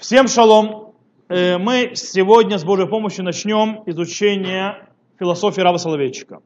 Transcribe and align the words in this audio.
Всем 0.00 0.28
шалом. 0.28 0.94
Э, 1.28 1.58
Мы 1.58 1.92
сегодня 1.94 2.56
с 2.56 2.64
Божьей 2.64 2.86
помощью 2.86 3.22
начнем 3.22 3.82
изучение 3.84 4.88
философии 5.18 5.60
Рава 5.60 5.76
Соловейчика. 5.76 6.40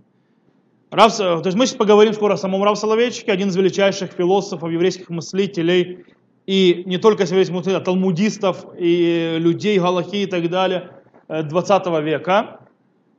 Рав, 0.90 1.16
то 1.16 1.40
есть 1.44 1.56
мы 1.56 1.66
сейчас 1.66 1.76
поговорим 1.76 2.14
скоро 2.14 2.34
о 2.34 2.36
самом 2.36 2.64
Рав 2.64 2.76
Соловейчике, 2.76 3.30
один 3.30 3.50
из 3.50 3.56
величайших 3.56 4.10
философов, 4.10 4.72
еврейских 4.72 5.08
мыслителей, 5.08 6.04
и 6.46 6.82
не 6.84 6.98
только 6.98 7.22
еврейских 7.22 7.54
мыслителей, 7.54 7.80
а 7.80 7.84
талмудистов, 7.84 8.66
и 8.76 9.36
людей, 9.38 9.78
галахи 9.78 10.16
и 10.16 10.26
так 10.26 10.50
далее 10.50 10.90
20 11.28 11.86
века. 12.02 12.58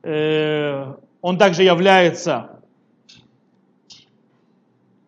Э, 0.02 0.96
Он 1.22 1.38
также 1.38 1.62
является 1.62 2.55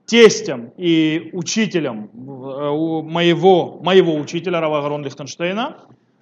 тестем 0.09 0.73
и 0.79 1.29
учителем 1.35 2.11
э, 2.15 2.17
моего, 2.17 3.79
моего 3.83 4.15
учителя 4.15 4.61
Рава 4.61 4.81
Гарон 4.81 5.05
Лихтенштейна, 5.05 5.77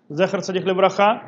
Зехар 0.08 0.42
Садих 0.42 0.64
Левраха. 0.64 1.22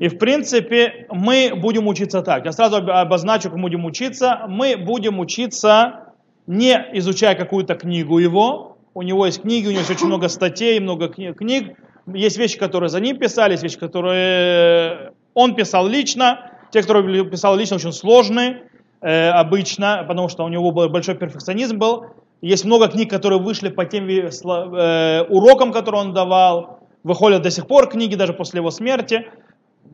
И 0.00 0.08
в 0.08 0.16
принципе 0.18 1.06
мы 1.10 1.52
будем 1.56 1.88
учиться 1.88 2.22
так. 2.22 2.44
Я 2.44 2.52
сразу 2.52 2.76
обозначу, 2.76 3.50
как 3.50 3.56
мы 3.56 3.62
будем 3.62 3.84
учиться. 3.84 4.46
Мы 4.48 4.76
будем 4.76 5.18
учиться 5.18 6.12
не 6.46 6.74
изучая 6.94 7.34
какую-то 7.34 7.74
книгу 7.74 8.18
его. 8.18 8.78
У 8.94 9.02
него 9.02 9.26
есть 9.26 9.42
книги, 9.42 9.66
у 9.66 9.70
него 9.70 9.80
есть 9.80 9.90
очень 9.90 10.06
много 10.06 10.28
статей, 10.28 10.78
много 10.78 11.08
книг. 11.08 11.76
Есть 12.06 12.38
вещи, 12.38 12.56
которые 12.56 12.88
за 12.88 13.00
ним 13.00 13.18
писали, 13.18 13.52
есть 13.52 13.64
вещи, 13.64 13.78
которые 13.78 15.12
он 15.34 15.56
писал 15.56 15.88
лично. 15.88 16.52
Те, 16.70 16.82
которые 16.82 17.28
писал 17.28 17.56
лично, 17.56 17.76
очень 17.76 17.92
сложные 17.92 18.62
э, 19.06 19.30
обычно, 19.30 20.04
потому 20.08 20.28
что 20.28 20.44
у 20.44 20.48
него 20.48 20.72
был 20.72 20.88
большой 20.88 21.14
перфекционизм 21.14 21.78
был. 21.78 22.06
Есть 22.42 22.64
много 22.64 22.88
книг, 22.88 23.08
которые 23.08 23.40
вышли 23.40 23.68
по 23.68 23.84
тем 23.84 24.08
э, 24.08 25.22
урокам, 25.28 25.72
которые 25.72 26.00
он 26.00 26.12
давал. 26.12 26.80
Выходят 27.04 27.42
до 27.42 27.50
сих 27.50 27.66
пор 27.68 27.88
книги, 27.88 28.16
даже 28.16 28.32
после 28.32 28.58
его 28.58 28.70
смерти. 28.70 29.26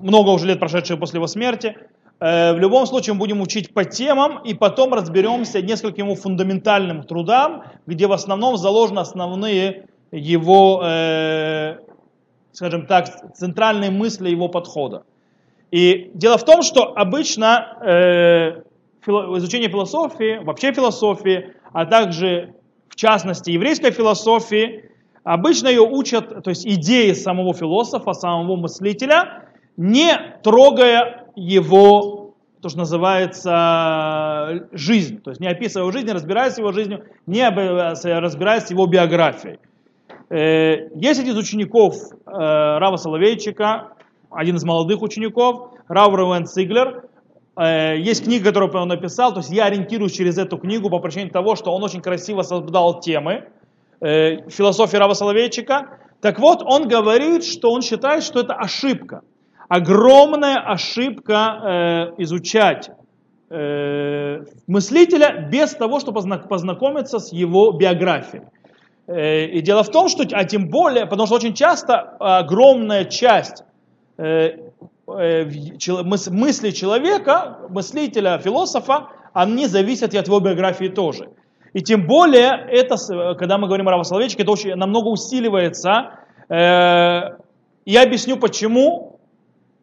Много 0.00 0.30
уже 0.30 0.46
лет 0.46 0.58
прошедшие 0.58 0.96
после 0.96 1.18
его 1.18 1.26
смерти. 1.26 1.76
Э, 2.20 2.54
в 2.54 2.58
любом 2.58 2.86
случае 2.86 3.12
мы 3.12 3.18
будем 3.18 3.42
учить 3.42 3.74
по 3.74 3.84
темам 3.84 4.38
и 4.44 4.54
потом 4.54 4.94
разберемся 4.94 5.60
нескольким 5.60 6.06
его 6.06 6.14
фундаментальным 6.14 7.02
трудам, 7.02 7.64
где 7.86 8.06
в 8.06 8.12
основном 8.12 8.56
заложены 8.56 9.00
основные 9.00 9.88
его, 10.10 10.80
э, 10.84 11.76
скажем 12.52 12.86
так, 12.86 13.34
центральные 13.34 13.90
мысли 13.90 14.30
его 14.30 14.48
подхода. 14.48 15.02
И 15.70 16.10
дело 16.14 16.38
в 16.38 16.44
том, 16.44 16.62
что 16.62 16.92
обычно 16.96 17.76
э, 17.84 18.62
изучение 19.06 19.68
философии, 19.68 20.42
вообще 20.42 20.72
философии, 20.72 21.54
а 21.72 21.86
также 21.86 22.54
в 22.88 22.96
частности 22.96 23.50
еврейской 23.50 23.90
философии, 23.90 24.90
обычно 25.24 25.68
ее 25.68 25.80
учат, 25.80 26.42
то 26.42 26.50
есть 26.50 26.66
идеи 26.66 27.12
самого 27.12 27.54
философа, 27.54 28.12
самого 28.12 28.56
мыслителя, 28.56 29.48
не 29.76 30.14
трогая 30.42 31.26
его, 31.34 32.34
то, 32.60 32.68
что 32.68 32.78
называется, 32.78 34.68
жизнь, 34.72 35.20
то 35.22 35.30
есть 35.30 35.40
не 35.40 35.48
описывая 35.48 35.84
его 35.84 35.92
жизнь, 35.92 36.06
не 36.06 36.12
разбираясь 36.12 36.58
его 36.58 36.72
жизнью, 36.72 37.04
не 37.26 37.48
разбираясь 37.48 38.70
его 38.70 38.86
биографией. 38.86 39.58
Есть 40.30 41.20
один 41.20 41.32
из 41.32 41.38
учеников 41.38 41.96
Рава 42.26 42.96
Соловейчика, 42.96 43.94
один 44.30 44.56
из 44.56 44.64
молодых 44.64 45.02
учеников, 45.02 45.72
Рав 45.88 46.14
Рувен 46.14 46.46
Циглер, 46.46 47.04
Э, 47.04 47.08
есть 47.58 48.24
книга, 48.24 48.46
которую 48.46 48.72
он 48.74 48.88
написал, 48.88 49.32
то 49.32 49.40
есть 49.40 49.50
я 49.50 49.66
ориентируюсь 49.66 50.12
через 50.12 50.38
эту 50.38 50.56
книгу 50.56 50.88
по 50.88 51.00
причине 51.00 51.30
того, 51.30 51.54
что 51.54 51.74
он 51.74 51.84
очень 51.84 52.00
красиво 52.00 52.42
создал 52.42 53.00
темы 53.00 53.48
э, 54.00 54.48
философии 54.48 54.96
Рава 54.96 55.12
Соловейчика. 55.12 55.98
Так 56.22 56.38
вот, 56.38 56.62
он 56.62 56.88
говорит, 56.88 57.44
что 57.44 57.70
он 57.70 57.82
считает, 57.82 58.22
что 58.22 58.40
это 58.40 58.54
ошибка. 58.54 59.22
Огромная 59.68 60.58
ошибка 60.58 62.12
э, 62.16 62.22
изучать 62.22 62.90
мыслителя 64.66 65.46
без 65.52 65.72
того, 65.72 66.00
чтобы 66.00 66.22
познакомиться 66.48 67.18
с 67.18 67.34
его 67.34 67.72
биографией. 67.72 68.44
И 69.06 69.60
дело 69.60 69.82
в 69.82 69.90
том, 69.90 70.08
что, 70.08 70.24
а 70.32 70.44
тем 70.44 70.70
более, 70.70 71.04
потому 71.04 71.26
что 71.26 71.34
очень 71.34 71.52
часто 71.52 72.16
огромная 72.18 73.04
часть 73.04 73.62
Э, 74.18 74.61
мысли 75.06 76.70
человека, 76.70 77.58
мыслителя, 77.68 78.38
философа, 78.38 79.08
они 79.32 79.66
зависят 79.66 80.14
и 80.14 80.18
от 80.18 80.26
его 80.26 80.40
биографии 80.40 80.88
тоже. 80.88 81.30
И 81.72 81.80
тем 81.80 82.06
более, 82.06 82.66
это, 82.70 82.96
когда 83.34 83.58
мы 83.58 83.66
говорим 83.66 83.88
о 83.88 83.92
равословечке, 83.92 84.42
это 84.42 84.52
очень, 84.52 84.74
намного 84.74 85.08
усиливается. 85.08 86.18
Э, 86.48 87.36
я 87.86 88.02
объясню, 88.02 88.36
почему. 88.36 89.18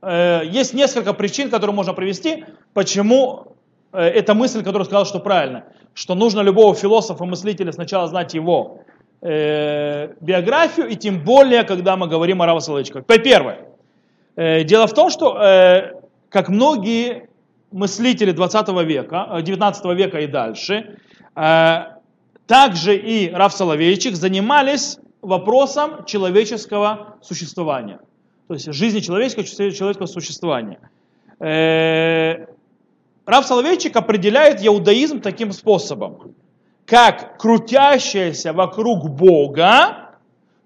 Э, 0.02 0.41
есть 0.46 0.74
несколько 0.74 1.13
причин, 1.13 1.50
которые 1.50 1.75
можно 1.75 1.94
привести, 1.94 2.46
почему 2.74 3.56
эта 3.91 4.36
мысль, 4.36 4.63
которую 4.63 4.86
сказал, 4.86 5.06
что 5.06 5.19
правильно. 5.19 5.63
Что 5.96 6.13
нужно 6.13 6.41
любого 6.41 6.75
философа, 6.75 7.25
мыслителя 7.25 7.72
сначала 7.72 8.07
знать 8.07 8.36
его 8.36 8.81
биографию, 9.22 10.88
и 10.88 10.96
тем 10.96 11.25
более, 11.25 11.63
когда 11.63 11.97
мы 11.97 12.07
говорим 12.07 12.41
о 12.41 12.46
равословечках. 12.46 13.03
Первое. 13.06 13.69
Э, 14.39 14.63
дело 14.63 14.88
в 14.88 14.94
том, 14.94 15.09
что, 15.09 15.38
э, 15.38 15.95
как 16.29 16.47
многие 16.47 17.27
мыслители 17.72 18.31
20 18.31 18.69
века, 18.85 19.38
19 19.41 19.85
э, 19.85 19.95
века 19.95 20.19
и 20.19 20.27
дальше, 20.27 20.97
также 22.47 22.97
и 22.97 23.29
Раф 23.31 23.53
Соловейчик 23.53 24.16
занимались 24.16 24.97
вопросом 25.22 26.05
человеческого 26.05 27.17
существования. 27.22 28.00
То 28.47 28.53
есть 28.53 28.73
жизни 28.73 29.01
человеческого, 29.01 29.45
человеческого 29.45 30.07
существования. 30.07 30.79
Раф 33.25 33.45
Соловейчик 33.45 33.95
определяет 33.95 34.66
иудаизм 34.66 35.21
таким 35.21 35.51
способом, 35.51 36.33
как 36.85 37.38
крутящаяся 37.38 38.53
вокруг 38.53 39.09
Бога, 39.09 40.16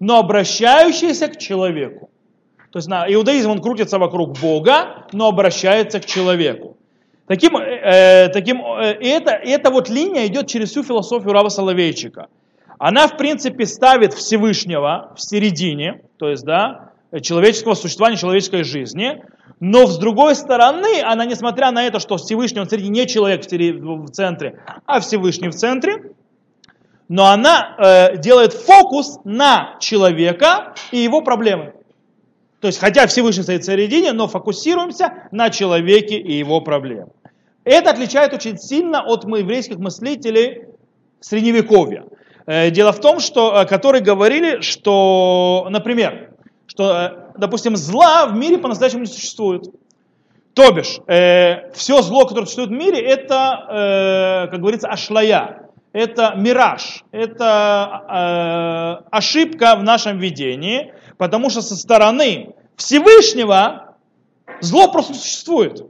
но 0.00 0.18
обращающаяся 0.18 1.28
к 1.28 1.38
человеку. 1.38 2.08
То 2.74 2.78
есть 2.78 2.88
на 2.88 3.06
иудаизм 3.06 3.52
он 3.52 3.60
крутится 3.60 4.00
вокруг 4.00 4.36
Бога, 4.40 5.06
но 5.12 5.28
обращается 5.28 6.00
к 6.00 6.06
человеку. 6.06 6.76
Таким, 7.28 7.56
э, 7.56 8.28
таким, 8.30 8.62
э, 8.66 8.96
это, 9.00 9.30
эта 9.30 9.70
вот 9.70 9.88
линия 9.88 10.26
идет 10.26 10.48
через 10.48 10.70
всю 10.70 10.82
философию 10.82 11.32
Рава 11.32 11.50
Соловейчика. 11.50 12.26
Она, 12.80 13.06
в 13.06 13.16
принципе, 13.16 13.64
ставит 13.66 14.12
Всевышнего 14.12 15.12
в 15.16 15.22
середине, 15.22 16.00
то 16.18 16.28
есть, 16.28 16.44
да, 16.44 16.90
человеческого 17.22 17.74
существования, 17.74 18.16
человеческой 18.16 18.64
жизни, 18.64 19.22
но 19.60 19.86
с 19.86 19.96
другой 19.96 20.34
стороны, 20.34 21.00
она, 21.00 21.26
несмотря 21.26 21.70
на 21.70 21.86
это, 21.86 22.00
что 22.00 22.16
Всевышний, 22.16 22.58
он 22.58 22.68
среди 22.68 22.88
не 22.88 23.06
человек 23.06 23.44
в 23.44 24.10
центре, 24.10 24.58
а 24.84 24.98
Всевышний 24.98 25.48
в 25.48 25.54
центре, 25.54 26.10
но 27.08 27.26
она 27.26 27.76
э, 27.78 28.16
делает 28.16 28.52
фокус 28.52 29.20
на 29.22 29.76
человека 29.78 30.74
и 30.90 30.98
его 30.98 31.20
проблемы. 31.20 31.74
То 32.64 32.68
есть, 32.68 32.80
хотя 32.80 33.06
Всевышний 33.06 33.42
стоит 33.42 33.62
в 33.62 33.66
середине, 33.66 34.14
но 34.14 34.26
фокусируемся 34.26 35.28
на 35.30 35.50
человеке 35.50 36.16
и 36.16 36.32
его 36.32 36.62
проблемах. 36.62 37.10
Это 37.62 37.90
отличает 37.90 38.32
очень 38.32 38.56
сильно 38.56 39.02
от 39.02 39.24
еврейских 39.24 39.76
мыслителей 39.76 40.68
Средневековья. 41.20 42.06
Э, 42.46 42.70
дело 42.70 42.92
в 42.92 43.00
том, 43.00 43.20
что, 43.20 43.54
э, 43.54 43.66
которые 43.66 44.02
говорили, 44.02 44.62
что, 44.62 45.66
например, 45.68 46.30
что, 46.66 46.90
э, 46.90 47.10
допустим, 47.36 47.76
зла 47.76 48.28
в 48.28 48.34
мире 48.34 48.56
по-настоящему 48.56 49.02
не 49.02 49.08
существует. 49.08 49.66
То 50.54 50.72
бишь, 50.72 51.00
э, 51.06 51.70
все 51.74 52.00
зло, 52.00 52.24
которое 52.24 52.46
существует 52.46 52.70
в 52.70 52.72
мире, 52.72 52.98
это, 52.98 54.46
э, 54.46 54.50
как 54.50 54.58
говорится, 54.58 54.88
ашлая, 54.88 55.68
это 55.92 56.32
мираж, 56.34 57.04
это 57.12 59.00
э, 59.04 59.06
ошибка 59.10 59.76
в 59.76 59.82
нашем 59.82 60.18
видении, 60.18 60.94
потому 61.18 61.50
что 61.50 61.62
со 61.62 61.76
стороны 61.76 62.54
Всевышнего 62.76 63.94
зло 64.60 64.88
просто 64.90 65.14
существует. 65.14 65.86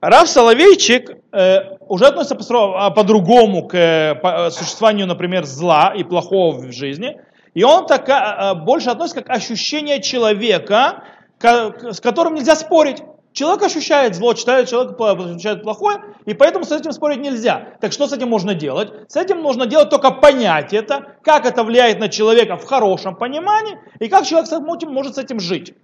Рав 0.00 0.28
Соловейчик 0.28 1.16
э, 1.32 1.76
уже 1.88 2.06
относится 2.06 2.34
по- 2.34 2.90
по-другому 2.90 3.66
к 3.66 3.74
э, 3.74 4.50
существованию, 4.50 5.06
например, 5.06 5.44
зла 5.44 5.94
и 5.96 6.04
плохого 6.04 6.58
в 6.58 6.72
жизни. 6.72 7.18
И 7.54 7.64
он 7.64 7.86
так, 7.86 8.08
э, 8.08 8.54
больше 8.54 8.90
относится 8.90 9.22
к 9.22 9.30
ощущению 9.30 10.02
человека, 10.02 11.04
к, 11.38 11.92
с 11.92 12.00
которым 12.00 12.34
нельзя 12.34 12.54
спорить. 12.54 13.02
Человек 13.32 13.64
ощущает 13.64 14.14
зло, 14.14 14.34
читает, 14.34 14.68
человек 14.68 15.00
ощущает 15.00 15.64
плохое, 15.64 15.98
и 16.24 16.34
поэтому 16.34 16.64
с 16.64 16.70
этим 16.70 16.92
спорить 16.92 17.20
нельзя. 17.20 17.70
Так 17.80 17.92
что 17.92 18.06
с 18.06 18.12
этим 18.12 18.28
можно 18.28 18.54
делать? 18.54 18.92
С 19.08 19.16
этим 19.16 19.42
нужно 19.42 19.66
делать 19.66 19.90
только 19.90 20.12
понять 20.12 20.72
это, 20.72 21.16
как 21.22 21.44
это 21.44 21.64
влияет 21.64 21.98
на 21.98 22.08
человека 22.08 22.56
в 22.56 22.64
хорошем 22.64 23.16
понимании, 23.16 23.76
и 23.98 24.08
как 24.08 24.24
человек 24.24 24.48
с 24.48 24.52
этим 24.52 24.92
может 24.92 25.16
с 25.16 25.18
этим 25.18 25.40
жить. 25.40 25.74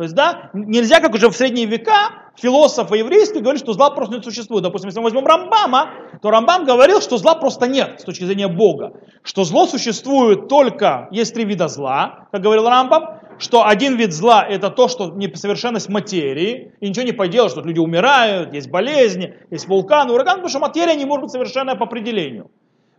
То 0.00 0.04
есть, 0.04 0.14
да, 0.14 0.48
нельзя, 0.54 1.00
как 1.00 1.12
уже 1.12 1.28
в 1.28 1.36
средние 1.36 1.66
века, 1.66 2.32
философы 2.34 2.96
еврейские 2.96 3.42
говорили, 3.42 3.62
что 3.62 3.74
зла 3.74 3.90
просто 3.90 4.16
не 4.16 4.22
существует. 4.22 4.62
Допустим, 4.62 4.88
если 4.88 4.98
мы 4.98 5.04
возьмем 5.04 5.26
Рамбама, 5.26 5.90
то 6.22 6.30
Рамбам 6.30 6.64
говорил, 6.64 7.02
что 7.02 7.18
зла 7.18 7.34
просто 7.34 7.66
нет 7.66 8.00
с 8.00 8.04
точки 8.04 8.24
зрения 8.24 8.48
Бога. 8.48 8.94
Что 9.22 9.44
зло 9.44 9.66
существует 9.66 10.48
только, 10.48 11.08
есть 11.10 11.34
три 11.34 11.44
вида 11.44 11.68
зла, 11.68 12.28
как 12.32 12.40
говорил 12.40 12.66
Рамбам, 12.66 13.20
что 13.36 13.66
один 13.66 13.96
вид 13.96 14.14
зла 14.14 14.42
это 14.42 14.70
то, 14.70 14.88
что 14.88 15.10
несовершенность 15.10 15.90
материи, 15.90 16.72
и 16.80 16.88
ничего 16.88 17.04
не 17.04 17.12
поделаешь, 17.12 17.52
что 17.52 17.60
люди 17.60 17.78
умирают, 17.78 18.54
есть 18.54 18.70
болезни, 18.70 19.34
есть 19.50 19.68
вулканы, 19.68 20.14
ураган, 20.14 20.36
потому 20.36 20.48
что 20.48 20.60
материя 20.60 20.96
не 20.96 21.04
может 21.04 21.24
быть 21.24 21.30
совершенная 21.30 21.74
по 21.74 21.84
определению. 21.84 22.50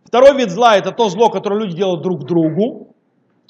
Второй 0.05 0.37
вид 0.37 0.51
зла 0.51 0.77
это 0.77 0.91
то 0.91 1.09
зло, 1.09 1.29
которое 1.29 1.61
люди 1.61 1.77
делают 1.77 2.03
друг 2.03 2.25
другу, 2.25 2.90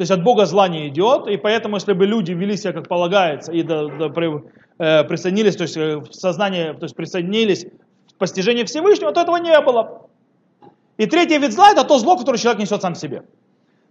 то 0.01 0.03
есть 0.03 0.11
от 0.11 0.23
Бога 0.23 0.47
зла 0.47 0.67
не 0.67 0.87
идет, 0.87 1.27
и 1.27 1.37
поэтому, 1.37 1.75
если 1.75 1.93
бы 1.93 2.07
люди 2.07 2.31
вели 2.31 2.57
себя 2.57 2.73
как 2.73 2.87
полагается 2.87 3.51
и 3.51 3.61
до, 3.61 3.87
до, 3.87 4.09
при, 4.09 4.31
э, 4.79 5.03
присоединились, 5.03 5.55
то 5.55 5.61
есть 5.61 5.77
э, 5.77 5.97
в 5.97 6.11
сознание, 6.11 6.73
то 6.73 6.85
есть 6.85 6.95
присоединились 6.95 7.67
к 8.15 8.17
постижению 8.17 8.65
Всевышнего, 8.65 9.11
то 9.11 9.21
этого 9.21 9.37
не 9.37 9.61
было. 9.61 10.07
И 10.97 11.05
третий 11.05 11.37
вид 11.37 11.53
зла 11.53 11.69
это 11.69 11.83
то 11.83 11.99
зло, 11.99 12.17
которое 12.17 12.39
человек 12.39 12.59
несет 12.59 12.81
сам 12.81 12.95
себе. 12.95 13.25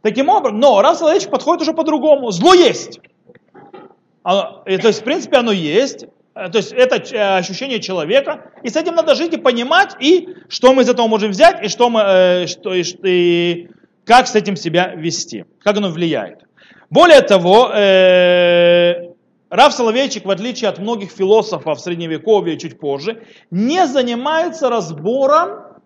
Таким 0.02 0.30
образом, 0.30 0.58
но 0.58 0.82
Рав 0.82 0.96
Соловейчик 0.96 1.30
подходит 1.30 1.62
уже 1.62 1.74
по-другому. 1.74 2.32
Зло 2.32 2.54
есть. 2.54 2.98
Оно, 4.24 4.64
и, 4.66 4.78
то 4.78 4.88
есть, 4.88 5.02
в 5.02 5.04
принципе, 5.04 5.36
оно 5.36 5.52
есть. 5.52 6.06
Э, 6.34 6.48
то 6.48 6.58
есть, 6.58 6.72
это 6.72 6.96
э, 6.96 7.36
ощущение 7.36 7.78
человека. 7.78 8.50
И 8.64 8.68
с 8.68 8.74
этим 8.74 8.96
надо 8.96 9.14
жить 9.14 9.32
и 9.32 9.36
понимать, 9.36 9.94
и 10.00 10.28
что 10.48 10.72
мы 10.72 10.82
из 10.82 10.88
этого 10.88 11.06
можем 11.06 11.30
взять, 11.30 11.64
и, 11.64 11.68
что 11.68 11.88
мы, 11.88 12.00
э, 12.00 12.46
что, 12.48 12.74
и, 12.74 12.82
и 13.04 13.68
как 14.10 14.26
с 14.26 14.34
этим 14.34 14.56
себя 14.56 14.92
вести, 14.96 15.44
как 15.62 15.76
оно 15.76 15.88
влияет. 15.88 16.42
Более 16.90 17.20
того, 17.20 17.70
э, 17.72 19.12
Рав 19.50 19.72
Соловейчик, 19.72 20.24
в 20.24 20.30
отличие 20.30 20.68
от 20.68 20.80
многих 20.80 21.12
философов 21.12 21.78
в 21.78 21.80
Средневековье 21.80 22.56
и 22.56 22.58
чуть 22.58 22.80
позже, 22.80 23.22
не 23.52 23.86
занимается 23.86 24.68
разбором 24.68 25.78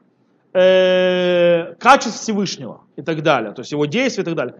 э, 0.54 1.74
качеств 1.78 2.22
Всевышнего 2.22 2.80
и 2.96 3.02
так 3.02 3.22
далее, 3.22 3.52
то 3.52 3.60
есть 3.60 3.72
его 3.72 3.84
действий 3.84 4.22
и 4.22 4.24
так 4.24 4.36
далее. 4.36 4.54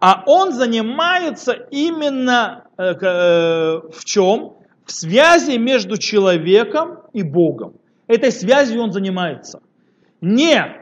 А 0.00 0.22
он 0.24 0.54
занимается 0.54 1.52
именно 1.70 2.64
э, 2.78 2.94
э, 3.02 3.80
в 3.98 4.02
чем? 4.06 4.54
В 4.86 4.92
связи 4.92 5.58
между 5.58 5.98
человеком 5.98 7.00
и 7.12 7.22
Богом. 7.22 7.74
Этой 8.06 8.32
связью 8.32 8.80
он 8.80 8.92
занимается. 8.92 9.60
Не 10.22 10.79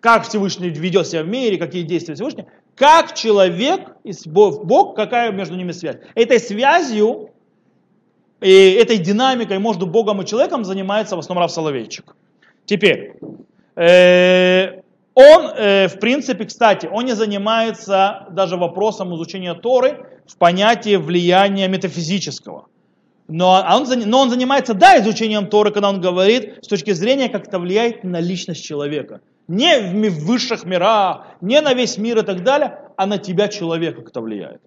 как 0.00 0.26
Всевышний 0.28 0.70
ведет 0.70 1.06
себя 1.06 1.22
в 1.22 1.28
мире, 1.28 1.56
какие 1.58 1.82
действия 1.82 2.14
Всевышний, 2.14 2.46
как 2.74 3.14
человек 3.14 3.96
и 4.04 4.12
Бог, 4.26 4.96
какая 4.96 5.32
между 5.32 5.56
ними 5.56 5.72
связь. 5.72 5.96
Этой 6.14 6.40
связью 6.40 7.30
и 8.40 8.70
этой 8.72 8.98
динамикой 8.98 9.58
между 9.58 9.86
Богом 9.86 10.22
и 10.22 10.26
человеком 10.26 10.64
занимается 10.64 11.16
в 11.16 11.18
основном 11.18 11.42
Рав 11.42 11.52
Соловейчик. 11.52 12.16
Теперь, 12.64 13.16
Э, 13.80 14.82
он, 15.14 15.46
э, 15.56 15.88
в 15.88 15.98
принципе, 16.00 16.44
кстати, 16.44 16.86
он 16.86 17.06
не 17.06 17.14
занимается 17.14 18.26
даже 18.30 18.56
вопросом 18.56 19.14
изучения 19.14 19.54
Торы 19.54 20.06
в 20.26 20.36
понятии 20.36 20.96
влияния 20.96 21.66
метафизического. 21.68 22.66
Но 23.28 23.64
он, 23.70 23.86
но 24.06 24.20
он 24.20 24.30
занимается, 24.30 24.74
да, 24.74 24.98
изучением 24.98 25.46
Торы, 25.46 25.70
когда 25.70 25.88
он 25.88 26.00
говорит 26.00 26.58
с 26.62 26.68
точки 26.68 26.92
зрения, 26.92 27.28
как 27.28 27.48
это 27.48 27.58
влияет 27.58 28.04
на 28.04 28.20
личность 28.20 28.64
человека. 28.64 29.20
Не 29.50 30.08
в 30.08 30.24
высших 30.24 30.64
мирах, 30.64 31.26
не 31.40 31.60
на 31.60 31.74
весь 31.74 31.98
мир 31.98 32.18
и 32.18 32.22
так 32.22 32.42
далее, 32.42 32.78
а 32.96 33.06
на 33.06 33.18
тебя, 33.18 33.48
человека, 33.48 34.00
как 34.00 34.10
это 34.10 34.20
влияет. 34.20 34.60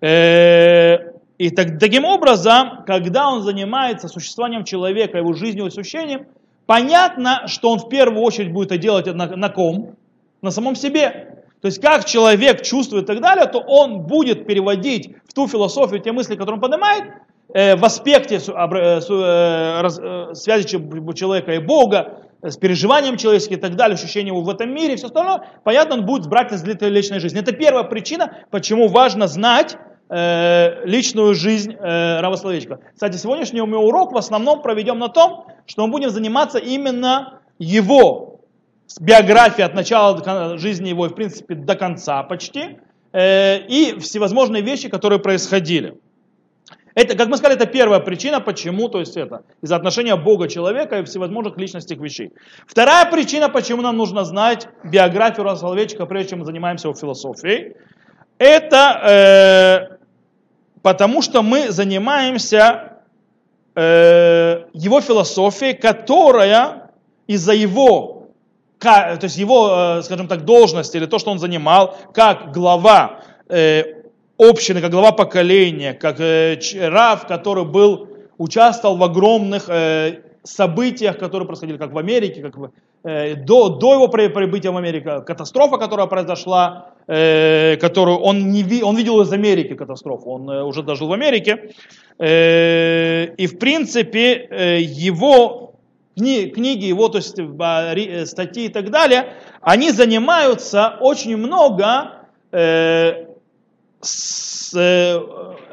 Э, 0.00 1.12
и 1.38 1.50
так, 1.50 1.78
таким 1.78 2.04
образом, 2.04 2.84
когда 2.86 3.28
он 3.28 3.42
занимается 3.42 4.08
существованием 4.08 4.64
человека, 4.64 5.18
его 5.18 5.32
жизнью 5.32 5.64
и 5.64 5.68
ощущением, 5.68 6.26
Понятно, 6.66 7.44
что 7.46 7.70
он 7.70 7.78
в 7.78 7.88
первую 7.88 8.22
очередь 8.22 8.52
будет 8.52 8.72
это 8.72 8.78
делать 8.78 9.06
на, 9.06 9.36
на 9.36 9.48
ком? 9.48 9.94
На 10.42 10.50
самом 10.50 10.74
себе. 10.74 11.44
То 11.62 11.68
есть 11.68 11.80
как 11.80 12.04
человек 12.04 12.62
чувствует 12.62 13.04
и 13.04 13.06
так 13.06 13.20
далее, 13.20 13.46
то 13.46 13.60
он 13.60 14.02
будет 14.02 14.46
переводить 14.46 15.16
в 15.26 15.32
ту 15.32 15.48
философию 15.48 16.00
те 16.00 16.12
мысли, 16.12 16.34
которые 16.34 16.56
он 16.56 16.60
поднимает, 16.60 17.04
э, 17.54 17.76
в 17.76 17.84
аспекте 17.84 18.36
э, 18.36 18.40
связи 18.40 20.66
человека 20.66 21.52
и 21.52 21.58
Бога, 21.58 22.25
с 22.50 22.56
переживанием 22.56 23.16
человеческим 23.16 23.56
и 23.56 23.60
так 23.60 23.76
далее, 23.76 23.94
ощущением 23.94 24.36
его 24.36 24.44
в 24.44 24.50
этом 24.50 24.72
мире 24.72 24.94
и 24.94 24.96
все 24.96 25.06
остальное, 25.06 25.48
понятно, 25.64 25.96
он 25.96 26.06
будет 26.06 26.26
брать 26.28 26.52
из 26.52 26.64
личной 26.64 27.20
жизни. 27.20 27.40
Это 27.40 27.52
первая 27.52 27.84
причина, 27.84 28.32
почему 28.50 28.88
важно 28.88 29.26
знать 29.26 29.76
э, 30.08 30.84
личную 30.84 31.34
жизнь 31.34 31.72
э, 31.72 32.20
Рава 32.20 32.36
Соловейчика. 32.36 32.80
Кстати, 32.94 33.16
сегодняшний 33.16 33.60
мы 33.60 33.78
урок 33.78 34.12
в 34.12 34.16
основном 34.16 34.62
проведем 34.62 34.98
на 34.98 35.08
том, 35.08 35.46
что 35.66 35.86
мы 35.86 35.92
будем 35.92 36.10
заниматься 36.10 36.58
именно 36.58 37.40
его 37.58 38.40
биографией 39.00 39.66
от 39.66 39.74
начала 39.74 40.58
жизни 40.58 40.90
его, 40.90 41.08
в 41.08 41.14
принципе, 41.14 41.54
до 41.54 41.74
конца 41.74 42.22
почти, 42.22 42.78
э, 43.12 43.58
и 43.66 43.98
всевозможные 43.98 44.62
вещи, 44.62 44.88
которые 44.88 45.18
происходили. 45.18 45.98
Это, 46.96 47.14
как 47.14 47.28
мы 47.28 47.36
сказали, 47.36 47.60
это 47.60 47.66
первая 47.66 48.00
причина, 48.00 48.40
почему, 48.40 48.88
то 48.88 49.00
есть 49.00 49.18
это, 49.18 49.42
из-за 49.60 49.76
отношения 49.76 50.16
Бога 50.16 50.48
человека 50.48 50.98
и 50.98 51.04
всевозможных 51.04 51.58
личностных 51.58 52.00
вещей. 52.00 52.32
Вторая 52.66 53.04
причина, 53.10 53.50
почему 53.50 53.82
нам 53.82 53.98
нужно 53.98 54.24
знать 54.24 54.66
биографию 54.82 55.44
Раса 55.44 55.60
Соловейчика, 55.60 56.06
прежде 56.06 56.30
чем 56.30 56.38
мы 56.38 56.46
занимаемся 56.46 56.88
его 56.88 56.96
философией, 56.96 57.76
это 58.38 59.90
э, 59.90 59.96
потому 60.80 61.20
что 61.20 61.42
мы 61.42 61.70
занимаемся 61.70 62.94
э, 63.74 64.64
его 64.72 65.02
философией, 65.02 65.74
которая 65.74 66.92
из-за 67.26 67.52
его, 67.52 68.28
то 68.78 69.18
есть 69.20 69.36
его, 69.36 69.98
э, 69.98 70.02
скажем 70.02 70.28
так, 70.28 70.46
должности 70.46 70.96
или 70.96 71.04
то, 71.04 71.18
что 71.18 71.30
он 71.30 71.38
занимал, 71.38 71.94
как 72.14 72.52
глава 72.52 73.20
э, 73.50 73.95
общины, 74.38 74.80
как 74.80 74.90
глава 74.90 75.12
поколения, 75.12 75.94
как 75.94 76.20
э, 76.20 76.58
Рав, 76.80 77.26
который 77.26 77.64
был, 77.64 78.08
участвовал 78.38 78.96
в 78.96 79.02
огромных 79.02 79.68
э, 79.68 80.20
событиях, 80.42 81.18
которые 81.18 81.46
происходили 81.46 81.76
как 81.76 81.92
в 81.92 81.98
Америке, 81.98 82.42
как 82.42 82.56
в, 82.56 82.70
э, 83.04 83.34
до, 83.34 83.68
до 83.68 83.94
его 83.94 84.08
прибытия 84.08 84.70
в 84.70 84.76
Америку, 84.76 85.22
катастрофа, 85.26 85.78
которая 85.78 86.06
произошла, 86.06 86.90
э, 87.06 87.76
которую 87.76 88.18
он, 88.18 88.50
не 88.50 88.62
ви, 88.62 88.82
он 88.82 88.96
видел 88.96 89.20
из 89.22 89.32
Америки 89.32 89.74
катастрофу, 89.74 90.30
он 90.30 90.50
э, 90.50 90.62
уже 90.62 90.82
дожил 90.82 91.08
в 91.08 91.12
Америке. 91.12 91.72
Э, 92.18 93.26
и 93.36 93.46
в 93.46 93.58
принципе 93.58 94.48
э, 94.50 94.80
его 94.80 95.74
кни, 96.16 96.46
книги, 96.46 96.84
его 96.86 97.08
то 97.08 97.18
есть, 97.18 97.38
э, 97.38 98.26
статьи 98.26 98.66
и 98.66 98.68
так 98.68 98.90
далее, 98.90 99.34
они 99.60 99.90
занимаются 99.90 100.96
очень 101.00 101.36
много 101.36 102.12
э, 102.52 103.25
с, 104.00 104.74
э, 104.74 105.20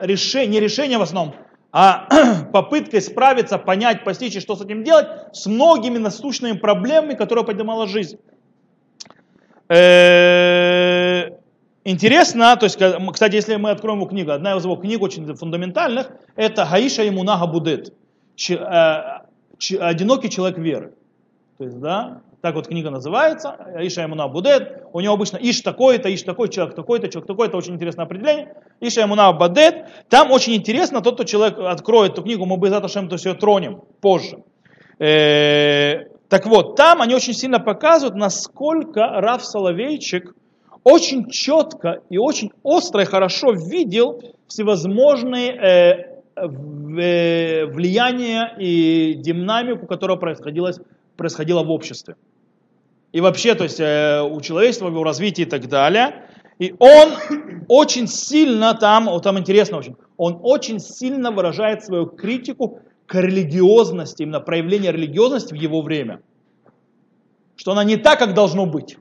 решение, 0.02 0.48
не 0.48 0.60
решением 0.60 1.00
в 1.00 1.04
основном, 1.04 1.36
а 1.72 2.08
попыткой 2.54 3.02
справиться, 3.02 3.58
понять, 3.58 4.04
постичь, 4.04 4.40
что 4.42 4.56
с 4.56 4.62
этим 4.62 4.84
делать, 4.84 5.08
с 5.34 5.46
многими 5.46 5.98
насущными 5.98 6.58
проблемами, 6.58 7.16
которые 7.16 7.46
поднимала 7.46 7.88
жизнь. 7.88 8.18
Э, 9.70 11.30
интересно, 11.84 12.56
то 12.58 12.66
есть, 12.66 12.78
кстати, 13.14 13.36
если 13.36 13.56
мы 13.56 13.72
откроем 13.72 14.00
его 14.00 14.08
книгу, 14.08 14.32
одна 14.32 14.56
из 14.56 14.64
его 14.64 14.76
книг 14.76 15.02
очень 15.02 15.26
фундаментальных, 15.36 16.12
это 16.36 16.68
Гаиша 16.70 17.08
Имунага 17.08 17.48
Будет, 17.48 17.94
э, 18.50 18.56
одинокий 19.80 20.30
человек 20.30 20.58
веры. 20.58 20.94
То 21.58 21.64
есть, 21.64 21.80
да, 21.80 22.22
так 22.44 22.56
вот 22.56 22.68
книга 22.68 22.90
называется, 22.90 23.56
Иша 23.80 24.04
Имуна 24.04 24.28
Будет. 24.28 24.83
У 24.94 25.00
него 25.00 25.16
обычно 25.16 25.38
Иш 25.38 25.62
такой-то, 25.62 26.14
Иш 26.14 26.22
такой, 26.22 26.50
человек 26.50 26.76
такой-то, 26.76 27.10
человек 27.10 27.28
такой-то, 27.28 27.58
очень 27.58 27.74
интересное 27.74 28.06
определение. 28.06 28.54
Иша 28.80 29.02
Имуна 29.04 29.34
Будет. 29.34 29.88
Там 30.08 30.32
очень 30.32 30.54
интересно, 30.54 31.02
тот, 31.02 31.16
кто 31.16 31.24
человек 31.24 31.58
откроет 31.58 32.14
эту 32.14 32.22
книгу, 32.22 32.46
мы 32.46 32.58
бы 32.58 32.70
за 32.70 32.80
то, 32.80 33.02
мы 33.02 33.18
все 33.18 33.34
тронем 33.34 33.82
позже. 34.02 34.44
Э, 35.00 36.06
так 36.30 36.46
вот, 36.46 36.76
там 36.76 37.02
они 37.02 37.16
очень 37.16 37.34
сильно 37.34 37.60
показывают, 37.60 38.16
насколько 38.16 39.08
Раф 39.20 39.44
Соловейчик 39.44 40.36
очень 40.84 41.28
четко 41.28 42.02
и 42.12 42.20
очень 42.20 42.52
остро 42.62 43.02
и 43.02 43.06
хорошо 43.06 43.52
видел 43.52 44.22
всевозможные 44.48 45.50
э, 45.50 46.22
э, 46.36 47.66
влияния 47.66 48.56
и 48.60 49.16
динамику, 49.16 49.88
которая 49.88 50.18
происходила, 50.18 50.72
происходила 51.18 51.64
в 51.64 51.72
обществе 51.72 52.16
и 53.14 53.22
вообще, 53.22 53.54
то 53.56 53.64
есть 53.64 53.80
э, 53.80 54.22
у 54.22 54.42
человечества, 54.42 54.88
его 54.88 55.04
развитии 55.04 55.44
и 55.44 55.46
так 55.46 55.68
далее. 55.70 56.26
И 56.60 56.76
он 56.80 57.14
очень 57.68 58.08
сильно 58.08 58.74
там, 58.74 59.06
вот 59.06 59.24
там 59.24 59.38
интересно 59.38 59.78
очень, 59.78 59.96
он 60.18 60.40
очень 60.42 60.80
сильно 60.80 61.32
выражает 61.32 61.84
свою 61.86 62.08
критику 62.08 62.80
к 63.06 63.16
религиозности, 63.16 64.24
именно 64.24 64.40
проявление 64.40 64.92
религиозности 64.92 65.54
в 65.54 65.58
его 65.58 65.82
время. 65.82 66.22
Что 67.56 67.72
она 67.72 67.84
не 67.84 67.98
так, 67.98 68.18
как 68.18 68.34
должно 68.34 68.66
быть. 68.66 68.98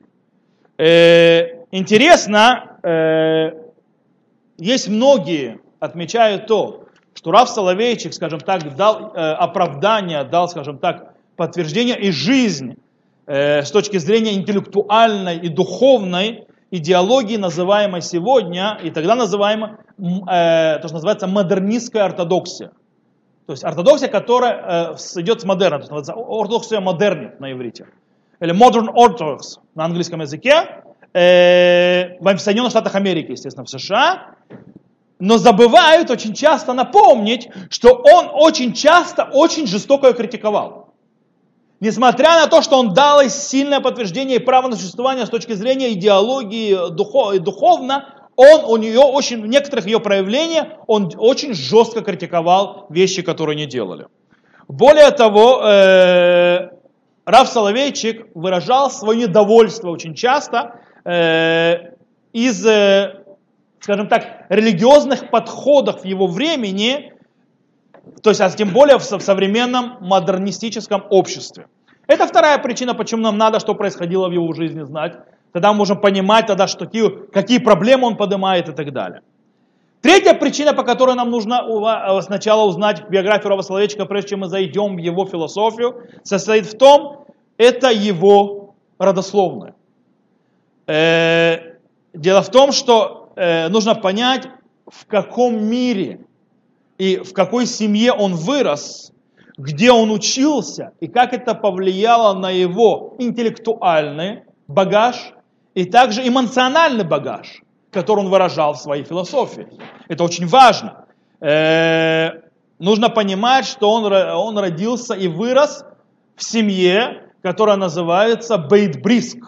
Э, 0.77 1.65
интересно, 1.71 2.77
э, 2.83 3.51
есть 4.59 4.89
многие 4.89 5.59
отмечают 5.79 6.45
то, 6.45 6.85
что 7.15 7.31
Рав 7.31 7.49
Соловейчик, 7.49 8.13
скажем 8.13 8.39
так, 8.39 8.75
дал 8.75 9.11
э, 9.13 9.33
оправдание, 9.33 10.23
дал, 10.23 10.47
скажем 10.49 10.77
так, 10.77 11.15
подтверждение 11.35 11.99
и 11.99 12.11
жизнь 12.11 12.75
Э, 13.25 13.63
с 13.63 13.71
точки 13.71 13.97
зрения 13.97 14.33
интеллектуальной 14.33 15.37
и 15.37 15.49
духовной 15.49 16.45
идеологии, 16.71 17.37
называемой 17.37 18.01
сегодня, 18.01 18.77
и 18.83 18.89
тогда 18.89 19.15
называемой, 19.15 19.71
э, 19.97 20.79
то, 20.79 20.87
что 20.87 20.95
называется 20.95 21.27
модернистская 21.27 22.03
ортодоксия. 22.03 22.71
То 23.45 23.53
есть 23.53 23.63
ортодоксия, 23.63 24.09
которая 24.09 24.93
э, 24.93 25.21
идет 25.21 25.41
с 25.41 25.45
модерна, 25.45 25.77
то 25.77 25.83
есть 25.83 25.91
называется 25.91 26.13
ортодоксия 26.15 26.81
модерни 26.81 27.31
на 27.39 27.51
иврите. 27.51 27.87
Или 28.41 28.53
modern 28.53 28.87
orthodox 28.93 29.59
на 29.75 29.85
английском 29.85 30.21
языке. 30.21 30.83
Э, 31.13 32.17
в 32.19 32.37
Соединенных 32.39 32.71
Штатах 32.71 32.95
Америки, 32.95 33.31
естественно, 33.31 33.65
в 33.65 33.69
США. 33.69 34.35
Но 35.19 35.37
забывают 35.37 36.09
очень 36.09 36.33
часто 36.33 36.73
напомнить, 36.73 37.49
что 37.69 37.93
он 37.93 38.29
очень 38.33 38.73
часто 38.73 39.23
очень 39.31 39.67
жестоко 39.67 40.07
ее 40.07 40.13
критиковал. 40.13 40.82
Несмотря 41.83 42.37
на 42.37 42.47
то, 42.47 42.61
что 42.61 42.79
он 42.79 42.93
дал 42.93 43.21
сильное 43.27 43.81
подтверждение 43.81 44.37
и 44.37 44.39
право 44.39 44.69
на 44.69 44.77
существование 44.77 45.25
с 45.25 45.29
точки 45.29 45.51
зрения 45.51 45.91
идеологии 45.91 46.89
духов, 46.91 47.37
духовно, 47.39 48.05
он 48.37 48.63
у 48.63 48.77
нее 48.77 49.01
очень, 49.01 49.41
в 49.41 49.47
некоторых 49.47 49.85
ее 49.85 49.99
проявлениях, 49.99 50.67
он 50.87 51.11
очень 51.17 51.53
жестко 51.53 51.99
критиковал 51.99 52.85
вещи, 52.89 53.21
которые 53.21 53.57
не 53.57 53.65
делали. 53.65 54.07
Более 54.69 55.11
того, 55.11 55.61
э, 55.61 56.69
Раф 57.25 57.49
Соловейчик 57.49 58.27
выражал 58.33 58.89
свое 58.89 59.27
недовольство 59.27 59.89
очень 59.89 60.15
часто 60.15 60.79
э, 61.03 61.95
из, 62.31 62.65
э, 62.65 63.25
скажем 63.81 64.07
так, 64.07 64.45
религиозных 64.47 65.29
подходов 65.29 66.05
его 66.05 66.27
времени, 66.27 67.12
то 68.21 68.29
есть, 68.29 68.41
а 68.41 68.49
тем 68.49 68.69
более 68.69 68.97
в 68.97 69.03
современном 69.03 69.97
модернистическом 70.01 71.03
обществе. 71.09 71.67
Это 72.07 72.27
вторая 72.27 72.57
причина, 72.57 72.93
почему 72.93 73.21
нам 73.21 73.37
надо, 73.37 73.59
что 73.59 73.75
происходило 73.75 74.27
в 74.27 74.31
его 74.31 74.51
жизни, 74.53 74.83
знать. 74.83 75.17
Тогда 75.53 75.71
мы 75.71 75.79
можем 75.79 76.01
понимать, 76.01 76.47
тогда, 76.47 76.67
что, 76.67 76.85
какие, 76.85 77.09
какие 77.31 77.59
проблемы 77.59 78.07
он 78.07 78.17
поднимает 78.17 78.69
и 78.69 78.73
так 78.73 78.91
далее. 78.91 79.21
Третья 80.01 80.33
причина, 80.33 80.73
по 80.73 80.83
которой 80.83 81.15
нам 81.15 81.31
нужно 81.31 81.61
э, 81.63 82.21
сначала 82.23 82.65
узнать 82.67 83.07
биографию 83.09 83.49
Рава 83.49 83.61
Соловейчика, 83.61 84.05
прежде 84.05 84.31
чем 84.31 84.41
мы 84.41 84.47
зайдем 84.47 84.97
в 84.97 84.99
его 84.99 85.25
философию, 85.25 86.03
состоит 86.23 86.65
в 86.65 86.77
том, 86.77 87.25
это 87.57 87.89
его 87.89 88.75
родословное. 88.97 89.75
Э, 90.87 91.77
дело 92.13 92.41
в 92.41 92.49
том, 92.49 92.73
что 92.73 93.31
э, 93.37 93.69
нужно 93.69 93.95
понять, 93.95 94.49
в 94.87 95.05
каком 95.05 95.63
мире 95.63 96.19
и 97.03 97.17
в 97.17 97.33
какой 97.33 97.65
семье 97.65 98.13
он 98.13 98.35
вырос, 98.35 99.11
где 99.57 99.91
он 99.91 100.09
учился 100.09 100.93
и 101.01 101.07
как 101.07 101.33
это 101.33 101.53
повлияло 101.53 102.33
на 102.33 102.49
его 102.49 103.15
интеллектуальный 103.19 104.43
багаж 104.69 105.33
и 105.73 105.83
также 105.83 106.25
эмоциональный 106.25 107.03
багаж, 107.03 107.61
который 107.91 108.19
он 108.19 108.29
выражал 108.29 108.73
в 108.73 108.77
своей 108.77 109.03
философии. 109.03 109.67
Это 110.07 110.23
очень 110.23 110.47
важно. 110.47 111.05
Э, 111.41 112.29
нужно 112.79 113.09
понимать, 113.09 113.65
что 113.65 113.91
он, 113.91 114.05
он 114.13 114.57
родился 114.57 115.13
и 115.13 115.27
вырос 115.27 115.83
в 116.37 116.43
семье, 116.43 117.31
которая 117.41 117.75
называется 117.75 118.55
Бейт-Бриск. 118.55 119.39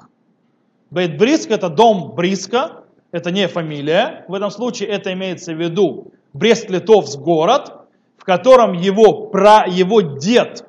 Бейт-Бриск 0.92 1.52
это 1.52 1.70
дом 1.70 2.16
Бриска, 2.16 2.84
это 3.16 3.32
не 3.32 3.48
фамилия. 3.48 4.26
В 4.28 4.34
этом 4.34 4.52
случае 4.52 4.90
это 4.90 5.14
имеется 5.14 5.54
в 5.54 5.58
виду 5.58 6.12
Брест-Литовск 6.34 7.18
город, 7.18 7.72
в 8.18 8.26
котором 8.26 8.74
его, 8.74 9.28
пра, 9.28 9.64
его 9.66 10.02
дед, 10.02 10.68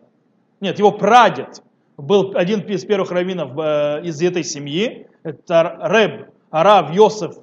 нет, 0.60 0.78
его 0.78 0.92
прадед 0.92 1.60
был 1.96 2.34
один 2.36 2.60
из 2.60 2.84
первых 2.84 3.10
раввинов 3.10 3.50
э, 3.58 4.02
из 4.04 4.22
этой 4.22 4.44
семьи, 4.44 5.08
это 5.24 5.76
Реб 5.82 6.28
Арав 6.50 6.94
Йосеф 6.94 7.34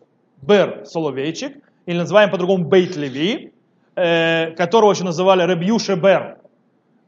Бер 0.42 0.86
Соловейчик, 0.86 1.58
или 1.86 1.98
называем 1.98 2.32
по-другому 2.32 2.64
Бейт 2.64 2.96
Леви, 2.96 3.52
э, 3.96 4.52
которого 4.52 4.94
еще 4.94 5.04
называли 5.04 5.46
Реб 5.46 5.64
Юше 5.64 5.96
Бер. 5.96 6.38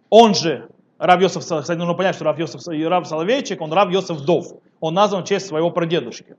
Он 0.09 0.35
же 0.35 0.67
Рав 0.99 1.21
Йосеф, 1.21 1.43
кстати, 1.43 1.77
нужно 1.77 1.93
понять, 1.93 2.15
что 2.15 2.25
Рав 2.25 2.37
Йосеф 2.37 2.61
Рав 2.67 3.07
Соловейчик, 3.07 3.61
он 3.61 3.71
Рав 3.71 3.89
Йосеф 3.89 4.19
Дов. 4.25 4.47
Он 4.81 4.93
назван 4.93 5.23
в 5.23 5.27
честь 5.27 5.47
своего 5.47 5.71
прадедушки. 5.71 6.35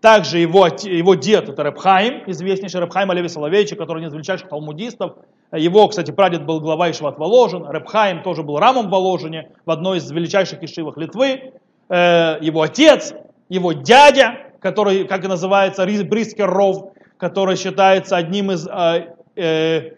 Также 0.00 0.38
его, 0.38 0.66
его 0.66 1.14
дед, 1.14 1.50
это 1.50 1.62
Рабхайм, 1.62 2.22
известнейший 2.26 2.80
Рабхайм 2.80 3.10
Алеви 3.10 3.28
Соловейчик, 3.28 3.78
который 3.78 3.98
один 3.98 4.08
из 4.08 4.14
величайших 4.14 4.48
талмудистов. 4.48 5.16
Его, 5.52 5.88
кстати, 5.88 6.10
прадед 6.10 6.46
был 6.46 6.60
глава 6.60 6.90
Ишват 6.90 7.18
Воложин. 7.18 7.64
Рабхайм 7.64 8.22
тоже 8.22 8.42
был 8.42 8.58
рамом 8.58 8.86
в 8.86 8.90
Воложине, 8.90 9.50
в 9.66 9.70
одной 9.70 9.98
из 9.98 10.10
величайших 10.10 10.62
ишивах 10.62 10.96
Литвы. 10.96 11.52
Э, 11.90 12.38
его 12.40 12.62
отец, 12.62 13.12
его 13.50 13.72
дядя, 13.72 14.38
который, 14.60 15.04
как 15.04 15.24
и 15.24 15.28
называется, 15.28 15.84
Брискер 15.84 16.48
Ров, 16.48 16.92
который 17.18 17.56
считается 17.56 18.16
одним 18.16 18.52
из 18.52 18.66
э, 18.66 19.14
э, 19.36 19.90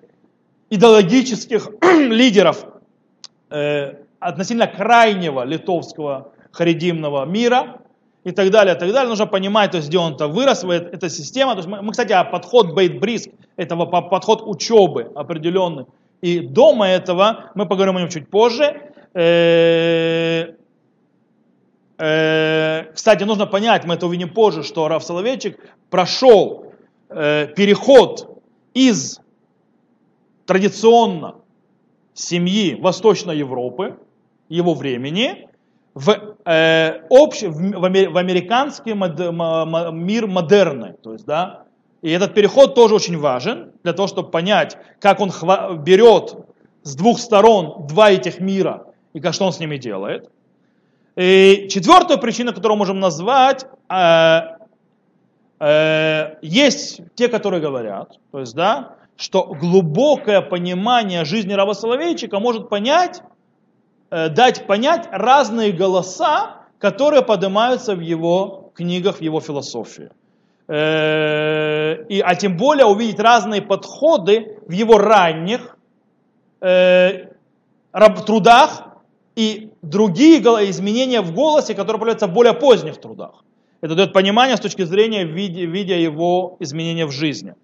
идеологических 0.71 1.69
лидеров 1.83 2.67
относительно 4.19 4.67
крайнего 4.67 5.45
литовского 5.45 6.33
харидимного 6.53 7.27
мира, 7.27 7.82
и 8.25 8.31
так 8.31 8.51
далее, 8.51 8.75
и 8.75 8.79
так 8.79 8.93
далее. 8.93 9.09
Нужно 9.09 9.27
понимать, 9.27 9.73
то 9.73 9.79
есть 9.79 9.89
где 9.89 9.99
он-то 9.99 10.29
вырос, 10.29 10.65
эта 10.65 11.09
система. 11.09 11.53
То 11.53 11.59
есть 11.59 11.69
мы, 11.69 11.83
мы 11.83 11.91
кстати, 11.91 12.13
а 12.13 12.25
подход 12.25 12.75
Бейт 12.75 13.01
Бриск, 13.01 13.31
этого 13.57 13.87
подход 13.87 14.43
учебы 14.45 15.11
определенный. 15.15 15.87
И 16.21 16.39
дома 16.41 16.89
этого, 16.89 17.51
мы 17.55 17.67
поговорим 17.67 17.97
о 17.97 18.01
нем 18.01 18.09
чуть 18.09 18.29
позже. 18.29 18.93
Э, 19.13 20.55
э, 21.99 22.85
кстати, 22.95 23.25
нужно 23.25 23.47
понять, 23.47 23.85
мы 23.85 23.95
это 23.95 24.07
увидим 24.07 24.33
позже, 24.33 24.63
что 24.63 24.87
Раф 24.87 25.03
Соловейчик 25.03 25.59
прошел 25.91 26.73
э, 27.09 27.49
переход 27.57 28.41
из 28.73 29.21
традиционно 30.47 31.37
семьи 32.15 32.77
Восточной 32.81 33.37
Европы, 33.37 33.97
его 34.49 34.75
времени, 34.75 35.49
в, 35.95 36.37
э, 36.45 37.03
общ, 37.11 37.43
в, 37.43 37.71
в, 37.81 38.17
американский 38.17 38.95
мод, 38.95 39.19
мир 39.93 40.27
модерны. 40.27 40.95
То 41.03 41.13
есть, 41.13 41.27
да, 41.27 41.65
и 42.03 42.11
этот 42.11 42.35
переход 42.35 42.75
тоже 42.75 42.95
очень 42.95 43.19
важен 43.19 43.73
для 43.83 43.93
того, 43.93 44.09
чтобы 44.09 44.31
понять, 44.31 44.77
как 45.01 45.21
он 45.21 45.31
хва- 45.31 45.77
берет 45.77 46.37
с 46.83 46.97
двух 46.97 47.19
сторон 47.19 47.87
два 47.87 48.11
этих 48.11 48.41
мира 48.41 48.87
и 49.13 49.21
как, 49.21 49.35
что 49.35 49.47
он 49.47 49.53
с 49.53 49.61
ними 49.61 49.77
делает. 49.77 50.31
И 51.15 51.69
четвертая 51.71 52.17
причина, 52.17 52.53
которую 52.53 52.79
можем 52.79 52.99
назвать, 52.99 53.67
э, 53.89 54.41
э, 55.61 56.35
есть 56.41 57.03
те, 57.15 57.29
которые 57.29 57.61
говорят, 57.61 58.19
то 58.31 58.41
есть, 58.41 58.55
да, 58.55 58.97
что 59.17 59.45
глубокое 59.45 60.41
понимание 60.41 61.25
жизни 61.25 61.53
Рава 61.53 61.75
Соловейчика 61.75 62.41
может 62.41 62.69
понять 62.69 63.23
дать 64.29 64.67
понять 64.67 65.09
разные 65.11 65.73
голоса, 65.73 66.63
которые 66.79 67.23
поднимаются 67.23 67.95
в 67.95 68.01
его 68.01 68.73
книгах, 68.75 69.17
в 69.17 69.21
его 69.23 69.41
философии. 69.41 70.11
Э, 70.69 72.05
и, 72.09 72.21
а 72.21 72.35
тем 72.35 72.57
более 72.57 72.87
увидеть 72.87 73.19
разные 73.19 73.63
подходы 73.63 74.59
в 74.67 74.73
его 74.73 74.99
ранних 74.99 75.77
э, 76.61 77.27
трудах 78.27 78.85
и 79.35 79.71
другие 79.83 80.41
изменения 80.71 81.21
в 81.21 81.35
голосе, 81.35 81.75
которые 81.75 81.99
появляются 81.99 82.27
в 82.27 82.33
более 82.33 82.55
поздних 82.55 82.99
трудах. 82.99 83.45
Это 83.81 83.95
дает 83.95 84.13
понимание 84.13 84.57
с 84.57 84.61
точки 84.61 84.83
зрения 84.83 85.25
видя, 85.25 85.97
его 85.97 86.57
изменения 86.61 87.07
в 87.07 87.11
жизни 87.11 87.55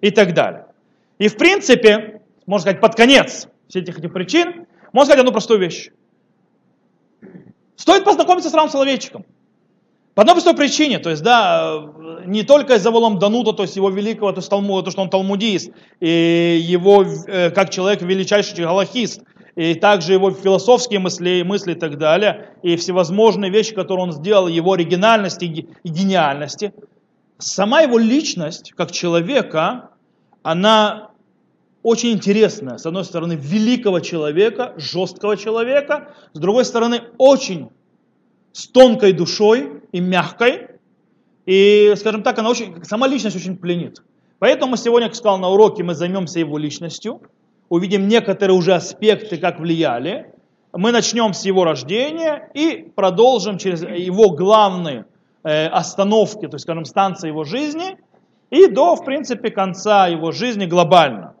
и 0.00 0.10
так 0.10 0.34
далее. 0.34 0.66
И 1.18 1.28
в 1.28 1.36
принципе, 1.36 2.20
можно 2.46 2.62
сказать, 2.62 2.80
под 2.80 2.94
конец 2.94 3.48
всех 3.68 3.88
этих 3.88 4.12
причин, 4.12 4.61
можно 4.92 5.06
сказать 5.06 5.20
одну 5.20 5.32
простую 5.32 5.60
вещь. 5.60 5.90
Стоит 7.76 8.04
познакомиться 8.04 8.50
с 8.50 8.54
Равом 8.54 8.70
Соловейчиком. 8.70 9.24
По 10.14 10.22
одной 10.22 10.34
простой 10.34 10.54
причине, 10.54 10.98
то 10.98 11.08
есть, 11.08 11.22
да, 11.22 11.88
не 12.26 12.42
только 12.42 12.74
из-за 12.74 12.90
Волом 12.90 13.18
Данута, 13.18 13.54
то 13.54 13.62
есть 13.62 13.76
его 13.76 13.88
великого, 13.88 14.32
то, 14.32 14.38
есть, 14.40 14.50
талму, 14.50 14.82
то 14.82 14.90
что 14.90 15.00
он 15.00 15.08
талмудист, 15.08 15.70
и 16.00 16.60
его 16.62 17.02
э, 17.02 17.50
как 17.50 17.70
человек 17.70 18.02
величайший 18.02 18.62
галахист, 18.62 19.22
и 19.56 19.74
также 19.74 20.12
его 20.12 20.30
философские 20.30 21.00
мысли, 21.00 21.42
мысли 21.42 21.72
и 21.72 21.74
так 21.74 21.96
далее, 21.96 22.50
и 22.62 22.76
всевозможные 22.76 23.50
вещи, 23.50 23.74
которые 23.74 24.04
он 24.04 24.12
сделал, 24.12 24.48
его 24.48 24.74
оригинальности 24.74 25.44
и 25.46 25.88
гениальности. 25.88 26.74
Сама 27.38 27.80
его 27.80 27.96
личность, 27.96 28.72
как 28.76 28.92
человека, 28.92 29.90
она 30.42 31.11
очень 31.82 32.12
интересная. 32.12 32.78
С 32.78 32.86
одной 32.86 33.04
стороны, 33.04 33.34
великого 33.34 34.00
человека, 34.00 34.74
жесткого 34.76 35.36
человека, 35.36 36.14
с 36.32 36.38
другой 36.38 36.64
стороны, 36.64 37.02
очень 37.18 37.70
с 38.52 38.68
тонкой 38.68 39.12
душой 39.12 39.82
и 39.92 40.00
мягкой. 40.00 40.68
И, 41.46 41.92
скажем 41.96 42.22
так, 42.22 42.38
она 42.38 42.50
очень, 42.50 42.84
сама 42.84 43.08
личность 43.08 43.36
очень 43.36 43.56
пленит. 43.56 44.02
Поэтому 44.38 44.76
сегодня, 44.76 45.08
как 45.08 45.16
сказал 45.16 45.38
на 45.38 45.48
уроке, 45.48 45.82
мы 45.82 45.94
займемся 45.94 46.38
его 46.38 46.58
личностью, 46.58 47.22
увидим 47.68 48.08
некоторые 48.08 48.56
уже 48.56 48.74
аспекты, 48.74 49.36
как 49.36 49.58
влияли. 49.58 50.32
Мы 50.72 50.92
начнем 50.92 51.34
с 51.34 51.44
его 51.44 51.64
рождения 51.64 52.50
и 52.54 52.90
продолжим 52.94 53.58
через 53.58 53.82
его 53.82 54.30
главные 54.30 55.06
э, 55.42 55.66
остановки, 55.66 56.46
то 56.46 56.54
есть, 56.54 56.62
скажем, 56.62 56.84
станции 56.84 57.28
его 57.28 57.44
жизни, 57.44 57.98
и 58.50 58.66
до, 58.66 58.96
в 58.96 59.04
принципе, 59.04 59.50
конца 59.50 60.06
его 60.06 60.32
жизни 60.32 60.66
глобально. 60.66 61.34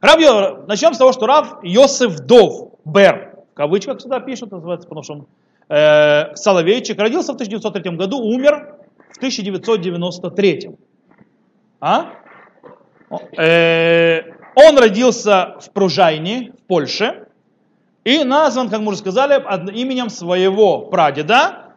Рав, 0.00 0.20
Йо- 0.20 0.64
начнем 0.66 0.94
с 0.94 0.98
того, 0.98 1.12
что 1.12 1.26
Рав 1.26 1.58
Йосиф 1.62 2.20
Дов 2.20 2.72
Бер, 2.84 3.34
в 3.52 3.54
кавычках 3.54 4.00
сюда 4.00 4.20
пишут, 4.20 4.52
называется, 4.52 4.88
потому 4.88 5.02
что 5.02 5.12
он 5.14 5.26
э, 5.68 6.34
Соловейчик, 6.36 6.98
родился 7.00 7.32
в 7.32 7.34
1903 7.34 7.96
году, 7.96 8.18
умер 8.18 8.76
в 9.12 9.16
1993. 9.16 10.70
А? 11.80 12.06
Э, 13.36 14.20
он 14.54 14.78
родился 14.78 15.56
в 15.60 15.70
Пружайне, 15.72 16.52
в 16.58 16.66
Польше, 16.66 17.26
и 18.04 18.24
назван, 18.24 18.68
как 18.70 18.80
мы 18.80 18.88
уже 18.88 18.98
сказали, 18.98 19.34
именем 19.74 20.08
своего 20.10 20.86
прадеда, 20.86 21.72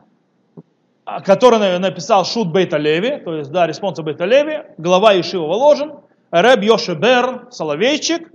а, 1.06 1.22
который 1.22 1.60
на- 1.60 1.80
написал 1.80 2.24
שו"ת 2.26 2.52
בית 2.52 2.78
הלוי, 2.78 3.18
то 3.24 3.36
есть, 3.36 3.52
да, 3.52 3.68
респонса 3.68 4.04
בית 4.04 4.26
הלוי, 4.26 4.62
глава 4.78 5.20
иешива 5.20 5.48
Воложин, 5.48 5.94
Рэб 6.32 6.64
Йоше-Бер 6.64 7.48
Соловейчик, 7.52 8.32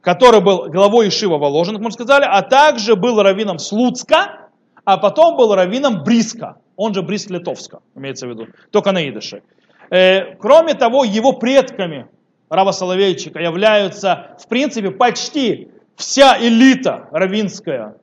который 0.00 0.40
был 0.40 0.68
главой 0.68 1.08
Ишива 1.08 1.38
как 1.38 1.80
мы 1.80 1.90
сказали, 1.90 2.24
а 2.24 2.42
также 2.42 2.94
был 2.94 3.20
раввином 3.22 3.58
Слуцка, 3.58 4.48
а 4.84 4.96
потом 4.96 5.36
был 5.36 5.54
раввином 5.54 6.04
Бриска, 6.04 6.56
он 6.76 6.94
же 6.94 7.02
Бриск 7.02 7.30
Литовска, 7.30 7.80
имеется 7.94 8.26
в 8.26 8.30
виду, 8.30 8.46
только 8.70 8.92
на 8.92 9.08
идыше. 9.08 9.42
Э, 9.90 10.36
кроме 10.36 10.74
того, 10.74 11.04
его 11.04 11.32
предками 11.32 12.06
Рава 12.50 12.72
Соловейчика 12.72 13.40
являются, 13.40 14.36
в 14.38 14.46
принципе, 14.48 14.90
почти 14.90 15.68
вся 15.96 16.38
элита 16.40 17.08
равинская, 17.10 17.96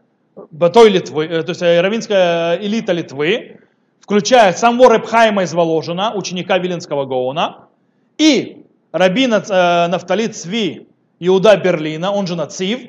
той 0.74 0.90
Литвы, 0.90 1.26
э, 1.26 1.44
то 1.44 1.50
есть 1.50 1.62
э, 1.62 1.82
равинская 1.82 2.58
элита 2.58 2.92
Литвы, 2.92 3.60
включая 4.00 4.54
самого 4.54 4.94
Репхайма 4.94 5.44
из 5.44 5.54
Воложина, 5.54 6.14
ученика 6.14 6.58
Виленского 6.58 7.06
Гоуна, 7.06 7.68
и 8.18 8.66
рабина 8.98 9.44
э, 9.48 9.88
Нафтали 9.88 10.28
Цви 10.28 10.88
Иуда 11.20 11.58
Берлина, 11.58 12.12
он 12.12 12.28
же 12.28 12.36
Нацив, 12.36 12.80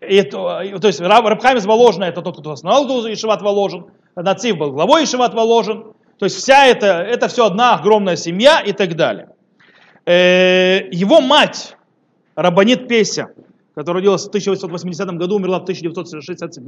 и 0.00 0.22
то, 0.22 0.60
и- 0.62 0.78
то 0.78 0.88
есть 0.88 1.00
Раб- 1.00 1.26
Рабхайм 1.26 1.58
из 1.58 1.66
Воложина, 1.66 2.04
это 2.04 2.22
тот, 2.22 2.38
кто 2.38 2.50
основал 2.52 2.86
Ишеват 3.12 3.42
Воложин, 3.42 3.86
Нацив 4.16 4.56
был 4.58 4.72
главой 4.72 5.04
Ишеват 5.04 5.34
Воложин, 5.34 5.92
то 6.18 6.24
есть 6.26 6.36
вся 6.36 6.66
это, 6.66 6.86
это 6.86 7.28
все 7.28 7.46
одна 7.46 7.74
огромная 7.74 8.16
семья 8.16 8.60
и 8.60 8.72
так 8.72 8.94
далее. 8.96 9.28
Э, 10.04 10.88
Его 10.90 11.20
мать, 11.20 11.76
Рабанит 12.34 12.88
Песя, 12.88 13.28
которая 13.74 14.00
родилась 14.00 14.24
в 14.24 14.28
1880 14.28 15.18
году, 15.18 15.36
умерла 15.36 15.58
в 15.60 15.62
1967, 15.64 16.64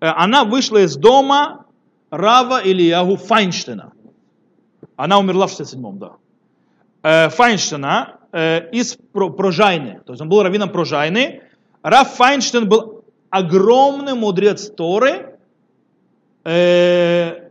э, 0.00 0.06
она 0.06 0.44
вышла 0.44 0.78
из 0.78 0.96
дома 0.96 1.64
Рава 2.10 2.60
Ильягу 2.62 3.16
Файнштейна. 3.16 3.92
Она 4.96 5.18
умерла 5.18 5.46
в 5.46 5.50
67 5.50 5.98
да. 5.98 6.10
Файнштейна 7.02 8.18
э, 8.32 8.70
из 8.70 8.96
Про- 9.12 9.30
Прожайны, 9.30 10.00
то 10.06 10.12
есть 10.12 10.22
он 10.22 10.28
был 10.28 10.42
раввином 10.42 10.70
Прожайны. 10.70 11.42
Раф 11.82 12.14
Файнштейн 12.14 12.68
был 12.68 13.04
огромный 13.30 14.14
мудрец 14.14 14.70
Торы, 14.70 15.38
э, 16.44 17.48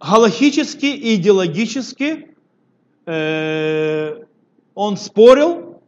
галахически 0.00 0.86
и 0.86 1.16
идеологически 1.16 2.36
он 4.76 4.96
спорил 4.98 5.80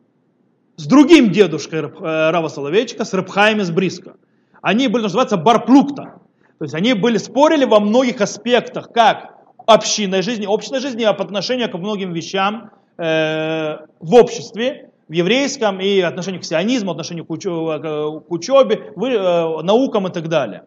с 0.76 0.86
другим 0.86 1.30
дедушкой 1.30 1.80
э, 1.80 2.30
Рава 2.30 2.48
Соловейчика, 2.48 3.04
с 3.04 3.12
Рабхаем 3.12 3.60
из 3.60 3.70
Бриска. 3.70 4.16
Они 4.62 4.88
были, 4.88 5.02
называться, 5.02 5.36
барплукта. 5.36 6.20
То 6.58 6.64
есть 6.64 6.74
они 6.74 6.94
были, 6.94 7.18
спорили 7.18 7.64
во 7.64 7.80
многих 7.80 8.20
аспектах, 8.20 8.90
как 8.92 9.34
общинной 9.66 10.22
жизни, 10.22 10.46
общественной 10.46 10.80
жизни, 10.80 11.04
а 11.04 11.12
по 11.12 11.22
отношению 11.22 11.70
к 11.70 11.74
многим 11.76 12.12
вещам 12.12 12.70
в 12.98 14.14
обществе, 14.14 14.90
в 15.08 15.12
еврейском 15.12 15.80
и 15.80 16.00
отношению 16.00 16.40
к 16.40 16.44
сионизму, 16.44 16.90
отношению 16.90 17.24
к, 17.24 17.30
учё- 17.30 17.78
к- 17.80 18.24
учебе, 18.32 18.74
э, 18.96 19.62
наукам 19.62 20.06
и 20.08 20.10
так 20.10 20.28
далее. 20.28 20.64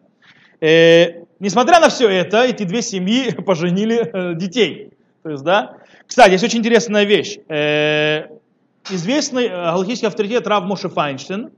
Э, 0.60 1.24
несмотря 1.40 1.78
на 1.80 1.88
все 1.90 2.08
это, 2.08 2.42
эти 2.44 2.64
две 2.64 2.82
семьи 2.82 3.30
поженили 3.46 3.98
э, 4.12 4.34
детей. 4.34 4.90
То 5.22 5.30
есть, 5.30 5.44
да. 5.44 5.76
Кстати, 6.06 6.32
есть 6.32 6.44
очень 6.44 6.58
интересная 6.60 7.04
вещь. 7.04 7.38
Э, 7.48 8.28
известный 8.90 9.46
э, 9.46 9.50
галактический 9.50 10.08
авторитет 10.08 10.46
Рав 10.46 10.64
Моше 10.64 10.88
Файнштейн 10.88 11.50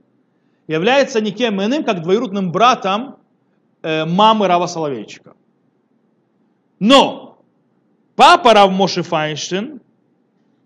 является 0.67 1.21
никем 1.21 1.63
иным, 1.63 1.83
как 1.83 2.01
двоюродным 2.01 2.51
братом 2.51 3.15
э, 3.81 4.05
мамы 4.05 4.47
Рава 4.47 4.67
Соловейчика. 4.67 5.33
Но 6.79 7.37
папа 8.15 8.53
Рав 8.53 8.71
Моше 8.71 9.01
Файнштейн, 9.01 9.81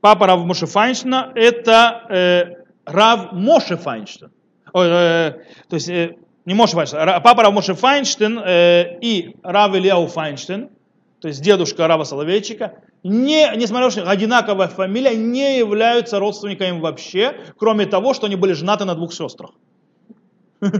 папа 0.01 0.27
Рав 0.27 0.45
Моше 0.45 0.65
Файнштейна 0.65 1.31
это 1.35 2.05
э, 2.09 2.43
Рав 2.85 3.31
Моше 3.33 3.77
Файнштейн. 3.77 4.31
Ой, 4.73 4.87
э, 4.87 5.31
то 5.67 5.75
есть 5.75 5.89
э, 5.89 6.15
не 6.45 6.53
Моше 6.53 6.73
Файнштейн, 6.73 7.03
Ра- 7.03 7.21
папа 7.21 7.43
Рав 7.43 7.53
Моше 7.53 7.73
Файнштейн 7.73 8.39
э, 8.39 8.97
и 9.01 9.35
Рав 9.43 9.75
Ильяу 9.75 10.07
Файнштейн, 10.07 10.69
то 11.21 11.27
есть 11.27 11.41
дедушка 11.41 11.87
Рава 11.87 12.03
Соловейчика, 12.03 12.73
не, 13.03 13.49
несмотря 13.55 13.85
на 13.85 13.91
то, 13.91 14.01
что 14.01 14.09
одинаковая 14.09 14.67
фамилия, 14.67 15.15
не 15.15 15.57
являются 15.57 16.19
родственниками 16.19 16.79
вообще, 16.79 17.35
кроме 17.57 17.85
того, 17.85 18.13
что 18.13 18.27
они 18.27 18.35
были 18.35 18.53
женаты 18.53 18.85
на 18.85 18.95
двух 18.95 19.13
сестрах. 19.13 19.51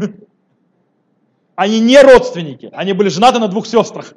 Они 1.55 1.81
не 1.81 2.01
родственники, 2.01 2.69
они 2.71 2.93
были 2.93 3.09
женаты 3.09 3.39
на 3.39 3.49
двух 3.49 3.67
сестрах. 3.67 4.13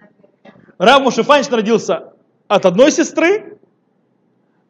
Рав 0.78 1.02
Моше 1.02 1.22
Файнштейн 1.22 1.54
родился 1.54 2.12
от 2.48 2.66
одной 2.66 2.90
сестры, 2.90 3.55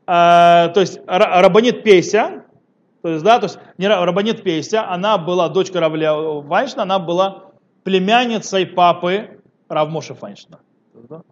а, 0.07 0.69
то 0.69 0.81
есть 0.81 0.99
Ра- 1.01 1.41
Рабанит 1.41 1.83
Песя, 1.83 2.45
то 3.03 3.09
есть, 3.09 3.25
да, 3.25 3.39
то 3.39 3.47
есть 3.47 3.59
не 3.79 3.87
Ра- 3.87 4.05
Рабанит 4.05 4.43
Песя, 4.43 4.89
она 4.89 5.19
была 5.19 5.49
дочка 5.49 5.81
Равля 5.81 6.43
Файнштейна, 6.43 6.83
она 6.83 6.99
была 6.99 7.45
племянницей 7.85 8.67
папы 8.67 9.41
Рав 9.69 9.89
Моше 9.89 10.15
Файнштейна. 10.15 10.61
То 10.93 10.99
есть, 10.99 11.09
да, 11.09 11.23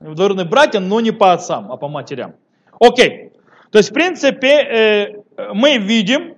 Двоюродные 0.00 0.46
братья, 0.46 0.80
но 0.80 1.00
не 1.00 1.12
по 1.12 1.32
отцам, 1.32 1.72
а 1.72 1.76
по 1.76 1.88
матерям. 1.88 2.34
Окей. 2.78 3.32
То 3.70 3.78
есть, 3.78 3.90
в 3.90 3.94
принципе, 3.94 4.48
э, 4.48 5.22
мы 5.54 5.78
видим 5.78 6.36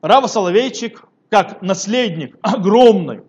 Рава 0.00 0.26
Соловейчик 0.26 1.04
как 1.30 1.62
наследник 1.62 2.36
огромной 2.42 3.22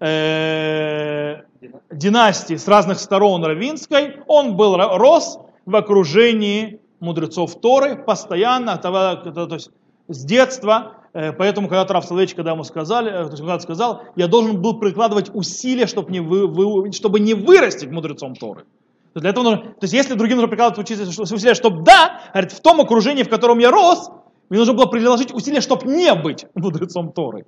э, 0.00 1.42
династии 1.90 2.54
с 2.54 2.68
разных 2.68 2.98
сторон 2.98 3.44
равинской, 3.44 4.20
он 4.26 4.56
был, 4.56 4.76
рос 4.76 5.40
в 5.66 5.76
окружении 5.76 6.80
мудрецов 7.00 7.60
Торы 7.60 7.96
постоянно, 7.96 8.78
то 8.78 9.48
есть 9.50 9.70
с 10.08 10.24
детства, 10.24 10.96
Э, 11.16 11.32
поэтому 11.32 11.66
когда 11.68 11.86
Рав 11.86 12.04
Соловейчик, 12.04 12.36
когда 12.36 12.50
ему 12.50 12.62
сказали, 12.62 13.10
э, 13.10 13.24
то 13.24 13.30
есть 13.30 13.38
когда 13.38 13.58
сказал, 13.58 14.02
я 14.16 14.26
должен 14.26 14.60
был 14.60 14.78
прикладывать 14.78 15.30
усилия, 15.32 15.86
чтобы 15.86 16.12
не, 16.12 16.20
вы- 16.20 16.46
вы- 16.46 16.92
чтобы 16.92 17.20
не 17.20 17.32
вырастить 17.32 17.90
мудрецом 17.90 18.34
Торы. 18.34 18.66
То 19.14 19.20
для 19.20 19.30
этого 19.30 19.44
нужно, 19.44 19.62
то 19.62 19.84
есть 19.84 19.94
если 19.94 20.12
другим 20.12 20.36
нужно 20.36 20.50
прикладывать 20.50 20.90
усилия, 20.90 21.54
чтобы 21.54 21.84
да, 21.84 22.20
говорит, 22.34 22.52
в 22.52 22.60
том 22.60 22.82
окружении, 22.82 23.22
в 23.22 23.30
котором 23.30 23.58
я 23.60 23.70
рос, 23.70 24.10
мне 24.50 24.58
нужно 24.58 24.74
было 24.74 24.84
приложить 24.84 25.32
усилия, 25.32 25.62
чтобы 25.62 25.86
не 25.86 26.14
быть 26.14 26.44
мудрецом 26.54 27.12
Торы. 27.12 27.46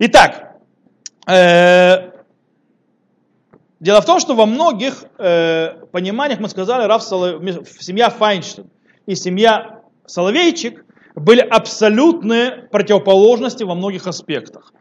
Итак, 0.00 0.56
э, 1.28 2.10
дело 3.80 4.00
в 4.00 4.06
том, 4.06 4.20
что 4.20 4.34
во 4.34 4.46
многих 4.46 5.04
э, 5.18 5.72
пониманиях 5.90 6.40
мы 6.40 6.48
сказали, 6.48 6.86
Раф 6.86 7.02
Соло- 7.02 7.64
семья 7.80 8.10
Файнштейн 8.10 8.68
и 9.06 9.14
семья 9.14 9.80
Соловейчик 10.06 10.84
были 11.14 11.40
абсолютные 11.40 12.68
противоположности 12.70 13.64
во 13.64 13.74
многих 13.74 14.06
аспектах. 14.06 14.72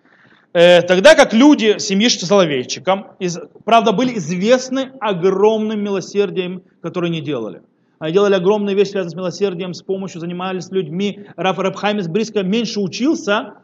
Э, 0.53 0.81
тогда 0.81 1.15
как 1.15 1.33
люди 1.33 1.77
семьи 1.79 2.09
Соловейчиком, 2.09 3.07
из- 3.19 3.39
правда, 3.65 3.91
были 3.91 4.17
известны 4.17 4.91
огромным 4.99 5.81
милосердием, 5.83 6.63
которое 6.81 7.07
они 7.07 7.21
делали. 7.21 7.61
Они 7.99 8.13
делали 8.13 8.33
огромные 8.35 8.75
вещи, 8.75 8.91
связанные 8.91 9.11
с 9.11 9.15
милосердием, 9.15 9.73
с 9.73 9.81
помощью, 9.81 10.21
занимались 10.21 10.69
людьми. 10.71 11.25
Раф 11.35 11.59
Рабхайм 11.59 11.99
из 11.99 12.07
Бриска 12.07 12.43
меньше 12.43 12.79
учился, 12.79 13.55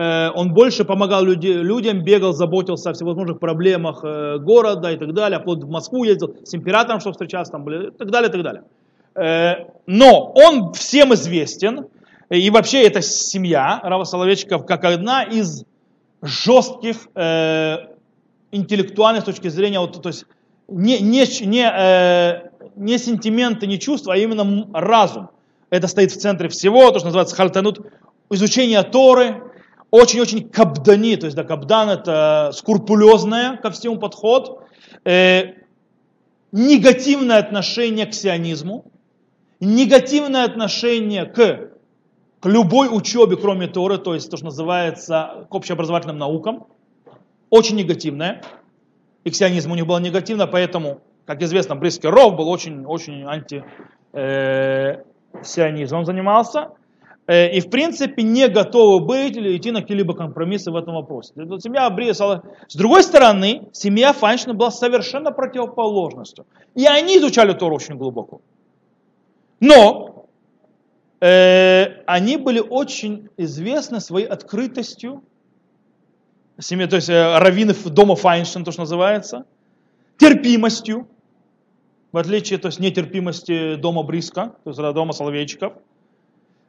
он 0.00 0.52
больше 0.52 0.84
помогал 0.84 1.24
люди- 1.24 1.48
людям, 1.48 2.04
бегал, 2.04 2.32
заботился 2.32 2.90
о 2.90 2.92
всевозможных 2.92 3.40
проблемах 3.40 4.04
э, 4.04 4.38
города 4.38 4.92
и 4.92 4.96
так 4.96 5.12
далее, 5.12 5.40
вплоть 5.40 5.64
в 5.64 5.68
Москву 5.68 6.04
ездил, 6.04 6.36
с 6.44 6.54
императором, 6.54 7.00
чтобы 7.00 7.14
встречаться, 7.14 7.52
там 7.52 7.68
и 7.68 7.90
так 7.90 8.10
далее, 8.10 8.28
и 8.28 8.32
так 8.32 8.42
далее. 8.42 8.62
Э, 9.14 9.70
Но 9.86 10.32
он 10.34 10.72
всем 10.72 11.14
известен, 11.14 11.86
и 12.30 12.50
вообще 12.50 12.82
эта 12.82 13.02
семья 13.02 13.80
Рава 13.82 14.04
Соловейчиков 14.04 14.66
как 14.66 14.84
одна 14.84 15.24
из 15.24 15.64
жестких 16.22 17.08
э, 17.14 17.76
интеллектуальных 18.52 19.22
с 19.22 19.26
точки 19.26 19.48
зрения, 19.48 19.80
вот, 19.80 20.00
то 20.00 20.08
есть 20.08 20.26
не, 20.68 20.98
не, 21.00 21.24
не, 21.46 21.66
э, 21.66 22.50
не 22.76 22.98
сентименты, 22.98 23.66
не 23.66 23.78
чувства, 23.78 24.14
а 24.14 24.16
именно 24.16 24.68
разум. 24.74 25.30
Это 25.70 25.86
стоит 25.88 26.12
в 26.12 26.18
центре 26.18 26.48
всего, 26.48 26.90
то, 26.90 26.98
что 26.98 27.06
называется 27.08 27.34
хальтанут, 27.36 27.80
изучение 28.30 28.82
Торы, 28.82 29.42
очень-очень 29.90 30.48
кабдани, 30.48 31.16
то 31.16 31.26
есть 31.26 31.36
да, 31.36 31.44
кабдан 31.44 31.90
это 31.90 32.50
скрупулезное 32.52 33.56
ко 33.56 33.70
всему 33.70 33.98
подход, 33.98 34.62
э, 35.04 35.54
негативное 36.52 37.38
отношение 37.38 38.06
к 38.06 38.14
сионизму, 38.14 38.84
негативное 39.60 40.44
отношение 40.44 41.24
к, 41.24 41.70
к 42.40 42.46
любой 42.46 42.88
учебе, 42.90 43.36
кроме 43.36 43.66
Торы, 43.66 43.98
то 43.98 44.14
есть 44.14 44.30
то, 44.30 44.36
что 44.36 44.46
называется 44.46 45.46
к 45.50 45.54
общеобразовательным 45.54 46.18
наукам, 46.18 46.66
очень 47.50 47.76
негативное. 47.76 48.42
И 49.24 49.30
к 49.30 49.34
сионизму 49.34 49.72
у 49.72 49.76
них 49.76 49.86
было 49.86 49.98
негативно, 49.98 50.46
поэтому, 50.46 51.00
как 51.26 51.42
известно, 51.42 51.76
Бриский 51.76 52.08
Ров 52.08 52.36
был 52.36 52.48
очень, 52.48 52.84
очень 52.84 53.24
анти 53.24 53.64
э, 54.12 55.02
занимался. 55.42 56.70
Э, 57.28 57.50
и, 57.50 57.60
в 57.60 57.68
принципе, 57.68 58.22
не 58.22 58.48
готовы 58.48 59.04
быть 59.04 59.36
или 59.36 59.54
идти 59.56 59.70
на 59.70 59.82
какие-либо 59.82 60.14
компромиссы 60.14 60.70
в 60.70 60.76
этом 60.76 60.94
вопросе. 60.94 61.34
Семья 61.60 61.90
Бриса. 61.90 62.42
С 62.66 62.74
другой 62.74 63.02
стороны, 63.02 63.68
семья 63.72 64.14
Файнштейна 64.14 64.54
была 64.54 64.70
совершенно 64.70 65.30
противоположностью. 65.30 66.46
И 66.74 66.86
они 66.86 67.18
изучали 67.18 67.52
Тору 67.52 67.76
очень 67.76 67.96
глубоко. 67.96 68.40
Но 69.60 70.26
э, 71.20 72.02
они 72.06 72.38
были 72.38 72.60
очень 72.60 73.28
известны 73.36 74.00
своей 74.00 74.26
открытостью, 74.26 75.22
семья, 76.58 76.86
то 76.86 76.96
есть 76.96 77.10
э, 77.10 77.38
раввины 77.38 77.74
дома 77.74 78.16
Файнштейн, 78.16 78.64
то, 78.64 78.72
что 78.72 78.82
называется, 78.82 79.44
терпимостью, 80.16 81.06
в 82.10 82.16
отличие, 82.16 82.58
то 82.58 82.68
есть 82.68 82.80
нетерпимости 82.80 83.74
дома 83.74 84.02
Бриска, 84.02 84.54
то 84.64 84.70
есть 84.70 84.80
дома 84.94 85.12
Соловейчиков. 85.12 85.74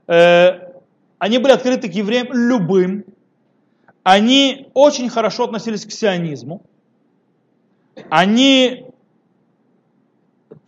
Э, 0.09 0.71
они 1.17 1.37
были 1.37 1.53
открыты 1.53 1.89
к 1.89 1.93
евреям 1.93 2.27
любым, 2.31 3.05
они 4.03 4.67
очень 4.73 5.09
хорошо 5.09 5.43
относились 5.45 5.85
к 5.85 5.91
сионизму, 5.91 6.61
они 8.09 8.89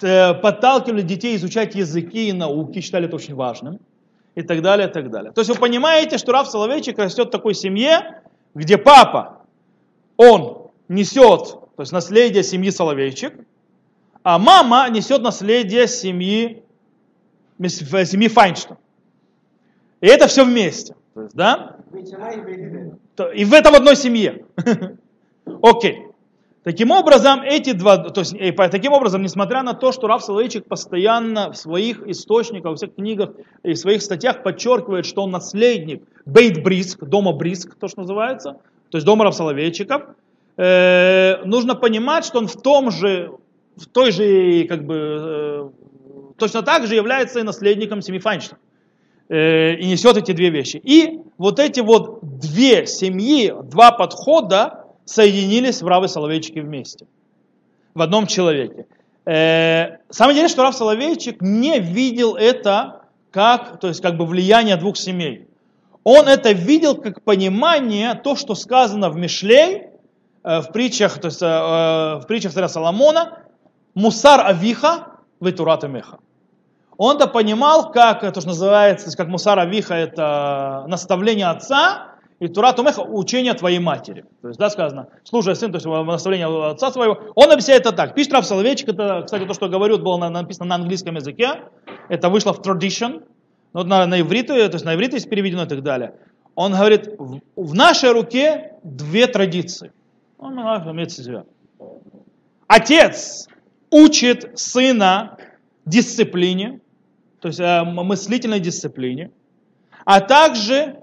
Э, 0.02 0.34
подталкивали 0.34 1.04
детей 1.04 1.36
изучать 1.36 1.76
языки 1.76 2.30
и 2.30 2.34
науки, 2.34 2.82
считали 2.82 3.06
это 3.06 3.16
очень 3.16 3.36
важным, 3.36 3.80
и 4.34 4.42
так 4.42 4.62
далее, 4.62 4.88
и 4.88 4.92
так 4.92 5.12
далее. 5.12 5.32
То 5.32 5.42
есть 5.42 5.52
вы 5.52 5.58
понимаете, 5.58 6.18
что 6.18 6.32
Раф 6.32 6.48
Соловейчик 6.48 6.98
растет 6.98 7.28
в 7.28 7.32
такой 7.32 7.54
семье, 7.54 8.22
где 8.56 8.78
папа, 8.78 9.44
он 10.18 10.70
несет 10.88 11.58
то 11.76 11.84
есть 11.84 11.92
наследие 11.92 12.44
семьи 12.44 12.70
Соловейчик, 12.70 13.34
а 14.24 14.38
мама 14.40 14.88
несет 14.90 15.22
наследие 15.22 15.88
семьи, 15.88 16.64
семьи 17.60 18.28
Файнштейн. 18.28 18.78
И 20.02 20.08
это 20.08 20.28
все 20.28 20.44
вместе. 20.44 20.96
То 21.14 21.22
есть, 21.22 21.36
да? 21.36 21.78
И 23.34 23.46
в 23.46 23.54
этом 23.54 23.76
одной 23.76 23.96
семье. 23.96 24.46
Окей. 25.62 26.08
Таким 26.64 26.92
образом, 26.92 27.42
эти 27.42 27.72
два, 27.72 27.98
то 27.98 28.22
есть, 28.22 28.34
и, 28.34 28.52
таким 28.52 28.94
образом, 28.94 29.24
несмотря 29.24 29.64
на 29.64 29.74
то, 29.74 29.92
что 29.92 30.06
Раф 30.06 30.24
Соловейчик 30.24 30.68
постоянно 30.68 31.52
в 31.52 31.58
своих 31.58 32.08
источниках, 32.08 32.74
в 32.74 32.78
своих 32.78 32.94
книгах 32.94 33.32
и 33.64 33.74
в 33.74 33.78
своих 33.78 34.04
статьях 34.04 34.44
подчеркивает, 34.44 35.08
что 35.08 35.24
он 35.24 35.32
наследник 35.32 36.04
Бейт 36.26 36.62
Бриск, 36.62 37.04
дома 37.04 37.32
Бриск, 37.32 37.76
то, 37.80 37.88
что 37.88 38.02
называется, 38.02 38.58
то 38.92 38.98
есть 38.98 39.06
дома 39.06 39.24
Раф 39.24 39.34
Соловейчиков, 39.34 40.04
э, 40.58 41.44
нужно 41.46 41.74
понимать, 41.74 42.26
что 42.26 42.38
он 42.38 42.48
в 42.48 42.62
том 42.62 42.92
же, 42.92 43.32
в 43.76 43.88
той 43.88 44.12
же, 44.12 44.68
как 44.68 44.86
бы, 44.86 44.96
э, 44.96 45.70
точно 46.38 46.62
так 46.62 46.86
же 46.86 46.94
является 46.94 47.40
и 47.40 47.44
наследником 47.44 48.04
семьи 48.04 48.20
Файнштейна. 48.20 48.60
Э, 49.32 49.76
и 49.76 49.86
несет 49.86 50.18
эти 50.18 50.34
две 50.34 50.50
вещи. 50.50 50.76
И 50.84 51.22
вот 51.38 51.60
эти 51.60 51.80
вот 51.80 52.20
две 52.22 52.86
семьи, 52.86 53.54
два 53.64 53.94
подхода, 53.94 54.88
соединились 55.06 55.82
в 55.82 55.88
Равы 55.88 56.10
Соловейчики 56.10 56.60
вместе. 56.60 57.08
В 57.94 58.02
одном 58.02 58.28
человеке. 58.28 58.88
Э, 59.26 60.00
самое 60.10 60.36
деле, 60.36 60.50
что 60.50 60.64
Рав 60.64 60.76
Соловейчик 60.76 61.42
не 61.42 61.80
видел 61.80 62.36
это 62.36 63.04
как, 63.32 63.80
то 63.80 63.88
есть 63.88 64.02
как 64.02 64.18
бы 64.18 64.26
влияние 64.26 64.76
двух 64.76 64.98
семей. 64.98 65.48
Он 66.04 66.28
это 66.28 66.52
видел 66.52 66.96
как 66.96 67.22
понимание, 67.22 68.16
то, 68.16 68.36
что 68.36 68.54
сказано 68.54 69.10
в 69.10 69.16
Мишлей, 69.16 69.84
э, 70.44 70.60
в 70.60 70.74
притчах, 70.74 71.22
то 71.22 71.28
есть 71.28 71.40
в 71.40 72.26
притчах 72.28 72.52
царя 72.52 72.68
Соломона, 72.68 73.40
Мусар 73.94 74.46
Авиха, 74.46 75.08
Ветурат 75.40 75.84
Меха. 75.84 76.20
Он 77.04 77.16
это 77.16 77.26
понимал, 77.26 77.92
как 77.92 78.22
то, 78.22 78.42
что 78.42 78.50
называется, 78.50 79.18
как 79.18 79.28
Мусар 79.28 79.58
Авиха, 79.58 79.96
это 79.96 80.86
наставление 80.88 81.48
отца, 81.48 82.10
и 82.40 82.48
Тура 82.48 82.74
Тумеха 82.74 83.00
учение 83.00 83.56
твоей 83.56 83.80
матери. 83.80 84.24
То 84.44 84.50
есть, 84.50 84.60
да, 84.60 84.70
сказано, 84.70 85.08
слушай, 85.24 85.56
сын, 85.56 85.72
то 85.72 85.78
есть 85.78 85.88
наставление 85.88 86.46
отца 86.70 86.92
своего. 86.92 87.18
Он 87.34 87.52
объясняет 87.52 87.88
это 87.88 87.92
так. 87.92 88.14
Пишет 88.14 88.34
Раф 88.34 88.46
Соловейчик, 88.46 88.90
это, 88.90 89.24
кстати, 89.26 89.46
то, 89.46 89.56
что 89.56 89.68
говорю, 89.68 89.98
было 89.98 90.30
написано 90.30 90.68
на 90.68 90.76
английском 90.76 91.16
языке. 91.16 91.62
Это 92.08 92.30
вышло 92.30 92.54
в 92.54 92.60
tradition, 92.60 93.24
но 93.74 93.84
на, 93.84 94.06
на 94.06 94.22
иврите, 94.22 94.68
то 94.70 94.76
есть 94.76 94.86
на 94.86 94.94
иврите 94.94 95.16
есть 95.16 95.28
переведено 95.28 95.64
и 95.64 95.68
так 95.68 95.82
далее. 95.82 96.14
Он 96.54 96.72
говорит, 96.72 97.16
в, 97.18 97.40
в 97.56 97.74
нашей 97.74 98.12
руке 98.12 98.74
две 98.84 99.26
традиции. 99.26 99.92
Он 100.38 100.54
имеет 100.54 101.12
себя. 101.12 101.46
Отец 102.68 103.48
учит 103.90 104.52
сына 104.54 105.38
дисциплине, 105.88 106.80
то 107.42 107.50
есть 107.50 107.60
э, 107.60 107.84
мыслительной 107.84 108.60
дисциплине, 108.60 109.32
а 110.06 110.22
также 110.22 110.98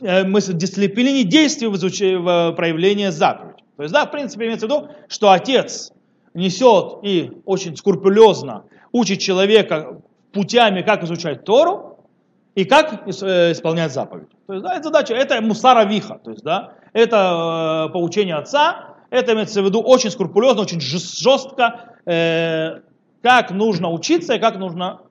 Э, 0.00 0.24
дисциплине 0.24 1.24
действий 1.24 1.68
в, 1.68 1.76
изуч... 1.76 2.00
в 2.00 2.52
проявлении 2.52 3.08
заповедей. 3.08 3.62
То 3.76 3.82
есть, 3.82 3.92
да, 3.92 4.06
в 4.06 4.10
принципе, 4.10 4.46
имеется 4.46 4.66
в 4.66 4.70
виду, 4.70 4.88
что 5.08 5.30
отец 5.30 5.92
несет 6.32 6.98
и 7.02 7.30
очень 7.44 7.76
скрупулезно 7.76 8.64
учит 8.92 9.18
человека 9.18 10.00
путями, 10.32 10.80
как 10.80 11.04
изучать 11.04 11.44
Тору 11.44 12.06
и 12.54 12.64
как 12.64 13.06
э, 13.06 13.52
исполнять 13.52 13.92
заповедь. 13.92 14.30
То 14.46 14.54
есть, 14.54 14.64
да, 14.64 14.74
это 14.74 14.84
задача, 14.84 15.12
это 15.12 15.42
мусара 15.42 15.84
виха, 15.84 16.18
то 16.24 16.30
есть, 16.30 16.42
да, 16.42 16.72
это 16.94 17.88
э, 17.88 17.92
поучение 17.92 18.36
отца, 18.36 18.94
это 19.10 19.34
имеется 19.34 19.60
в 19.60 19.66
виду 19.66 19.82
очень 19.82 20.10
скрупулезно, 20.10 20.62
очень 20.62 20.80
жестко, 20.80 21.96
э, 22.06 22.80
как 23.22 23.50
нужно 23.50 23.90
учиться 23.90 24.34
и 24.34 24.38
как 24.38 24.56
нужно 24.56 25.02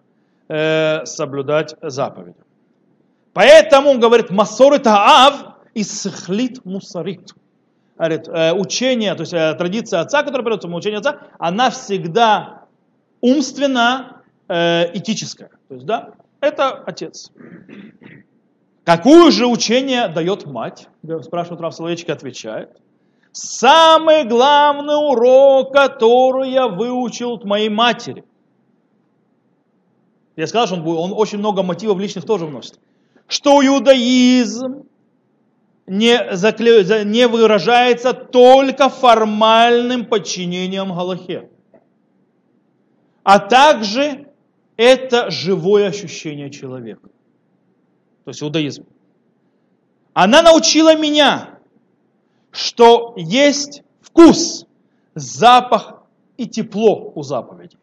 э, 0.47 1.05
соблюдать 1.05 1.75
заповеди. 1.81 2.37
Поэтому 3.33 3.89
он 3.91 3.99
говорит, 3.99 4.29
масоры 4.29 4.79
таав 4.79 5.57
и 5.73 5.83
схлит 5.83 6.63
мусарит. 6.65 7.33
Говорит, 7.97 8.27
э, 8.27 8.53
учение, 8.53 9.13
то 9.15 9.21
есть 9.21 9.33
э, 9.33 9.53
традиция 9.55 10.01
отца, 10.01 10.23
которая 10.23 10.45
берется 10.45 10.67
учение 10.67 10.99
отца, 10.99 11.19
она 11.39 11.69
всегда 11.69 12.65
умственно 13.21 14.21
этическая. 14.47 15.49
То 15.69 15.73
есть, 15.73 15.87
да, 15.87 16.11
это 16.39 16.83
отец. 16.85 17.31
Какое 18.83 19.31
же 19.31 19.47
учение 19.47 20.07
дает 20.07 20.45
мать? 20.45 20.87
Спрашивает 21.23 21.59
Рав 21.59 21.73
Соловейчик, 21.73 22.11
отвечает. 22.11 22.79
Самый 23.31 24.23
главный 24.23 24.93
урок, 24.93 25.73
который 25.73 26.51
я 26.51 26.67
выучил 26.67 27.33
от 27.33 27.43
моей 27.43 27.69
матери. 27.69 28.23
Я 30.35 30.47
сказал, 30.47 30.67
что 30.67 30.75
он, 30.75 30.87
он 30.87 31.13
очень 31.13 31.39
много 31.39 31.63
мотивов 31.63 31.99
личных 31.99 32.25
тоже 32.25 32.45
вносит 32.45 32.79
что 33.27 33.65
иудаизм 33.65 34.83
не, 35.87 36.35
закле... 36.35 37.03
не 37.05 37.27
выражается 37.27 38.13
только 38.13 38.89
формальным 38.89 40.05
подчинением 40.05 40.93
Галахе, 40.93 41.49
а 43.23 43.39
также 43.39 44.27
это 44.77 45.29
живое 45.31 45.87
ощущение 45.87 46.49
человека. 46.49 47.09
То 48.23 48.29
есть 48.29 48.41
иудаизм. 48.41 48.85
Она 50.13 50.41
научила 50.41 50.95
меня, 50.95 51.59
что 52.51 53.13
есть 53.17 53.83
вкус, 54.01 54.65
запах 55.13 56.03
и 56.37 56.47
тепло 56.47 57.11
у 57.13 57.21
заповедей. 57.21 57.74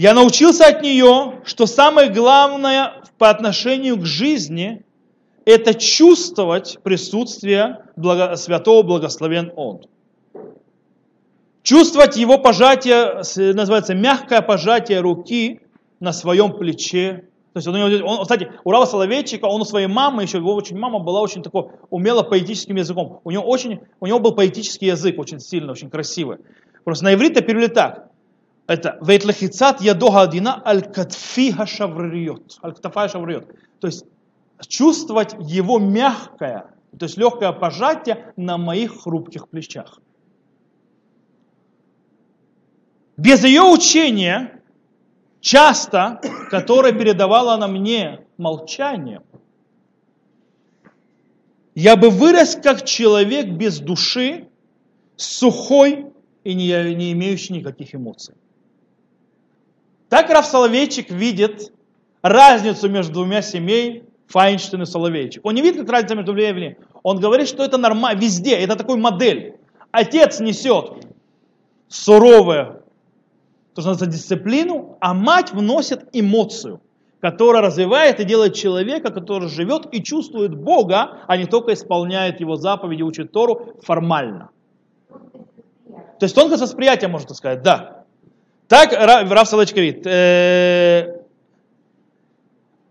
Я 0.00 0.14
научился 0.14 0.64
от 0.64 0.80
нее, 0.80 1.42
что 1.44 1.66
самое 1.66 2.08
главное 2.08 3.02
по 3.18 3.28
отношению 3.28 3.98
к 3.98 4.06
жизни– 4.06 4.82
это 5.44 5.74
чувствовать 5.74 6.78
присутствие 6.82 7.84
благо, 7.96 8.34
святого 8.36 8.82
благословен 8.82 9.52
Он. 9.56 9.82
Чувствовать 11.62 12.16
его 12.16 12.38
пожатие, 12.38 13.16
называется 13.52 13.92
мягкое 13.94 14.40
пожатие 14.40 15.00
руки 15.00 15.60
на 16.00 16.14
своем 16.14 16.54
плече. 16.54 17.26
То 17.52 17.58
есть 17.58 17.68
он, 17.68 18.02
он, 18.02 18.22
кстати, 18.22 18.50
у 18.64 18.70
Рава 18.70 18.86
Соловейчика, 18.86 19.44
он 19.44 19.60
у 19.60 19.66
своей 19.66 19.86
мамы, 19.86 20.22
еще 20.22 20.38
его 20.38 20.54
очень 20.54 20.78
мама 20.78 21.00
была 21.00 21.20
очень 21.20 21.42
такой, 21.42 21.72
умела 21.90 22.22
поэтическим 22.22 22.76
языком. 22.76 23.20
У 23.24 23.30
него, 23.30 23.44
очень, 23.44 23.80
у 24.00 24.06
него 24.06 24.18
был 24.18 24.32
поэтический 24.32 24.86
язык, 24.86 25.18
очень 25.18 25.40
сильный, 25.40 25.72
очень 25.72 25.90
красивый. 25.90 26.38
Просто 26.84 27.04
на 27.04 27.12
иврите 27.12 27.42
перевели 27.42 27.68
так 27.68 28.10
это 28.70 28.98
вейтлахицат 29.00 29.80
ядога 29.80 30.22
адина 30.22 30.62
аль 30.64 30.82
катфи 30.82 31.50
хашавриот. 31.50 32.60
Аль 32.62 32.74
катафай 32.74 33.08
шавриот. 33.08 33.48
То 33.80 33.88
есть 33.88 34.04
чувствовать 34.68 35.34
его 35.40 35.80
мягкое 35.80 36.72
То 36.96 37.06
есть 37.06 37.16
легкое 37.16 37.50
пожатие 37.50 38.32
на 38.36 38.58
моих 38.58 39.02
хрупких 39.02 39.48
плечах. 39.48 39.98
Без 43.16 43.42
ее 43.42 43.62
учения, 43.62 44.62
часто, 45.40 46.20
которое 46.48 46.92
передавала 46.92 47.54
она 47.54 47.66
мне 47.66 48.24
молчанием, 48.36 49.24
я 51.74 51.96
бы 51.96 52.10
вырос 52.10 52.54
как 52.54 52.84
человек 52.84 53.48
без 53.48 53.80
души, 53.80 54.48
сухой 55.16 56.06
и 56.44 56.54
не, 56.54 56.94
не 56.94 57.10
имеющий 57.12 57.54
никаких 57.54 57.96
эмоций. 57.96 58.36
Так 60.10 60.28
Раф 60.28 60.44
Соловейчик 60.44 61.10
видит 61.10 61.72
разницу 62.20 62.90
между 62.90 63.14
двумя 63.14 63.42
семей 63.42 64.04
Файнштейн 64.26 64.82
и 64.82 64.86
Соловейчик. 64.86 65.46
Он 65.46 65.54
не 65.54 65.62
видит, 65.62 65.80
как 65.80 65.90
разница 65.90 66.16
между 66.16 66.32
двумя 66.32 66.76
Он 67.04 67.20
говорит, 67.20 67.48
что 67.48 67.64
это 67.64 67.78
нормально 67.78 68.18
везде, 68.18 68.56
это 68.56 68.74
такой 68.74 68.98
модель. 68.98 69.56
Отец 69.92 70.40
несет 70.40 71.06
суровое, 71.88 72.82
то, 73.74 73.82
что 73.82 73.90
называется, 73.90 74.06
дисциплину, 74.06 74.98
а 75.00 75.14
мать 75.14 75.52
вносит 75.52 76.08
эмоцию, 76.12 76.80
которая 77.20 77.62
развивает 77.62 78.18
и 78.18 78.24
делает 78.24 78.54
человека, 78.54 79.12
который 79.12 79.48
живет 79.48 79.86
и 79.92 80.02
чувствует 80.02 80.56
Бога, 80.56 81.20
а 81.28 81.36
не 81.36 81.46
только 81.46 81.72
исполняет 81.72 82.40
его 82.40 82.56
заповеди, 82.56 83.02
учит 83.02 83.30
Тору 83.30 83.76
формально. 83.82 84.50
То 85.86 86.24
есть 86.24 86.34
тонкость 86.34 86.62
восприятия, 86.62 87.06
можно 87.06 87.32
сказать, 87.32 87.62
да. 87.62 87.99
Так 88.70 88.92
Раф 88.92 89.48
Салач 89.48 89.72
говорит, 89.72 90.06
э, 90.06 91.22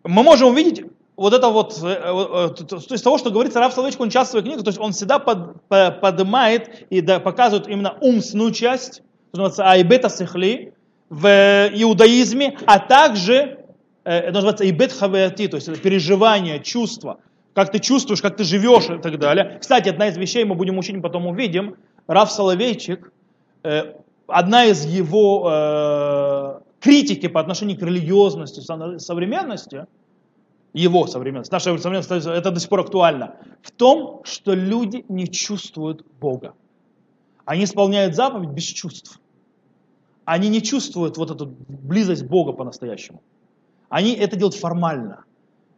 мы 0.03 0.23
можем 0.23 0.49
увидеть 0.49 0.83
вот 1.15 1.33
это 1.33 1.47
вот, 1.47 1.79
э, 1.81 1.87
э, 1.87 2.63
то 2.65 2.75
есть 2.89 3.01
того, 3.01 3.17
что 3.17 3.31
говорится 3.31 3.61
Раф 3.61 3.73
Соловейчик, 3.73 4.01
он 4.01 4.09
часто 4.09 4.27
в 4.27 4.31
своих 4.31 4.45
книгах, 4.45 4.65
то 4.65 4.71
есть 4.71 4.79
он 4.79 4.91
всегда 4.91 5.19
под, 5.19 5.61
под, 5.69 6.01
поднимает 6.01 6.85
и 6.89 6.99
да, 6.99 7.21
показывает 7.21 7.69
именно 7.69 7.95
умственную 8.01 8.51
часть, 8.51 9.03
называется 9.31 9.69
айбета 9.69 10.09
сихли 10.09 10.73
в 11.09 11.29
иудаизме, 11.73 12.57
а 12.65 12.79
также 12.79 13.59
это 14.03 14.33
называется 14.33 14.65
айбет 14.65 14.91
хавеати, 14.91 15.47
то 15.47 15.55
есть 15.55 15.69
это 15.69 15.79
переживание, 15.79 16.59
чувство, 16.59 17.21
как 17.53 17.71
ты 17.71 17.79
чувствуешь, 17.79 18.21
как 18.21 18.35
ты 18.35 18.43
живешь 18.43 18.89
и 18.89 18.97
так 18.97 19.17
далее. 19.17 19.59
Кстати, 19.61 19.87
одна 19.87 20.09
из 20.09 20.17
вещей 20.17 20.43
мы 20.43 20.55
будем 20.55 20.77
учить, 20.77 21.01
потом 21.01 21.25
увидим, 21.27 21.77
Раф 22.05 22.31
Соловейчик, 22.31 23.13
одна 24.31 24.65
из 24.65 24.85
его 24.85 25.49
э, 25.51 26.59
критики 26.79 27.27
по 27.27 27.39
отношению 27.39 27.77
к 27.77 27.81
религиозности, 27.81 28.61
современности, 28.99 29.85
его 30.73 31.07
современность, 31.07 31.51
наша 31.51 31.77
современность, 31.77 32.11
это 32.11 32.51
до 32.51 32.59
сих 32.59 32.69
пор 32.69 32.81
актуально, 32.81 33.35
в 33.61 33.71
том, 33.71 34.21
что 34.23 34.53
люди 34.53 35.05
не 35.09 35.27
чувствуют 35.27 36.05
Бога. 36.19 36.53
Они 37.45 37.63
исполняют 37.63 38.15
заповедь 38.15 38.49
без 38.49 38.65
чувств. 38.65 39.19
Они 40.25 40.49
не 40.49 40.61
чувствуют 40.61 41.17
вот 41.17 41.31
эту 41.31 41.47
близость 41.67 42.23
Бога 42.23 42.53
по-настоящему. 42.53 43.21
Они 43.89 44.13
это 44.13 44.35
делают 44.35 44.55
формально. 44.55 45.25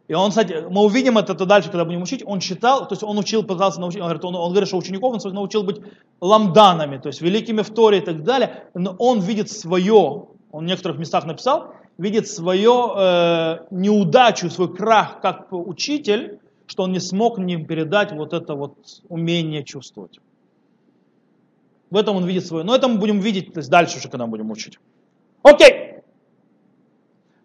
И 0.08 0.14
он, 0.14 0.30
кстати, 0.30 0.64
мы 0.68 0.82
увидим 0.82 1.16
это 1.16 1.34
дальше, 1.46 1.70
когда 1.70 1.84
будем 1.84 2.02
учить, 2.02 2.22
он 2.26 2.40
читал, 2.40 2.88
то 2.88 2.92
есть 2.92 3.02
он 3.02 3.18
учил, 3.18 3.44
пытался 3.44 3.80
научить, 3.80 4.00
он 4.00 4.06
говорит, 4.06 4.24
он, 4.24 4.34
он 4.34 4.50
говорит, 4.50 4.68
что 4.68 4.76
учеников 4.76 5.24
он 5.24 5.32
научил 5.32 5.62
быть 5.62 5.80
ламданами, 6.20 6.98
то 6.98 7.06
есть 7.06 7.20
великими 7.20 7.62
в 7.62 7.70
Торе 7.70 7.98
и 7.98 8.00
так 8.00 8.24
далее, 8.24 8.64
но 8.74 8.94
он 8.98 9.20
видит 9.20 9.50
свое, 9.50 10.26
он 10.50 10.64
в 10.64 10.66
некоторых 10.66 10.98
местах 10.98 11.24
написал, 11.24 11.74
видит 11.98 12.28
свою 12.28 12.90
э, 12.96 13.58
неудачу, 13.70 14.50
свой 14.50 14.74
крах 14.74 15.20
как 15.20 15.48
учитель, 15.52 16.40
что 16.66 16.84
он 16.84 16.92
не 16.92 17.00
смог 17.00 17.38
мне 17.38 17.58
передать 17.64 18.12
вот 18.12 18.32
это 18.32 18.54
вот 18.54 18.76
умение 19.08 19.62
чувствовать. 19.62 20.18
В 21.90 21.96
этом 21.96 22.16
он 22.16 22.24
видит 22.24 22.46
свое. 22.46 22.64
Но 22.64 22.74
это 22.74 22.88
мы 22.88 22.98
будем 22.98 23.20
видеть 23.20 23.52
то 23.52 23.58
есть 23.58 23.70
дальше 23.70 23.98
уже, 23.98 24.08
когда 24.08 24.26
будем 24.26 24.50
учить. 24.50 24.78
Окей. 25.42 25.96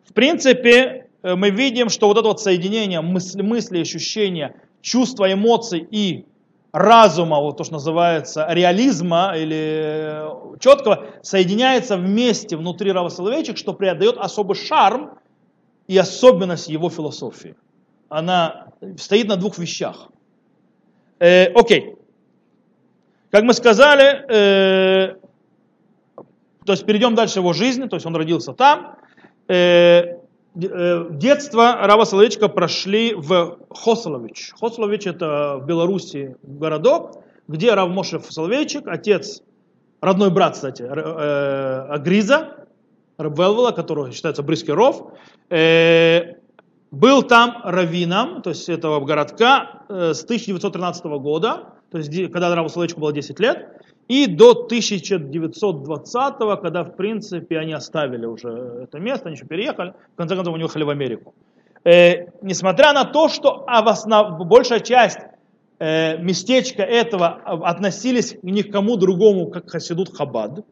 В 0.05 0.13
принципе, 0.13 1.06
мы 1.35 1.49
видим, 1.49 1.89
что 1.89 2.07
вот 2.07 2.17
это 2.17 2.27
вот 2.27 2.41
соединение 2.41 3.01
мысли, 3.01 3.41
мысли 3.41 3.79
ощущения, 3.81 4.55
чувства, 4.81 5.31
эмоций 5.31 5.87
и 5.89 6.25
разума, 6.71 7.39
вот 7.39 7.57
то, 7.57 7.63
что 7.63 7.73
называется 7.73 8.45
реализма 8.49 9.33
или 9.35 10.55
э, 10.55 10.57
четкого, 10.59 11.05
соединяется 11.23 11.97
вместе 11.97 12.55
внутри 12.55 12.91
Рава 12.91 13.09
Соловейчик, 13.09 13.57
что 13.57 13.73
придает 13.73 14.17
особый 14.17 14.55
шарм 14.55 15.17
и 15.87 15.97
особенность 15.97 16.67
его 16.67 16.89
философии. 16.89 17.55
Она 18.09 18.67
стоит 18.97 19.27
на 19.27 19.37
двух 19.37 19.57
вещах. 19.57 20.09
Э, 21.19 21.45
окей. 21.53 21.95
Как 23.31 23.43
мы 23.43 23.53
сказали, 23.53 24.25
э, 24.29 25.15
то 26.65 26.73
есть 26.73 26.85
перейдем 26.85 27.15
дальше 27.15 27.39
его 27.39 27.53
жизни, 27.53 27.87
то 27.87 27.95
есть 27.95 28.05
он 28.05 28.15
родился 28.15 28.53
там. 28.53 28.95
Э, 28.95 29.07
Э, 29.47 30.16
детство 30.57 31.77
Рава 31.81 32.05
Соловейчика 32.05 32.47
прошли 32.47 33.13
в 33.13 33.59
Хосолович. 33.69 34.53
Хосолович 34.59 35.05
это 35.05 35.59
в 35.61 35.65
Беларуси 35.65 36.35
городок, 36.41 37.23
где 37.47 37.73
Рав 37.73 37.89
Мошев 37.89 38.25
Соловейчик, 38.27 38.87
отец, 38.87 39.43
родной 40.01 40.31
брат, 40.31 40.53
кстати, 40.53 40.81
э, 40.81 41.87
Агриза, 41.89 42.65
Рабвелвела, 43.17 43.71
который 43.71 44.11
считается 44.11 44.41
близкий 44.41 44.71
ров, 44.71 45.13
э, 45.49 46.35
был 46.89 47.21
там 47.21 47.61
раввином, 47.63 48.41
то 48.41 48.49
есть 48.49 48.67
этого 48.67 49.03
городка, 49.05 49.83
с 49.89 50.23
1913 50.23 51.19
года, 51.19 51.73
то 51.91 51.99
есть 51.99 52.31
когда 52.31 52.53
Раву 52.55 52.69
Соловейчику 52.69 53.01
было 53.01 53.13
10 53.13 53.39
лет, 53.39 53.67
и 54.07 54.27
до 54.27 54.51
1920 54.51 56.37
когда, 56.61 56.83
в 56.83 56.95
принципе, 56.95 57.59
они 57.59 57.73
оставили 57.73 58.25
уже 58.25 58.49
это 58.83 58.99
место, 58.99 59.27
они 59.27 59.35
еще 59.35 59.45
переехали, 59.45 59.93
в 60.13 60.17
конце 60.17 60.35
концов, 60.35 60.55
они 60.55 60.63
уехали 60.63 60.83
в 60.83 60.89
Америку. 60.89 61.33
Э, 61.83 62.27
несмотря 62.41 62.93
на 62.93 63.05
то, 63.05 63.29
что 63.29 63.65
а 63.67 63.81
в 63.81 63.87
основ... 63.87 64.45
большая 64.47 64.79
часть 64.79 65.19
э, 65.79 66.17
местечка 66.17 66.83
этого 66.83 67.27
относились 67.45 68.35
к 68.41 68.71
кому 68.71 68.97
другому, 68.97 69.47
как 69.47 69.69
Хасидут 69.69 70.15
Хабад, 70.15 70.65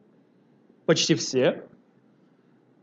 почти 0.85 1.15
все, 1.15 1.63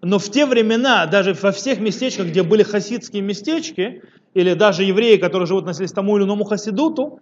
но 0.03 0.19
в 0.19 0.29
те 0.31 0.47
времена, 0.47 1.07
даже 1.07 1.33
во 1.35 1.53
всех 1.53 1.79
местечках, 1.79 2.27
где 2.27 2.43
были 2.43 2.65
хасидские 2.65 3.23
местечки, 3.23 4.03
или 4.35 4.55
даже 4.55 4.83
евреи, 4.83 5.17
которые 5.17 5.47
живут, 5.47 5.63
относились 5.63 5.93
к 5.93 5.95
тому 5.95 6.17
или 6.17 6.25
иному 6.25 6.45
хасидуту, 6.45 7.21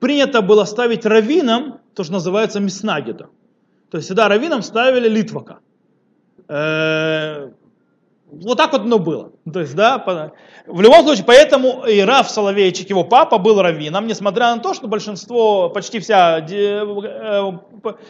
принято 0.00 0.42
было 0.42 0.64
ставить 0.64 1.06
раввином 1.06 1.79
то, 1.94 2.04
что 2.04 2.12
называется 2.12 2.60
миснагида. 2.60 3.28
То 3.90 3.96
есть 3.96 4.06
всегда 4.06 4.28
раввином 4.28 4.62
ставили 4.62 5.08
литвака. 5.08 5.58
Э, 6.48 7.50
вот 8.30 8.56
так 8.56 8.72
вот 8.72 8.82
оно 8.82 8.98
было. 8.98 9.32
То 9.52 9.60
есть, 9.60 9.74
да, 9.74 10.32
в 10.66 10.80
любом 10.80 11.04
случае, 11.04 11.24
поэтому 11.24 11.84
и 11.84 12.00
Раф 12.00 12.30
Соловейчик, 12.30 12.88
его 12.90 13.02
папа, 13.04 13.38
был 13.38 13.60
раввином, 13.60 14.06
несмотря 14.06 14.54
на 14.54 14.60
то, 14.60 14.72
что 14.74 14.86
большинство, 14.86 15.68
почти 15.68 15.98
вся 15.98 16.38
э, 16.38 17.52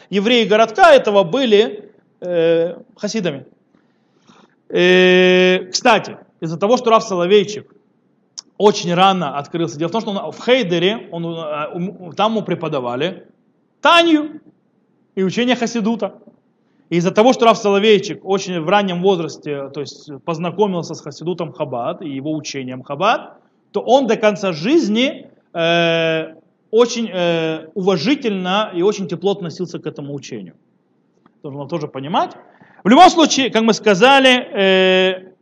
евреи 0.09 0.45
городка 0.45 0.93
этого 0.93 1.23
были 1.23 1.91
э, 2.19 2.75
хасидами. 2.97 3.45
Кстати, 4.69 6.17
из-за 6.39 6.57
того, 6.57 6.77
что 6.77 6.91
Раф 6.91 7.03
Соловейчик 7.03 7.73
очень 8.61 8.93
рано 8.93 9.37
открылся. 9.37 9.77
Дело 9.77 9.89
в 9.89 9.91
том, 9.91 10.01
что 10.01 10.11
он, 10.11 10.31
в 10.31 10.45
Хейдере, 10.45 11.07
он, 11.11 11.25
э, 11.25 12.13
там 12.15 12.33
ему 12.33 12.43
преподавали 12.43 13.27
Танью 13.81 14.41
и 15.15 15.23
учение 15.23 15.55
Хасидута. 15.55 16.19
И 16.89 16.97
из-за 16.97 17.11
того, 17.11 17.33
что 17.33 17.45
Раф 17.45 17.57
Соловейчик 17.57 18.23
очень 18.23 18.59
в 18.59 18.69
раннем 18.69 19.01
возрасте 19.01 19.69
то 19.69 19.81
есть, 19.81 20.09
познакомился 20.25 20.93
с 20.93 21.01
Хасидутом 21.01 21.53
Хабад 21.53 22.01
и 22.01 22.09
его 22.09 22.35
учением 22.35 22.83
Хабад, 22.83 23.39
то 23.71 23.81
он 23.81 24.07
до 24.07 24.17
конца 24.17 24.51
жизни 24.51 25.29
э, 25.53 26.35
очень 26.69 27.09
э, 27.09 27.67
уважительно 27.73 28.71
и 28.75 28.81
очень 28.81 29.07
тепло 29.07 29.31
относился 29.31 29.79
к 29.79 29.87
этому 29.87 30.13
учению. 30.13 30.55
Нужно 31.43 31.67
тоже 31.67 31.87
понимать. 31.87 32.35
В 32.83 32.89
любом 32.89 33.09
случае, 33.09 33.49
как 33.49 33.63
мы 33.63 33.73
сказали, 33.73 34.47
э, 34.53 35.33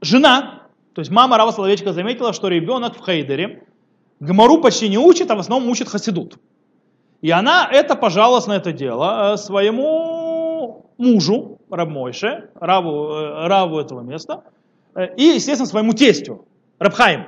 жена 0.00 0.56
то 0.96 1.00
есть 1.00 1.10
мама 1.10 1.36
Рава 1.36 1.50
Соловейчика 1.50 1.92
заметила, 1.92 2.32
что 2.32 2.48
ребенок 2.48 2.96
в 2.96 3.04
Хейдере 3.04 3.64
Гмару 4.18 4.62
почти 4.62 4.88
не 4.88 4.96
учит, 4.96 5.30
а 5.30 5.36
в 5.36 5.40
основном 5.40 5.68
учит 5.68 5.90
Хасидут. 5.90 6.38
И 7.22 7.30
она 7.30 7.68
это 7.70 7.96
пожаловалась 7.96 8.46
на 8.46 8.56
это 8.56 8.72
дело 8.72 9.34
э, 9.34 9.36
своему 9.36 10.86
мужу, 10.98 11.58
Рабмойше, 11.70 12.50
Раву, 12.54 13.10
э, 13.10 13.46
Раву 13.48 13.78
этого 13.78 14.00
места, 14.00 14.44
э, 14.94 15.14
и, 15.16 15.22
естественно, 15.34 15.66
своему 15.66 15.92
тестю, 15.92 16.44
Рабхаим. 16.78 17.26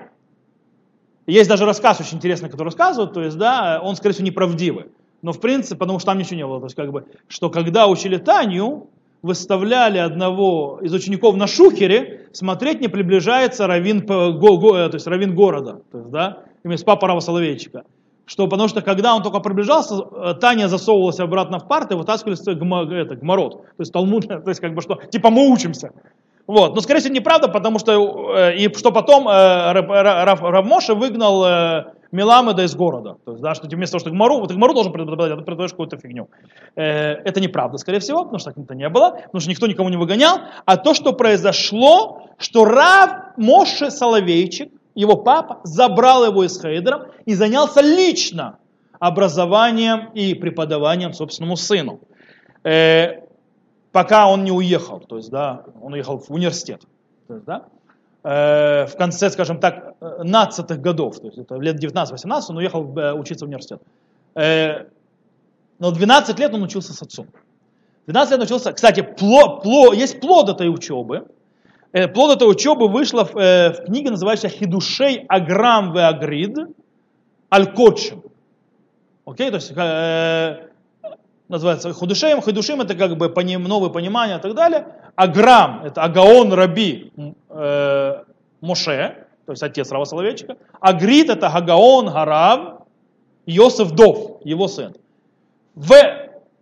Есть 1.27 1.49
даже 1.49 1.65
рассказ 1.65 2.01
очень 2.01 2.17
интересный, 2.17 2.49
который 2.49 2.69
рассказывают, 2.69 3.13
то 3.13 3.23
есть, 3.23 3.37
да, 3.37 3.81
он, 3.83 3.97
скорее 3.97 4.15
всего, 4.15 4.27
неправдивый. 4.27 4.87
Но, 5.21 5.33
в 5.33 5.41
принципе, 5.41 5.77
потому 5.77 5.99
что 5.99 6.07
там 6.07 6.19
ничего 6.19 6.37
не 6.37 6.47
было. 6.47 6.61
То 6.61 6.67
есть, 6.67 6.77
как 6.77 6.93
бы, 6.93 7.07
что 7.27 7.51
когда 7.51 7.87
учили 7.89 8.17
Таню, 8.17 8.89
выставляли 9.21 9.99
одного 9.99 10.79
из 10.81 10.95
учеников 10.95 11.37
на 11.37 11.47
шухере, 11.47 12.29
смотреть, 12.33 12.81
не 12.81 12.89
приближается 12.89 13.67
равин, 13.67 14.07
то 14.07 14.91
есть 14.93 15.07
равин 15.07 15.35
города. 15.35 15.83
То 15.91 15.99
есть, 15.99 16.11
да? 16.11 16.45
имеется 16.65 16.87
папа 16.87 17.09
Рава 17.09 17.21
Соловейчика, 17.21 17.85
что 18.29 18.47
потому 18.47 18.69
что 18.69 18.83
когда 18.83 19.17
он 19.17 19.23
только 19.23 19.41
приближался, 19.41 19.95
э, 19.95 20.35
Таня 20.41 20.69
засовывалась 20.69 21.19
обратно 21.19 21.59
в 21.59 21.67
парты, 21.67 21.97
вытаскивали 21.97 23.01
это, 23.01 23.17
гморот, 23.17 23.63
то 23.63 23.81
есть 23.81 23.93
Талмуд, 23.93 24.29
то 24.29 24.49
есть 24.49 24.61
как 24.61 24.75
бы 24.75 24.83
что, 24.83 24.97
типа 25.11 25.31
мы 25.31 25.51
учимся. 25.51 25.91
Вот. 26.47 26.75
Но, 26.75 26.81
скорее 26.81 27.01
всего, 27.01 27.15
неправда, 27.15 27.49
потому 27.49 27.79
что, 27.79 28.37
э, 28.37 28.57
и 28.57 28.73
что 28.75 28.93
потом 28.93 29.29
э, 29.29 29.73
Равмоша 29.73 30.95
выгнал 30.95 31.45
э, 31.45 31.85
Меламеда 32.11 32.65
из 32.65 32.75
города. 32.75 33.17
То 33.25 33.33
есть, 33.33 33.43
да, 33.43 33.55
что 33.55 33.67
вместо 33.67 33.93
того, 33.93 34.01
что 34.01 34.11
Гмару, 34.11 34.41
вот 34.41 34.53
Гмару 34.53 34.73
должен 34.73 34.93
преподавать, 34.93 35.33
а 35.33 35.37
ты 35.37 35.43
преподаешь 35.43 35.73
какую-то 35.73 35.99
фигню. 35.99 36.29
Э, 36.77 36.83
это 37.25 37.41
неправда, 37.41 37.79
скорее 37.79 38.01
всего, 38.01 38.25
потому 38.25 38.39
что 38.39 38.53
так 38.53 38.77
не 38.77 38.89
было, 38.89 39.11
потому 39.11 39.41
что 39.41 39.51
никто 39.51 39.67
никому 39.67 39.89
не 39.91 39.97
выгонял. 39.97 40.39
А 40.65 40.77
то, 40.77 40.95
что 40.95 41.13
произошло, 41.13 42.29
что 42.39 42.65
Рав 42.65 43.37
Моше 43.37 43.91
Соловейчик, 43.91 44.71
его 44.95 45.17
папа, 45.17 45.61
забрал 45.65 46.25
его 46.25 46.45
из 46.45 46.61
Хейдера 46.61 47.11
и 47.25 47.35
занялся 47.35 47.81
лично 47.81 48.59
образованием 48.99 50.11
и 50.15 50.35
преподаванием 50.35 51.13
собственному 51.13 51.57
сыну. 51.57 52.01
Э, 52.65 53.23
пока 53.93 54.29
он 54.29 54.45
не 54.45 54.53
уехал, 54.53 55.01
то 55.01 55.17
есть, 55.17 55.31
да, 55.31 55.65
он 55.81 55.93
уехал 55.93 56.19
в 56.19 56.31
университет. 56.31 56.83
То 57.29 57.35
есть, 57.35 57.47
да, 57.47 57.65
э, 58.25 58.87
в 58.87 58.97
конце, 58.97 59.31
скажем 59.31 59.61
так, 59.61 59.95
15-х 60.01 60.77
годов, 60.77 61.21
то 61.21 61.27
есть 61.27 61.39
это 61.39 61.57
лет 61.57 61.83
19-18, 61.83 62.43
он 62.49 62.57
уехал 62.57 62.99
э, 62.99 63.13
учиться 63.13 63.45
в 63.45 63.49
университет. 63.49 63.81
Э, 64.35 64.87
но 65.79 65.91
12 65.91 66.39
лет 66.39 66.53
он 66.55 66.63
учился 66.63 66.93
с 66.93 67.03
отцом. 67.03 67.27
12 68.07 68.33
лет 68.33 68.41
он 68.41 68.45
учился, 68.47 68.73
кстати, 68.73 69.03
пло, 69.03 69.61
пло, 69.61 69.93
есть 69.93 70.21
плод 70.21 70.49
этой 70.49 70.69
учебы. 70.69 71.29
Э, 71.93 72.09
плод 72.09 72.37
этой 72.37 72.51
учебы 72.51 72.89
вышла 72.89 73.25
в, 73.25 73.37
э, 73.37 73.73
в 73.73 73.87
книге, 73.87 74.11
называющейся 74.11 74.49
«Хидушей 74.49 75.25
Аграм 75.29 75.93
ве 75.93 76.03
Агрид 76.03 76.59
Аль-Кодшим». 77.53 78.23
Окей, 79.25 79.51
то 79.51 79.57
есть 79.57 79.73
э, 79.75 80.69
называется 81.49 81.93
худушеем. 81.93 82.41
Худушим 82.41 82.81
это 82.81 82.95
как 82.95 83.17
бы 83.17 83.29
поним, 83.31 83.65
новое 83.65 83.91
понимание 83.91 84.39
и 84.39 84.41
так 84.41 84.55
далее. 84.55 84.87
Аграм 85.17 85.85
это 85.85 86.03
Агаон 86.03 86.53
Раби 86.53 87.13
э, 87.49 88.23
Моше, 88.61 89.27
то 89.47 89.53
есть 89.53 89.63
отец 89.63 89.91
Рава 89.91 90.05
Соловейчика. 90.05 90.57
Агрид 90.81 91.31
это 91.31 91.49
Агаон 91.49 92.07
Гарав 92.07 92.83
Йосеф 93.47 93.93
Дов, 93.93 94.41
его 94.45 94.69
сын. 94.69 94.95
В 95.75 95.93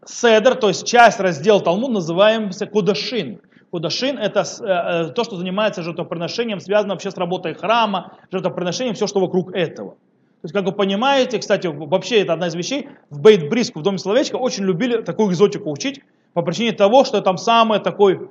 Седер, 0.05 0.55
то 0.55 0.69
есть 0.69 0.87
часть 0.87 1.19
раздел 1.19 1.61
Талмуд, 1.61 1.91
называемся 1.91 2.67
Кудашин. 2.67 3.41
Кудашин 3.71 4.19
это 4.19 4.41
э, 4.41 5.11
то, 5.13 5.25
что 5.25 5.37
занимается 5.37 5.83
жертвоприношением, 5.83 6.61
связано 6.61 6.95
вообще 6.95 7.11
с 7.11 7.17
работой 7.17 7.55
храма, 7.55 8.13
жертвоприношением, 8.31 8.95
все, 8.95 9.07
что 9.07 9.21
вокруг 9.21 9.55
этого. 9.55 9.93
То 9.93 10.45
есть, 10.45 10.55
как 10.55 10.65
вы 10.65 10.73
понимаете, 10.73 11.39
кстати, 11.39 11.67
вообще 11.67 12.21
это 12.21 12.35
одна 12.35 12.47
из 12.47 12.55
вещей, 12.55 12.89
в 13.11 13.21
Бейт 13.21 13.49
Бриску, 13.49 13.81
в 13.81 13.83
Доме 13.83 13.99
Словечка, 13.99 14.37
очень 14.37 14.65
любили 14.65 15.03
такую 15.03 15.31
экзотику 15.31 15.71
учить, 15.71 16.03
по 16.35 16.43
причине 16.43 16.73
того, 16.73 17.05
что 17.05 17.21
там 17.23 17.39
самое 17.39 17.81
такой, 17.81 18.29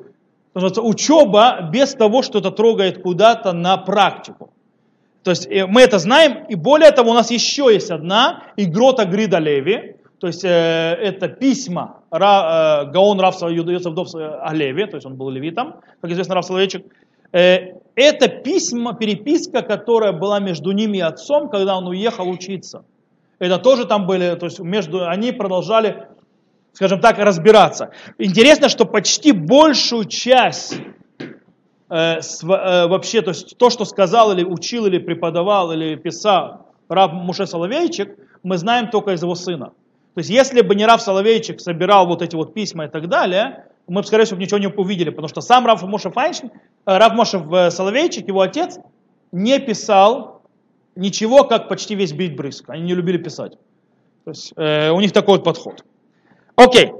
называется, 0.53 0.81
учеба 0.81 1.69
без 1.71 1.93
того, 1.93 2.21
что 2.21 2.39
это 2.39 2.51
трогает 2.51 3.01
куда-то 3.01 3.51
на 3.51 3.77
практику. 3.77 4.51
То 5.23 5.31
есть 5.31 5.47
э, 5.47 5.65
мы 5.65 5.81
это 5.81 5.97
знаем, 5.97 6.45
и 6.47 6.55
более 6.55 6.91
того, 6.91 7.11
у 7.11 7.13
нас 7.15 7.31
еще 7.31 7.73
есть 7.73 7.89
одна 7.89 8.43
игрота 8.55 9.05
Грида 9.05 9.39
Леви, 9.39 9.95
то 10.19 10.27
есть 10.27 10.43
э, 10.43 10.47
это 10.47 11.27
письма 11.27 12.01
Ра, 12.11 12.85
э, 12.87 12.91
Гаон 12.91 13.19
Рав 13.19 13.41
Йосеф 13.41 13.93
Дов 13.93 14.09
Алеви, 14.15 14.85
то 14.85 14.97
есть 14.97 15.05
он 15.05 15.15
был 15.15 15.29
левитом, 15.29 15.75
как 16.01 16.11
известно, 16.11 16.35
Рав 16.35 16.45
Соловейчик, 16.45 16.85
Э, 17.35 17.73
это 17.95 18.29
письма, 18.29 18.93
переписка, 18.93 19.61
которая 19.61 20.13
была 20.13 20.39
между 20.39 20.71
ними 20.71 20.99
и 20.99 21.01
отцом, 21.01 21.49
когда 21.49 21.77
он 21.77 21.85
уехал 21.85 22.29
учиться. 22.29 22.85
Это 23.39 23.57
тоже 23.57 23.83
там 23.83 24.07
были, 24.07 24.35
то 24.35 24.45
есть 24.45 24.59
между, 24.59 25.05
они 25.05 25.33
продолжали, 25.33 26.07
скажем 26.71 27.01
так, 27.01 27.17
разбираться. 27.17 27.89
Интересно, 28.17 28.69
что 28.69 28.85
почти 28.85 29.33
большую 29.33 30.05
часть 30.05 30.77
э, 31.89 32.21
с, 32.21 32.41
э, 32.41 32.87
вообще, 32.87 33.21
то 33.21 33.31
есть 33.31 33.57
то, 33.57 33.69
что 33.69 33.83
сказал 33.83 34.31
или 34.31 34.45
учил, 34.45 34.85
или 34.85 34.97
преподавал, 34.97 35.73
или 35.73 35.95
писал 35.95 36.67
раб 36.87 37.11
Муше 37.11 37.47
Соловейчик, 37.47 38.17
мы 38.43 38.57
знаем 38.57 38.89
только 38.89 39.11
из 39.11 39.21
его 39.21 39.35
сына. 39.35 39.73
То 40.15 40.19
есть 40.19 40.29
если 40.29 40.61
бы 40.61 40.75
не 40.75 40.85
Рав 40.85 41.01
Соловейчик 41.01 41.59
собирал 41.59 42.07
вот 42.07 42.21
эти 42.21 42.35
вот 42.35 42.53
письма 42.53 42.85
и 42.85 42.87
так 42.87 43.09
далее, 43.09 43.65
мы 43.87 44.01
бы, 44.01 44.07
скорее 44.07 44.23
всего, 44.23 44.39
ничего 44.39 44.57
не 44.57 44.67
увидели, 44.67 45.09
потому 45.09 45.27
что 45.27 45.41
сам 45.41 45.65
Рав 45.65 45.83
Моше 45.83 46.09
Файнштейн, 46.09 46.51
э, 46.53 46.97
Рав 46.97 47.13
Моше 47.13 47.45
э, 47.51 47.69
Соловейчик, 47.69 48.25
его 48.27 48.39
отец, 48.39 48.79
не 49.33 49.59
писал 49.59 50.41
ничего, 50.95 51.43
как 51.43 51.67
почти 51.67 51.95
весь 51.95 52.13
Бейт 52.13 52.37
Брыск. 52.37 52.69
Они 52.69 52.83
не 52.83 52.95
любили 52.95 53.17
писать. 53.17 53.57
То 54.23 54.31
есть 54.31 54.53
э, 54.55 54.89
у 54.89 55.01
них 55.01 55.11
такой 55.11 55.35
вот 55.35 55.43
подход. 55.43 55.83
Окей. 56.55 56.93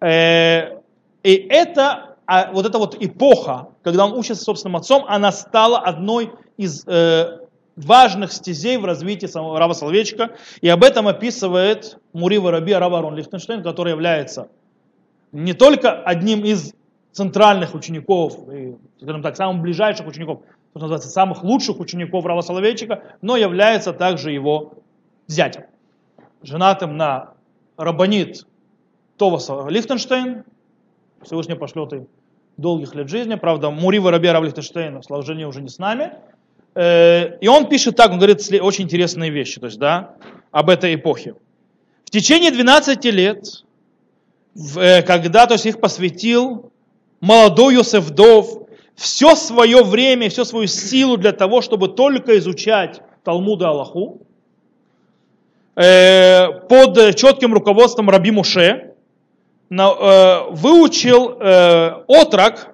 Э, 0.00 0.78
и 1.22 1.34
это, 1.34 2.16
а, 2.26 2.50
вот 2.52 2.64
эта 2.64 2.78
вот 2.78 2.96
эпоха, 2.98 3.68
когда 3.82 4.06
он 4.06 4.14
учится 4.14 4.42
собственным 4.42 4.76
отцом, 4.76 5.04
она 5.06 5.30
стала 5.30 5.78
одной 5.78 6.32
из 6.56 6.84
э, 6.86 7.38
важных 7.76 8.32
стезей 8.32 8.76
в 8.76 8.84
развитии 8.84 9.26
самого 9.26 9.58
Рава 9.58 9.72
Соловейчика. 9.72 10.36
И 10.60 10.68
об 10.68 10.84
этом 10.84 11.08
описывает 11.08 11.98
Мурива 12.12 12.50
Раби 12.50 12.74
Раварон 12.74 13.16
Лихтенштейн, 13.16 13.62
который 13.62 13.90
является 13.90 14.48
не 15.32 15.54
только 15.54 15.92
одним 16.02 16.44
из 16.44 16.74
центральных 17.12 17.74
учеников, 17.74 18.48
и, 18.52 18.76
скажем 19.00 19.22
так, 19.22 19.36
самых 19.36 19.62
ближайших 19.62 20.06
учеников, 20.06 20.42
что 20.70 20.80
называется, 20.80 21.08
самых 21.08 21.42
лучших 21.42 21.80
учеников 21.80 22.24
Рава 22.24 22.40
Соловейчика, 22.40 23.02
но 23.20 23.36
является 23.36 23.92
также 23.92 24.32
его 24.32 24.74
зятем, 25.26 25.64
женатым 26.42 26.96
на 26.96 27.34
Рабанит 27.76 28.46
Товаса 29.16 29.66
Лихтенштейн, 29.68 30.44
Всевышний 31.22 31.54
пошлет 31.54 31.92
им 31.92 32.08
долгих 32.56 32.94
лет 32.94 33.08
жизни, 33.08 33.34
правда, 33.34 33.70
Мурива 33.70 34.10
Раби 34.10 34.28
Рав 34.28 34.44
Лихтенштейн, 34.44 35.02
сложение 35.02 35.46
уже 35.46 35.62
не 35.62 35.68
с 35.68 35.78
нами, 35.78 36.14
и 36.74 37.48
он 37.48 37.68
пишет 37.68 37.96
так, 37.96 38.12
он 38.12 38.18
говорит 38.18 38.40
очень 38.60 38.84
интересные 38.84 39.30
вещи, 39.30 39.60
то 39.60 39.66
есть, 39.66 39.78
да, 39.78 40.14
об 40.50 40.70
этой 40.70 40.94
эпохе. 40.94 41.34
В 42.06 42.10
течение 42.10 42.50
12 42.50 43.04
лет 43.06 43.64
Э, 44.76 45.02
когда 45.02 45.46
то 45.46 45.54
есть, 45.54 45.66
их 45.66 45.80
посвятил 45.80 46.70
молодой 47.20 47.74
Йосеф 47.74 48.10
Дов, 48.10 48.68
все 48.94 49.34
свое 49.34 49.82
время, 49.82 50.28
всю 50.28 50.44
свою 50.44 50.66
силу 50.66 51.16
для 51.16 51.32
того, 51.32 51.62
чтобы 51.62 51.88
только 51.88 52.38
изучать 52.38 53.00
Талмуд 53.24 53.62
и 53.62 53.64
Аллаху, 53.64 54.20
э, 55.76 56.48
под 56.68 57.16
четким 57.16 57.54
руководством 57.54 58.10
Раби 58.10 58.30
Муше, 58.30 58.92
э, 59.70 60.40
выучил 60.50 61.38
отрок, 62.06 62.68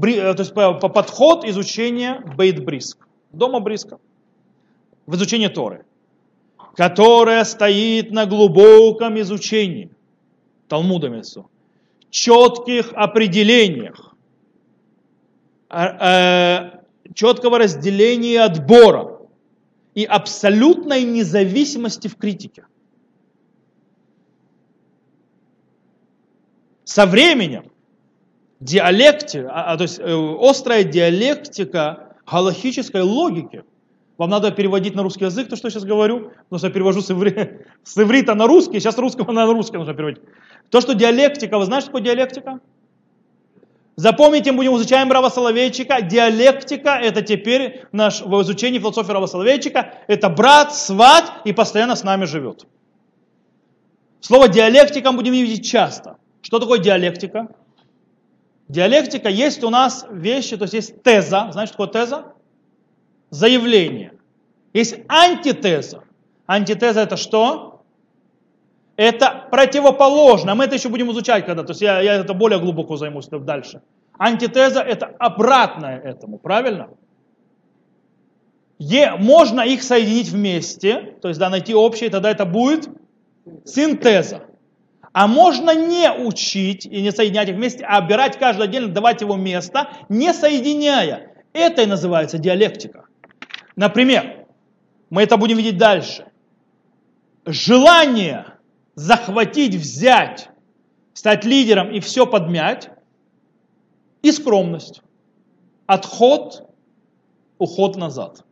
то 0.00 0.36
есть 0.38 0.52
по 0.54 0.74
подход 0.74 1.44
изучения 1.44 2.22
Бейт 2.36 2.62
Бриск, 2.64 3.06
дома 3.32 3.60
Бриска, 3.60 3.98
в 5.06 5.14
изучении 5.14 5.48
Торы, 5.48 5.84
которая 6.74 7.44
стоит 7.44 8.10
на 8.10 8.26
глубоком 8.26 9.18
изучении 9.20 9.90
Талмуда 10.68 11.08
Мессу, 11.08 11.48
четких 12.10 12.92
определениях, 12.92 14.14
а, 15.68 16.82
э, 17.06 17.12
четкого 17.14 17.58
разделения 17.58 18.42
отбора 18.42 19.20
и 19.94 20.04
абсолютной 20.04 21.04
независимости 21.04 22.08
в 22.08 22.16
критике. 22.16 22.66
Со 26.84 27.06
временем 27.06 27.70
диалектика, 28.60 29.50
а, 29.52 29.72
а, 29.72 29.76
то 29.76 29.82
есть 29.82 29.98
э, 29.98 30.36
острая 30.40 30.84
диалектика 30.84 32.14
галахической 32.26 33.02
логики– 33.02 33.64
вам 34.18 34.30
надо 34.30 34.50
переводить 34.50 34.94
на 34.94 35.02
русский 35.02 35.24
язык 35.24 35.48
то, 35.48 35.56
что 35.56 35.66
я 35.66 35.70
сейчас 35.70 35.84
говорю, 35.84 36.30
потому 36.44 36.58
что 36.58 36.68
я 36.68 36.72
перевожу 36.72 37.02
с, 37.02 37.10
иври... 37.10 37.64
с 37.84 37.96
иврита 37.98 38.34
на 38.34 38.46
русский, 38.46 38.80
сейчас 38.80 38.96
русского 38.98 39.32
на 39.32 39.46
русский 39.46 39.76
нужно 39.76 39.94
переводить. 39.94 40.22
То, 40.70 40.80
что 40.80 40.94
диалектика, 40.94 41.58
вы 41.58 41.66
знаете, 41.66 41.84
что 41.86 41.92
такое 41.92 42.04
диалектика? 42.04 42.60
Запомните, 43.96 44.52
мы 44.52 44.58
будем 44.58 44.76
изучаем 44.76 45.10
Рава 45.10 45.30
Соловейчика. 45.30 46.02
Диалектика– 46.02 46.98
это 47.02 47.22
теперь 47.22 47.84
наш, 47.92 48.20
в 48.20 48.42
изучении 48.42 48.78
философии 48.78 49.12
Рава 49.12 49.26
Соловейчика. 49.26 49.94
Это 50.06 50.28
брат, 50.28 50.74
сват 50.74 51.32
и 51.44 51.52
постоянно 51.52 51.96
с 51.96 52.02
нами 52.02 52.24
живет. 52.24 52.66
Слово 54.20 54.48
диалектика 54.48 55.12
мы 55.12 55.18
будем 55.18 55.32
видеть 55.32 55.66
часто. 55.66 56.16
Что 56.42 56.58
такое 56.58 56.78
диалектика? 56.78 57.48
Диалектика 58.68 59.28
есть 59.28 59.62
у 59.64 59.70
нас 59.70 60.06
вещи, 60.10 60.56
то 60.56 60.64
есть 60.64 60.74
есть 60.74 61.02
теза. 61.02 61.48
Знаете, 61.52 61.72
что 61.72 61.86
такое 61.86 62.02
теза? 62.02 62.32
Заявление. 63.30 64.12
Есть 64.72 64.96
антитеза. 65.08 66.02
Антитеза 66.46 67.00
это 67.00 67.16
что? 67.16 67.76
это 68.96 69.46
противоположно. 69.50 70.54
Мы 70.54 70.64
это 70.64 70.74
еще 70.74 70.88
будем 70.88 71.10
изучать 71.12 71.44
когда, 71.46 71.62
то 71.62 71.70
есть 71.70 71.82
я, 71.82 72.00
я 72.00 72.14
это 72.14 72.34
более 72.34 72.58
глубоко 72.58 72.96
займусь 72.96 73.28
дальше. 73.28 73.82
Антитеза 74.18 74.80
это 74.80 75.06
обратное 75.18 76.00
этому, 76.00 76.38
правильно? 76.38 76.88
Е, 78.78 79.14
можно 79.16 79.60
их 79.60 79.82
соединить 79.82 80.28
вместе, 80.28 81.16
то 81.20 81.28
есть 81.28 81.38
да, 81.38 81.50
найти 81.50 81.74
общее, 81.74 82.10
тогда 82.10 82.30
это 82.30 82.44
будет 82.44 82.88
синтеза. 83.64 84.42
А 85.16 85.28
можно 85.28 85.74
не 85.74 86.12
учить 86.12 86.84
и 86.84 87.00
не 87.00 87.10
соединять 87.10 87.48
их 87.48 87.56
вместе, 87.56 87.86
а 87.86 87.96
обирать 87.96 88.38
каждый 88.38 88.64
отдельно, 88.64 88.92
давать 88.92 89.22
его 89.22 89.34
место, 89.34 89.88
не 90.10 90.34
соединяя. 90.34 91.32
Это 91.54 91.80
и 91.80 91.86
называется 91.86 92.36
диалектика. 92.36 93.06
Например, 93.76 94.46
мы 95.08 95.22
это 95.22 95.38
будем 95.38 95.56
видеть 95.56 95.78
дальше. 95.78 96.26
Желание 97.46 98.44
захватить, 98.94 99.74
взять, 99.74 100.50
стать 101.14 101.46
лидером 101.46 101.90
и 101.90 102.00
все 102.00 102.26
подмять, 102.26 102.90
и 104.20 104.30
скромность. 104.32 105.00
Отход, 105.86 106.68
уход 107.56 107.96
назад. 107.96 108.44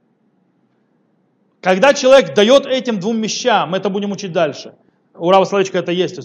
Когда 1.60 1.92
человек 1.92 2.34
дает 2.34 2.64
этим 2.64 3.00
двум 3.00 3.20
вещам, 3.20 3.72
мы 3.72 3.76
это 3.76 3.90
будем 3.90 4.12
учить 4.12 4.32
дальше. 4.32 4.76
У 5.14 5.30
Рава 5.30 5.44
Славичка 5.44 5.76
это 5.76 5.92
есть 5.92 6.16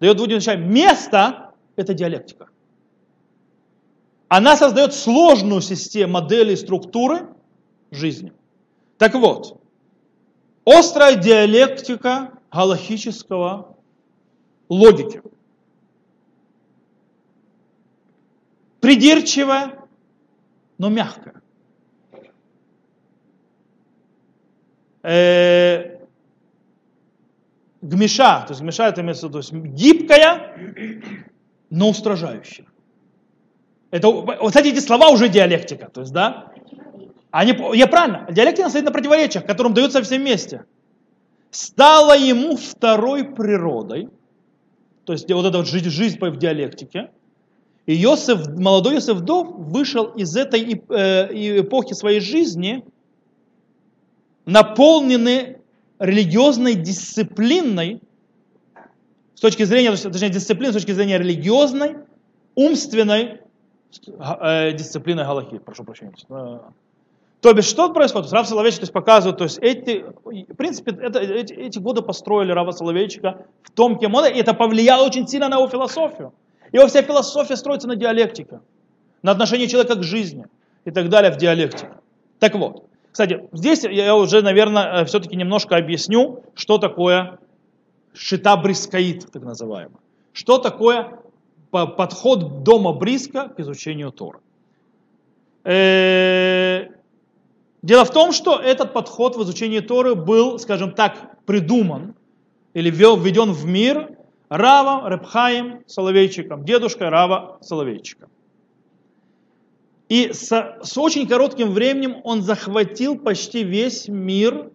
дает 0.00 0.16
двум 0.16 0.28
вещам 0.28 0.72
место, 0.72 1.52
это 1.76 1.94
диалектика. 1.94 2.48
Она 4.28 4.56
создает 4.56 4.94
сложную 4.94 5.60
систему 5.60 6.14
моделей 6.14 6.56
структуры 6.56 7.28
жизни. 7.90 8.32
Так 8.98 9.14
вот, 9.14 9.60
острая 10.64 11.16
диалектика 11.16 12.32
галахического 12.50 13.76
логики. 14.68 15.22
Придирчивая, 18.80 19.78
но 20.78 20.88
мягкая. 20.88 21.40
Э, 25.02 25.93
гмеша, 27.84 28.44
то 28.46 28.52
есть 28.52 28.62
гмеша 28.62 28.88
это 28.88 29.02
имеется 29.02 29.28
то 29.28 29.38
есть 29.38 29.52
гибкая, 29.52 30.56
но 31.70 31.90
устражающая. 31.90 32.66
Это, 33.90 34.08
вот 34.08 34.56
эти 34.56 34.78
слова 34.80 35.10
уже 35.10 35.28
диалектика, 35.28 35.88
то 35.88 36.00
есть, 36.00 36.12
да? 36.12 36.52
Они, 37.30 37.56
я 37.74 37.86
правильно, 37.86 38.26
диалектика 38.30 38.68
стоит 38.68 38.84
на 38.84 38.90
противоречиях, 38.90 39.46
которым 39.46 39.74
даются 39.74 40.02
все 40.02 40.18
вместе. 40.18 40.64
Стала 41.50 42.16
ему 42.16 42.56
второй 42.56 43.24
природой, 43.24 44.08
то 45.04 45.12
есть 45.12 45.30
вот 45.30 45.46
эта 45.46 45.58
вот 45.58 45.68
жизнь, 45.68 45.90
жизнь 45.90 46.18
в 46.18 46.36
диалектике, 46.36 47.10
и 47.86 47.94
Йосеф, 47.94 48.48
молодой 48.56 48.94
Йосеф 48.94 49.20
Дов 49.20 49.48
вышел 49.56 50.06
из 50.06 50.34
этой 50.36 50.82
э, 50.88 51.60
эпохи 51.60 51.92
своей 51.92 52.20
жизни 52.20 52.82
наполненный 54.46 55.58
религиозной 55.98 56.74
дисциплиной, 56.74 58.00
с 59.34 59.40
точки 59.40 59.64
зрения, 59.64 59.90
точнее, 59.96 60.30
дисциплины, 60.30 60.72
с 60.72 60.74
точки 60.74 60.92
зрения 60.92 61.18
религиозной, 61.18 61.96
умственной 62.54 63.40
э, 64.06 64.72
дисциплины 64.72 65.24
Галахи, 65.24 65.58
прошу 65.58 65.84
прощения. 65.84 66.14
Э, 66.30 66.58
то 67.40 67.52
бишь, 67.52 67.66
что 67.66 67.92
происходит? 67.92 68.32
Рав 68.32 68.48
Соловейчик 68.48 68.80
то 68.80 68.84
есть, 68.84 68.92
показывает, 68.92 69.36
то 69.36 69.44
есть 69.44 69.58
эти, 69.58 70.02
в 70.24 70.54
принципе, 70.56 70.92
это, 70.92 71.18
эти, 71.18 71.52
эти 71.52 71.78
годы 71.78 72.00
построили 72.00 72.52
Рава 72.52 72.70
Соловейчика 72.70 73.46
в 73.62 73.70
том, 73.70 73.98
кем 73.98 74.14
он, 74.14 74.24
и 74.26 74.38
это 74.38 74.54
повлияло 74.54 75.04
очень 75.04 75.28
сильно 75.28 75.48
на 75.48 75.56
его 75.56 75.68
философию. 75.68 76.32
Его 76.72 76.86
вся 76.86 77.02
философия 77.02 77.56
строится 77.56 77.86
на 77.86 77.96
диалектике, 77.96 78.60
на 79.22 79.32
отношении 79.32 79.66
человека 79.66 79.96
к 79.96 80.02
жизни 80.02 80.46
и 80.86 80.90
так 80.90 81.10
далее 81.10 81.30
в 81.30 81.36
диалектике. 81.36 81.90
Так 82.38 82.54
вот, 82.54 82.88
кстати, 83.14 83.48
здесь 83.52 83.84
я 83.84 84.16
уже, 84.16 84.42
наверное, 84.42 85.02
э, 85.02 85.04
все-таки 85.04 85.36
немножко 85.36 85.76
объясню, 85.76 86.42
что 86.56 86.78
такое 86.78 87.38
шита 88.12 88.56
брискаит, 88.56 89.30
так 89.30 89.44
называемый. 89.44 89.98
Что 90.32 90.58
такое 90.58 91.20
подход 91.70 92.64
дома 92.64 92.92
Бриска 92.92 93.50
к 93.50 93.60
изучению 93.60 94.10
Тора. 94.10 94.40
Э, 95.62 96.88
дело 97.82 98.04
в 98.04 98.10
том, 98.10 98.32
что 98.32 98.58
этот 98.58 98.92
подход 98.92 99.36
в 99.36 99.42
изучении 99.44 99.78
Торы 99.78 100.16
был, 100.16 100.58
скажем 100.58 100.90
так, 100.90 101.38
придуман 101.46 102.16
или 102.72 102.90
введен 102.90 103.52
в 103.52 103.64
мир 103.64 104.18
Равом 104.48 105.06
Репхаем 105.06 105.84
Соловейчиком, 105.86 106.64
дедушкой 106.64 107.10
Рава 107.10 107.58
Соловейчика. 107.60 108.26
И 110.14 110.32
с, 110.32 110.76
с 110.80 110.96
очень 110.96 111.26
коротким 111.26 111.72
временем 111.72 112.20
он 112.22 112.40
захватил 112.40 113.18
почти 113.18 113.64
весь 113.64 114.06
мир 114.06 114.70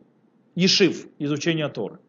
Ешив, 0.53 1.07
изучения 1.17 1.69
Торы. 1.69 1.99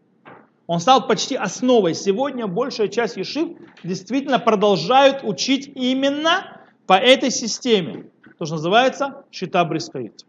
Он 0.67 0.81
стал 0.81 1.07
почти 1.07 1.37
основой. 1.37 1.95
Сегодня 1.95 2.49
большая 2.49 2.89
часть 2.89 3.17
Ешив 3.17 3.51
действительно 3.85 4.41
продолжают 4.41 5.21
учить 5.23 5.71
именно 5.77 6.61
по 6.89 6.95
этой 6.95 7.31
системе, 7.31 8.07
то, 8.37 8.47
что 8.47 8.57
называется 8.57 9.23
Шита 9.31 9.65
Брискаит. 9.65 10.27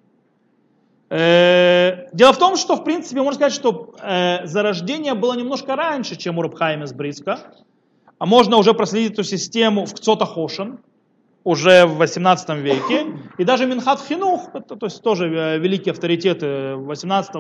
Э, 1.10 2.08
дело 2.14 2.34
в 2.34 2.38
том, 2.38 2.56
что, 2.56 2.76
в 2.76 2.84
принципе, 2.84 3.24
можно 3.24 3.34
сказать, 3.34 3.54
что 3.54 3.96
э, 4.00 4.46
зарождение 4.46 5.16
было 5.16 5.34
немножко 5.34 5.76
раньше, 5.76 6.18
чем 6.18 6.38
у 6.38 6.44
Рабхайма 6.44 6.86
с 6.86 6.94
Бриска. 6.94 7.40
А 8.20 8.28
можно 8.28 8.58
уже 8.58 8.76
проследить 8.76 9.14
эту 9.14 9.24
систему 9.24 9.88
в 9.88 9.96
Кцота 9.96 10.28
Хошин, 10.28 10.78
уже 11.44 11.86
в 11.86 11.98
18 11.98 12.50
веке. 12.58 13.08
И 13.38 13.44
даже 13.44 13.66
Минхат 13.66 14.02
Хинух, 14.02 14.50
это, 14.54 14.76
то 14.76 14.86
есть 14.86 15.02
тоже 15.02 15.28
э, 15.28 15.58
великие 15.58 15.92
авторитеты 15.92 16.76
18 16.76 17.36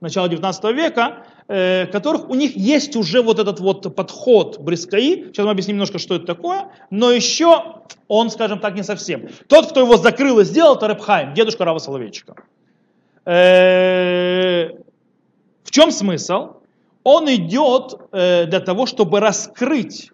начала 0.00 0.28
19 0.28 0.64
века, 0.74 1.26
э, 1.48 1.86
которых 1.86 2.28
у 2.28 2.34
них 2.34 2.56
есть 2.56 2.96
уже 2.96 3.22
вот 3.22 3.38
этот 3.38 3.60
вот 3.60 3.94
подход 3.94 4.58
Брискаи. 4.58 5.26
Сейчас 5.26 5.46
мы 5.46 5.52
объясним 5.52 5.76
немножко, 5.76 5.98
что 5.98 6.16
это 6.16 6.26
такое. 6.26 6.68
Но 6.90 7.10
еще 7.10 7.80
он, 8.08 8.30
скажем 8.30 8.58
так, 8.58 8.74
не 8.74 8.82
совсем. 8.82 9.28
Тот, 9.48 9.70
кто 9.70 9.80
его 9.80 9.96
закрыл 9.96 10.40
и 10.40 10.44
сделал, 10.44 10.76
это 10.76 10.86
Репхайм, 10.86 11.34
дедушка 11.34 11.64
Рава 11.64 11.78
Соловейчика. 11.78 12.34
Э, 13.24 14.68
в 15.64 15.70
чем 15.70 15.90
смысл? 15.90 16.56
Он 17.02 17.26
идет 17.32 17.94
э, 18.12 18.46
для 18.46 18.60
того, 18.60 18.86
чтобы 18.86 19.20
раскрыть 19.20 20.10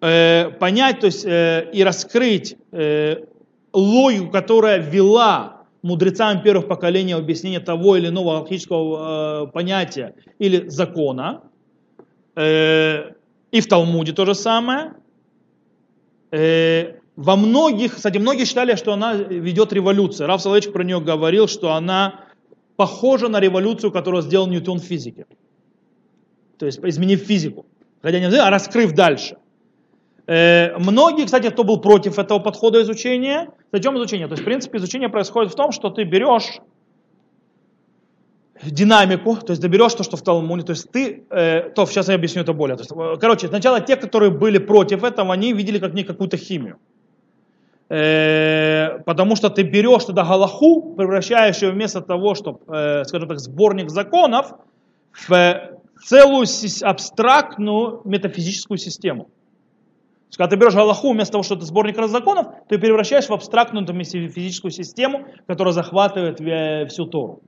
э, 0.00 0.50
понять 0.58 1.00
то 1.00 1.06
есть, 1.06 1.24
э, 1.24 1.70
и 1.72 1.82
раскрыть 1.82 2.56
э, 2.72 3.24
логику, 3.72 4.30
которая 4.30 4.78
вела 4.78 5.66
мудрецам 5.82 6.42
первых 6.42 6.68
поколений 6.68 7.12
объяснение 7.12 7.60
того 7.60 7.96
или 7.96 8.08
иного 8.08 8.38
алхимического 8.38 9.44
э, 9.44 9.52
понятия 9.52 10.14
или 10.38 10.68
закона. 10.68 11.42
Э, 12.36 13.12
и 13.50 13.60
в 13.60 13.66
Талмуде 13.66 14.12
то 14.12 14.24
же 14.26 14.34
самое. 14.34 14.94
Э, 16.30 16.94
во 17.16 17.36
многих, 17.36 17.96
кстати, 17.96 18.18
многие 18.18 18.44
считали, 18.44 18.76
что 18.76 18.92
она 18.92 19.14
ведет 19.14 19.72
революцию. 19.72 20.26
Раф 20.26 20.40
Соловейчик 20.40 20.72
про 20.72 20.84
нее 20.84 21.00
говорил, 21.00 21.48
что 21.48 21.72
она 21.72 22.24
похожа 22.76 23.28
на 23.28 23.40
революцию, 23.40 23.90
которую 23.90 24.22
сделал 24.22 24.46
Ньютон 24.46 24.78
в 24.78 24.84
физике. 24.84 25.26
То 26.58 26.66
есть 26.66 26.78
изменив 26.82 27.20
физику. 27.20 27.66
Хотя 28.00 28.20
не 28.20 28.26
а 28.26 28.50
раскрыв 28.50 28.92
дальше. 28.92 29.36
Э, 30.30 30.78
многие, 30.78 31.24
кстати, 31.24 31.50
кто 31.50 31.64
был 31.64 31.80
против 31.80 32.16
этого 32.20 32.38
подхода 32.38 32.80
изучения, 32.82 33.48
зачем 33.72 33.96
изучение? 33.96 34.28
То 34.28 34.34
есть, 34.34 34.42
в 34.42 34.44
принципе, 34.44 34.78
изучение 34.78 35.08
происходит 35.08 35.52
в 35.52 35.56
том, 35.56 35.72
что 35.72 35.90
ты 35.90 36.04
берешь 36.04 36.60
динамику, 38.62 39.36
то 39.36 39.50
есть 39.50 39.60
доберешь 39.60 39.94
то, 39.94 40.04
что 40.04 40.16
в 40.16 40.22
Талмуде, 40.22 40.62
то 40.62 40.70
есть 40.70 40.88
ты, 40.92 41.24
э, 41.30 41.70
то 41.74 41.84
сейчас 41.86 42.08
я 42.08 42.14
объясню 42.14 42.42
это 42.42 42.52
более. 42.52 42.76
То 42.76 42.82
есть, 42.82 42.92
э, 42.92 43.16
короче, 43.20 43.48
сначала 43.48 43.80
те, 43.80 43.96
которые 43.96 44.30
были 44.30 44.58
против 44.58 45.02
этого, 45.02 45.32
они 45.32 45.52
видели 45.52 45.80
как 45.80 45.94
не 45.94 46.04
какую-то 46.04 46.36
химию. 46.36 46.76
Э, 47.88 49.00
потому 49.04 49.34
что 49.34 49.50
ты 49.50 49.62
берешь 49.62 50.04
туда 50.04 50.22
галаху, 50.22 50.94
превращаешь 50.96 51.60
ее 51.60 51.72
вместо 51.72 52.02
того, 52.02 52.36
чтобы, 52.36 52.60
э, 52.68 53.04
скажем 53.04 53.28
так, 53.28 53.40
сборник 53.40 53.90
законов, 53.90 54.52
в 55.28 55.60
целую 56.04 56.46
абстрактную 56.82 58.02
метафизическую 58.04 58.78
систему 58.78 59.26
когда 60.36 60.50
ты 60.50 60.56
берешь 60.56 60.74
Галаху 60.74 61.12
вместо 61.12 61.32
того, 61.32 61.42
что 61.42 61.56
это 61.56 61.64
сборник 61.64 61.96
законов, 62.08 62.46
ты 62.68 62.78
превращаешь 62.78 63.26
в 63.26 63.32
абстрактную 63.32 63.84
там, 63.84 64.02
физическую 64.02 64.70
систему, 64.70 65.26
которая 65.46 65.74
захватывает 65.74 66.40
э, 66.40 66.86
всю 66.86 67.06
Тору. 67.06 67.40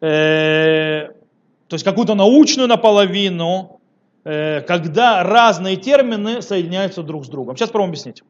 Э, 0.00 1.08
то 1.68 1.74
есть 1.74 1.84
какую-то 1.84 2.14
научную 2.14 2.68
наполовину, 2.68 3.80
э, 4.24 4.60
когда 4.60 5.22
разные 5.24 5.76
термины 5.76 6.40
соединяются 6.40 7.02
друг 7.02 7.24
с 7.24 7.28
другом. 7.28 7.56
Сейчас 7.56 7.70
попробуем 7.70 7.90
объяснить. 7.90 8.22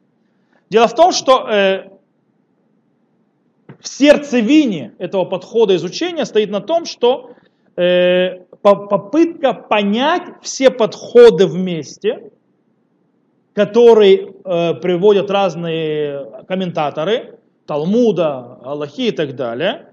Дело 0.69 0.87
в 0.87 0.95
том, 0.95 1.11
что 1.11 1.47
э, 1.47 1.89
в 3.79 3.87
сердцевине 3.87 4.93
этого 4.97 5.25
подхода 5.25 5.75
изучения 5.75 6.25
стоит 6.25 6.49
на 6.49 6.61
том, 6.61 6.85
что 6.85 7.31
э, 7.75 8.39
попытка 8.61 9.53
понять 9.53 10.23
все 10.41 10.71
подходы 10.71 11.45
вместе, 11.45 12.31
который 13.55 14.35
э, 14.43 14.73
приводят 14.75 15.31
разные 15.31 16.43
комментаторы, 16.47 17.39
Талмуда, 17.65 18.59
Аллахи 18.63 19.07
и 19.07 19.11
так 19.11 19.35
далее, 19.35 19.87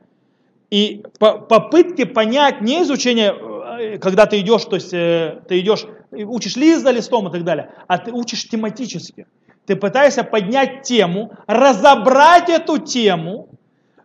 И 0.70 1.02
по, 1.18 1.38
попытки 1.38 2.04
понять 2.04 2.60
не 2.60 2.82
изучение, 2.82 3.32
э, 3.32 3.98
когда 3.98 4.26
ты 4.26 4.40
идешь, 4.40 4.64
то 4.64 4.76
есть 4.76 4.92
э, 4.92 5.42
ты 5.48 5.60
идешь, 5.60 5.86
учишь 6.10 6.56
лист 6.56 6.82
за 6.82 6.90
листом 6.90 7.28
и 7.28 7.32
так 7.32 7.44
далее, 7.44 7.70
а 7.86 7.98
ты 7.98 8.10
учишь 8.10 8.48
тематически. 8.48 9.26
Ты 9.64 9.76
пытаешься 9.76 10.24
поднять 10.24 10.82
тему, 10.82 11.30
разобрать 11.46 12.48
эту 12.48 12.78
тему, 12.78 13.48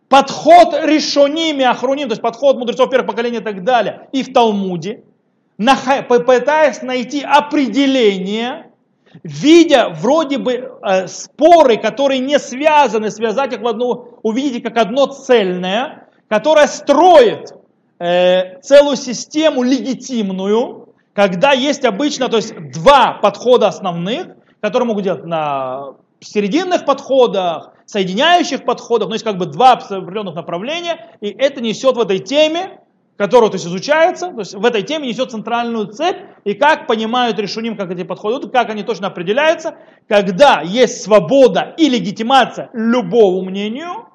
подход 0.08 0.76
решоними, 0.84 1.64
охруним, 1.66 2.10
то 2.10 2.14
есть 2.14 2.22
подход 2.22 2.58
мудрецов 2.58 2.92
первых 2.92 3.08
поколений 3.08 3.38
и 3.38 3.44
так 3.44 3.64
далее, 3.64 4.08
и 4.12 4.22
в 4.22 4.32
Талмуде, 4.34 5.04
пытаясь 5.58 6.84
найти 6.84 7.24
определение, 7.24 8.67
видя 9.24 9.90
вроде 9.90 10.38
бы 10.38 10.54
э, 10.82 11.08
споры, 11.08 11.78
которые 11.78 12.20
не 12.20 12.40
связаны, 12.40 13.12
связать 13.12 13.54
их 13.54 13.62
в 13.62 13.68
одну, 13.68 14.20
увидеть 14.24 14.58
их 14.58 14.64
как 14.64 14.78
одно 14.78 15.08
цельное, 15.08 16.08
которое 16.28 16.68
строит 16.68 17.54
э, 18.00 18.60
целую 18.62 18.96
систему 18.96 19.64
легитимную, 19.64 20.90
когда 21.14 21.52
есть 21.52 21.86
обычно, 21.86 22.30
то 22.30 22.38
есть 22.38 22.54
два 22.72 23.14
подхода 23.14 23.68
основных, 23.68 24.28
которые 24.62 24.88
могут 24.88 25.04
делать 25.04 25.26
на 25.26 25.96
серединных 26.20 26.86
подходах, 26.86 27.74
соединяющих 27.86 28.66
подходах, 28.66 29.08
но 29.08 29.16
есть 29.16 29.26
как 29.26 29.38
бы 29.38 29.46
два 29.46 29.74
определенных 29.74 30.36
направления, 30.36 31.10
и 31.22 31.30
это 31.30 31.62
несет 31.62 31.96
в 31.96 32.00
этой 32.00 32.20
теме, 32.20 32.82
которая 33.18 33.50
то 33.50 33.56
есть, 33.56 33.66
изучается, 33.66 34.32
то 34.32 34.40
есть 34.40 34.54
в 34.54 34.64
этой 34.64 34.84
теме 34.84 35.08
несет 35.08 35.32
центральную 35.32 35.88
цепь, 35.88 36.18
и 36.44 36.54
как 36.54 36.88
понимают 36.88 37.40
решуним, 37.40 37.76
как 37.76 37.92
эти 37.92 38.04
подходы 38.04 38.48
как 38.48 38.70
они 38.70 38.84
точно 38.84 39.08
определяются, 39.08 39.76
когда 40.08 40.62
есть 40.62 41.02
свобода 41.02 41.74
и 41.78 41.90
легитимация 41.90 42.70
любому 42.74 43.42
мнению, 43.42 44.08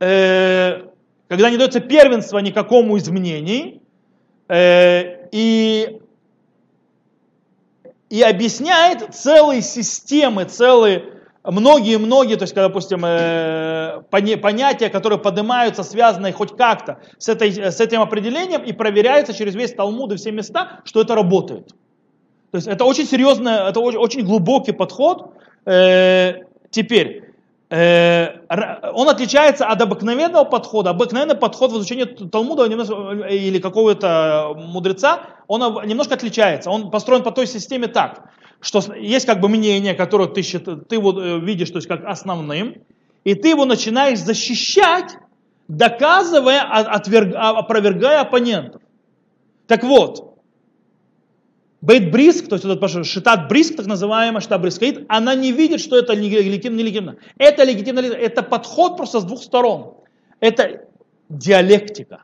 э, 0.00 0.82
когда 1.28 1.48
не 1.48 1.56
дается 1.56 1.80
первенство 1.80 2.38
никакому 2.38 2.96
из 2.96 3.08
мнений, 3.08 3.80
э, 4.48 5.28
и 5.30 6.00
и 8.10 8.20
объясняет 8.20 9.14
целые 9.14 9.62
системы, 9.62 10.44
целые 10.44 11.11
многие-многие, 11.44 12.36
то 12.36 12.42
есть, 12.42 12.54
когда, 12.54 12.68
допустим, 12.68 13.04
э, 13.04 14.02
понятия, 14.10 14.88
которые 14.88 15.18
поднимаются, 15.18 15.82
связанные 15.82 16.32
хоть 16.32 16.56
как-то 16.56 16.98
с, 17.18 17.28
этой, 17.28 17.52
с 17.52 17.80
этим 17.80 18.00
определением, 18.00 18.62
и 18.62 18.72
проверяется 18.72 19.34
через 19.34 19.54
весь 19.54 19.72
Талмуд 19.72 20.12
и 20.12 20.16
все 20.16 20.30
места, 20.32 20.80
что 20.84 21.00
это 21.00 21.14
работает. 21.14 21.68
То 22.50 22.56
есть 22.58 22.68
это 22.68 22.84
очень 22.84 23.06
серьезный, 23.06 23.68
это 23.68 23.80
очень, 23.80 23.98
очень 23.98 24.24
глубокий 24.24 24.72
подход. 24.72 25.32
Э, 25.64 26.42
теперь, 26.70 27.32
Э, 27.72 28.40
он 28.92 29.08
отличается 29.08 29.64
от 29.64 29.80
обыкновенного 29.80 30.44
подхода. 30.44 30.90
Обыкновенный 30.90 31.36
подход 31.36 31.72
в 31.72 31.76
изучении 31.76 32.04
Талмуда 32.04 32.66
или 32.66 33.58
какого-то 33.58 34.52
мудреца, 34.58 35.20
он 35.46 35.62
немножко 35.86 36.14
отличается. 36.14 36.68
Он 36.68 36.90
построен 36.90 37.22
по 37.22 37.30
той 37.30 37.46
системе 37.46 37.86
так, 37.86 38.28
что 38.62 38.94
есть 38.94 39.26
как 39.26 39.40
бы 39.40 39.48
мнение, 39.48 39.92
которое 39.94 40.28
ты, 40.28 40.42
ты 40.42 40.94
его 40.94 41.20
э, 41.20 41.40
видишь 41.40 41.70
то 41.70 41.76
есть 41.76 41.88
как 41.88 42.04
основным, 42.04 42.76
и 43.24 43.34
ты 43.34 43.48
его 43.48 43.64
начинаешь 43.64 44.20
защищать, 44.20 45.16
доказывая, 45.68 46.62
отверг, 46.62 47.34
опровергая 47.36 48.20
оппонентов. 48.20 48.80
Так 49.66 49.82
вот, 49.82 50.38
Бейт 51.80 52.12
Бриск, 52.12 52.48
то 52.48 52.54
есть 52.54 52.64
этот 52.64 53.06
Шитат 53.06 53.48
Бриск, 53.48 53.76
так 53.76 53.86
называемая 53.86 54.40
Шитат 54.40 54.62
Брискаит, 54.62 55.04
она 55.08 55.34
не 55.34 55.50
видит, 55.50 55.80
что 55.80 55.98
это 55.98 56.14
легитимно, 56.14 56.76
нелегитимно. 56.76 57.16
Это 57.38 57.64
легитимно, 57.64 57.98
это 58.00 58.44
подход 58.44 58.96
просто 58.96 59.18
с 59.18 59.24
двух 59.24 59.42
сторон. 59.42 59.96
Это 60.38 60.84
диалектика. 61.28 62.22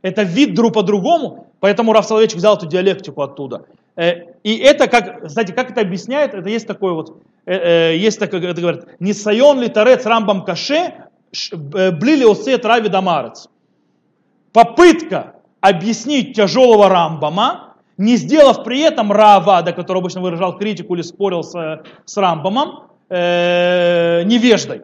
Это 0.00 0.22
вид 0.22 0.54
друг 0.54 0.74
по-другому, 0.74 1.52
поэтому 1.60 1.92
Раф 1.92 2.06
Соловейчик 2.06 2.38
взял 2.38 2.56
эту 2.56 2.66
диалектику 2.66 3.20
оттуда. 3.20 3.66
Э, 3.96 4.34
и 4.42 4.56
это, 4.58 4.88
как, 4.88 5.28
знаете, 5.28 5.52
как 5.52 5.70
это 5.70 5.80
объясняет, 5.80 6.34
это 6.34 6.48
есть 6.48 6.66
такой 6.66 6.92
вот, 6.92 7.22
э, 7.46 7.92
э, 7.92 7.96
есть 7.96 8.18
такое, 8.18 8.40
это 8.50 8.60
говорит, 8.60 8.84
не 9.00 9.12
сайон 9.12 9.60
ли 9.60 9.68
тарец 9.68 10.06
рамбам 10.06 10.44
каше, 10.44 10.94
блили 11.50 12.30
осет 12.30 12.64
рави 12.64 12.88
дамарец. 12.88 13.48
Попытка 14.52 15.34
объяснить 15.60 16.36
тяжелого 16.36 16.88
рамбама, 16.88 17.74
не 17.98 18.16
сделав 18.16 18.62
при 18.64 18.80
этом 18.80 19.10
Раавада, 19.10 19.72
который 19.72 19.98
обычно 19.98 20.20
выражал 20.20 20.56
критику 20.58 20.94
или 20.94 21.02
спорил 21.02 21.42
с, 21.42 21.82
с 22.04 22.16
Рамбамом, 22.16 22.88
э, 23.08 24.22
невеждой. 24.24 24.82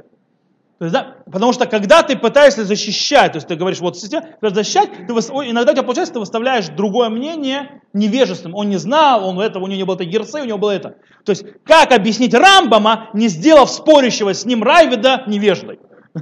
То 0.83 0.87
есть, 0.87 0.95
да, 0.95 1.15
потому 1.31 1.53
что 1.53 1.67
когда 1.67 2.03
ты 2.03 2.17
пытаешься 2.17 2.65
защищать, 2.65 3.31
то 3.31 3.37
есть 3.37 3.47
ты 3.47 3.55
говоришь, 3.55 3.79
вот 3.79 3.97
защищать, 3.97 5.07
ты, 5.07 5.13
иногда 5.13 5.71
у 5.71 5.75
тебя 5.77 5.85
получается, 5.85 6.15
ты 6.15 6.19
выставляешь 6.19 6.67
другое 6.71 7.09
мнение 7.09 7.83
невежественным. 7.93 8.57
Он 8.57 8.69
не 8.69 8.79
знал, 8.79 9.25
он 9.29 9.39
этого, 9.39 9.63
у 9.63 9.67
него 9.69 9.77
не 9.77 9.85
было 9.85 9.95
этой 9.95 10.07
герцы, 10.07 10.41
у 10.41 10.45
него 10.45 10.59
было 10.59 10.73
это. 10.73 10.97
То 11.25 11.31
есть, 11.31 11.45
как 11.63 11.93
объяснить 11.93 12.35
Рамбама, 12.35 13.11
не 13.13 13.29
сделав 13.29 13.71
спорящего 13.71 14.35
с 14.35 14.45
ним 14.45 14.65
Райвида 14.65 15.23
невеждой? 15.29 15.79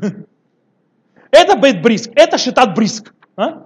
Это 1.31 1.57
бейт 1.57 1.81
бриск, 1.81 2.11
это 2.15 2.37
шитат 2.37 2.75
бриск. 2.75 3.15
А? 3.37 3.65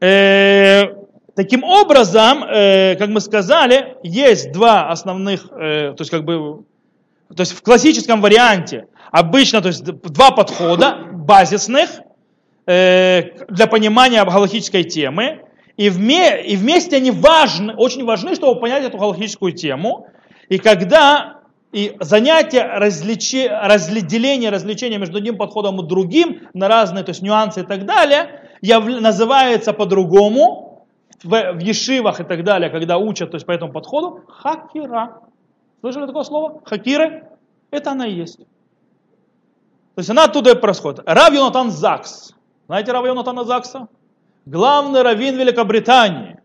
Э, 0.00 0.94
Таким 1.34 1.64
образом, 1.64 2.44
э, 2.44 2.94
как 2.94 3.08
мы 3.08 3.20
сказали, 3.20 3.96
есть 4.04 4.52
два 4.52 4.90
основных, 4.90 5.50
э, 5.50 5.92
то 5.96 6.02
есть 6.02 6.10
как 6.10 6.24
бы, 6.24 6.62
то 7.34 7.40
есть 7.40 7.52
в 7.52 7.62
классическом 7.62 8.20
варианте 8.20 8.86
обычно, 9.12 9.60
то 9.60 9.68
есть 9.68 9.84
два 9.84 10.32
подхода 10.32 11.06
базисных 11.12 12.00
э, 12.66 13.44
для 13.48 13.68
понимания 13.68 14.24
галактической 14.24 14.82
темы, 14.82 15.42
и, 15.76 15.88
вме, 15.88 16.42
и 16.42 16.56
вместе 16.56 16.96
они 16.96 17.12
важны, 17.12 17.74
очень 17.74 18.04
важны, 18.04 18.34
чтобы 18.34 18.60
понять 18.60 18.84
эту 18.84 18.98
галактическую 18.98 19.52
тему. 19.52 20.08
И 20.48 20.58
когда 20.58 21.40
и 21.72 21.96
занятие 22.00 22.64
различи, 22.64 23.48
разделение, 23.48 24.50
развлечения 24.50 24.98
между 24.98 25.18
одним 25.18 25.38
подходом 25.38 25.80
и 25.80 25.86
другим 25.86 26.48
на 26.52 26.68
разные 26.68 27.02
то 27.02 27.10
есть 27.10 27.22
нюансы 27.22 27.60
и 27.60 27.64
так 27.64 27.86
далее, 27.86 28.50
яв, 28.60 28.84
называется 28.84 29.72
по-другому, 29.72 30.86
в, 31.22 31.52
в 31.54 31.58
ешивах 31.60 32.20
и 32.20 32.24
так 32.24 32.44
далее, 32.44 32.68
когда 32.68 32.98
учат 32.98 33.30
то 33.30 33.36
есть 33.36 33.46
по 33.46 33.52
этому 33.52 33.72
подходу, 33.72 34.20
хакира. 34.28 35.20
Слышали 35.80 36.06
такое 36.06 36.24
слово? 36.24 36.60
Хакиры? 36.64 37.28
Это 37.70 37.92
она 37.92 38.06
и 38.06 38.14
есть. 38.14 38.40
То 39.94 39.98
есть 40.00 40.10
она 40.10 40.24
оттуда 40.24 40.52
и 40.52 40.54
происходит. 40.54 41.02
Рав 41.06 41.32
Йонатан 41.32 41.70
Закс. 41.70 42.34
Знаете 42.66 42.92
Рав 42.92 43.04
Йонатана 43.04 43.44
Закса? 43.44 43.88
Главный 44.46 45.02
раввин 45.02 45.36
Великобритании. 45.36 46.38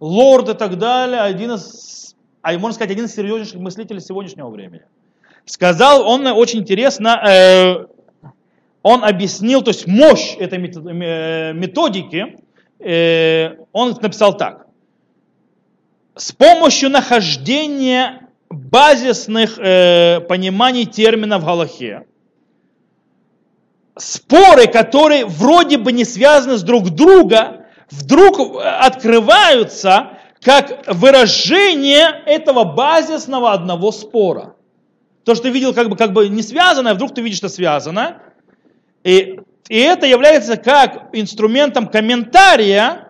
Лорд 0.00 0.48
и 0.48 0.54
так 0.54 0.78
далее. 0.78 1.20
Один 1.20 1.52
из, 1.52 2.16
а 2.42 2.52
можно 2.58 2.74
сказать, 2.74 2.90
один 2.90 3.04
из 3.04 3.14
серьезнейших 3.14 3.60
мыслителей 3.60 4.00
сегодняшнего 4.00 4.48
времени. 4.48 4.84
Сказал 5.44 6.08
он 6.08 6.26
очень 6.26 6.60
интересно, 6.60 7.20
э, 7.28 7.86
он 8.82 9.04
объяснил, 9.04 9.62
то 9.62 9.70
есть 9.70 9.88
мощь 9.88 10.36
этой 10.38 10.58
э, 10.58 11.52
методики, 11.52 12.42
Э, 12.82 13.56
он 13.72 13.96
написал 14.00 14.36
так. 14.36 14.66
С 16.16 16.32
помощью 16.32 16.90
нахождения 16.90 18.28
базисных 18.50 19.58
э, 19.58 20.20
пониманий 20.28 20.84
терминов 20.84 21.42
в 21.42 21.46
Галахе, 21.46 22.06
споры, 23.96 24.66
которые 24.66 25.26
вроде 25.26 25.78
бы 25.78 25.92
не 25.92 26.04
связаны 26.04 26.56
с 26.56 26.62
друг 26.62 26.90
друга, 26.90 27.66
вдруг 27.90 28.56
открываются 28.62 30.18
как 30.40 30.84
выражение 30.86 32.22
этого 32.26 32.64
базисного 32.64 33.52
одного 33.52 33.92
спора. 33.92 34.54
То, 35.24 35.34
что 35.34 35.44
ты 35.44 35.50
видел 35.50 35.72
как 35.72 35.88
бы, 35.88 35.96
как 35.96 36.12
бы 36.12 36.28
не 36.28 36.42
связанное, 36.42 36.94
вдруг 36.94 37.14
ты 37.14 37.22
видишь, 37.22 37.38
что 37.38 37.48
связано. 37.48 38.22
И 39.04 39.38
и 39.68 39.78
это 39.78 40.06
является 40.06 40.56
как 40.56 41.08
инструментом 41.12 41.86
комментария. 41.86 43.08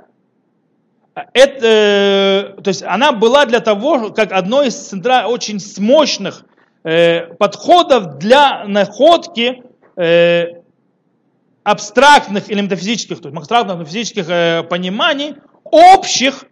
Это, 1.33 1.67
э, 1.67 2.63
то 2.63 2.69
есть 2.69 2.83
она 2.83 3.13
была 3.13 3.47
для 3.47 3.61
того, 3.61 4.11
как 4.11 4.33
одно 4.33 4.63
из 4.63 4.77
центра, 4.77 5.27
очень 5.27 5.59
мощных 5.79 6.45
э, 6.85 7.35
подходов 7.35 8.19
для 8.19 8.65
находки 8.67 9.63
э, 9.97 10.62
абстрактных 11.65 12.51
или 12.51 12.61
метафизических, 12.61 13.21
то 13.21 13.29
есть 13.29 13.37
абстрактных 13.37 13.79
метафизических 13.79 14.29
э, 14.29 14.63
пониманий, 14.65 15.37
общих 15.65 16.45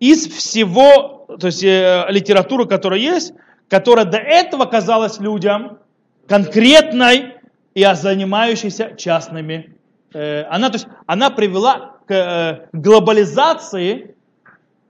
из 0.00 0.26
всего, 0.28 1.26
то 1.40 1.46
есть 1.46 1.62
э, 1.64 2.06
литературы, 2.08 2.66
которая 2.66 3.00
есть, 3.00 3.32
которая 3.68 4.04
до 4.04 4.18
этого 4.18 4.64
казалась 4.64 5.18
людям 5.18 5.78
конкретной, 6.26 7.38
и 7.78 7.86
занимающейся 7.94 8.96
частными. 8.96 9.76
Э, 10.12 10.42
она, 10.50 10.68
то 10.68 10.76
есть, 10.76 10.88
она 11.06 11.30
привела 11.30 11.98
к 12.06 12.12
э, 12.12 12.68
глобализации, 12.72 14.16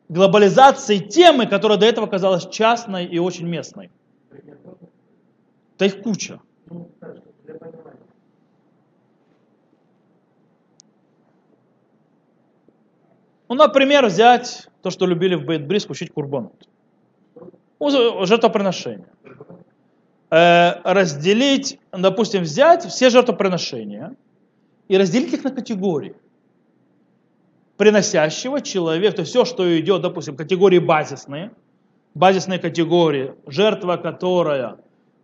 глобализации 0.08 0.96
темы, 0.96 1.46
которая 1.46 1.76
до 1.76 1.84
этого 1.84 2.06
казалась 2.06 2.46
частной 2.48 3.04
и 3.04 3.18
очень 3.18 3.46
местной. 3.46 3.90
Да 5.78 5.84
их 5.84 6.00
куча. 6.00 6.40
Ну, 13.48 13.54
например, 13.54 14.06
взять 14.06 14.68
то, 14.82 14.90
что 14.90 15.06
любили 15.06 15.34
в 15.34 15.44
Бейтбрис, 15.44 15.86
учить 15.88 16.12
курбанут. 16.12 16.68
Жертвоприношение. 17.80 19.08
Э, 20.30 20.82
разделить, 20.84 21.78
допустим, 21.90 22.42
взять 22.42 22.84
все 22.84 23.08
жертвоприношения 23.08 24.14
и 24.88 24.98
разделить 24.98 25.32
их 25.32 25.44
на 25.44 25.50
категории. 25.50 26.14
Приносящего 27.78 28.60
человека, 28.60 29.16
то 29.16 29.20
есть 29.20 29.30
все, 29.30 29.44
что 29.46 29.78
идет, 29.78 30.02
допустим, 30.02 30.36
категории 30.36 30.80
базисные, 30.80 31.52
базисные 32.14 32.58
категории, 32.58 33.34
жертва, 33.46 33.96
которая 33.96 34.76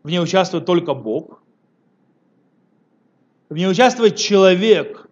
в 0.03 0.09
ней 0.09 0.21
участвует 0.21 0.65
только 0.65 0.95
Бог, 0.95 1.43
в 3.51 3.57
ней 3.57 3.69
участвует 3.69 4.17
человек 4.17 5.09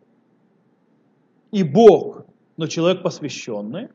и 1.51 1.63
Бог, 1.63 2.25
но 2.57 2.67
человек 2.67 3.03
посвященный, 3.03 3.89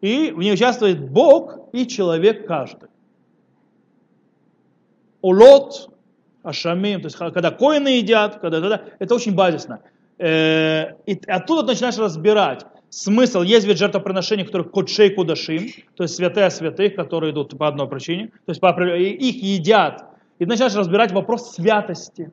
и 0.00 0.30
в 0.30 0.38
ней 0.38 0.52
участвует 0.52 1.10
Бог 1.10 1.58
и 1.72 1.86
человек 1.86 2.46
каждый. 2.46 2.88
Улот, 5.20 5.90
ашамим, 6.42 7.02
то 7.02 7.06
есть 7.06 7.16
когда 7.16 7.50
коины 7.50 7.88
едят, 7.88 8.40
когда, 8.40 8.60
когда 8.60 8.82
это 8.98 9.14
очень 9.14 9.34
базисно. 9.34 9.80
Э, 10.18 10.94
и 11.06 11.20
оттуда 11.26 11.62
начинаешь 11.62 11.98
разбирать 11.98 12.64
смысл. 12.88 13.42
Есть 13.42 13.66
ведь 13.66 13.78
жертвоприношения, 13.78 14.44
которые 14.44 14.68
кодшей 14.68 15.10
кудашим, 15.10 15.68
то 15.96 16.04
есть 16.04 16.16
святые 16.16 16.50
святых, 16.50 16.94
которые 16.94 17.32
идут 17.32 17.56
по 17.56 17.68
одной 17.68 17.88
причине, 17.88 18.28
то 18.28 18.50
есть 18.50 18.60
по, 18.60 18.68
их 18.68 19.42
едят. 19.42 20.04
И 20.38 20.46
начинаешь 20.46 20.74
разбирать 20.74 21.12
вопрос 21.12 21.52
святости. 21.54 22.32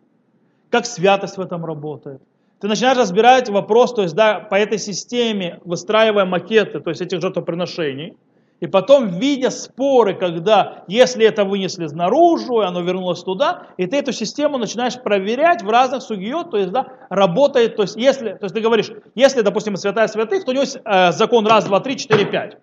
Как 0.70 0.86
святость 0.86 1.38
в 1.38 1.42
этом 1.42 1.66
работает. 1.66 2.22
Ты 2.60 2.68
начинаешь 2.68 2.98
разбирать 2.98 3.50
вопрос, 3.50 3.94
то 3.94 4.02
есть 4.02 4.16
да, 4.16 4.40
по 4.40 4.56
этой 4.56 4.80
системе, 4.80 5.60
выстраивая 5.64 6.26
макеты, 6.26 6.80
то 6.80 6.90
есть 6.90 7.02
этих 7.02 7.22
жертвоприношений, 7.22 8.16
и 8.60 8.66
потом, 8.66 9.20
видя 9.20 9.52
споры, 9.52 10.16
когда, 10.16 10.84
если 10.88 11.24
это 11.24 11.46
вынесли 11.46 11.86
наружу, 11.86 12.62
и 12.62 12.66
оно 12.66 12.82
вернулось 12.82 13.22
туда, 13.22 13.68
и 13.78 13.86
ты 13.86 13.98
эту 13.98 14.12
систему 14.12 14.58
начинаешь 14.58 15.00
проверять 15.00 15.62
в 15.62 15.70
разных 15.70 16.02
сугиот, 16.02 16.50
то 16.50 16.58
есть, 16.58 16.72
да, 16.72 16.88
работает, 17.10 17.76
то 17.76 17.84
есть, 17.84 17.96
если, 17.96 18.30
то 18.30 18.46
есть 18.46 18.56
ты 18.56 18.62
говоришь, 18.62 18.90
если, 19.14 19.42
допустим, 19.42 19.78
святая 19.78 20.08
святых, 20.08 20.44
то 20.44 20.50
у 20.50 20.54
него 20.56 20.64
есть 20.64 20.80
э, 20.84 21.12
закон 21.12 21.46
раз, 21.46 21.66
два, 21.66 21.80
три, 21.82 21.98
четыре, 21.98 22.26
пять. 22.26 22.58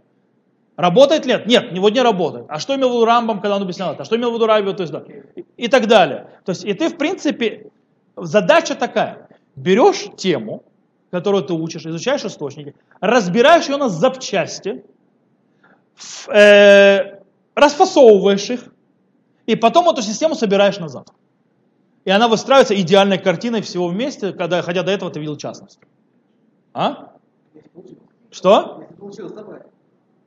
Работает 0.77 1.27
ли? 1.27 1.41
Нет, 1.47 1.71
него 1.71 1.89
не 1.89 2.03
работает. 2.03 2.47
А 2.49 2.59
что 2.59 2.75
имел 2.75 2.89
в 2.89 2.93
виду 2.95 3.05
Рамбам, 3.05 3.41
когда 3.41 3.55
он 3.55 3.63
объяснял 3.63 3.93
это? 3.93 4.03
А 4.03 4.05
что 4.05 4.17
имел 4.17 4.33
в 4.33 4.35
виду 4.35 4.47
Раби, 4.47 4.73
то 4.73 4.83
есть, 4.83 4.93
да, 4.93 5.05
и, 5.37 5.45
и 5.57 5.69
так 5.69 5.87
далее. 5.87 6.27
То 6.45 6.51
есть, 6.51 6.65
и 6.65 6.75
ты, 6.75 6.89
в 6.89 6.99
принципе, 6.99 7.71
задача 8.17 8.75
такая. 8.75 9.24
Берешь 9.57 10.07
тему, 10.17 10.65
которую 11.11 11.45
ты 11.45 11.53
учишь, 11.53 11.87
изучаешь 11.87 12.25
источники, 12.25 12.75
разбираешь 13.01 13.69
ее 13.69 13.77
на 13.77 13.89
запчасти, 13.89 14.85
э, 16.29 17.21
расфасовываешь 17.55 18.51
их, 18.51 18.73
и 19.47 19.55
потом 19.57 19.89
эту 19.89 20.03
систему 20.03 20.35
собираешь 20.35 20.79
назад. 20.79 21.11
И 22.05 22.11
она 22.11 22.29
выстраивается 22.29 22.79
идеальной 22.81 23.19
картиной 23.19 23.63
всего 23.63 23.89
вместе, 23.89 24.33
когда, 24.33 24.63
хотя 24.63 24.83
до 24.83 24.91
этого 24.91 25.11
ты 25.11 25.21
видел 25.21 25.37
частность. 25.37 25.79
А? 26.73 27.13
Что? 28.31 28.85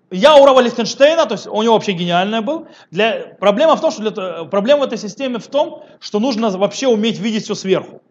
Я 0.09 0.37
у 0.37 0.45
Рава 0.45 0.61
Лихтенштейна, 0.61 1.25
то 1.25 1.33
есть 1.33 1.47
у 1.47 1.61
него 1.61 1.73
вообще 1.73 1.91
гениальный 1.91 2.39
был. 2.39 2.67
Для, 2.91 3.35
проблема 3.39 3.75
в 3.75 3.81
том, 3.81 3.91
что 3.91 4.09
для, 4.09 4.45
проблема 4.45 4.81
в 4.81 4.83
этой 4.83 4.97
системе 4.97 5.37
в 5.39 5.47
том, 5.47 5.83
что 5.99 6.19
нужно 6.19 6.49
вообще 6.49 6.87
уметь 6.87 7.19
видеть 7.19 7.43
все 7.43 7.55
сверху. 7.55 8.01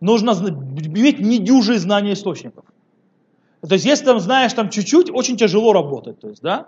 Нужно 0.00 0.32
иметь 0.32 1.20
недюжие 1.20 1.78
знания 1.78 2.12
источников. 2.12 2.64
То 3.66 3.74
есть, 3.74 3.84
если 3.84 4.04
там 4.04 4.20
знаешь 4.20 4.52
там 4.52 4.70
чуть-чуть, 4.70 5.10
очень 5.10 5.36
тяжело 5.36 5.72
работать. 5.72 6.20
То 6.20 6.28
есть, 6.28 6.42
да? 6.42 6.66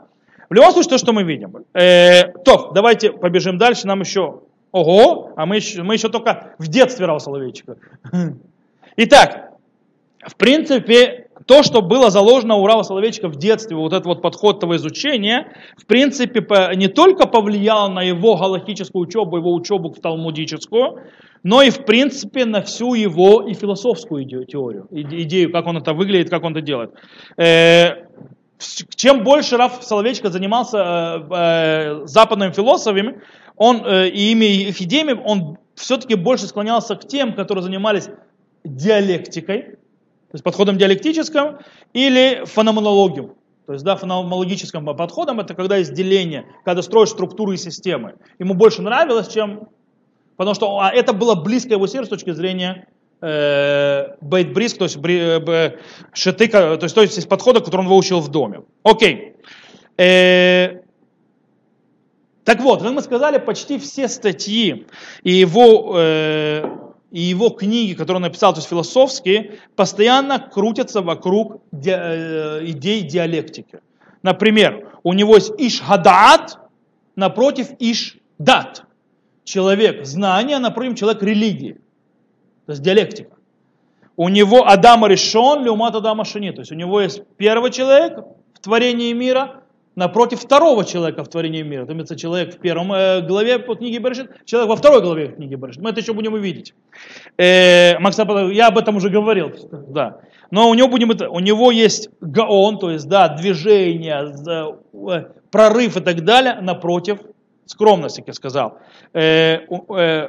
В 0.49 0.55
любом 0.55 0.73
случае, 0.73 0.91
то, 0.91 0.99
что 0.99 1.13
мы 1.13 1.23
видим. 1.23 1.65
Э, 1.75 2.33
то, 2.45 2.73
давайте 2.75 3.13
побежим 3.13 3.59
дальше, 3.59 3.87
нам 3.87 4.01
еще... 4.01 4.41
Ого, 4.71 5.33
а 5.37 5.47
мы 5.47 5.57
еще, 5.57 5.83
мы 5.83 5.95
еще 5.95 6.11
только 6.11 6.55
в 6.59 6.69
детстве 6.69 7.07
Рава 7.07 7.19
Соловейчика. 7.19 7.77
Итак, 8.97 9.53
в 10.27 10.37
принципе, 10.37 11.28
то, 11.49 11.63
что 11.63 11.81
было 11.81 12.11
заложено 12.11 12.57
у 12.57 12.67
Рава 12.67 12.83
Соловейчика 12.83 13.29
в 13.29 13.37
детстве, 13.37 13.75
вот 13.75 13.95
этот 13.95 14.05
вот 14.05 14.21
подход 14.21 14.61
того 14.61 14.77
изучения, 14.77 15.57
в 15.79 15.87
принципе, 15.87 16.47
не 16.77 16.89
только 16.89 17.27
повлияло 17.27 17.89
на 17.89 18.03
его 18.03 18.37
галактическую 18.37 19.03
учебу, 19.03 19.39
его 19.39 19.55
учебу 19.55 19.91
в 19.91 19.99
талмудическую, 19.99 21.05
но 21.43 21.63
и, 21.63 21.71
в 21.71 21.87
принципе, 21.87 22.45
на 22.45 22.61
всю 22.61 22.93
его 22.93 23.49
и 23.49 23.55
философскую 23.55 24.25
идею, 24.25 24.45
теорию, 24.45 24.89
идею, 24.91 25.51
как 25.51 25.67
он 25.67 25.79
это 25.79 25.95
выглядит, 25.95 26.29
как 26.29 26.45
он 26.45 26.53
это 26.53 26.61
делает. 26.61 26.91
Э, 27.39 28.05
чем 28.95 29.25
больше 29.25 29.57
Раф 29.57 29.83
Соловейчик 29.83 30.27
занимался 30.27 30.79
э, 30.79 31.23
э, 31.31 32.07
западными 32.07 32.53
философами, 32.53 33.23
он 33.57 33.79
и 33.87 34.33
ими 34.33 34.45
их 34.45 34.83
идеями, 34.83 35.19
он 35.25 35.57
все-таки 35.75 36.15
больше 36.15 36.47
склонялся 36.47 36.95
к 36.95 37.09
тем, 37.09 37.33
которые 37.33 37.65
занимались 37.65 38.11
диалектикой, 38.65 39.78
то 40.31 40.35
есть 40.35 40.45
подходом 40.45 40.79
диалектическим, 40.79 41.59
или 41.93 42.45
феноменологией. 42.47 43.29
То 43.67 43.73
есть, 43.73 43.85
да, 43.85 43.97
феноменологическим 43.97 44.85
подходом 44.97 45.41
это 45.41 45.55
когда 45.55 45.77
есть 45.77 45.93
деление, 45.93 46.47
когда 46.65 46.83
строишь 46.83 47.11
структуры 47.11 47.55
и 47.55 47.57
системы. 47.59 48.15
Ему 48.39 48.55
больше 48.55 48.83
нравилось, 48.83 49.29
чем... 49.29 49.69
Потому 50.37 50.55
что 50.55 50.79
а 50.79 50.91
это 50.91 51.13
было 51.13 51.35
близко 51.35 51.73
его 51.73 51.87
сердцу 51.87 52.07
с 52.07 52.11
точки 52.11 52.31
зрения 52.31 52.87
Э, 53.21 54.15
бейт-бриск, 54.21 54.79
то 54.79 54.85
есть 54.85 54.97
э, 54.97 55.79
шатыка, 56.13 56.77
то 56.77 56.85
есть, 56.85 56.95
то 56.95 57.03
есть 57.03 57.19
из 57.19 57.27
подхода, 57.27 57.59
который 57.59 57.81
он 57.81 57.89
выучил 57.89 58.21
в 58.21 58.29
доме. 58.29 58.63
Окей. 58.85 59.35
Э, 59.97 60.83
так 62.45 62.61
вот, 62.61 62.81
как 62.81 62.93
мы 62.93 63.03
сказали, 63.03 63.39
почти 63.39 63.81
все 63.81 64.07
статьи 64.07 64.87
и 65.25 65.33
его, 65.33 65.95
и 67.11 67.21
его 67.21 67.51
книги, 67.51 67.95
которые 67.95 68.17
он 68.17 68.23
написал, 68.23 68.53
то 68.53 68.59
есть 68.59 68.69
философские, 68.69 69.61
постоянно 69.77 70.39
крутятся 70.39 71.01
вокруг 71.01 71.63
идей 71.73 73.03
диалектики. 73.03 73.81
Например, 74.23 74.93
у 75.03 75.13
него 75.15 75.37
есть 75.37 75.53
иш-хадат 75.59 76.59
напротив 77.17 77.69
иш-дат. 77.79 78.85
Человек 79.45 80.05
знания 80.05 80.59
напротив 80.59 80.99
человек 80.99 81.23
религии. 81.23 81.81
То 82.67 82.73
есть 82.73 82.83
диалектика. 82.83 83.37
У 84.17 84.29
него 84.29 84.69
Адама 84.69 85.09
решен, 85.09 85.65
Леумат 85.65 85.95
Адама 85.95 86.25
Шини. 86.25 86.51
То 86.51 86.61
есть 86.61 86.73
у 86.73 86.75
него 86.75 87.01
есть 87.01 87.23
первый 87.39 87.71
человек 87.71 88.19
в 88.53 88.61
творении 88.61 89.13
мира, 89.13 89.63
напротив 89.99 90.41
второго 90.41 90.85
человека 90.85 91.25
в 91.25 91.29
творении 91.29 91.63
мира. 91.63 91.85
То 91.85 91.93
есть 91.93 92.17
человек 92.19 92.55
в 92.55 92.59
первом 92.59 92.93
э, 92.93 93.21
главе 93.23 93.59
по 93.59 93.75
книге 93.75 93.99
Берешит, 93.99 94.31
человек 94.45 94.71
во 94.71 94.77
второй 94.77 95.03
главе 95.03 95.29
книги 95.29 95.57
Берешит. 95.57 95.83
Мы 95.83 95.91
это 95.91 96.01
еще 96.01 96.13
будем 96.13 96.35
увидеть. 96.35 96.73
Э, 97.37 97.99
Макс, 97.99 98.17
я 98.17 98.69
об 98.69 98.79
этом 98.79 98.97
уже 98.97 99.11
говорил. 99.11 99.51
Да. 99.89 100.21
Но 100.53 100.71
у 100.71 100.75
него, 100.75 100.87
будем 100.87 101.11
это, 101.11 101.29
у 101.29 101.41
него 101.41 101.73
есть 101.73 102.11
гаон, 102.21 102.79
то 102.79 102.93
есть 102.93 103.09
да, 103.09 103.29
движение, 103.29 104.33
э, 104.49 105.25
прорыв 105.51 105.97
и 105.97 106.01
так 106.01 106.25
далее, 106.25 106.61
напротив 106.61 107.19
скромности, 107.67 108.21
как 108.21 108.29
я 108.29 108.35
сказал. 108.35 108.79
Э, 109.13 109.63
э, 109.97 110.29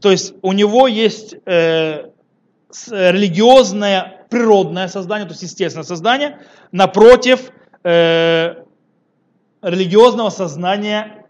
то 0.00 0.10
есть 0.10 0.34
у 0.40 0.52
него 0.52 0.88
есть 0.88 1.36
э, 1.44 2.06
религиозное 2.90 4.24
природное 4.30 4.88
создание, 4.88 5.26
то 5.26 5.32
есть 5.32 5.42
естественное 5.42 5.84
создание, 5.84 6.38
напротив 6.72 7.52
э, 7.84 8.54
религиозного 9.62 10.30
сознания 10.30 11.26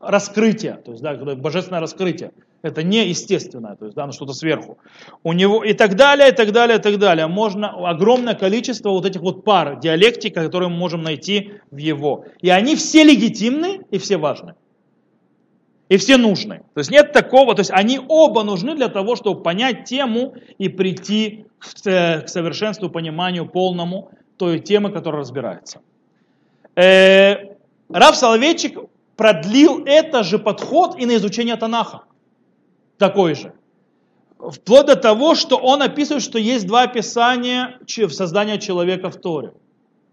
раскрытия, 0.00 0.74
то 0.76 0.92
есть 0.92 1.02
да, 1.02 1.14
божественное 1.14 1.80
раскрытие. 1.80 2.32
Это 2.62 2.82
не 2.82 3.06
естественное, 3.06 3.76
то 3.76 3.84
есть 3.84 3.94
да, 3.94 4.06
на 4.06 4.12
что-то 4.12 4.32
сверху. 4.32 4.78
У 5.22 5.34
него 5.34 5.62
и 5.62 5.74
так 5.74 5.96
далее, 5.96 6.30
и 6.30 6.32
так 6.32 6.50
далее, 6.50 6.78
и 6.78 6.80
так 6.80 6.98
далее. 6.98 7.26
Можно 7.26 7.90
огромное 7.90 8.34
количество 8.34 8.88
вот 8.88 9.04
этих 9.04 9.20
вот 9.20 9.44
пар 9.44 9.78
диалектик, 9.78 10.34
которые 10.34 10.70
мы 10.70 10.76
можем 10.76 11.02
найти 11.02 11.52
в 11.70 11.76
его. 11.76 12.24
И 12.40 12.48
они 12.48 12.74
все 12.74 13.04
легитимны 13.04 13.80
и 13.90 13.98
все 13.98 14.16
важны. 14.16 14.54
И 15.90 15.98
все 15.98 16.16
нужны. 16.16 16.62
То 16.72 16.78
есть 16.78 16.90
нет 16.90 17.12
такого, 17.12 17.54
то 17.54 17.60
есть 17.60 17.70
они 17.70 18.00
оба 18.08 18.42
нужны 18.42 18.74
для 18.74 18.88
того, 18.88 19.14
чтобы 19.16 19.42
понять 19.42 19.84
тему 19.84 20.34
и 20.56 20.70
прийти 20.70 21.44
к 21.58 21.86
э, 21.86 22.26
совершенству, 22.26 22.88
пониманию 22.88 23.46
полному 23.46 24.10
той 24.36 24.60
темы, 24.60 24.90
которая 24.90 25.20
разбирается. 25.20 25.80
Э, 26.76 27.54
Рав 27.88 28.16
Соловейчик 28.16 28.78
продлил 29.16 29.84
это 29.84 30.22
же 30.22 30.38
подход 30.38 30.98
и 30.98 31.06
на 31.06 31.16
изучение 31.16 31.56
Танаха. 31.56 32.02
Такой 32.98 33.34
же. 33.34 33.52
Вплоть 34.38 34.86
до 34.86 34.96
того, 34.96 35.34
что 35.34 35.56
он 35.56 35.82
описывает, 35.82 36.22
что 36.22 36.38
есть 36.38 36.66
два 36.66 36.82
описания 36.82 37.78
в 37.86 38.10
создании 38.10 38.58
человека 38.58 39.10
в 39.10 39.16
Торе. 39.16 39.52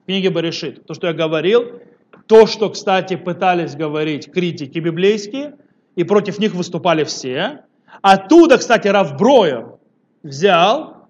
В 0.04 0.06
книге 0.06 0.30
Баришит. 0.30 0.86
То, 0.86 0.94
что 0.94 1.08
я 1.08 1.14
говорил, 1.14 1.82
то, 2.28 2.48
что, 2.48 2.70
кстати, 2.70 3.16
пытались 3.16 3.76
говорить 3.76 4.32
критики 4.32 4.80
библейские, 4.80 5.56
и 5.96 6.04
против 6.04 6.40
них 6.40 6.54
выступали 6.54 7.04
все. 7.04 7.66
Оттуда, 8.02 8.58
кстати, 8.58 8.88
Равброя 8.88 9.78
взял 10.24 11.01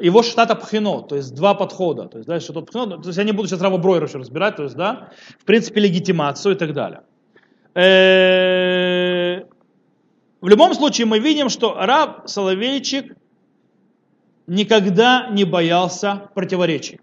его 0.00 0.22
штата 0.22 0.54
пхино, 0.54 1.02
то 1.02 1.16
есть 1.16 1.34
два 1.34 1.54
подхода. 1.54 2.08
То 2.08 2.18
есть, 2.18 2.28
да, 2.28 2.40
что 2.40 2.62
пхино, 2.62 2.98
то 2.98 3.08
есть 3.08 3.18
я 3.18 3.24
не 3.24 3.32
буду 3.32 3.48
сейчас 3.48 3.60
Рава 3.60 3.78
Бройра 3.78 4.06
разбирать, 4.06 4.56
то 4.56 4.62
есть, 4.64 4.76
да, 4.76 5.10
в 5.38 5.44
принципе, 5.44 5.80
легитимацию 5.80 6.54
и 6.54 6.58
так 6.58 6.72
далее. 6.72 7.02
Э, 7.74 9.44
в 10.40 10.48
любом 10.48 10.74
случае 10.74 11.06
мы 11.06 11.18
видим, 11.18 11.48
что 11.48 11.74
раб 11.74 12.28
Соловейчик 12.28 13.16
никогда 14.46 15.28
не 15.30 15.44
боялся 15.44 16.30
противоречий. 16.34 17.00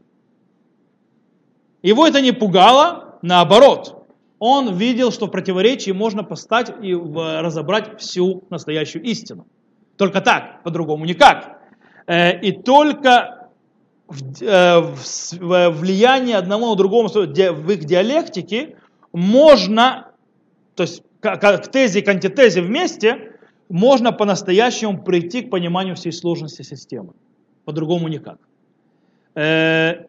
Его 1.82 2.08
это 2.08 2.22
не 2.22 2.32
пугало, 2.32 3.20
наоборот. 3.22 4.08
Он 4.40 4.76
видел, 4.76 5.12
что 5.12 5.28
в 5.28 5.30
противоречии 5.30 5.92
можно 5.92 6.24
постать 6.24 6.74
и 6.82 6.94
разобрать 6.94 8.02
всю 8.02 8.44
настоящую 8.50 9.04
истину. 9.04 9.46
Только 9.98 10.22
так, 10.22 10.64
по-другому 10.64 11.06
никак. 11.06 11.53
Э, 12.08 12.40
и 12.40 12.52
только 12.52 13.50
э, 14.08 14.80
влияние 14.80 16.38
одного 16.38 16.70
на 16.72 16.76
другого 16.76 17.08
в 17.08 17.72
их 17.72 17.86
диалектике 17.86 18.78
можно, 19.12 20.12
то 20.76 20.84
есть 20.84 21.04
к 21.20 21.68
тезе 21.72 22.00
и 22.00 22.02
к 22.02 22.10
антитезе 22.10 22.62
вместе, 22.62 23.32
можно 23.70 24.12
по-настоящему 24.12 25.02
прийти 25.04 25.42
к 25.42 25.50
пониманию 25.50 25.96
всей 25.96 26.12
сложности 26.12 26.62
системы. 26.64 27.14
По-другому 27.66 28.08
никак. 28.10 28.38
Э, 29.36 30.06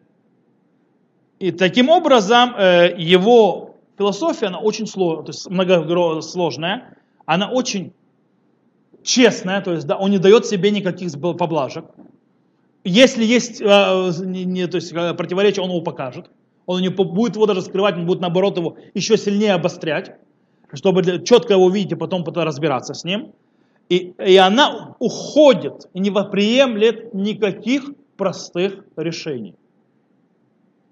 и 1.39 1.51
таким 1.51 1.89
образом 1.89 2.55
его 2.97 3.75
философия, 3.97 4.47
она 4.47 4.59
очень 4.59 4.87
сложная, 4.87 5.25
то 5.25 5.31
есть 5.31 5.49
многосложная, 5.49 6.97
она 7.25 7.49
очень 7.49 7.93
честная, 9.05 9.61
то 9.61 9.71
есть 9.71 9.87
да, 9.87 9.95
он 9.97 10.11
не 10.11 10.17
дает 10.17 10.45
себе 10.45 10.71
никаких 10.71 11.13
поблажек. 11.13 11.85
Если 12.83 13.23
есть 13.23 13.61
э, 13.61 14.11
не, 14.25 14.67
то 14.67 14.75
есть, 14.75 14.91
э, 14.93 15.13
противоречие, 15.13 15.63
он 15.63 15.69
его 15.69 15.81
покажет. 15.81 16.29
Он 16.65 16.81
не 16.81 16.89
будет 16.89 17.35
его 17.35 17.45
даже 17.45 17.61
скрывать, 17.61 17.95
он 17.95 18.05
будет 18.05 18.21
наоборот 18.21 18.57
его 18.57 18.77
еще 18.95 19.17
сильнее 19.17 19.53
обострять, 19.53 20.15
чтобы 20.73 21.03
четко 21.23 21.53
его 21.53 21.69
видеть 21.69 21.93
и 21.93 21.95
потом, 21.95 22.23
потом 22.23 22.43
разбираться 22.43 22.93
с 22.93 23.03
ним. 23.03 23.31
И, 23.87 24.13
и 24.17 24.35
она 24.37 24.95
уходит 24.99 25.87
и 25.93 25.99
не 25.99 26.11
приемлет 26.11 27.13
никаких 27.13 27.91
простых 28.17 28.83
решений. 28.97 29.53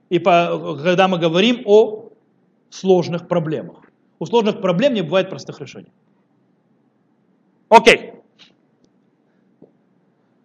И 0.09 0.19
по, 0.19 0.77
когда 0.83 1.07
мы 1.07 1.17
говорим 1.17 1.63
о 1.65 2.09
сложных 2.69 3.27
проблемах. 3.27 3.77
У 4.19 4.25
сложных 4.25 4.61
проблем 4.61 4.93
не 4.93 5.01
бывает 5.01 5.29
простых 5.29 5.59
решений. 5.59 5.91
Окей. 7.73 8.11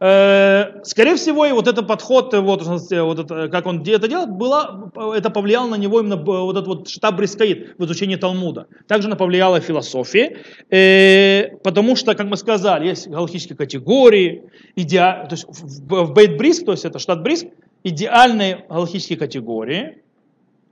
Э, 0.00 0.82
скорее 0.82 1.16
всего, 1.16 1.44
и 1.44 1.52
вот 1.52 1.68
этот 1.68 1.86
подход, 1.86 2.32
э, 2.32 2.40
вот, 2.40 2.62
вот 2.62 3.18
это, 3.18 3.48
как 3.48 3.66
он 3.66 3.82
это 3.82 4.08
делает, 4.08 4.30
было, 4.30 4.90
это 5.14 5.28
повлияло 5.28 5.68
на 5.68 5.74
него 5.74 6.00
именно 6.00 6.16
вот 6.16 6.56
этот 6.56 6.66
вот 6.66 6.88
штаб 6.88 7.16
Брискаид 7.16 7.74
в 7.76 7.84
изучении 7.84 8.16
Талмуда. 8.16 8.68
Также 8.86 9.08
она 9.08 9.16
повлияла 9.16 9.60
философии, 9.60 10.38
э, 10.70 11.56
потому 11.62 11.96
что, 11.96 12.14
как 12.14 12.28
мы 12.28 12.38
сказали, 12.38 12.86
есть 12.86 13.08
галактические 13.08 13.58
категории, 13.58 14.44
идеа, 14.76 15.26
то 15.28 15.34
есть 15.34 15.44
в 15.48 16.14
Бейт 16.14 16.38
Бриск, 16.38 16.64
то 16.64 16.72
есть 16.72 16.86
это 16.86 16.98
штат 16.98 17.22
Бриск, 17.22 17.46
идеальные 17.84 18.64
галактические 18.70 19.18
категории, 19.18 19.98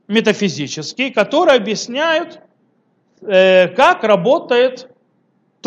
метафизические, 0.08 1.10
которые 1.10 1.56
объясняют, 1.56 2.40
как 3.20 4.04
работает 4.04 4.88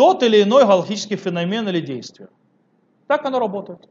тот 0.00 0.22
или 0.22 0.42
иной 0.44 0.64
галактический 0.64 1.16
феномен 1.16 1.68
или 1.68 1.80
действие. 1.80 2.30
Так 3.06 3.26
оно 3.26 3.38
работает. 3.38 3.86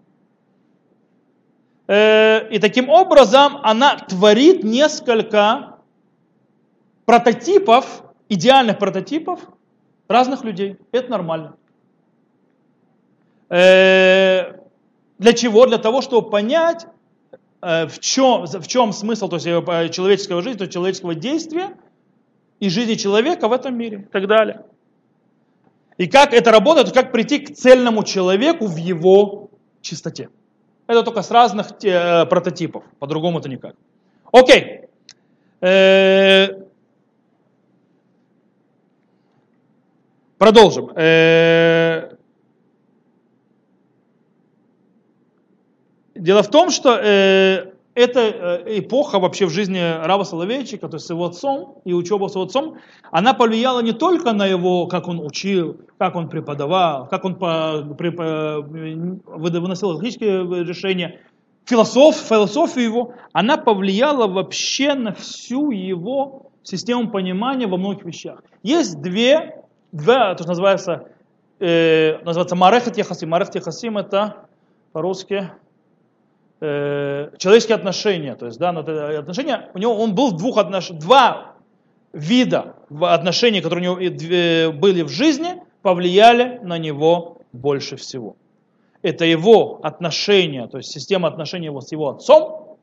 Э, 1.85 2.49
и 2.49 2.57
таким 2.57 2.89
образом 2.89 3.57
она 3.61 3.95
творит 3.95 4.63
несколько 4.63 5.77
прототипов, 7.05 8.01
идеальных 8.27 8.79
прототипов 8.79 9.39
разных 10.07 10.43
людей. 10.43 10.77
Это 10.91 11.11
нормально. 11.11 11.57
Э, 13.49 14.53
для 15.19 15.33
чего? 15.33 15.67
Для 15.67 15.77
того, 15.77 16.01
чтобы 16.01 16.31
понять, 16.31 16.87
э, 17.61 17.85
в 17.85 17.99
чем, 17.99 18.47
в 18.47 18.67
чем 18.67 18.93
смысл 18.93 19.29
то 19.29 19.35
есть, 19.35 19.45
человеческого 19.93 20.41
жизни, 20.41 20.57
то 20.57 20.63
есть 20.63 20.73
человеческого 20.73 21.13
действия 21.13 21.77
и 22.59 22.67
жизни 22.69 22.95
человека 22.95 23.47
в 23.47 23.53
этом 23.53 23.77
мире 23.77 24.07
и 24.07 24.11
так 24.11 24.25
далее. 24.25 24.65
И 25.99 26.07
как 26.07 26.33
это 26.33 26.49
работает, 26.51 26.93
как 26.93 27.11
прийти 27.11 27.39
к 27.39 27.53
цельному 27.53 28.03
человеку 28.03 28.67
в 28.67 28.77
его 28.77 29.49
чистоте. 29.81 30.29
Это 30.87 31.03
только 31.03 31.21
с 31.21 31.29
разных 31.29 31.73
э, 31.83 32.25
прототипов, 32.25 32.85
по-другому 32.99 33.39
это 33.39 33.49
никак. 33.49 33.75
Окей. 34.31 34.85
Э, 35.59 36.47
продолжим. 40.37 40.89
Э, 40.95 42.15
дело 46.15 46.43
в 46.43 46.49
том, 46.49 46.69
что 46.69 46.95
э, 46.95 47.73
эта 47.99 48.19
э, 48.21 48.79
эпоха 48.79 49.19
вообще 49.19 49.45
в 49.45 49.49
жизни 49.49 49.79
Рава 49.79 50.23
Соловейчика, 50.23 50.87
то 50.87 50.95
есть 50.95 51.07
с 51.07 51.09
его 51.09 51.25
отцом 51.25 51.81
и 51.83 51.93
учеба 51.93 52.29
с 52.29 52.35
его 52.35 52.45
отцом, 52.45 52.77
она 53.11 53.33
повлияла 53.33 53.81
не 53.81 53.91
только 53.91 54.31
на 54.31 54.45
его, 54.45 54.87
как 54.87 55.09
он 55.09 55.19
учил, 55.19 55.81
как 55.97 56.15
он 56.15 56.29
преподавал, 56.29 57.09
как 57.09 57.25
он 57.25 57.35
выносил 59.25 59.89
логические 59.89 60.63
решения, 60.63 61.19
философ, 61.65 62.15
философию 62.15 62.85
его, 62.85 63.13
она 63.33 63.57
повлияла 63.57 64.27
вообще 64.27 64.93
на 64.93 65.13
всю 65.13 65.71
его 65.71 66.51
систему 66.63 67.09
понимания 67.09 67.67
во 67.67 67.75
многих 67.75 68.05
вещах. 68.05 68.41
Есть 68.63 69.01
две, 69.01 69.61
две 69.91 70.35
то, 70.35 70.37
что 70.37 70.47
называется, 70.47 71.09
э, 71.59 72.17
называется 72.23 72.55
Марехет 72.55 72.97
Яхасим. 72.97 73.29
Марехет 73.29 73.55
Яхасим 73.55 73.97
это 73.97 74.47
по-русски 74.93 75.51
э, 76.61 77.31
человеческие 77.37 77.75
отношения, 77.75 78.35
то 78.35 78.45
есть, 78.45 78.59
да, 78.59 78.69
отношения, 78.69 79.69
у 79.73 79.77
него 79.77 79.95
он 79.95 80.15
был 80.15 80.31
в 80.31 80.37
двух 80.37 80.57
отнош... 80.57 80.89
два 80.89 81.55
вида 82.13 82.75
отношений, 83.01 83.61
которые 83.61 83.91
у 83.91 83.97
него 83.99 84.73
были 84.73 85.03
в 85.03 85.09
жизни, 85.09 85.61
повлияли 85.81 86.59
на 86.63 86.77
него 86.77 87.37
больше 87.53 87.95
всего. 87.95 88.35
Это 89.01 89.25
его 89.25 89.79
отношения, 89.83 90.67
то 90.67 90.77
есть 90.77 90.91
система 90.91 91.27
отношений 91.27 91.65
его 91.65 91.81
с 91.81 91.91
его 91.91 92.09
отцом 92.09 92.77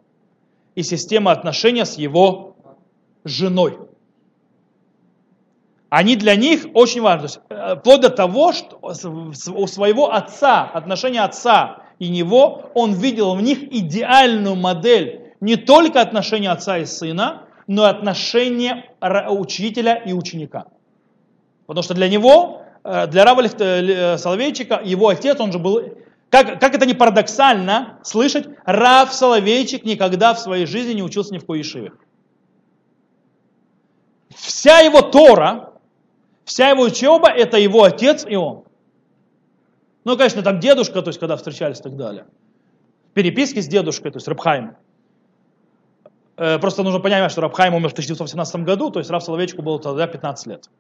и 0.75 0.83
система 0.83 1.33
отношения 1.33 1.85
с 1.85 1.99
его 1.99 2.57
женой. 3.25 3.79
Они 5.89 6.17
для 6.17 6.37
них 6.37 6.67
очень 6.75 7.01
важны. 7.01 7.29
То 7.29 7.35
есть, 7.35 7.41
э, 7.49 7.77
вплоть 7.77 8.01
до 8.01 8.11
того, 8.11 8.53
что 8.53 8.79
у 8.81 9.67
своего 9.67 10.13
отца, 10.13 10.65
отношения 10.65 11.23
отца 11.23 11.86
и 11.99 12.09
него, 12.09 12.71
он 12.75 12.93
видел 12.93 13.35
в 13.35 13.43
них 13.43 13.63
идеальную 13.73 14.55
модель 14.55 15.33
не 15.41 15.57
только 15.57 16.01
отношения 16.01 16.51
отца 16.51 16.79
и 16.79 16.85
сына, 16.85 17.43
но 17.67 17.87
и 17.87 17.91
отношения 17.91 18.85
учителя 19.01 19.97
и 19.97 20.13
ученика. 20.13 20.67
Потому 21.67 21.83
что 21.83 21.95
для 21.95 22.09
него, 22.09 22.63
э, 22.85 23.07
для 23.09 23.25
Рава 23.25 23.43
э, 23.43 24.19
Соловейчика, 24.19 24.81
его 24.85 25.09
отец, 25.09 25.41
он 25.41 25.53
же 25.53 25.59
был, 25.59 25.83
как, 26.31 26.61
как 26.61 26.75
это 26.75 26.87
не 26.87 26.95
парадоксально 26.95 27.99
слышать, 28.03 28.47
Рав 28.65 29.13
Соловейчик 29.13 29.85
никогда 29.85 30.35
в 30.35 30.39
своей 30.39 30.67
жизни 30.67 30.95
не 30.95 31.03
учился 31.03 31.35
ни 31.35 31.39
в 31.39 31.47
коей. 31.47 31.91
Вся 34.35 34.81
его 34.81 35.01
Тора, 35.01 35.73
вся 36.45 36.69
его 36.69 36.83
учеба, 36.83 37.29
это 37.29 37.59
его 37.59 37.83
отец 37.83 38.25
и 38.29 38.37
он. 38.37 38.66
Ну, 40.07 40.17
конечно, 40.17 40.41
там 40.43 40.61
дедушка, 40.61 41.03
то 41.03 41.09
есть, 41.09 41.19
когда 41.19 41.37
встречались 41.37 41.81
и 41.81 41.83
так 41.83 41.97
далее. 41.97 42.27
Переписки 43.13 43.59
с 43.59 43.67
дедушкой, 43.67 44.13
то 44.13 44.19
есть 44.19 44.29
Рабхайм. 44.29 44.77
Э, 46.37 46.61
просто 46.61 46.85
нужно 46.85 47.01
понимать, 47.01 47.33
что 47.33 47.41
Рабхайм 47.41 47.75
умер 47.75 47.89
в 47.89 47.93
1917 47.93 48.57
году, 48.63 48.91
то 48.91 49.01
есть 49.01 49.11
Раб 49.11 49.21
Соловейчику 49.21 49.63
было 49.63 49.81
тогда 49.81 50.07
15 50.07 50.47
лет. 50.47 50.71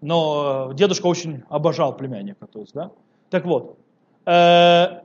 Но 0.00 0.72
дедушка 0.74 1.06
очень 1.06 1.44
обожал 1.48 1.96
племянника, 1.96 2.48
то 2.48 2.58
есть, 2.58 2.74
да. 2.74 2.90
Так 3.30 3.44
вот, 3.44 3.78
э, 4.24 5.00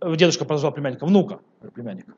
дедушка 0.00 0.46
продолжал 0.46 0.72
племянника, 0.72 1.04
внука 1.04 1.40
племянника. 1.74 2.14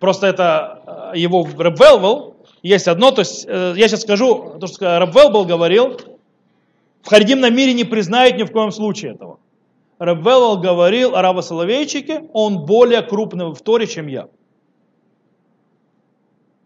Просто 0.00 0.28
это 0.28 1.12
э, 1.12 1.18
его 1.18 1.46
Рэб 1.46 1.78
есть 2.62 2.88
одно, 2.88 3.10
то 3.10 3.20
есть 3.20 3.44
я 3.44 3.74
сейчас 3.86 4.00
скажу, 4.00 4.56
то, 4.58 4.66
что 4.66 4.98
Рэб 4.98 5.46
говорил, 5.46 6.15
в 7.06 7.08
Харидимном 7.08 7.54
мире 7.54 7.72
не 7.72 7.84
признают 7.84 8.36
ни 8.36 8.42
в 8.42 8.50
коем 8.50 8.72
случае 8.72 9.12
этого. 9.12 9.38
Рабвелл 10.00 10.58
говорил 10.58 11.14
о 11.14 11.22
Рава 11.22 11.40
Соловейчике, 11.40 12.24
он 12.32 12.66
более 12.66 13.00
крупный 13.00 13.54
в 13.54 13.60
Торе, 13.60 13.86
чем 13.86 14.08
я. 14.08 14.26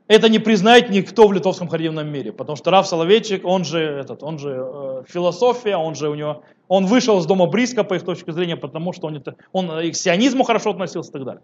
это 0.09 0.31
не 0.31 0.39
признает 0.39 0.89
никто 0.89 1.29
в 1.29 1.33
литовском 1.35 1.69
харидимном 1.69 2.11
мире, 2.11 2.33
потому 2.33 2.57
что 2.57 2.71
Раф 2.71 2.87
Соловейчик, 2.87 3.45
он 3.45 3.65
же, 3.65 3.81
этот, 3.81 4.23
он 4.23 4.39
же 4.39 4.57
э, 4.59 5.03
философия, 5.07 5.77
он 5.77 5.95
же 5.95 6.09
у 6.09 6.15
него, 6.15 6.43
он 6.69 6.87
вышел 6.87 7.19
из 7.19 7.27
дома 7.27 7.45
Бриска 7.45 7.85
по 7.85 7.93
их 7.93 8.03
точке 8.03 8.33
зрения, 8.33 8.57
потому 8.57 8.95
что 8.95 9.09
он, 9.09 9.19
это, 9.19 9.35
он 9.53 9.71
и 9.79 9.91
к 9.91 9.95
сионизму 9.95 10.45
хорошо 10.45 10.71
относился 10.71 11.11
и 11.11 11.13
так 11.13 11.25
далее. 11.25 11.43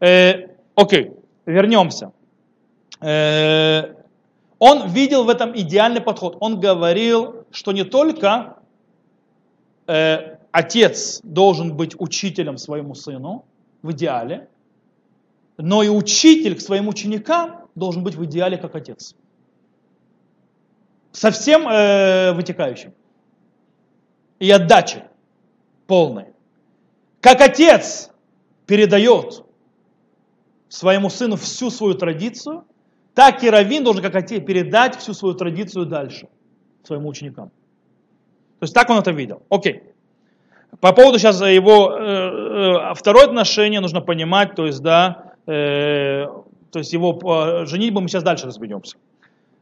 Э, 0.00 0.54
окей, 0.74 1.10
вернемся. 1.44 2.12
Э, 3.02 3.92
он 4.58 4.88
видел 4.88 5.24
в 5.24 5.28
этом 5.28 5.54
идеальный 5.54 6.00
подход. 6.00 6.38
Он 6.40 6.58
говорил, 6.58 7.35
что 7.56 7.72
не 7.72 7.84
только 7.84 8.58
э, 9.86 10.36
отец 10.50 11.20
должен 11.22 11.74
быть 11.74 11.98
учителем 11.98 12.58
своему 12.58 12.94
сыну 12.94 13.46
в 13.80 13.92
идеале, 13.92 14.50
но 15.56 15.82
и 15.82 15.88
учитель 15.88 16.54
к 16.56 16.60
своим 16.60 16.86
ученикам 16.86 17.70
должен 17.74 18.04
быть 18.04 18.14
в 18.14 18.22
идеале 18.26 18.58
как 18.58 18.74
отец. 18.74 19.14
Совсем 21.12 21.66
э, 21.66 22.34
вытекающим. 22.34 22.92
И 24.38 24.50
отдачи 24.50 25.04
полной. 25.86 26.34
Как 27.22 27.40
отец 27.40 28.10
передает 28.66 29.44
своему 30.68 31.08
сыну 31.08 31.36
всю 31.36 31.70
свою 31.70 31.94
традицию, 31.94 32.66
так 33.14 33.42
и 33.42 33.48
Равин 33.48 33.82
должен 33.82 34.02
как 34.02 34.14
отец 34.14 34.44
передать 34.44 34.96
всю 34.96 35.14
свою 35.14 35.34
традицию 35.34 35.86
дальше 35.86 36.28
своим 36.86 37.06
ученикам. 37.06 37.50
То 38.58 38.64
есть 38.64 38.74
так 38.74 38.88
он 38.90 38.98
это 38.98 39.10
видел. 39.10 39.42
Окей. 39.50 39.82
По 40.80 40.92
поводу 40.92 41.18
сейчас 41.18 41.40
его 41.40 41.92
э, 41.92 42.90
э, 42.90 42.94
второе 42.94 43.24
отношение 43.24 43.80
нужно 43.80 44.00
понимать, 44.00 44.54
то 44.54 44.66
есть, 44.66 44.82
да, 44.82 45.32
э, 45.46 46.26
то 46.70 46.78
есть 46.78 46.92
его 46.92 47.18
э, 47.22 47.66
женитьбу 47.66 48.00
мы 48.00 48.08
сейчас 48.08 48.22
дальше 48.22 48.46
разберемся. 48.46 48.96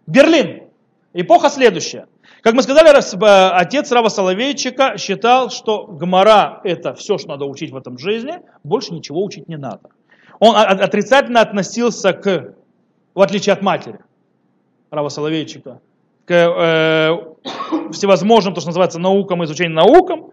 Берлин. 0.07 0.65
Эпоха 1.13 1.49
следующая. 1.49 2.09
Как 2.41 2.55
мы 2.55 2.63
сказали, 2.63 2.89
э, 2.89 3.51
отец 3.53 3.93
Рава 3.93 4.09
Соловейчика 4.09 4.99
считал, 4.99 5.51
что 5.51 5.87
Гмара 5.87 6.61
это 6.65 6.95
все, 6.95 7.19
что 7.19 7.29
надо 7.29 7.45
учить 7.45 7.71
в 7.71 7.77
этом 7.77 7.99
жизни, 7.99 8.41
больше 8.65 8.93
ничего 8.93 9.23
учить 9.23 9.49
не 9.49 9.57
надо. 9.57 9.91
Он 10.41 10.57
отрицательно 10.57 11.41
относился 11.41 12.13
к, 12.13 12.55
в 13.15 13.21
отличие 13.21 13.53
от 13.53 13.63
матери 13.63 14.01
Рава 14.91 15.09
Соловейчика, 15.09 15.81
к 16.27 16.31
э, 16.31 17.91
всевозможным, 17.93 18.55
то, 18.55 18.61
что 18.61 18.69
называется, 18.71 18.99
наукам, 18.99 19.45
изучению 19.45 19.77
наукам, 19.77 20.31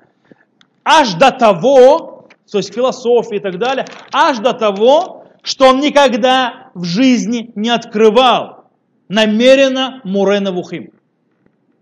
аж 0.84 1.14
до 1.16 1.32
того, 1.32 2.28
то 2.52 2.58
есть 2.58 2.74
философии 2.74 3.38
и 3.38 3.40
так 3.40 3.58
далее, 3.58 3.86
аж 4.14 4.40
до 4.40 4.54
того, 4.54 5.26
что 5.44 5.68
он 5.68 5.80
никогда 5.80 6.70
в 6.74 6.84
жизни 6.84 7.52
не 7.56 7.70
открывал 7.70 8.66
намеренно 9.10 10.02
Мурена 10.04 10.52
Вухим. 10.52 10.92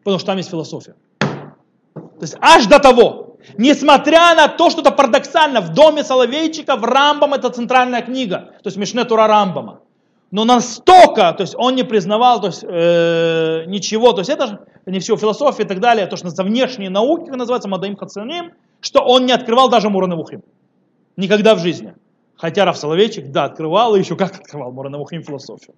Потому 0.04 0.18
что 0.20 0.28
там 0.28 0.38
есть 0.38 0.50
философия. 0.50 0.96
То 1.20 2.22
есть 2.22 2.36
аж 2.42 2.66
до 2.66 2.80
того, 2.80 3.38
несмотря 3.58 4.36
на 4.36 4.48
то, 4.48 4.70
что 4.70 4.82
это 4.82 4.92
парадоксально, 4.92 5.62
в 5.62 5.74
доме 5.74 6.04
Соловейчика, 6.04 6.76
в 6.76 6.84
Рамбам 6.84 7.34
это 7.34 7.50
центральная 7.50 8.02
книга, 8.02 8.54
то 8.64 8.68
есть 8.68 8.78
Мишне 8.78 9.04
Тура 9.06 9.28
Рамбама. 9.28 9.82
Но 10.32 10.46
настолько, 10.46 11.34
то 11.34 11.42
есть 11.42 11.56
он 11.58 11.76
не 11.76 11.84
признавал 11.84 12.40
то 12.40 12.48
есть, 12.48 12.64
э, 12.64 13.64
ничего, 13.66 14.14
то 14.14 14.20
есть 14.20 14.30
это 14.30 14.48
же 14.48 14.60
не 14.86 15.00
все 15.00 15.18
философия 15.18 15.64
и 15.64 15.68
так 15.68 15.80
далее, 15.80 16.06
то, 16.06 16.18
что 16.18 16.28
называется 16.28 16.44
внешние 16.44 16.90
науки, 16.90 17.26
как 17.26 17.36
называется, 17.36 17.68
Мадаим 17.68 17.96
Хацаним, 17.96 18.54
что 18.80 19.02
он 19.02 19.26
не 19.26 19.32
открывал 19.32 19.70
даже 19.70 19.90
Мурана 19.90 20.16
Вухим. 20.16 20.44
Никогда 21.18 21.56
в 21.56 21.60
жизни. 21.60 21.96
Хотя 22.38 22.64
Раф 22.64 22.78
Соловейчик, 22.78 23.32
да, 23.32 23.46
открывал, 23.46 23.96
и 23.96 24.00
еще 24.00 24.16
как 24.16 24.36
открывал 24.36 24.72
Муранавухим 24.72 25.24
философию. 25.24 25.76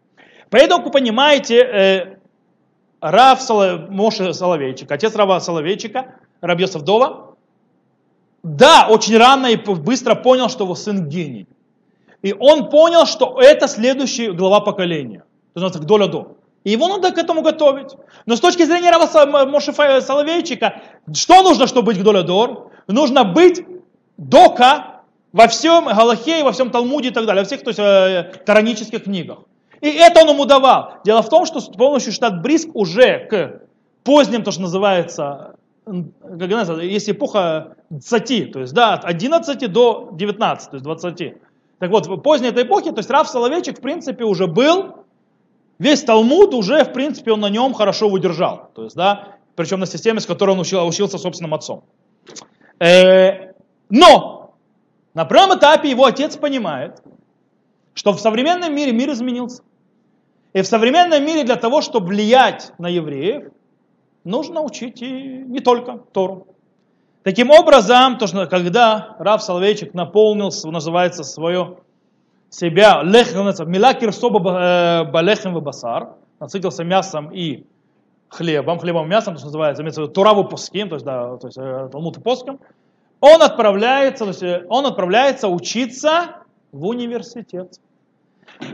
Поэтому, 0.51 0.91
понимаете, 0.91 1.57
э, 1.59 2.17
Раф 2.99 3.41
Соло, 3.41 3.87
Моше 3.89 4.33
Соловейчик, 4.33 4.91
отец 4.91 5.15
Рава 5.15 5.39
Соловейчика, 5.39 6.15
Рабьесов 6.39 6.83
Дова, 6.83 7.35
да, 8.43 8.87
очень 8.89 9.17
рано 9.17 9.47
и 9.47 9.55
быстро 9.55 10.13
понял, 10.13 10.49
что 10.49 10.65
его 10.65 10.75
сын 10.75 11.07
гений. 11.07 11.47
И 12.21 12.33
он 12.33 12.69
понял, 12.69 13.05
что 13.05 13.39
это 13.39 13.67
следующая 13.67 14.31
глава 14.31 14.59
поколения. 14.59 15.23
То 15.53 15.61
есть, 15.61 15.79
доля 15.81 16.07
до. 16.07 16.37
И 16.63 16.71
его 16.71 16.87
надо 16.87 17.11
к 17.11 17.17
этому 17.17 17.41
готовить. 17.41 17.95
Но 18.25 18.35
с 18.35 18.39
точки 18.39 18.63
зрения 18.63 18.91
Рава 18.91 19.45
Моше 19.45 19.73
Соловейчика, 19.73 20.81
что 21.13 21.41
нужно, 21.41 21.65
чтобы 21.67 21.87
быть 21.87 21.99
Гдоля 21.99 22.23
Нужно 22.87 23.23
быть 23.23 23.65
дока 24.17 25.01
во 25.33 25.47
всем 25.47 25.85
Галахе, 25.85 26.43
во 26.43 26.51
всем 26.51 26.69
Талмуде 26.69 27.09
и 27.09 27.11
так 27.11 27.25
далее, 27.25 27.43
во 27.43 27.47
всех 27.47 27.63
то 27.63 27.69
есть, 27.69 27.79
э, 27.79 28.31
таранических 28.45 29.03
книгах. 29.03 29.39
И 29.79 29.87
это 29.87 30.21
он 30.21 30.29
ему 30.29 30.45
давал. 30.45 30.99
Дело 31.03 31.23
в 31.23 31.29
том, 31.29 31.45
что 31.45 31.59
с 31.59 31.67
помощью 31.67 32.11
штат 32.11 32.41
Бриск 32.41 32.69
уже 32.75 33.25
к 33.27 33.61
поздним, 34.03 34.43
то, 34.43 34.51
что 34.51 34.61
называется, 34.61 35.55
как 35.85 36.49
называется, 36.49 36.81
есть 36.81 37.09
эпоха 37.09 37.75
20, 37.89 38.51
то 38.51 38.59
есть 38.59 38.73
да, 38.73 38.93
от 38.93 39.05
11 39.05 39.71
до 39.71 40.09
19, 40.11 40.69
то 40.69 40.75
есть 40.75 40.83
20. 40.83 41.33
Так 41.81 41.89
вот, 41.89 42.05
в 42.05 42.15
поздней 42.17 42.49
этой 42.49 42.61
эпохе, 42.61 42.91
то 42.91 42.99
есть 42.99 43.09
Раф 43.09 43.27
Соловейчик, 43.27 43.79
в 43.79 43.81
принципе, 43.81 44.23
уже 44.23 44.45
был, 44.45 44.97
весь 45.79 46.03
Талмуд 46.03 46.53
уже, 46.53 46.83
в 46.83 46.93
принципе, 46.93 47.31
он 47.31 47.39
на 47.39 47.49
нем 47.49 47.73
хорошо 47.73 48.07
выдержал. 48.07 48.69
То 48.75 48.83
есть, 48.83 48.95
да, 48.95 49.37
причем 49.55 49.79
на 49.79 49.87
системе, 49.87 50.19
с 50.19 50.27
которой 50.27 50.51
он 50.51 50.59
учил, 50.59 50.85
учился 50.85 51.17
собственным 51.17 51.55
отцом. 51.55 51.83
Э, 52.79 53.53
но 53.89 54.53
на 55.15 55.25
первом 55.25 55.57
этапе 55.57 55.89
его 55.89 56.05
отец 56.05 56.37
понимает, 56.37 57.01
что 57.95 58.13
в 58.13 58.19
современном 58.19 58.75
мире 58.75 58.91
мир 58.91 59.09
изменился. 59.09 59.63
И 60.53 60.61
в 60.61 60.67
современном 60.67 61.25
мире 61.25 61.43
для 61.45 61.55
того, 61.55 61.81
чтобы 61.81 62.09
влиять 62.09 62.73
на 62.77 62.89
евреев, 62.89 63.51
нужно 64.23 64.61
учить 64.61 65.01
и 65.01 65.09
не 65.09 65.61
только 65.61 65.97
Тору. 66.13 66.45
Таким 67.23 67.51
образом, 67.51 68.17
то, 68.17 68.25
что 68.25 68.47
когда 68.47 69.15
Рав 69.19 69.43
Соловейчик 69.43 69.93
наполнил, 69.93 70.51
называется, 70.63 71.23
свое 71.23 71.77
себя, 72.49 73.03
мила 73.03 73.93
кирсоба 73.93 74.39
э, 74.39 75.11
балехем 75.11 75.53
басар, 75.59 76.09
насытился 76.39 76.83
мясом 76.83 77.29
и 77.31 77.63
хлебом, 78.27 78.79
хлебом 78.79 79.07
мясом, 79.07 79.35
то, 79.35 79.39
что 79.39 79.47
называется, 79.47 80.07
тураву 80.07 80.45
пуским, 80.45 80.89
то 80.89 80.95
есть, 80.95 81.05
да, 81.05 81.37
то 81.37 81.47
есть 81.47 81.57
э, 81.57 81.89
талмуд 81.91 82.17
и 82.17 82.21
поским, 82.21 82.59
он 83.19 83.41
отправляется, 83.43 84.23
то 84.25 84.29
есть 84.31 84.43
э, 84.43 84.65
он 84.67 84.87
отправляется 84.87 85.47
учиться 85.47 86.37
в 86.71 86.87
университет. 86.87 87.79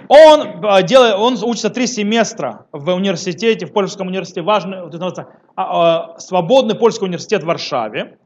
Он, 0.08 0.62
делает, 0.86 1.16
он 1.16 1.38
учится 1.44 1.70
три 1.70 1.88
семестра 1.88 2.66
в 2.72 2.94
университете, 2.94 3.66
в 3.66 3.74
Польском 3.74 4.08
университете, 4.08 4.42
важный, 4.42 4.88
это, 4.88 5.28
а, 5.56 6.14
а, 6.16 6.20
свободный 6.20 6.76
польский 6.76 7.06
университет 7.06 7.44
в 7.44 7.46
Варшаве. 7.46 8.18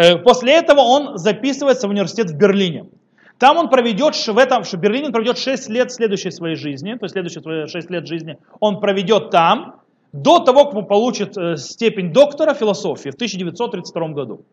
Э, 0.00 0.16
после 0.16 0.54
этого 0.54 0.80
он 0.80 1.18
записывается 1.18 1.86
в 1.86 1.90
университет 1.90 2.30
в 2.30 2.36
Берлине. 2.36 2.86
Там 3.38 3.58
он 3.58 3.68
проведет, 3.68 4.14
в 4.14 4.38
этом, 4.38 4.64
в 4.64 4.74
Берлине 4.74 5.06
он 5.06 5.12
проведет 5.12 5.38
6 5.38 5.68
лет 5.68 5.92
следующей 5.92 6.30
своей 6.30 6.56
жизни, 6.56 6.94
то 6.94 7.04
есть 7.04 7.12
следующие 7.12 7.66
6 7.66 7.90
лет 7.90 8.06
жизни 8.06 8.38
он 8.60 8.80
проведет 8.80 9.30
там, 9.30 9.80
до 10.12 10.38
того, 10.40 10.64
как 10.64 10.74
он 10.74 10.86
получит 10.86 11.36
степень 11.58 12.12
доктора 12.12 12.54
философии 12.54 13.10
в 13.10 13.14
1932 13.14 14.08
году 14.08 14.44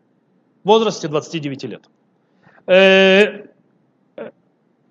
в 0.64 0.68
возрасте 0.68 1.08
29 1.08 1.64
лет. 1.64 1.84
Э, 2.68 3.46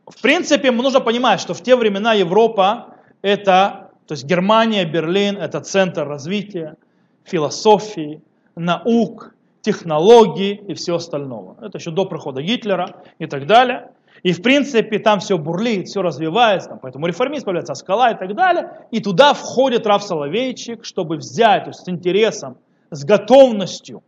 в 0.07 0.23
принципе, 0.23 0.71
нужно 0.71 1.01
понимать, 1.01 1.41
что 1.41 1.53
в 1.53 1.63
те 1.63 1.77
времена 1.77 2.15
Европа 2.15 2.95
это, 3.21 3.91
то 4.07 4.13
есть 4.13 4.25
Германия, 4.25 4.87
Берлин, 4.87 5.37
это 5.37 5.61
центр 5.61 6.07
развития, 6.07 6.77
философии, 7.25 8.23
наук, 8.57 9.36
технологий 9.67 10.55
и 10.69 10.75
всего 10.75 10.99
остального. 10.99 11.57
Это 11.61 11.79
еще 11.79 11.91
до 11.91 12.05
прихода 12.05 12.41
Гитлера 12.41 13.03
и 13.19 13.27
так 13.27 13.47
далее. 13.47 13.91
И 14.23 14.33
в 14.33 14.41
принципе 14.41 15.01
там 15.01 15.19
все 15.19 15.39
бурлит, 15.39 15.89
все 15.89 16.03
развивается, 16.03 16.69
там, 16.69 16.79
поэтому 16.79 17.07
реформизм 17.07 17.47
появляется, 17.47 17.75
скала 17.75 18.13
и 18.13 18.17
так 18.17 18.37
далее. 18.37 18.87
И 18.93 19.01
туда 19.01 19.35
входит 19.35 19.85
Раф 19.85 20.05
Соловейчик, 20.05 20.85
чтобы 20.85 21.17
взять, 21.17 21.65
то 21.65 21.71
есть 21.71 21.81
с 21.81 21.89
интересом, 21.89 22.59
с 22.93 23.05
готовностью 23.05 24.05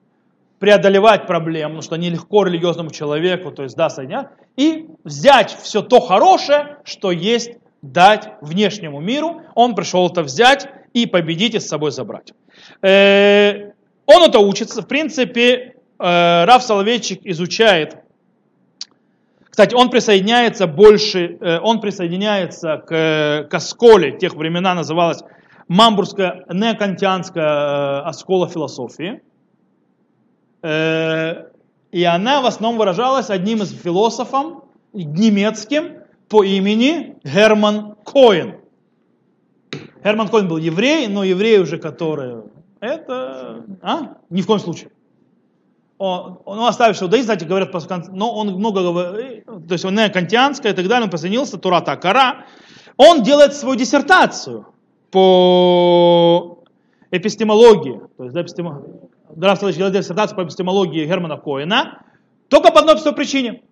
преодолевать 0.60 1.26
проблему, 1.26 1.70
потому 1.70 1.82
что 1.82 1.96
нелегко 1.96 2.44
религиозному 2.44 2.90
человеку, 2.90 3.50
то 3.50 3.64
есть 3.64 3.76
да, 3.76 3.90
соединять, 3.90 4.28
и 4.56 4.86
взять 5.02 5.56
все 5.60 5.82
то 5.82 5.98
хорошее, 5.98 6.78
что 6.84 7.10
есть, 7.10 7.58
дать 7.82 8.28
внешнему 8.40 9.00
миру. 9.00 9.42
Он 9.56 9.74
пришел 9.74 10.08
это 10.08 10.22
взять 10.22 10.68
и 10.92 11.06
победить 11.06 11.54
и 11.54 11.58
с 11.58 11.66
собой 11.66 11.90
забрать. 11.90 12.32
Э, 12.82 13.72
он 14.08 14.24
это 14.24 14.40
учится, 14.40 14.82
в 14.82 14.88
принципе, 14.88 15.76
э, 15.98 16.44
Раф 16.44 16.62
Соловейчик 16.64 17.20
изучает 17.24 17.98
кстати, 19.58 19.74
он 19.74 19.90
присоединяется 19.90 20.68
больше, 20.68 21.36
э, 21.40 21.58
он 21.58 21.80
присоединяется 21.80 22.76
к, 22.76 23.48
к 23.50 23.54
Асколе, 23.54 24.16
тех 24.16 24.36
времена 24.36 24.72
называлась 24.72 25.24
Мамбургская 25.66 26.44
неокантианская 26.48 28.02
Аскола 28.02 28.48
философии. 28.48 29.20
Э, 30.62 31.46
и 31.90 32.04
она 32.04 32.40
в 32.40 32.46
основном 32.46 32.78
выражалась 32.78 33.30
одним 33.30 33.62
из 33.62 33.72
философов 33.72 34.62
немецким 34.92 36.04
по 36.28 36.44
имени 36.44 37.16
Герман 37.24 37.96
Коэн. 38.04 38.60
Герман 40.04 40.28
Коин 40.28 40.46
был 40.46 40.58
еврей, 40.58 41.08
но 41.08 41.24
еврей 41.24 41.58
уже, 41.58 41.78
который... 41.78 42.44
Это... 42.80 43.64
А? 43.82 44.16
Ни 44.30 44.42
в 44.42 44.46
коем 44.46 44.60
случае. 44.60 44.90
Он, 45.98 46.38
он 46.44 46.60
оставивший 46.60 47.06
иудаизм, 47.06 47.28
кстати, 47.28 47.44
говорят, 47.44 47.72
но 48.12 48.32
он 48.32 48.48
много 48.54 48.82
говорит, 48.82 49.44
то 49.46 49.72
есть 49.72 49.84
он 49.84 49.96
не 49.96 50.06
и 50.70 50.72
так 50.72 50.86
далее, 50.86 51.04
он 51.04 51.10
присоединился, 51.10 51.58
Турата 51.58 51.92
Акара. 51.92 52.46
Он 52.96 53.22
делает 53.24 53.54
свою 53.54 53.74
диссертацию 53.74 54.66
по 55.10 56.62
эпистемологии, 57.10 58.00
то 58.16 58.24
есть 58.24 58.34
да, 58.34 58.42
эпистемо... 58.42 58.82
Раф 59.36 59.60
делает 59.60 59.94
диссертацию 59.94 60.36
по 60.36 60.44
эпистемологии 60.44 61.04
Германа 61.04 61.36
Коина, 61.36 62.02
только 62.48 62.70
по 62.70 62.78
одной 62.78 62.94
простой 62.94 63.14
причине. 63.14 63.62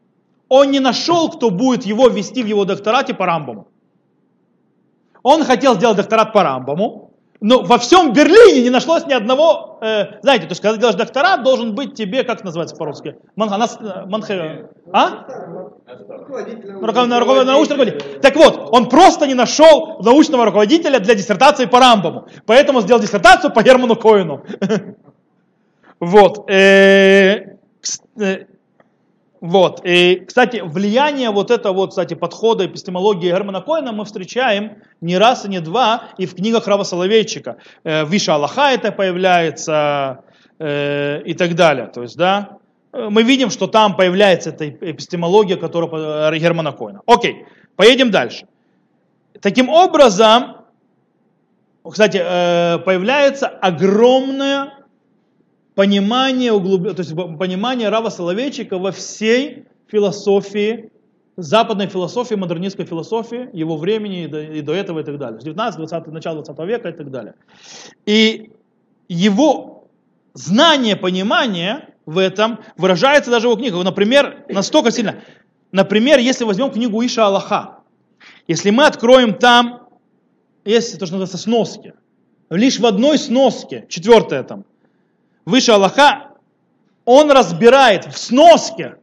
Он 0.48 0.70
не 0.70 0.80
нашел, 0.80 1.30
кто 1.30 1.50
будет 1.50 1.84
его 1.84 2.08
вести 2.08 2.42
в 2.42 2.46
его 2.46 2.64
докторате 2.64 3.14
по 3.14 3.26
Рамбаму. 3.26 3.68
Он 5.22 5.44
хотел 5.44 5.74
сделать 5.74 5.96
докторат 5.96 6.32
по 6.32 6.42
Рамбаму, 6.42 7.05
но 7.40 7.62
во 7.62 7.78
всем 7.78 8.12
Берлине 8.12 8.62
не 8.62 8.70
нашлось 8.70 9.06
ни 9.06 9.12
одного, 9.12 9.78
э, 9.80 10.20
знаете, 10.22 10.46
то 10.46 10.52
есть 10.52 10.62
когда 10.62 10.76
делаешь 10.76 10.96
докторат, 10.96 11.42
должен 11.42 11.74
быть 11.74 11.94
тебе, 11.94 12.24
как 12.24 12.44
называется 12.44 12.76
по-русски? 12.76 13.16
Манханас, 13.36 13.78
э, 13.80 14.06
манхе, 14.06 14.70
а? 14.92 15.26
Руководитель, 16.28 17.46
научный 17.46 17.76
руководитель. 17.76 18.20
Так 18.20 18.36
вот, 18.36 18.68
он 18.72 18.88
просто 18.88 19.26
не 19.26 19.34
нашел 19.34 19.98
научного 20.02 20.44
руководителя 20.44 20.98
для 20.98 21.14
диссертации 21.14 21.66
по 21.66 21.80
Рамбаму, 21.80 22.26
поэтому 22.46 22.80
сделал 22.80 23.00
диссертацию 23.00 23.52
по 23.52 23.62
Герману 23.62 23.96
Коину. 23.96 24.44
Вот. 25.98 26.50
Э, 29.46 29.48
э, 29.48 29.50
вот. 29.50 29.80
И, 29.84 30.24
кстати, 30.26 30.62
влияние 30.64 31.30
вот 31.30 31.50
этого 31.50 31.74
вот, 31.74 31.90
кстати, 31.90 32.14
подхода 32.14 32.66
эпистемологии 32.66 33.28
Германа 33.28 33.60
Коина 33.60 33.92
мы 33.92 34.04
встречаем 34.04 34.82
не 35.00 35.18
раз 35.18 35.44
и 35.44 35.48
не 35.48 35.60
два 35.60 36.10
и 36.18 36.26
в 36.26 36.34
книгах 36.34 36.66
Рава 36.66 36.84
Соловейчика. 36.84 37.56
Э, 37.84 38.04
Виша 38.06 38.34
Аллаха 38.34 38.70
это 38.72 38.92
появляется 38.92 40.24
э, 40.58 41.22
и 41.24 41.34
так 41.34 41.54
далее. 41.54 41.86
То 41.86 42.02
есть, 42.02 42.16
да, 42.16 42.58
мы 42.92 43.22
видим, 43.22 43.50
что 43.50 43.66
там 43.66 43.96
появляется 43.96 44.50
эта 44.50 44.68
эпистемология, 44.68 45.56
которая 45.56 46.32
э, 46.32 46.38
Германа 46.38 46.72
Коина. 46.72 47.02
Окей, 47.06 47.46
поедем 47.76 48.10
дальше. 48.10 48.46
Таким 49.40 49.68
образом, 49.68 50.56
кстати, 51.84 52.20
э, 52.22 52.78
появляется 52.78 53.48
огромное 53.48 54.72
понимание, 55.76 56.52
углуб... 56.52 56.96
то 56.96 57.02
есть 57.02 57.14
понимание 57.14 57.90
Рава 57.90 58.08
Соловейчика 58.08 58.78
во 58.78 58.90
всей 58.90 59.66
философии, 59.86 60.90
западной 61.36 61.86
философии, 61.86 62.34
модернистской 62.34 62.86
философии, 62.86 63.50
его 63.52 63.76
времени 63.76 64.24
и 64.24 64.26
до, 64.26 64.42
и 64.42 64.62
до 64.62 64.72
этого 64.72 65.00
и 65.00 65.04
так 65.04 65.18
далее. 65.18 65.38
С 65.38 65.44
19-20, 65.44 66.10
начала 66.10 66.42
20 66.42 66.66
века 66.66 66.88
и 66.88 66.92
так 66.92 67.10
далее. 67.10 67.34
И 68.06 68.50
его 69.08 69.88
знание, 70.32 70.96
понимание 70.96 71.90
в 72.06 72.16
этом 72.16 72.58
выражается 72.78 73.30
даже 73.30 73.46
в 73.46 73.50
его 73.50 73.60
книгах. 73.60 73.84
Например, 73.84 74.46
настолько 74.48 74.90
сильно. 74.90 75.16
Например, 75.72 76.18
если 76.18 76.44
возьмем 76.44 76.70
книгу 76.70 77.04
Иша 77.04 77.26
Аллаха, 77.26 77.80
если 78.48 78.70
мы 78.70 78.86
откроем 78.86 79.34
там, 79.34 79.88
есть 80.64 80.98
то, 80.98 81.04
что 81.04 81.16
называется 81.16 81.36
сноски, 81.36 81.92
лишь 82.48 82.78
в 82.78 82.86
одной 82.86 83.18
сноске, 83.18 83.84
четвертая 83.90 84.42
там, 84.42 84.64
выше 85.46 85.72
Аллаха, 85.72 86.32
он 87.04 87.30
разбирает 87.30 88.04
в 88.04 88.18
сноске 88.18 88.96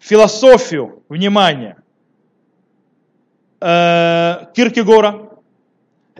философию, 0.00 1.02
внимание, 1.08 1.76
э, 3.60 4.46
Киркегора, 4.54 5.30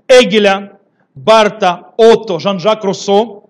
Эгеля, 0.07 0.79
Барта, 1.14 1.93
Отто, 1.97 2.39
Жан-Жак 2.39 2.85
Руссо, 2.85 3.43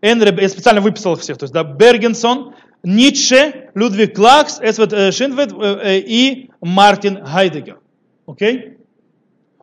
Энре, 0.00 0.34
я 0.40 0.48
специально 0.48 0.80
выписал 0.80 1.14
их 1.14 1.20
всех, 1.20 1.38
то 1.38 1.44
есть 1.44 1.52
да, 1.52 1.64
Бергенсон, 1.64 2.54
Ницше, 2.84 3.70
Людвиг 3.74 4.14
Клакс, 4.14 4.60
Эсвет 4.60 4.92
э, 4.92 5.10
Шинвет 5.10 5.52
э, 5.52 5.98
и 5.98 6.50
Мартин 6.60 7.24
Хайдегер. 7.24 7.80
Окей? 8.26 8.78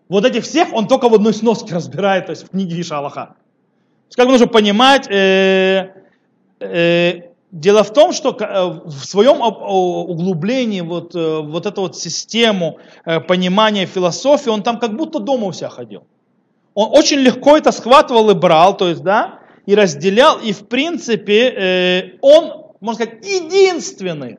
Вот 0.09 0.25
этих 0.25 0.43
всех 0.43 0.73
он 0.73 0.87
только 0.87 1.07
в 1.07 1.13
одной 1.13 1.33
сноске 1.33 1.73
разбирает, 1.73 2.25
то 2.25 2.31
есть 2.31 2.43
в 2.43 2.49
книге 2.49 2.81
Иша 2.81 2.97
Аллаха. 2.97 3.35
Как 4.15 4.27
бы 4.27 4.31
нужно 4.31 4.47
понимать, 4.47 5.07
э, 5.09 5.91
э, 6.59 7.21
дело 7.51 7.83
в 7.83 7.91
том, 7.91 8.11
что 8.13 8.37
э, 8.39 8.89
в 8.89 9.05
своем 9.05 9.41
углублении 9.41 10.81
вот, 10.81 11.15
вот 11.15 11.65
эту 11.65 11.81
вот 11.81 11.97
систему 11.97 12.77
понимания 13.27 13.85
философии, 13.85 14.49
он 14.49 14.61
там 14.61 14.79
как 14.79 14.95
будто 14.95 15.19
дома 15.19 15.47
у 15.47 15.51
себя 15.51 15.69
ходил. 15.69 16.03
Он 16.75 16.89
очень 16.91 17.17
легко 17.17 17.57
это 17.57 17.71
схватывал 17.71 18.29
и 18.29 18.35
брал, 18.35 18.77
то 18.77 18.89
есть, 18.89 19.03
да, 19.03 19.39
и 19.65 19.75
разделял, 19.75 20.39
и 20.39 20.51
в 20.51 20.67
принципе 20.67 22.17
он, 22.21 22.73
можно 22.81 23.05
сказать, 23.05 23.25
единственный 23.25 24.37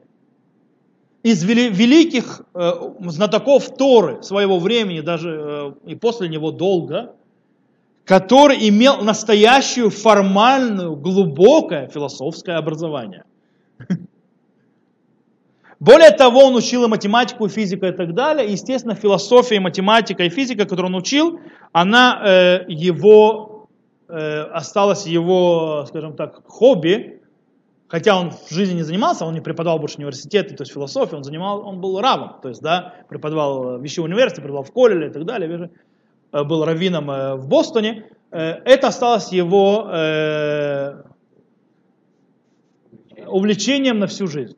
из 1.23 1.43
великих 1.45 2.43
знатоков 3.01 3.75
Торы 3.77 4.23
своего 4.23 4.59
времени, 4.59 5.01
даже 5.01 5.75
и 5.87 5.95
после 5.95 6.29
него 6.29 6.51
долго, 6.51 7.15
который 8.05 8.69
имел 8.69 9.03
настоящую 9.03 9.91
формальную, 9.91 10.97
глубокое 10.97 11.89
философское 11.89 12.57
образование. 12.57 13.25
Более 15.81 16.11
того, 16.11 16.45
он 16.45 16.55
учил 16.55 16.85
и 16.85 16.89
математику, 16.89 17.47
и 17.47 17.49
физику 17.49 17.87
и 17.87 17.93
так 17.93 18.15
далее. 18.15 18.51
естественно, 18.51 18.95
философия, 18.95 19.61
математика 19.61 20.23
и 20.23 20.29
физика, 20.29 20.65
которую 20.65 20.87
он 20.87 20.95
учил, 20.95 21.41
она 21.73 22.23
э, 22.25 22.65
его, 22.69 23.69
э, 24.09 24.43
осталась 24.45 25.07
его, 25.07 25.85
скажем 25.89 26.15
так, 26.15 26.43
хобби. 26.47 27.21
Хотя 27.89 28.19
он 28.19 28.31
в 28.31 28.51
жизни 28.51 28.77
не 28.77 28.83
занимался, 28.83 29.27
он 29.27 29.35
не 29.35 29.41
преподавал 29.41 29.79
больше 29.79 29.99
университеты, 29.99 30.57
то 30.57 30.63
есть 30.63 30.73
философию, 30.73 31.19
он 31.19 31.25
занимал, 31.25 31.67
он 31.67 31.81
был 31.81 32.01
равом, 32.01 32.41
то 32.43 32.49
есть, 32.49 32.63
да, 32.63 32.95
преподавал 33.09 33.79
в 33.79 33.83
вещевом 33.83 34.09
университете, 34.09 34.41
преподавал 34.41 34.65
в 34.65 34.73
колледже 34.73 35.09
и 35.09 35.13
так 35.13 35.25
далее. 35.27 35.71
Э, 36.35 36.43
был 36.43 36.65
раввином 36.65 37.11
э, 37.11 37.37
в 37.37 37.47
Бостоне, 37.47 38.07
э, 38.33 38.39
это 38.65 38.89
осталось 38.89 39.31
его 39.31 39.89
увлечением 43.27 44.01
на 44.01 44.07
всю 44.07 44.27
жизнь. 44.27 44.57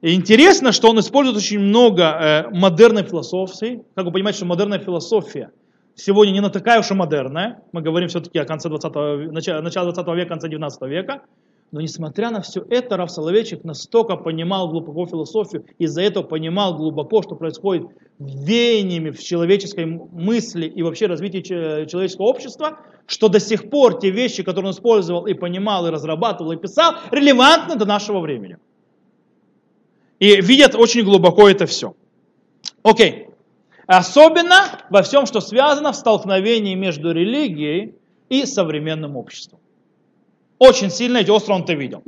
И 0.00 0.14
интересно, 0.14 0.72
что 0.72 0.88
он 0.88 1.00
использует 1.00 1.36
очень 1.36 1.58
много 1.58 2.48
модерной 2.52 3.02
философии. 3.02 3.84
Как 3.94 4.06
вы 4.06 4.12
понимаете, 4.12 4.38
что 4.38 4.46
модерная 4.46 4.78
философия 4.78 5.50
сегодня 5.96 6.32
не 6.32 6.48
такая 6.48 6.80
уж 6.80 6.90
и 6.90 6.94
модерная. 6.94 7.62
Мы 7.72 7.82
говорим 7.82 8.08
все-таки 8.08 8.38
о 8.38 8.44
конце 8.44 8.68
20 8.68 9.32
начале, 9.32 9.60
начале 9.60 9.92
20 9.92 10.14
века, 10.14 10.28
конце 10.28 10.48
19 10.48 10.82
века. 10.82 11.22
Но 11.70 11.82
несмотря 11.82 12.30
на 12.30 12.40
все 12.40 12.64
это, 12.70 12.96
Раф 12.96 13.10
Соловейчик 13.10 13.62
настолько 13.62 14.16
понимал 14.16 14.68
глубоко 14.68 15.06
философию, 15.06 15.66
из-за 15.78 16.00
этого 16.00 16.22
понимал 16.22 16.74
глубоко, 16.76 17.22
что 17.22 17.34
происходит 17.34 17.88
веяниями 18.18 19.10
в 19.10 19.22
человеческой 19.22 19.84
мысли 19.84 20.66
и 20.66 20.82
вообще 20.82 21.06
развитии 21.06 21.42
человеческого 21.42 22.26
общества, 22.26 22.78
что 23.06 23.28
до 23.28 23.38
сих 23.38 23.68
пор 23.68 23.98
те 23.98 24.10
вещи, 24.10 24.42
которые 24.42 24.70
он 24.70 24.74
использовал 24.74 25.26
и 25.26 25.34
понимал, 25.34 25.86
и 25.86 25.90
разрабатывал, 25.90 26.52
и 26.52 26.56
писал, 26.56 26.94
релевантны 27.10 27.76
до 27.76 27.84
нашего 27.84 28.20
времени. 28.20 28.56
И 30.18 30.40
видят 30.40 30.74
очень 30.74 31.04
глубоко 31.04 31.50
это 31.50 31.66
все. 31.66 31.94
Окей. 32.82 33.28
Особенно 33.86 34.84
во 34.90 35.02
всем, 35.02 35.26
что 35.26 35.40
связано 35.40 35.92
в 35.92 35.96
столкновении 35.96 36.74
между 36.74 37.12
религией 37.12 37.94
и 38.30 38.46
современным 38.46 39.16
обществом. 39.16 39.60
Очень 40.58 40.90
сильно 40.90 41.18
и 41.18 41.30
остро 41.30 41.54
он 41.54 41.62
это 41.62 41.74
видел. 41.74 42.02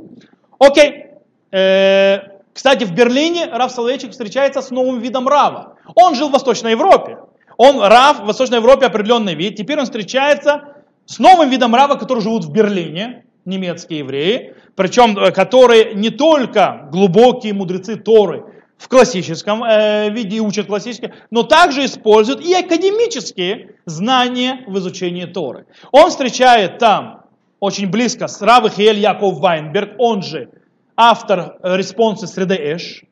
Окей. 0.59 1.05
Э, 1.51 2.19
кстати, 2.53 2.83
в 2.83 2.93
Берлине 2.93 3.45
Рав 3.45 3.71
Соловейчик 3.71 4.11
встречается 4.11 4.61
с 4.61 4.71
новым 4.71 4.99
видом 4.99 5.27
Рава. 5.27 5.77
Он 5.95 6.15
жил 6.15 6.29
в 6.29 6.33
Восточной 6.33 6.71
Европе. 6.71 7.17
Он 7.57 7.79
Рав 7.81 8.21
в 8.21 8.25
Восточной 8.25 8.57
Европе 8.57 8.85
определенный 8.85 9.35
вид. 9.35 9.55
Теперь 9.55 9.79
он 9.79 9.85
встречается 9.85 10.83
с 11.05 11.19
новым 11.19 11.49
видом 11.49 11.73
Рава, 11.75 11.95
которые 11.95 12.23
живут 12.23 12.45
в 12.45 12.51
Берлине, 12.51 13.25
немецкие 13.45 13.99
евреи, 13.99 14.55
причем 14.75 15.17
э, 15.17 15.31
которые 15.31 15.93
не 15.93 16.09
только 16.09 16.89
глубокие 16.91 17.53
мудрецы 17.53 17.95
Торы 17.95 18.45
в 18.77 18.87
классическом 18.87 19.63
э, 19.63 20.09
виде 20.09 20.39
учат 20.39 20.67
классические, 20.67 21.13
но 21.29 21.43
также 21.43 21.85
используют 21.85 22.41
и 22.41 22.53
академические 22.53 23.75
знания 23.85 24.63
в 24.67 24.77
изучении 24.79 25.25
Торы. 25.25 25.65
Он 25.91 26.09
встречает 26.09 26.79
там 26.79 27.20
очень 27.61 27.89
близко. 27.89 28.27
С 28.27 28.41
Рав 28.41 28.69
Йехиэль 28.73 28.99
Яков 28.99 29.39
Вайнберг, 29.39 29.93
он 29.99 30.23
же 30.23 30.49
автор 30.97 31.57
э, 31.61 31.77
респонса 31.77 32.27
שרידי 32.27 32.55
אש, 32.55 33.03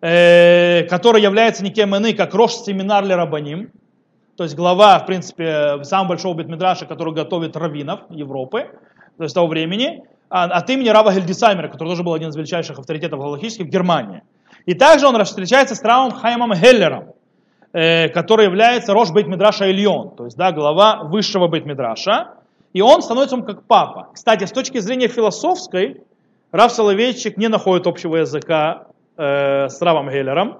э, 0.00 0.84
который 0.84 1.20
является 1.20 1.62
никем 1.62 1.94
иным, 1.94 2.16
как 2.16 2.32
ראש 2.32 2.52
סמינר 2.52 3.04
רבנים, 3.06 3.70
то 4.36 4.44
есть 4.44 4.54
глава, 4.54 4.98
в 5.00 5.06
принципе, 5.06 5.82
самого 5.82 6.10
большого 6.10 6.34
бейт-мидраша, 6.34 6.86
который 6.86 7.12
готовит 7.12 7.56
раввинов 7.56 8.00
Европы, 8.10 8.70
то 9.16 9.24
есть 9.24 9.34
того 9.34 9.48
времени, 9.48 10.04
а, 10.28 10.44
от 10.44 10.68
имени 10.70 10.88
Рава 10.88 11.12
Гильдесхаймера, 11.12 11.68
который 11.68 11.88
тоже 11.88 12.02
был 12.02 12.14
один 12.14 12.28
из 12.28 12.36
величайших 12.36 12.78
авторитетов 12.78 13.18
галахических 13.18 13.66
в 13.66 13.70
Германии. 13.70 14.22
И 14.66 14.74
также 14.74 15.06
он 15.06 15.24
встречается 15.24 15.74
с 15.74 15.82
Равом 15.82 16.12
Хаимом 16.12 16.52
Хеллером, 16.54 17.14
э, 17.72 18.08
который 18.10 18.44
является 18.44 18.92
Рош 18.92 19.10
Бейт 19.10 19.26
Мидраша 19.26 19.70
Ильон, 19.70 20.14
то 20.14 20.24
есть 20.26 20.36
да, 20.36 20.52
глава 20.52 21.04
высшего 21.04 21.48
Бейт 21.48 21.64
Мидраша, 21.64 22.36
и 22.76 22.82
он 22.82 23.00
становится 23.00 23.38
как 23.38 23.62
папа. 23.62 24.10
Кстати, 24.12 24.44
с 24.44 24.52
точки 24.52 24.80
зрения 24.80 25.08
философской, 25.08 26.02
Рав 26.52 26.70
Соловейчик 26.70 27.38
не 27.38 27.48
находит 27.48 27.86
общего 27.86 28.16
языка 28.16 28.88
э, 29.16 29.70
с 29.70 29.80
Равом 29.80 30.10
Геллером, 30.10 30.58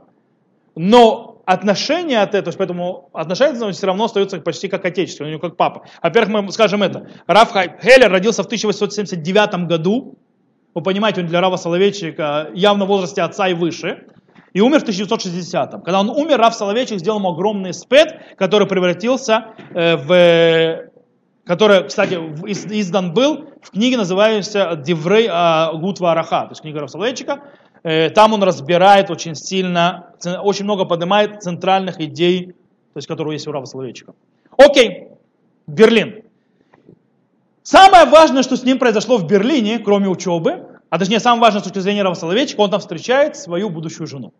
но 0.76 1.42
отношения 1.44 2.22
от 2.22 2.34
этого, 2.34 2.54
поэтому 2.56 3.10
отношения 3.12 3.70
все 3.70 3.86
равно 3.86 4.04
остаются 4.04 4.40
почти 4.40 4.68
как 4.68 4.86
отечественные, 4.86 5.28
у 5.28 5.32
него 5.32 5.46
как 5.46 5.58
папа. 5.58 5.82
Во-первых, 6.02 6.44
мы 6.44 6.52
скажем 6.52 6.82
это. 6.82 7.06
Рав 7.26 7.52
Геллер 7.52 8.10
родился 8.10 8.42
в 8.42 8.46
1879 8.46 9.66
году, 9.66 10.16
вы 10.74 10.82
понимаете, 10.82 11.20
он 11.20 11.26
для 11.26 11.42
Рава 11.42 11.56
Соловейчика 11.56 12.48
явно 12.54 12.86
в 12.86 12.88
возрасте 12.88 13.20
отца 13.20 13.46
и 13.46 13.52
выше, 13.52 14.06
и 14.54 14.62
умер 14.62 14.78
в 14.78 14.82
1960 14.84 15.84
Когда 15.84 16.00
он 16.00 16.08
умер, 16.08 16.38
Рав 16.38 16.54
Соловейчик 16.54 16.98
сделал 16.98 17.18
ему 17.18 17.32
огромный 17.32 17.74
спет, 17.74 18.18
который 18.38 18.66
превратился 18.66 19.48
э, 19.74 19.96
в 19.96 20.95
который, 21.46 21.84
кстати, 21.84 22.14
издан 22.14 23.14
был 23.14 23.48
в 23.62 23.70
книге, 23.70 23.96
называющейся 23.96 24.74
«Деврей 24.76 25.28
Гутва 25.78 26.12
Араха», 26.12 26.42
то 26.42 26.50
есть 26.50 26.62
книга 26.62 26.80
Рав 26.80 26.90
Соловейчика. 26.90 27.44
Э, 27.84 28.10
там 28.10 28.32
он 28.32 28.42
разбирает 28.42 29.10
очень 29.10 29.36
сильно, 29.36 30.12
очень 30.24 30.64
много 30.64 30.84
поднимает 30.84 31.42
центральных 31.42 32.00
идей, 32.00 32.46
то 32.46 32.98
есть 32.98 33.06
которые 33.06 33.34
есть 33.34 33.46
у 33.46 33.52
Рава. 33.52 33.64
Окей, 34.58 35.08
Берлин. 35.68 36.24
Самое 37.62 38.06
важное, 38.06 38.42
что 38.42 38.56
с 38.56 38.64
ним 38.64 38.80
произошло 38.80 39.16
в 39.16 39.26
Берлине, 39.26 39.78
кроме 39.78 40.08
учебы, 40.08 40.66
а 40.90 40.98
точнее 40.98 41.20
самое 41.20 41.42
важное 41.42 41.60
с 41.60 41.64
точки 41.64 41.78
зрения 41.78 42.02
Рава 42.02 42.16
он 42.56 42.70
там 42.70 42.80
встречает 42.80 43.36
свою 43.36 43.70
будущую 43.70 44.08
жену. 44.08 44.32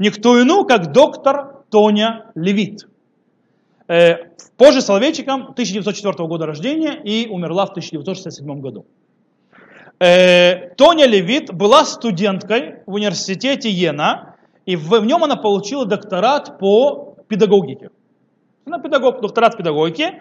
Никто 0.00 0.36
иную, 0.36 0.64
как 0.64 0.90
доктор 0.90 1.62
Тоня 1.70 2.26
Левит. 2.34 2.87
Э, 3.88 4.16
позже 4.56 4.80
Соловейчиком 4.80 5.42
1904 5.50 6.28
года 6.28 6.46
рождения 6.46 7.00
и 7.02 7.26
умерла 7.28 7.66
в 7.66 7.70
1967 7.70 8.60
году. 8.60 8.86
Э, 9.98 10.74
Тоня 10.76 11.06
Левит 11.06 11.52
была 11.52 11.84
студенткой 11.84 12.82
в 12.86 12.94
университете 12.94 13.70
Йена, 13.70 14.36
и 14.66 14.76
в, 14.76 14.90
в 14.90 15.04
нем 15.04 15.24
она 15.24 15.36
получила 15.36 15.86
докторат 15.86 16.58
по 16.58 17.16
педагогике. 17.28 17.90
Она 18.66 18.78
педагог, 18.78 19.20
докторат 19.20 19.56
педагогики 19.56 20.20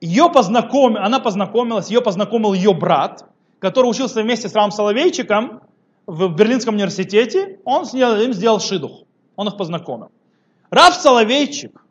ее 0.00 0.30
познаком... 0.30 0.96
она 0.96 1.18
познакомилась, 1.18 1.88
ее 1.88 2.00
познакомил 2.00 2.52
ее 2.52 2.72
брат, 2.74 3.24
который 3.58 3.86
учился 3.86 4.22
вместе 4.22 4.48
с 4.48 4.54
Рамом 4.54 4.70
Соловейчиком 4.70 5.62
в 6.06 6.34
Берлинском 6.34 6.74
университете, 6.74 7.58
он 7.64 7.84
им 7.84 8.32
сделал 8.32 8.60
шидух, 8.60 9.04
он 9.36 9.48
их 9.48 9.56
познакомил. 9.56 10.10
Рав 10.70 10.94
Соловейчик, 10.94 11.84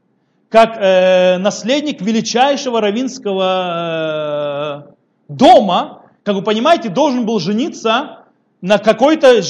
как 0.49 0.77
э, 0.77 1.37
наследник 1.37 2.01
величайшего 2.01 2.81
равинского 2.81 4.87
э, 4.87 4.91
дома, 5.27 6.03
как 6.23 6.35
вы 6.35 6.41
понимаете, 6.41 6.89
должен 6.89 7.25
был 7.25 7.39
жениться 7.39 8.25
на 8.61 8.77
какой-то 8.77 9.41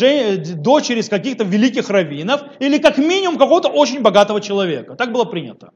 дочери 0.56 1.00
из 1.00 1.10
каких-то 1.10 1.44
великих 1.44 1.90
раввинов 1.90 2.42
или 2.60 2.78
как 2.78 2.98
минимум 2.98 3.38
какого-то 3.38 3.70
очень 3.70 4.02
богатого 4.02 4.42
человека. 4.42 4.96
Так 4.96 5.12
было 5.12 5.26
принято. 5.26 5.72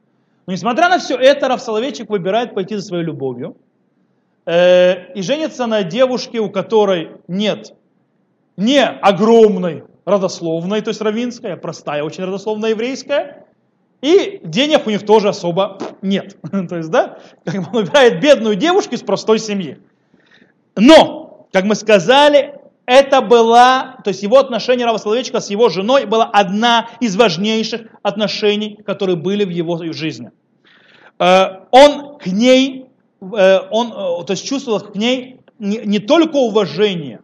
Но 0.47 0.53
несмотря 0.53 0.89
на 0.89 0.99
все 0.99 1.15
это, 1.15 1.47
Рав 1.47 1.61
Соловейчик 1.61 2.09
выбирает 2.09 2.53
пойти 2.53 2.75
за 2.75 2.81
своей 2.81 3.03
любовью 3.03 3.55
э, 4.45 5.13
и 5.13 5.21
женится 5.21 5.67
на 5.67 5.83
девушке, 5.83 6.39
у 6.39 6.49
которой 6.49 7.11
нет 7.27 7.73
не 8.57 8.83
огромной 8.83 9.83
родословной, 10.03 10.81
то 10.81 10.89
есть 10.89 11.01
равинская, 11.01 11.53
а 11.53 11.57
простая 11.57 12.03
очень 12.03 12.23
родословная 12.23 12.71
еврейская, 12.71 13.40
и 14.01 14.41
денег 14.43 14.87
у 14.87 14.89
них 14.89 15.05
тоже 15.05 15.29
особо 15.29 15.77
нет. 16.01 16.37
то 16.69 16.77
есть, 16.77 16.89
да, 16.89 17.19
как 17.45 17.67
он 17.67 17.83
выбирает 17.83 18.21
бедную 18.21 18.55
девушку 18.55 18.95
из 18.95 19.01
простой 19.01 19.39
семьи. 19.39 19.79
Но, 20.75 21.47
как 21.51 21.65
мы 21.65 21.75
сказали, 21.75 22.55
это 22.85 23.21
была, 23.21 23.97
то 24.03 24.09
есть 24.09 24.23
его 24.23 24.37
отношение 24.37 24.85
Рава 24.85 24.97
Соловейчика 24.97 25.39
с 25.39 25.49
его 25.49 25.69
женой 25.69 26.05
была 26.05 26.25
одна 26.25 26.89
из 26.99 27.15
важнейших 27.15 27.81
отношений, 28.01 28.79
которые 28.85 29.15
были 29.15 29.45
в 29.45 29.49
его 29.49 29.77
жизни. 29.93 30.31
Э, 31.19 31.65
он 31.71 32.17
к 32.17 32.25
ней, 32.27 32.87
э, 33.21 33.59
он, 33.69 33.91
э, 33.91 34.25
то 34.25 34.31
есть 34.31 34.45
чувствовал 34.45 34.79
к 34.79 34.95
ней 34.95 35.41
не, 35.59 35.77
не 35.85 35.99
только 35.99 36.37
уважение, 36.37 37.21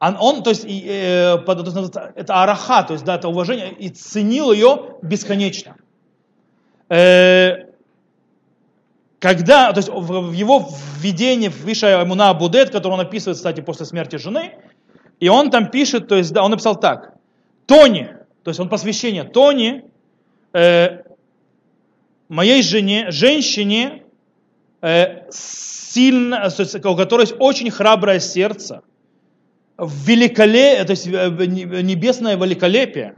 он, 0.00 0.16
он 0.20 0.42
то 0.42 0.50
есть, 0.50 0.64
это 0.64 2.42
араха, 2.42 2.82
то 2.82 2.92
есть, 2.94 3.04
да, 3.04 3.16
это 3.16 3.28
уважение, 3.28 3.72
и 3.72 3.88
ценил 3.88 4.52
ее 4.52 4.96
бесконечно. 5.02 5.76
Когда, 9.24 9.72
то 9.72 9.78
есть 9.78 9.88
в 9.88 10.32
его 10.32 10.68
введении 10.98 11.48
в 11.48 11.64
Виша 11.64 12.00
Амуна 12.00 12.34
Будет, 12.34 12.68
который 12.70 12.92
он 12.92 13.00
описывает, 13.00 13.38
кстати, 13.38 13.62
после 13.62 13.86
смерти 13.86 14.16
жены, 14.16 14.52
и 15.18 15.28
он 15.28 15.50
там 15.50 15.70
пишет, 15.70 16.08
то 16.08 16.16
есть, 16.16 16.32
да, 16.32 16.42
он 16.42 16.50
написал 16.50 16.78
так, 16.78 17.14
Тони, 17.66 18.10
то 18.42 18.50
есть 18.50 18.60
он 18.60 18.68
посвящение 18.68 19.24
Тони, 19.24 19.84
э, 20.52 20.98
моей 22.28 22.62
жене, 22.62 23.10
женщине, 23.10 24.02
э, 24.82 25.30
сильно, 25.30 26.50
у 26.84 26.96
которой 26.96 27.22
есть 27.22 27.36
очень 27.38 27.70
храброе 27.70 28.20
сердце, 28.20 28.82
великолепие, 29.78 30.84
то 30.84 30.90
есть 30.92 31.06
э, 31.06 31.28
небесное 31.82 32.36
великолепие, 32.36 33.16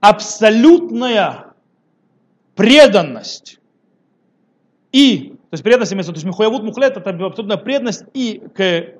абсолютная 0.00 1.54
преданность 2.54 3.58
и, 4.92 5.28
то 5.28 5.52
есть 5.52 5.62
преданность 5.62 5.92
имеется, 5.92 6.12
то 6.12 6.16
есть 6.16 6.26
Михуявут 6.26 6.62
Мухлет, 6.62 6.96
это 6.96 7.10
абсолютная 7.10 7.56
преданность 7.56 8.04
и 8.14 8.42
к, 8.54 8.94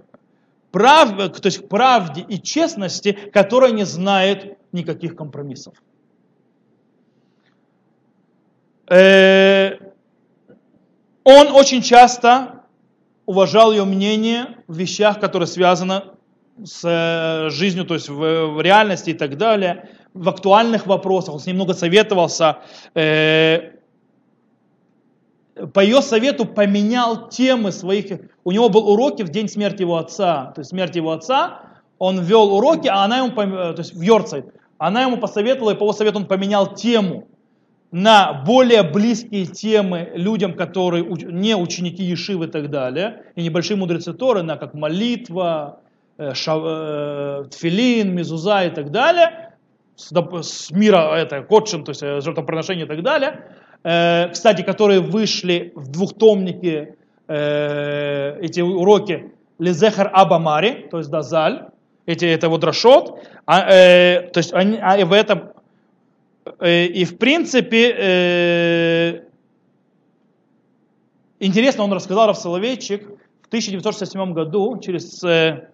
прав, 0.70 1.16
то 1.16 1.46
есть 1.46 1.58
к 1.58 1.68
правде 1.68 2.24
и 2.26 2.40
честности, 2.40 3.12
которая 3.12 3.72
не 3.72 3.84
знает 3.84 4.58
никаких 4.72 5.16
компромиссов. 5.16 5.74
Э, 8.88 9.78
он 11.24 11.48
очень 11.48 11.82
часто 11.82 12.62
уважал 13.26 13.72
ее 13.72 13.84
мнение 13.84 14.58
в 14.68 14.76
вещах, 14.76 15.18
которые 15.18 15.48
связаны 15.48 16.02
с 16.64 16.82
э, 16.84 17.50
жизнью, 17.50 17.84
то 17.84 17.94
есть 17.94 18.08
в, 18.08 18.60
реальности 18.60 19.10
и 19.10 19.14
так 19.14 19.36
далее, 19.36 19.90
в 20.14 20.28
актуальных 20.28 20.86
вопросах. 20.86 21.34
Он 21.34 21.40
с 21.40 21.46
ней 21.46 21.52
много 21.52 21.74
советовался. 21.74 22.58
Э, 22.94 23.72
по 25.72 25.80
ее 25.80 26.02
совету 26.02 26.44
поменял 26.44 27.28
темы 27.28 27.72
своих. 27.72 28.20
У 28.44 28.52
него 28.52 28.68
был 28.68 28.88
уроки 28.88 29.22
в 29.22 29.30
день 29.30 29.48
смерти 29.48 29.82
его 29.82 29.96
отца. 29.96 30.52
То 30.54 30.60
есть 30.60 30.70
смерти 30.70 30.98
его 30.98 31.12
отца, 31.12 31.60
он 31.98 32.20
вел 32.20 32.54
уроки, 32.54 32.88
а 32.88 33.04
она 33.04 33.18
ему, 33.18 33.30
то 33.30 33.74
есть 33.78 33.94
в 33.94 34.00
Йорцайт, 34.00 34.46
она 34.78 35.02
ему 35.02 35.16
посоветовала, 35.16 35.70
и 35.70 35.74
по 35.74 35.84
его 35.84 35.92
совету 35.92 36.18
он 36.18 36.26
поменял 36.26 36.74
тему 36.74 37.26
на 37.90 38.42
более 38.44 38.82
близкие 38.82 39.46
темы 39.46 40.10
людям, 40.14 40.52
которые 40.54 41.04
не 41.04 41.56
ученики 41.56 42.02
Ешивы 42.02 42.46
и 42.46 42.48
так 42.48 42.70
далее, 42.70 43.22
и 43.36 43.42
небольшие 43.42 43.76
мудрецы 43.76 44.12
Торы, 44.12 44.42
на 44.42 44.56
как 44.56 44.74
молитва, 44.74 45.80
э, 45.84 45.85
шав, 46.34 46.62
э, 46.64 47.44
тфилин, 47.50 48.14
мезуза 48.14 48.64
и 48.64 48.70
так 48.70 48.90
далее, 48.90 49.54
с, 49.96 50.70
мира 50.70 51.16
это 51.16 51.42
котшин, 51.42 51.84
то 51.84 51.90
есть 51.90 52.02
э, 52.02 52.20
жертвоприношение 52.20 52.84
и 52.84 52.88
так 52.88 53.02
далее, 53.02 53.44
Э, 53.88 54.30
кстати, 54.32 54.62
которые 54.62 55.00
вышли 55.00 55.72
в 55.76 55.88
двухтомнике, 55.92 56.96
э, 57.28 58.36
эти 58.40 58.60
уроки 58.60 59.32
Лизехар 59.60 60.10
Абамари, 60.12 60.88
то 60.90 60.98
есть 60.98 61.08
Дазаль, 61.08 61.68
эти, 62.04 62.24
это 62.24 62.48
вот 62.48 62.64
Рашот, 62.64 63.20
а, 63.46 63.70
э, 63.70 64.28
то 64.32 64.38
есть 64.38 64.52
они, 64.52 64.78
а 64.82 65.04
в 65.06 65.12
этом, 65.12 65.52
э, 66.58 66.86
и 66.86 67.04
в 67.04 67.16
принципе, 67.16 67.94
э, 67.96 69.20
интересно, 71.38 71.84
он 71.84 71.92
рассказал 71.92 72.26
Рав 72.26 72.38
Соловейчик 72.38 73.06
в 73.42 73.46
1967 73.46 74.32
году, 74.32 74.80
через, 74.80 75.22
э, 75.22 75.68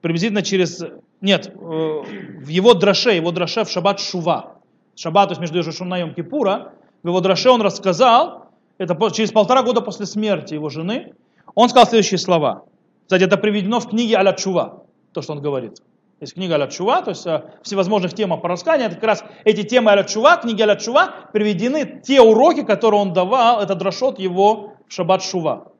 приблизительно 0.00 0.42
через, 0.42 0.82
нет, 1.20 1.48
э, 1.48 1.58
в 1.58 2.48
его 2.48 2.74
драше, 2.74 3.10
его 3.10 3.30
драше 3.32 3.64
в 3.64 3.70
Шаббат 3.70 4.00
Шува, 4.00 4.56
Шаббат, 4.94 5.28
то 5.28 5.32
есть 5.32 5.40
между 5.40 5.58
Йошушем 5.58 5.94
и 5.94 6.00
Йом 6.00 6.14
Кипура, 6.14 6.72
в 7.02 7.08
его 7.08 7.20
драше 7.20 7.50
он 7.50 7.62
рассказал, 7.62 8.50
это 8.78 8.96
через 9.10 9.32
полтора 9.32 9.62
года 9.62 9.80
после 9.80 10.06
смерти 10.06 10.54
его 10.54 10.68
жены, 10.68 11.14
он 11.54 11.68
сказал 11.68 11.86
следующие 11.86 12.18
слова. 12.18 12.64
Кстати, 13.02 13.22
это 13.22 13.36
приведено 13.36 13.80
в 13.80 13.88
книге 13.88 14.16
Аля 14.16 14.32
Чува, 14.32 14.82
то, 15.12 15.22
что 15.22 15.32
он 15.32 15.40
говорит. 15.40 15.80
Есть 16.20 16.34
книга 16.34 16.54
Аля 16.54 16.66
Чува, 16.66 17.02
то 17.02 17.10
есть 17.10 17.26
о 17.26 17.52
всевозможных 17.62 18.14
темах 18.14 18.40
по 18.40 18.48
расканию. 18.48 18.86
Это 18.86 18.96
как 18.96 19.04
раз 19.04 19.24
эти 19.44 19.62
темы 19.62 19.90
Аля 19.90 20.04
Чува, 20.04 20.36
книги 20.38 20.62
Аля 20.62 20.76
Чува, 20.76 21.28
приведены 21.32 22.00
те 22.02 22.20
уроки, 22.20 22.62
которые 22.62 23.00
он 23.00 23.12
давал, 23.12 23.60
это 23.60 23.74
дрошот 23.74 24.18
его 24.18 24.74
в 24.88 24.92
Шаббат 24.92 25.22
Шува. 25.22 25.72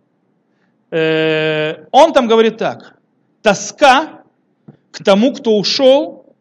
Э, 0.91 1.87
он 1.91 2.13
там 2.13 2.27
говорит 2.27 2.59
так. 2.59 2.96
Тоска 3.47 4.25
к 4.91 5.05
тому, 5.05 5.33
кто 5.33 5.57
ушел, 5.57 6.35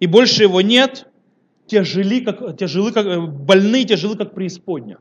и 0.00 0.06
больше 0.06 0.44
его 0.44 0.62
нет, 0.62 1.06
тяжели, 1.66 2.24
как, 2.24 2.56
тяжелы, 2.56 2.90
как, 2.90 3.30
больны, 3.30 3.84
тяжелы, 3.84 4.16
как 4.16 4.34
преисподня. 4.34 4.96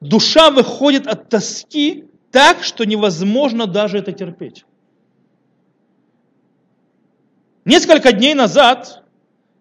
Душа 0.00 0.50
выходит 0.50 1.06
от 1.06 1.28
тоски 1.28 2.06
так, 2.32 2.64
что 2.64 2.84
невозможно 2.84 3.68
даже 3.68 3.98
это 3.98 4.10
терпеть. 4.10 4.64
Несколько 7.64 8.10
дней 8.10 8.34
назад 8.34 9.04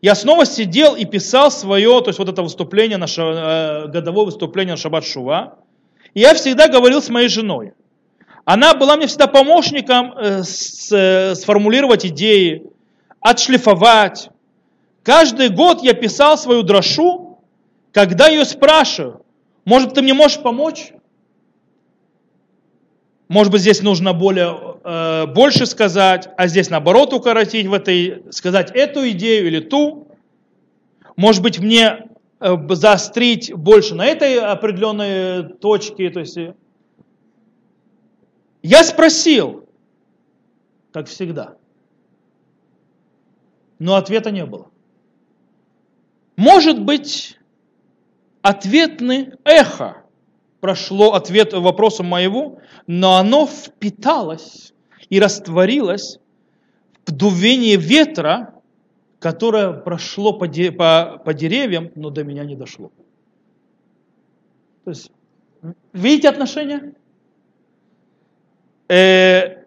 я 0.01 0.15
снова 0.15 0.47
сидел 0.47 0.95
и 0.95 1.05
писал 1.05 1.51
свое, 1.51 2.01
то 2.01 2.07
есть 2.07 2.17
вот 2.17 2.27
это 2.27 2.41
выступление, 2.41 2.97
на, 2.97 3.05
э, 3.05 3.87
годовое 3.89 4.25
выступление 4.25 4.73
на 4.73 4.77
Шаббат 4.77 5.05
Шува. 5.05 5.59
И 6.15 6.21
я 6.21 6.33
всегда 6.33 6.67
говорил 6.69 7.03
с 7.03 7.09
моей 7.09 7.27
женой. 7.27 7.75
Она 8.45 8.73
была 8.73 8.97
мне 8.97 9.07
всегда 9.07 9.27
помощником 9.27 10.13
э, 10.17 10.43
с, 10.43 10.91
э, 10.91 11.35
сформулировать 11.35 12.05
идеи, 12.05 12.63
отшлифовать. 13.19 14.29
Каждый 15.03 15.49
год 15.49 15.81
я 15.83 15.93
писал 15.93 16.37
свою 16.37 16.63
дрошу, 16.63 17.39
когда 17.91 18.27
ее 18.27 18.45
спрашиваю, 18.45 19.25
может 19.65 19.93
ты 19.93 20.01
мне 20.01 20.13
можешь 20.13 20.41
помочь? 20.41 20.93
Может 23.27 23.51
быть, 23.51 23.61
здесь 23.61 23.81
нужно 23.81 24.13
более, 24.13 24.57
э, 24.83 25.25
больше 25.27 25.65
сказать, 25.65 26.27
а 26.35 26.47
здесь 26.47 26.69
наоборот 26.69 27.13
укоротить 27.13 27.67
в 27.67 27.73
этой, 27.73 28.23
сказать 28.31 28.71
эту 28.71 29.09
идею 29.11 29.47
или 29.47 29.59
ту. 29.59 30.09
Может 31.15 31.41
быть, 31.41 31.59
мне 31.59 32.09
э, 32.41 32.57
заострить 32.71 33.53
больше 33.53 33.95
на 33.95 34.05
этой 34.05 34.37
определенной 34.37 35.43
точке. 35.43 36.09
То 36.09 36.19
есть, 36.19 36.37
э, 36.37 36.55
я 38.63 38.83
спросил, 38.83 39.67
как 40.91 41.07
всегда, 41.07 41.57
но 43.79 43.95
ответа 43.95 44.31
не 44.31 44.45
было. 44.45 44.69
Может 46.35 46.83
быть, 46.83 47.39
ответный 48.41 49.33
эхо 49.43 50.03
прошло 50.59 51.13
ответ 51.13 51.53
вопросу 51.53 52.03
моего, 52.03 52.59
но 52.87 53.15
оно 53.15 53.47
впиталось 53.47 54.73
и 55.09 55.19
растворилось 55.19 56.19
в 57.05 57.11
дувении 57.11 57.75
ветра, 57.75 58.53
которое 59.19 59.73
прошло 59.73 60.33
по, 60.33 60.47
де, 60.47 60.71
по, 60.71 61.21
по 61.25 61.33
деревьям, 61.33 61.91
но 61.95 62.09
до 62.09 62.23
меня 62.23 62.43
не 62.43 62.55
дошло. 62.55 62.91
То 64.83 64.91
есть, 64.91 65.11
видите 65.93 66.29
отношения? 66.29 66.93
Э, 68.91 69.63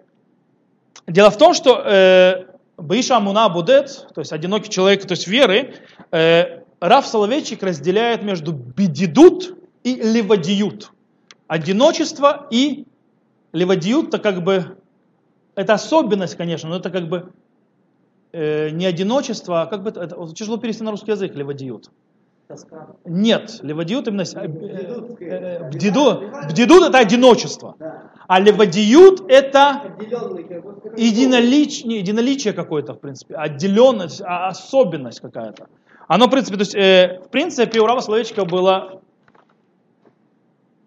дело 1.06 1.30
в 1.30 1.38
том, 1.38 1.54
что 1.54 1.82
э, 1.82 2.44
Баиша 2.76 3.16
Амуна 3.16 3.48
Будет, 3.48 4.06
то 4.14 4.20
есть 4.20 4.32
одинокий 4.32 4.68
человек, 4.68 5.06
то 5.06 5.12
есть 5.12 5.26
веры, 5.26 5.76
э, 6.10 6.60
Раф 6.78 7.06
Соловейчик 7.06 7.62
разделяет 7.62 8.22
между 8.22 8.52
бедидут 8.52 9.56
и 9.82 9.94
левадиют. 9.94 10.92
Одиночество 11.46 12.46
и 12.50 12.84
левадиют, 13.54 14.08
это 14.08 14.18
как 14.18 14.44
бы, 14.44 14.76
это 15.54 15.72
особенность, 15.72 16.36
конечно, 16.36 16.68
но 16.68 16.76
это 16.76 16.90
как 16.90 17.08
бы 17.08 17.32
э, 18.32 18.68
не 18.70 18.84
одиночество, 18.84 19.62
а 19.62 19.66
как 19.66 19.84
бы, 19.84 19.88
это, 19.88 20.34
тяжело 20.34 20.58
перевести 20.58 20.84
на 20.84 20.90
русский 20.90 21.12
язык, 21.12 21.34
левадиют. 21.34 21.90
Нет, 23.06 23.60
левадиют 23.62 24.06
именно... 24.06 24.24
Бдидут, 25.70 26.24
бдидут, 26.50 26.88
это 26.88 26.98
одиночество. 26.98 27.76
А 28.26 28.40
левадиют 28.40 29.22
это 29.28 29.96
единолич, 30.96 31.84
не, 31.84 31.98
единоличие 31.98 32.52
какое-то, 32.54 32.94
в 32.94 33.00
принципе, 33.00 33.34
отделенность, 33.34 34.22
а 34.22 34.48
особенность 34.48 35.20
какая-то. 35.20 35.68
Оно, 36.08 36.26
в 36.26 36.30
принципе, 36.30 36.56
то 36.56 36.62
есть, 36.62 36.74
э, 36.74 37.20
в 37.26 37.30
принципе, 37.30 37.80
у 37.80 37.86
Рава 37.86 38.00
Соловейчика 38.00 38.44
была 38.44 39.00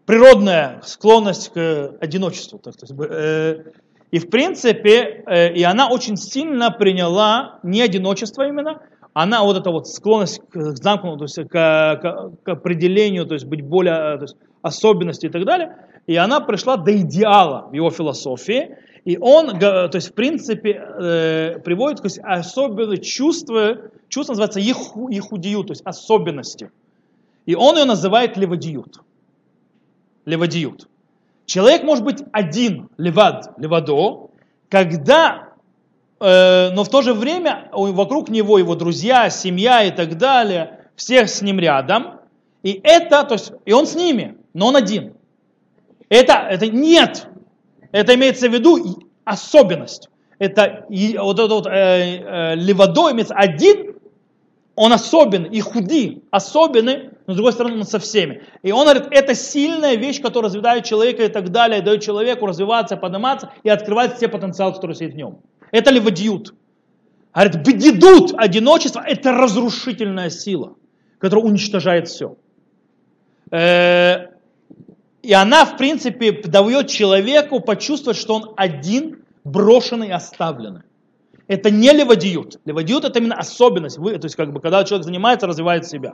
природная 0.05 0.81
склонность 0.83 1.53
к 1.53 1.97
одиночеству. 1.99 2.59
Так, 2.59 2.75
то 2.75 2.85
есть, 2.85 2.93
э, 2.99 3.71
и 4.09 4.19
в 4.19 4.29
принципе, 4.29 5.23
э, 5.27 5.53
и 5.53 5.63
она 5.63 5.89
очень 5.89 6.17
сильно 6.17 6.71
приняла 6.71 7.59
не 7.61 7.81
одиночество 7.81 8.47
именно, 8.47 8.81
она 9.13 9.43
вот 9.43 9.57
эта 9.57 9.69
вот 9.71 9.87
склонность 9.87 10.41
к 10.49 10.77
замкнутому, 10.77 11.17
то 11.17 11.23
есть 11.25 11.49
к, 11.49 11.51
к, 11.51 12.31
к 12.43 12.49
определению, 12.49 13.25
то 13.25 13.33
есть 13.33 13.45
быть 13.45 13.61
более, 13.61 14.17
то 14.17 14.23
есть 14.23 14.37
особенности 14.61 15.25
и 15.25 15.29
так 15.29 15.43
далее, 15.45 15.75
и 16.07 16.15
она 16.15 16.39
пришла 16.39 16.77
до 16.77 16.97
идеала 16.97 17.67
в 17.69 17.73
его 17.73 17.91
философии, 17.91 18.77
и 19.05 19.17
он, 19.17 19.59
то 19.59 19.91
есть 19.93 20.09
в 20.09 20.13
принципе, 20.13 20.71
э, 20.71 21.59
приводит 21.59 21.99
то 21.99 22.05
есть, 22.05 22.19
особенные 22.23 22.97
чувства, 22.97 23.77
чувство 24.09 24.33
называется 24.33 24.59
ехудию, 24.59 25.63
то 25.63 25.71
есть 25.71 25.83
особенности. 25.85 26.71
И 27.45 27.55
он 27.55 27.77
ее 27.77 27.85
называет 27.85 28.35
левадиют. 28.35 29.01
Левадиют. 30.25 30.89
Человек 31.45 31.83
может 31.83 32.03
быть 32.03 32.23
один, 32.33 32.89
левад, 32.97 33.53
левадо, 33.57 34.29
когда 34.67 35.47
Э, 36.19 36.71
но 36.71 36.83
в 36.83 36.89
то 36.89 37.01
же 37.01 37.13
время 37.13 37.69
вокруг 37.71 38.29
него 38.29 38.57
его 38.57 38.75
друзья, 38.75 39.29
семья 39.29 39.83
и 39.83 39.91
так 39.91 40.17
далее, 40.17 40.89
всех 40.95 41.29
с 41.29 41.41
ним 41.41 41.59
рядом. 41.59 42.19
И 42.63 42.79
это, 42.83 43.23
то 43.23 43.33
есть, 43.33 43.51
и 43.65 43.73
он 43.73 43.85
с 43.85 43.95
ними, 43.95 44.37
но 44.53 44.67
он 44.67 44.75
один. 44.75 45.13
Это, 46.09 46.33
это 46.49 46.67
нет. 46.67 47.27
Это 47.91 48.15
имеется 48.15 48.49
в 48.49 48.53
виду 48.53 48.99
особенность. 49.25 50.09
Это 50.39 50.85
вот 50.89 51.39
этот 51.39 51.51
вот, 51.51 51.67
э, 51.67 51.71
э, 51.71 52.55
левадо 52.55 53.07
один, 53.07 53.95
он 54.75 54.93
особен, 54.93 55.45
и 55.45 55.59
худи, 55.59 56.21
особенный, 56.29 57.09
но 57.25 57.33
с 57.33 57.35
другой 57.35 57.51
стороны 57.51 57.77
он 57.77 57.83
со 57.83 57.97
всеми. 57.97 58.43
И 58.61 58.71
он 58.71 58.83
говорит, 58.83 59.07
это 59.09 59.33
сильная 59.33 59.95
вещь, 59.95 60.21
которая 60.21 60.49
развивает 60.49 60.85
человека 60.85 61.23
и 61.23 61.29
так 61.29 61.49
далее, 61.49 61.81
дает 61.81 62.03
человеку 62.03 62.45
развиваться, 62.45 62.95
подниматься 62.95 63.51
и 63.63 63.69
открывать 63.69 64.15
все 64.15 64.27
потенциалы, 64.27 64.73
которые 64.73 64.95
сидят 64.95 65.13
в 65.13 65.17
нем. 65.17 65.39
Это 65.71 65.91
левадиют. 65.91 66.53
Говорит, 67.33 67.55
бедидут, 67.65 68.33
одиночество, 68.37 69.03
это 69.05 69.31
разрушительная 69.31 70.29
сила, 70.29 70.75
которая 71.17 71.45
уничтожает 71.45 72.07
все. 72.07 72.35
Э, 73.49 74.27
и 75.27 75.33
она, 75.33 75.65
в 75.65 75.75
принципе, 75.75 76.31
дает 76.31 76.87
человеку 76.87 77.59
почувствовать, 77.59 78.17
что 78.17 78.35
он 78.35 78.53
один, 78.55 79.25
брошенный, 79.43 80.09
оставленный. 80.09 80.83
Это 81.47 81.69
не 81.69 81.91
левадиют. 81.91 82.61
Левадиют 82.63 83.03
это 83.03 83.19
именно 83.19 83.35
особенность. 83.35 83.97
Вы, 83.97 84.17
то 84.19 84.25
есть, 84.25 84.37
как 84.37 84.53
бы, 84.53 84.61
когда 84.61 84.85
человек 84.85 85.03
занимается, 85.03 85.45
развивает 85.45 85.85
себя. 85.85 86.13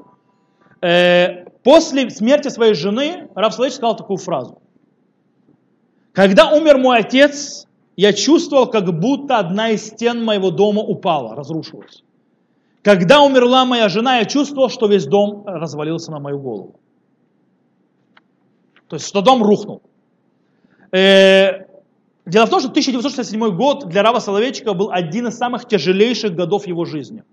Э, 0.82 1.46
после 1.64 2.10
смерти 2.10 2.48
своей 2.48 2.74
жены 2.74 3.30
Раф 3.36 3.54
Салыч 3.54 3.74
сказал 3.74 3.96
такую 3.96 4.18
фразу. 4.18 4.64
Когда 6.12 6.50
умер 6.50 6.80
мой 6.80 6.98
отец, 6.98 7.68
я 7.96 8.14
чувствовал, 8.14 8.66
как 8.66 9.00
будто 9.00 9.38
одна 9.38 9.70
из 9.70 9.86
стен 9.90 10.26
моего 10.26 10.50
дома 10.50 10.82
упала, 10.82 11.36
разрушилась. 11.36 12.04
Когда 12.82 13.22
умерла 13.22 13.66
моя 13.66 13.90
жена, 13.90 14.18
я 14.18 14.26
чувствовал, 14.26 14.70
что 14.70 14.88
весь 14.88 15.06
дом 15.06 15.44
развалился 15.46 16.10
на 16.10 16.20
мою 16.20 16.40
голову. 16.40 16.80
То 18.94 18.98
есть, 18.98 19.08
что 19.08 19.22
дом 19.22 19.42
рухнул. 19.42 19.82
Э, 20.92 21.66
дело 22.28 22.46
в 22.46 22.50
том, 22.52 22.60
что 22.60 22.70
1967 22.70 23.50
год 23.56 23.88
для 23.88 24.04
Рава 24.04 24.20
Соловейчика 24.20 24.76
был 24.76 24.92
один 24.92 25.30
из 25.30 25.36
самых 25.36 25.68
тяжелейших 25.68 26.36
годов 26.36 26.68
его 26.68 26.86
жизни. 26.86 27.24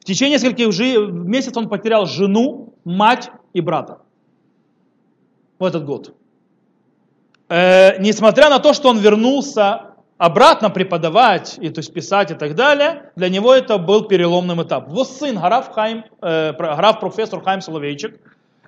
В 0.00 0.04
течение 0.04 0.38
нескольких 0.38 0.68
месяцев 1.12 1.58
он 1.58 1.68
потерял 1.68 2.06
жену, 2.06 2.72
мать 2.84 3.30
и 3.52 3.60
брата. 3.60 3.98
В 5.58 5.66
этот 5.66 5.84
год. 5.84 6.14
Э, 7.50 7.98
несмотря 7.98 8.48
на 8.48 8.58
то, 8.58 8.72
что 8.72 8.88
он 8.88 8.96
вернулся 8.96 9.96
обратно 10.16 10.70
преподавать, 10.70 11.58
и, 11.60 11.68
то 11.68 11.80
есть 11.80 11.92
писать 11.92 12.30
и 12.30 12.34
так 12.34 12.54
далее, 12.54 13.12
для 13.16 13.28
него 13.28 13.52
это 13.52 13.76
был 13.76 14.04
переломным 14.04 14.62
этап. 14.62 14.88
Его 14.88 15.04
сын, 15.04 15.38
Граф, 15.38 15.74
Хайм, 15.74 16.06
э, 16.22 16.54
Граф 16.54 17.00
профессор 17.00 17.42
Хайм 17.42 17.60
Соловейчик, 17.60 18.18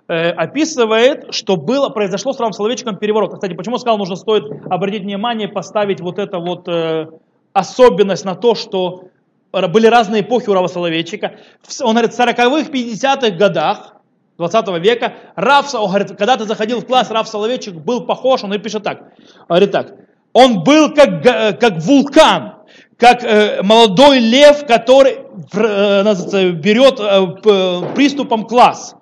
э, 0.09 0.31
описывает, 0.31 1.35
что 1.35 1.57
было, 1.57 1.89
произошло 1.89 2.33
с 2.33 2.39
Равом 2.39 2.53
Соловейчиком 2.53 2.97
переворот. 2.97 3.35
Кстати, 3.35 3.55
почему 3.55 3.79
сказал, 3.79 3.99
нужно 3.99 4.17
стоит 4.17 4.45
обратить 4.71 5.03
внимание, 5.03 5.49
поставить 5.49 6.01
вот 6.01 6.19
эту 6.19 6.41
вот 6.41 6.69
э, 6.69 7.09
особенность 7.53 8.25
на 8.25 8.35
то, 8.35 8.55
что 8.55 9.05
были 9.53 9.87
разные 9.87 10.23
эпохи 10.23 10.51
у 10.51 10.55
Рава 10.55 10.67
Соловейчика. 10.67 11.37
Он 11.81 11.93
говорит, 11.93 12.13
в 12.13 12.19
40-х, 12.19 12.71
50-х 12.71 13.31
годах 13.31 13.95
20 14.39 14.69
века, 14.81 15.15
Рав, 15.37 15.73
говорит, 15.73 16.17
когда 16.17 16.37
ты 16.37 16.45
заходил 16.45 16.81
в 16.81 16.87
класс, 16.87 17.11
Рав 17.11 17.29
Соловейчик 17.29 17.75
был 17.75 18.05
похож, 18.05 18.43
он 18.43 18.53
и 18.53 18.59
пишет 18.59 18.83
так, 18.83 19.13
говорит 19.49 19.71
так, 19.71 19.95
он 20.33 20.65
был 20.65 20.93
как, 20.93 21.25
э, 21.25 21.53
как 21.53 21.79
вулкан, 21.79 22.55
как 22.99 23.23
э, 23.23 23.63
молодой 23.63 24.19
лев, 24.19 24.67
который 24.67 25.19
э, 25.53 26.51
берет 26.53 26.99
э, 26.99 27.95
приступом 27.95 28.47
класс. 28.47 28.97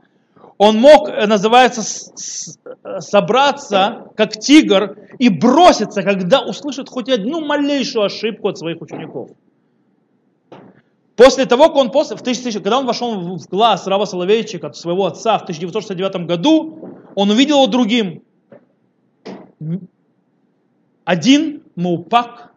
Он 0.64 0.78
мог, 0.78 1.08
э, 1.08 1.26
называется, 1.26 1.82
собраться, 3.00 4.12
как 4.16 4.38
тигр, 4.38 4.96
и 5.18 5.28
броситься, 5.28 6.04
когда 6.04 6.40
услышит 6.40 6.88
хоть 6.88 7.08
одну 7.08 7.44
малейшую 7.44 8.04
ошибку 8.04 8.46
от 8.46 8.58
своих 8.58 8.80
учеников. 8.80 9.30
После 11.16 11.46
того, 11.46 11.66
как 11.66 11.74
он, 11.74 11.90
после, 11.90 12.16
в 12.16 12.20
1000, 12.20 12.60
когда 12.60 12.78
он 12.78 12.86
вошел 12.86 13.36
в 13.36 13.48
глаз 13.48 13.88
Рава 13.88 14.04
Соловейчика, 14.04 14.68
от 14.68 14.76
своего 14.76 15.06
отца 15.06 15.36
в 15.36 15.42
1969 15.42 16.26
году, 16.28 16.78
он 17.16 17.30
увидел 17.30 17.56
его 17.56 17.66
другим. 17.66 18.22
Один 21.04 21.64
мупак, 21.74 22.52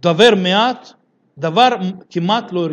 давер 0.00 0.34
меат, 0.34 0.96
давар 1.36 1.78
кимат 2.08 2.52
ло 2.52 2.68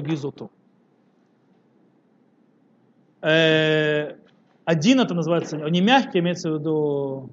эргизоту. 3.21 4.27
Один 4.67 4.99
это 4.99 5.13
называется, 5.13 5.55
не 5.55 5.79
мягкий, 5.79 6.19
имеется 6.19 6.51
в 6.51 6.55
виду 6.55 7.29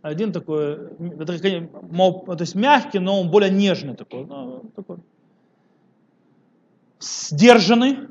один 0.00 0.32
такой, 0.32 0.76
это, 0.98 1.26
то 1.26 2.40
есть 2.40 2.54
мягкий, 2.54 3.00
но 3.00 3.20
он 3.20 3.30
более 3.30 3.50
нежный 3.50 3.94
такой. 3.94 4.26
Такой. 4.74 4.96
Сдержанный, 6.98 8.08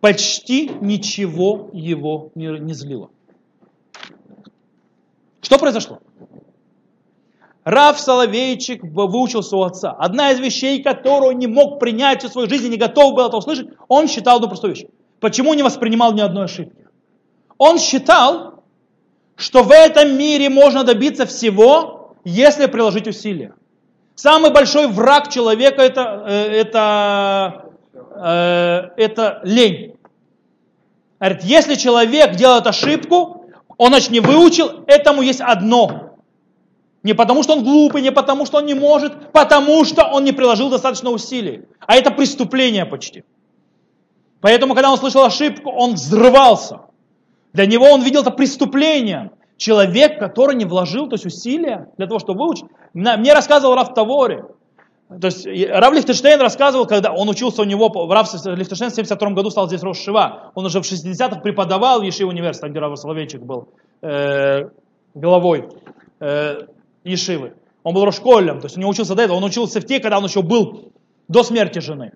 почти 0.00 0.70
ничего 0.80 1.70
его 1.72 2.30
не, 2.36 2.56
не 2.60 2.72
злило. 2.72 3.10
Что 5.40 5.58
произошло? 5.58 5.98
Рав 7.64 7.98
Соловейчик 7.98 8.84
выучился 8.84 9.56
у 9.56 9.62
отца. 9.62 9.90
Одна 9.90 10.30
из 10.30 10.38
вещей, 10.38 10.84
которую 10.84 11.32
он 11.32 11.38
не 11.40 11.48
мог 11.48 11.80
принять 11.80 12.22
в 12.22 12.28
своей 12.28 12.48
жизни, 12.48 12.68
не 12.68 12.76
готов 12.76 13.16
был 13.16 13.26
это 13.26 13.36
услышать, 13.36 13.70
он 13.88 14.06
считал 14.06 14.36
одну 14.36 14.46
простую 14.46 14.76
вещь. 14.76 14.86
Почему 15.20 15.54
не 15.54 15.62
воспринимал 15.62 16.12
ни 16.14 16.20
одной 16.20 16.46
ошибки? 16.46 16.86
Он 17.58 17.78
считал, 17.78 18.64
что 19.36 19.62
в 19.62 19.70
этом 19.70 20.16
мире 20.16 20.48
можно 20.48 20.82
добиться 20.82 21.26
всего, 21.26 22.16
если 22.24 22.66
приложить 22.66 23.06
усилия. 23.06 23.54
Самый 24.14 24.50
большой 24.50 24.86
враг 24.86 25.30
человека 25.30 25.82
это, 25.82 26.24
э, 26.26 26.60
это, 26.60 27.64
э, 28.16 29.02
это 29.02 29.40
лень. 29.44 29.94
Говорит, 31.18 31.42
если 31.44 31.74
человек 31.74 32.34
делает 32.36 32.66
ошибку, 32.66 33.46
он 33.76 33.88
значит 33.88 34.10
не 34.10 34.20
выучил, 34.20 34.84
этому 34.86 35.22
есть 35.22 35.40
одно. 35.40 36.18
Не 37.02 37.14
потому, 37.14 37.42
что 37.42 37.54
он 37.54 37.64
глупый, 37.64 38.02
не 38.02 38.12
потому, 38.12 38.44
что 38.44 38.58
он 38.58 38.66
не 38.66 38.74
может, 38.74 39.32
потому 39.32 39.84
что 39.86 40.04
он 40.04 40.24
не 40.24 40.32
приложил 40.32 40.68
достаточно 40.68 41.10
усилий. 41.10 41.62
А 41.86 41.96
это 41.96 42.10
преступление 42.10 42.84
почти. 42.84 43.24
Поэтому, 44.40 44.74
когда 44.74 44.90
он 44.90 44.98
слышал 44.98 45.22
ошибку, 45.24 45.70
он 45.70 45.94
взрывался. 45.94 46.80
Для 47.52 47.66
него 47.66 47.86
он 47.86 48.02
видел 48.02 48.22
это 48.22 48.30
преступлением. 48.30 49.32
Человек, 49.56 50.18
который 50.18 50.56
не 50.56 50.64
вложил 50.64 51.08
то 51.08 51.14
есть 51.14 51.26
усилия 51.26 51.88
для 51.98 52.06
того, 52.06 52.18
чтобы 52.18 52.44
выучить. 52.44 52.64
Мне 52.94 53.34
рассказывал 53.34 53.74
Раф 53.74 53.92
Тавори. 53.92 54.42
То 55.20 55.26
есть 55.26 55.44
Рав 55.44 55.92
Лихтенштейн 55.92 56.40
рассказывал, 56.40 56.86
когда 56.86 57.12
он 57.12 57.28
учился 57.28 57.62
у 57.62 57.64
него, 57.64 57.90
Рав 58.10 58.32
Лихтенштейн 58.32 58.90
в 58.90 58.94
72 58.94 59.30
году 59.30 59.50
стал 59.50 59.66
здесь 59.66 59.82
Рошива. 59.82 60.52
Он 60.54 60.64
уже 60.64 60.80
в 60.80 60.84
60-х 60.84 61.40
преподавал 61.40 62.00
в 62.00 62.04
Ешиве 62.04 62.26
университете, 62.26 62.70
где 62.70 62.78
Рав 62.78 62.96
Соловейчик 62.96 63.42
был 63.42 63.68
э, 64.02 64.68
головой 65.14 65.68
э, 66.20 66.60
Ешивы. 67.02 67.54
Он 67.82 67.94
был 67.94 68.04
Рошколем, 68.04 68.60
то 68.60 68.66
есть 68.66 68.76
он 68.76 68.84
не 68.84 68.88
учился 68.88 69.14
до 69.14 69.22
этого, 69.22 69.36
он 69.36 69.44
учился 69.44 69.80
в 69.80 69.84
те, 69.84 69.98
когда 70.00 70.18
он 70.18 70.24
еще 70.24 70.42
был 70.42 70.92
до 71.28 71.42
смерти 71.42 71.80
жены. 71.80 72.12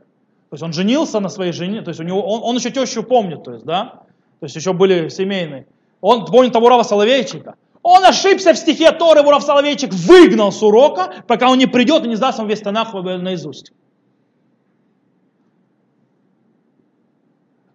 То 0.54 0.56
есть 0.56 0.62
он 0.62 0.72
женился 0.72 1.18
на 1.18 1.28
своей 1.28 1.50
жене, 1.50 1.82
то 1.82 1.88
есть 1.88 1.98
у 1.98 2.04
него, 2.04 2.22
он, 2.22 2.40
он 2.44 2.54
еще 2.54 2.70
тещу 2.70 3.02
помнит, 3.02 3.42
то 3.42 3.54
есть, 3.54 3.64
да, 3.64 4.04
то 4.38 4.46
есть 4.46 4.54
еще 4.54 4.72
были 4.72 5.08
семейные. 5.08 5.66
Он 6.00 6.24
помнит 6.26 6.52
того 6.52 6.68
Рава 6.68 6.84
Соловейчика. 6.84 7.56
Он 7.82 8.04
ошибся 8.04 8.52
в 8.52 8.56
стихе 8.56 8.92
Торы, 8.92 9.22
Рав 9.22 9.42
Соловейчик 9.42 9.92
выгнал 9.92 10.52
с 10.52 10.62
урока, 10.62 11.12
пока 11.26 11.50
он 11.50 11.58
не 11.58 11.66
придет 11.66 12.04
и 12.04 12.08
не 12.08 12.14
сдаст 12.14 12.38
вам 12.38 12.46
весь 12.46 12.60
Танах 12.60 12.94
наизусть. 12.94 13.72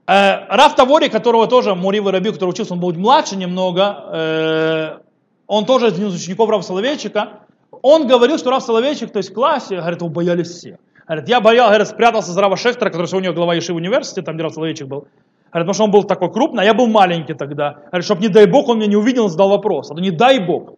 Э, 0.07 0.47
Раф 0.47 0.75
Тавори, 0.75 1.09
которого 1.09 1.47
тоже 1.47 1.75
Мури 1.75 1.99
Раби, 1.99 2.31
который 2.31 2.51
учился, 2.51 2.75
он 2.75 2.79
был 2.79 2.93
младше 2.93 3.35
немного, 3.35 4.05
э, 4.13 4.99
он 5.47 5.65
тоже 5.65 5.87
один 5.87 6.07
из 6.07 6.15
учеников 6.15 6.49
Рава 6.49 6.61
Соловейчика, 6.61 7.41
он 7.81 8.07
говорил, 8.07 8.37
что 8.37 8.51
Рав 8.51 8.63
Соловейчик, 8.63 9.11
то 9.11 9.17
есть 9.17 9.31
в 9.31 9.33
классе, 9.33 9.81
говорит, 9.81 9.99
его 9.99 10.09
боялись 10.09 10.47
все. 10.47 10.79
Говорит, 11.09 11.27
я 11.27 11.41
боялся, 11.41 11.69
говорит, 11.69 11.87
спрятался 11.87 12.31
за 12.33 12.39
Рава 12.39 12.55
Шехтера, 12.55 12.91
который 12.91 13.07
сегодня 13.07 13.33
глава 13.33 13.55
Ешивы 13.55 13.77
университета, 13.77 14.27
там, 14.27 14.39
Рав 14.39 14.53
Соловейчик 14.53 14.87
был. 14.87 14.99
Говорит, 14.99 15.67
потому 15.67 15.73
что 15.73 15.83
он 15.85 15.91
был 15.91 16.03
такой 16.03 16.31
крупный, 16.31 16.61
а 16.61 16.65
я 16.65 16.75
был 16.75 16.85
маленький 16.85 17.33
тогда. 17.33 17.79
Говорит, 17.87 18.05
чтобы 18.05 18.21
не 18.21 18.27
дай 18.27 18.45
бог 18.45 18.69
он 18.69 18.77
меня 18.77 18.87
не 18.87 18.95
увидел 18.95 19.25
и 19.25 19.29
задал 19.29 19.49
вопрос. 19.49 19.89
А 19.89 19.95
то 19.95 20.01
не 20.01 20.11
дай 20.11 20.37
бог. 20.37 20.75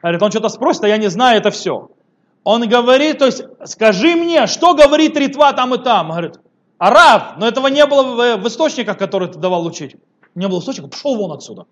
Говорит, 0.00 0.22
он 0.22 0.30
что-то 0.30 0.50
спросит, 0.50 0.84
а 0.84 0.88
я 0.88 0.98
не 0.98 1.08
знаю, 1.08 1.38
это 1.38 1.50
все. 1.50 1.90
Он 2.44 2.68
говорит, 2.68 3.18
то 3.18 3.26
есть, 3.26 3.42
скажи 3.64 4.14
мне, 4.14 4.46
что 4.46 4.74
говорит 4.74 5.16
Ритва 5.16 5.52
там 5.52 5.74
и 5.74 5.78
там? 5.78 6.10
Говорит, 6.10 6.38
Араб, 6.78 7.38
но 7.38 7.48
этого 7.48 7.66
не 7.66 7.84
было 7.86 8.02
в, 8.04 8.42
в 8.44 8.46
источниках, 8.46 8.96
которые 8.96 9.32
ты 9.32 9.40
давал 9.40 9.66
учить. 9.66 9.96
Не 10.36 10.46
было 10.46 10.60
источников, 10.60 10.92
пошел 10.92 11.16
вон 11.16 11.32
отсюда. 11.32 11.62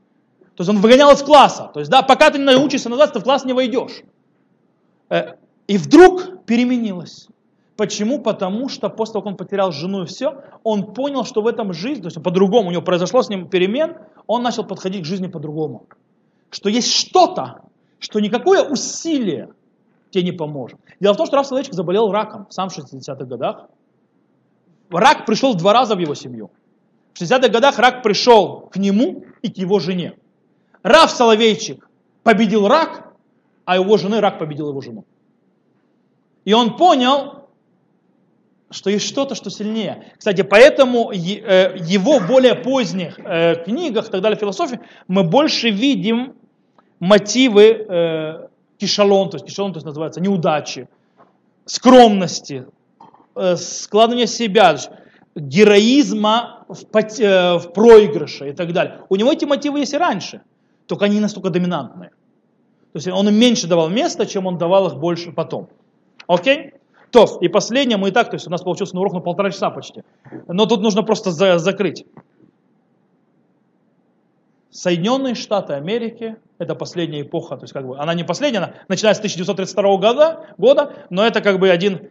То 0.57 0.63
есть 0.63 0.69
он 0.69 0.81
выгонял 0.81 1.13
из 1.13 1.23
класса. 1.23 1.71
То 1.73 1.79
есть, 1.79 1.93
да, 1.93 2.03
пока 2.03 2.31
ты 2.31 2.39
не 2.39 2.45
научишься 2.45 2.89
назад, 2.89 3.13
ты 3.13 3.21
в 3.21 3.23
класс 3.23 3.45
не 3.45 3.53
войдешь. 3.53 4.03
Э, 5.11 5.35
и 5.69 5.79
вдруг 5.79 6.45
переменилось. 6.45 7.29
Почему? 7.77 8.21
Потому 8.21 8.69
что 8.69 8.89
после 8.89 9.15
того, 9.15 9.23
как 9.23 9.33
он 9.33 9.37
потерял 9.37 9.73
жену 9.73 10.05
и 10.05 10.07
все, 10.07 10.43
он 10.63 10.95
понял, 10.95 11.25
что 11.25 11.43
в 11.43 11.47
этом 11.47 11.73
жизнь, 11.73 12.03
то 12.03 12.07
есть 12.07 12.23
по-другому, 12.23 12.69
у 12.69 12.71
него 12.71 12.83
произошло 12.83 13.23
с 13.23 13.29
ним 13.29 13.49
перемен, 13.49 13.97
он 14.27 14.43
начал 14.43 14.65
подходить 14.65 15.03
к 15.03 15.07
жизни 15.07 15.27
по-другому. 15.27 15.87
Что 16.51 16.69
есть 16.69 16.93
что-то, 16.93 17.63
что 17.99 18.21
никакое 18.21 18.63
усилие 18.63 19.51
тебе 20.11 20.25
не 20.25 20.33
поможет. 20.33 20.79
Дело 21.01 21.15
в 21.15 21.17
том, 21.17 21.27
что 21.27 21.37
Раф 21.37 21.47
Соловейчик 21.47 21.75
заболел 21.75 22.13
раком 22.13 22.47
сам 22.51 22.69
в 22.69 22.79
60-х 22.79 23.25
годах. 23.25 23.69
Рак 24.91 25.27
пришел 25.27 25.55
два 25.55 25.73
раза 25.73 25.97
в 25.97 25.99
его 25.99 26.15
семью. 26.15 26.53
В 27.13 27.21
60-х 27.21 27.49
годах 27.49 27.79
рак 27.79 28.05
пришел 28.05 28.69
к 28.73 28.77
нему 28.77 29.25
и 29.43 29.51
к 29.51 29.57
его 29.57 29.81
жене. 29.81 30.15
Раф 30.85 31.11
Соловейчик 31.11 31.89
победил 32.23 32.69
рак, 32.69 33.13
а 33.65 33.77
его 33.77 33.97
жены 33.97 34.21
рак 34.21 34.39
победил 34.39 34.69
его 34.69 34.81
жену. 34.81 35.05
И 36.45 36.53
он 36.53 36.77
понял, 36.77 37.44
что 38.75 38.91
есть 38.91 39.07
что-то, 39.07 39.35
что 39.35 39.51
сильнее. 39.51 40.13
Кстати, 40.19 40.43
поэтому 40.43 41.13
э, 41.13 41.77
его 41.81 42.21
более 42.21 42.55
поздних 42.55 43.19
э, 43.19 43.63
книгах, 43.65 44.09
и 44.09 44.11
так 44.11 44.21
далее, 44.21 44.39
философии, 44.39 44.81
мы 45.07 45.23
больше 45.23 45.71
видим 45.71 46.35
мотивы 46.99 47.87
э, 47.89 48.49
кишалон, 48.79 49.31
то 49.31 49.37
есть 49.37 49.47
кишалон 49.47 49.73
то 49.73 49.77
есть 49.77 49.87
называется 49.87 50.21
неудачи, 50.21 50.89
скромности, 51.65 52.67
складывания 53.57 54.27
себя, 54.27 54.77
героизма 55.35 56.67
в, 56.69 56.85
проигрыше 56.85 58.51
и 58.51 58.53
так 58.53 58.73
далее. 58.73 59.01
У 59.09 59.17
него 59.17 59.33
эти 59.33 59.45
мотивы 59.45 59.81
есть 59.81 59.95
и 59.95 59.97
раньше, 59.97 60.43
только 60.87 61.07
они 61.07 61.17
не 61.17 61.21
настолько 61.21 61.51
доминантные. 61.51 62.11
То 62.93 62.97
есть 62.99 63.09
он 63.09 63.29
им 63.29 63.35
меньше 63.35 63.67
давал 63.67 63.89
места, 63.89 64.27
чем 64.27 64.47
он 64.47 64.59
давал 64.59 64.87
их 64.89 64.97
больше 64.97 65.33
потом. 65.33 65.69
Окей? 66.27 66.75
То, 67.15 67.39
и 67.41 67.47
последнее, 67.47 67.97
мы 67.97 68.09
и 68.09 68.11
так, 68.11 68.29
то 68.29 68.35
есть 68.35 68.49
у 68.49 68.51
нас 68.51 68.63
получился 68.63 68.99
урок 68.99 69.13
на 69.13 69.21
полтора 69.21 69.53
часа 69.53 69.71
почти. 69.71 70.03
Но 70.49 70.67
тут 70.67 70.81
нужно 70.81 71.05
просто 71.05 71.31
за, 71.31 71.59
закрыть. 71.59 72.05
Соединенные 74.73 75.37
Штаты 75.37 75.75
Америки, 75.75 76.35
это 76.59 76.75
последняя 76.75 77.23
эпоха, 77.23 77.57
то 77.57 77.63
есть 77.63 77.73
как 77.73 77.87
бы, 77.87 77.97
она 77.97 78.15
не 78.15 78.25
последняя, 78.25 78.59
она 78.59 78.75
начинается 78.89 79.23
с 79.23 79.37
1932 79.37 79.97
года, 79.99 80.47
года, 80.59 81.07
но 81.09 81.25
это 81.25 81.41
как 81.41 81.61
бы 81.61 81.71
один 81.71 82.11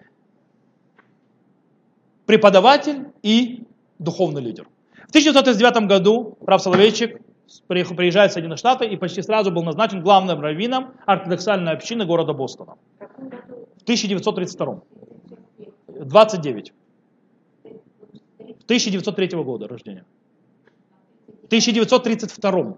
преподаватель 2.26 3.08
и 3.24 3.66
духовный 4.00 4.42
лидер. 4.42 4.70
В 5.08 5.10
1939 5.10 5.86
году 5.90 6.38
Прав 6.46 6.62
Соловейчик 6.62 7.20
приезжает 7.68 8.32
в 8.32 8.36
Соединенные 8.36 8.56
Штаты 8.56 8.86
и 8.86 8.96
почти 8.96 9.22
сразу 9.22 9.52
был 9.52 9.64
назначен 9.64 10.02
главным 10.02 10.40
раввином 10.40 10.94
ортодоксальной 11.06 11.74
общины 11.74 12.06
города 12.06 12.32
Бостона. 12.32 12.76
В 13.84 13.86
1932. 13.86 14.82
29. 16.06 16.74
1903 18.66 19.44
года 19.44 19.68
рождения. 19.68 20.06
В 21.28 21.46
1932. 21.48 22.78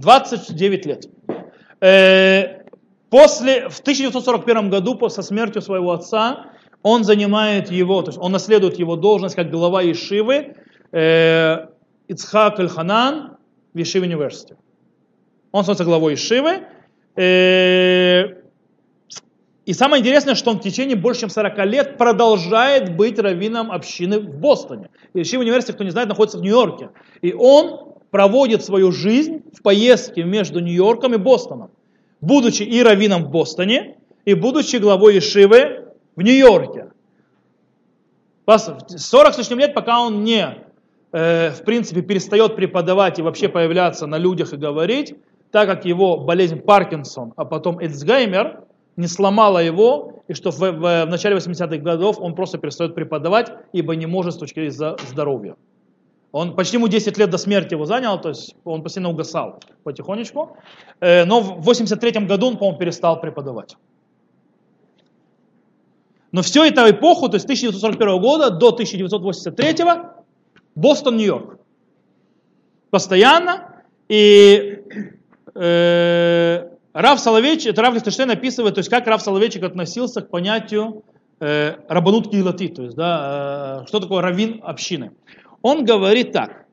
29 0.00 0.86
лет. 0.86 1.08
Э, 1.80 2.62
после, 3.10 3.68
в 3.68 3.80
1941 3.80 4.70
году, 4.70 5.08
со 5.08 5.22
смертью 5.22 5.62
своего 5.62 5.90
отца, 5.90 6.52
он 6.82 7.02
занимает 7.02 7.72
его, 7.72 8.02
то 8.02 8.10
есть 8.10 8.18
он 8.22 8.30
наследует 8.30 8.78
его 8.78 8.94
должность 8.94 9.34
как 9.34 9.50
глава 9.50 9.82
Ешивы 9.82 10.54
э, 10.92 11.66
Ицхак 12.06 12.60
Аль-Ханан 12.60 13.36
в 13.74 13.78
Ешиве 13.78 14.06
университете. 14.06 14.56
Он 15.50 15.64
становится 15.64 15.84
главой 15.84 16.12
Ешивы. 16.12 16.66
Э, 17.16 18.39
и 19.66 19.74
самое 19.74 20.00
интересное, 20.00 20.34
что 20.34 20.50
он 20.50 20.58
в 20.58 20.62
течение 20.62 20.96
больше 20.96 21.22
чем 21.22 21.30
40 21.30 21.66
лет 21.66 21.98
продолжает 21.98 22.96
быть 22.96 23.18
раввином 23.18 23.70
общины 23.70 24.18
в 24.18 24.28
Бостоне. 24.38 24.88
Ешива 25.12 25.42
университет, 25.42 25.74
кто 25.74 25.84
не 25.84 25.90
знает, 25.90 26.08
находится 26.08 26.38
в 26.38 26.42
Нью-Йорке. 26.42 26.90
И 27.20 27.32
он 27.32 27.94
проводит 28.10 28.64
свою 28.64 28.90
жизнь 28.90 29.42
в 29.52 29.62
поездке 29.62 30.24
между 30.24 30.60
Нью-Йорком 30.60 31.14
и 31.14 31.18
Бостоном. 31.18 31.70
Будучи 32.20 32.62
и 32.62 32.82
раввином 32.82 33.24
в 33.24 33.30
Бостоне, 33.30 33.96
и 34.24 34.34
будучи 34.34 34.76
главой 34.76 35.16
Ешивы 35.16 35.84
в 36.16 36.22
Нью-Йорке. 36.22 36.90
40 38.46 39.34
с 39.34 39.38
лишним 39.38 39.58
лет, 39.58 39.74
пока 39.74 40.00
он 40.00 40.24
не, 40.24 40.56
э, 41.12 41.50
в 41.50 41.62
принципе, 41.64 42.02
перестает 42.02 42.56
преподавать 42.56 43.18
и 43.18 43.22
вообще 43.22 43.48
появляться 43.48 44.06
на 44.06 44.18
людях 44.18 44.52
и 44.52 44.56
говорить, 44.56 45.14
так 45.52 45.68
как 45.68 45.84
его 45.84 46.16
болезнь 46.16 46.58
Паркинсон, 46.60 47.34
а 47.36 47.44
потом 47.44 47.78
Эцгеймер, 47.78 48.64
не 49.00 49.08
сломала 49.08 49.58
его, 49.58 50.22
и 50.28 50.34
что 50.34 50.50
в, 50.50 50.58
в, 50.58 51.04
в 51.06 51.06
начале 51.06 51.36
80-х 51.36 51.78
годов 51.78 52.20
он 52.20 52.34
просто 52.34 52.58
перестает 52.58 52.94
преподавать, 52.94 53.50
ибо 53.72 53.96
не 53.96 54.06
может 54.06 54.34
с 54.34 54.36
точки 54.36 54.68
зрения 54.68 54.96
здоровья. 55.10 55.56
Он 56.32 56.54
почти 56.54 56.76
ему 56.76 56.86
10 56.86 57.18
лет 57.18 57.30
до 57.30 57.38
смерти 57.38 57.74
его 57.74 57.86
занял, 57.86 58.20
то 58.20 58.28
есть 58.28 58.54
он 58.64 58.82
постепенно 58.82 59.10
угасал 59.10 59.60
потихонечку. 59.82 60.56
Э, 61.00 61.24
но 61.24 61.40
в 61.40 61.62
83 61.62 62.26
году 62.26 62.46
он, 62.46 62.56
по-моему, 62.56 62.78
перестал 62.78 63.20
преподавать. 63.20 63.76
Но 66.30 66.42
всю 66.42 66.62
эту 66.62 66.88
эпоху, 66.88 67.28
то 67.28 67.36
есть 67.36 67.46
1941 67.46 68.20
года 68.20 68.50
до 68.50 68.68
1983 68.68 69.74
Бостон, 70.76 71.16
Нью-Йорк. 71.16 71.58
Постоянно. 72.90 73.82
И 74.08 74.84
э, 75.54 76.69
Рав 76.92 77.20
Соловейчик, 77.20 77.72
это 77.72 77.82
Рав 77.82 77.94
Лихтенштейн 77.94 78.30
описывает, 78.30 78.74
то 78.74 78.80
есть 78.80 78.90
как 78.90 79.06
Рав 79.06 79.22
Соловейчик 79.22 79.62
относился 79.62 80.22
к 80.22 80.30
понятию 80.30 81.04
э, 81.38 81.76
рабанут 81.88 82.30
килати, 82.30 82.68
то 82.68 82.82
есть 82.82 82.96
да, 82.96 83.82
э, 83.82 83.86
что 83.86 84.00
такое 84.00 84.22
равин 84.22 84.60
общины. 84.62 85.12
Он 85.62 85.84
говорит 85.84 86.32
так, 86.32 86.64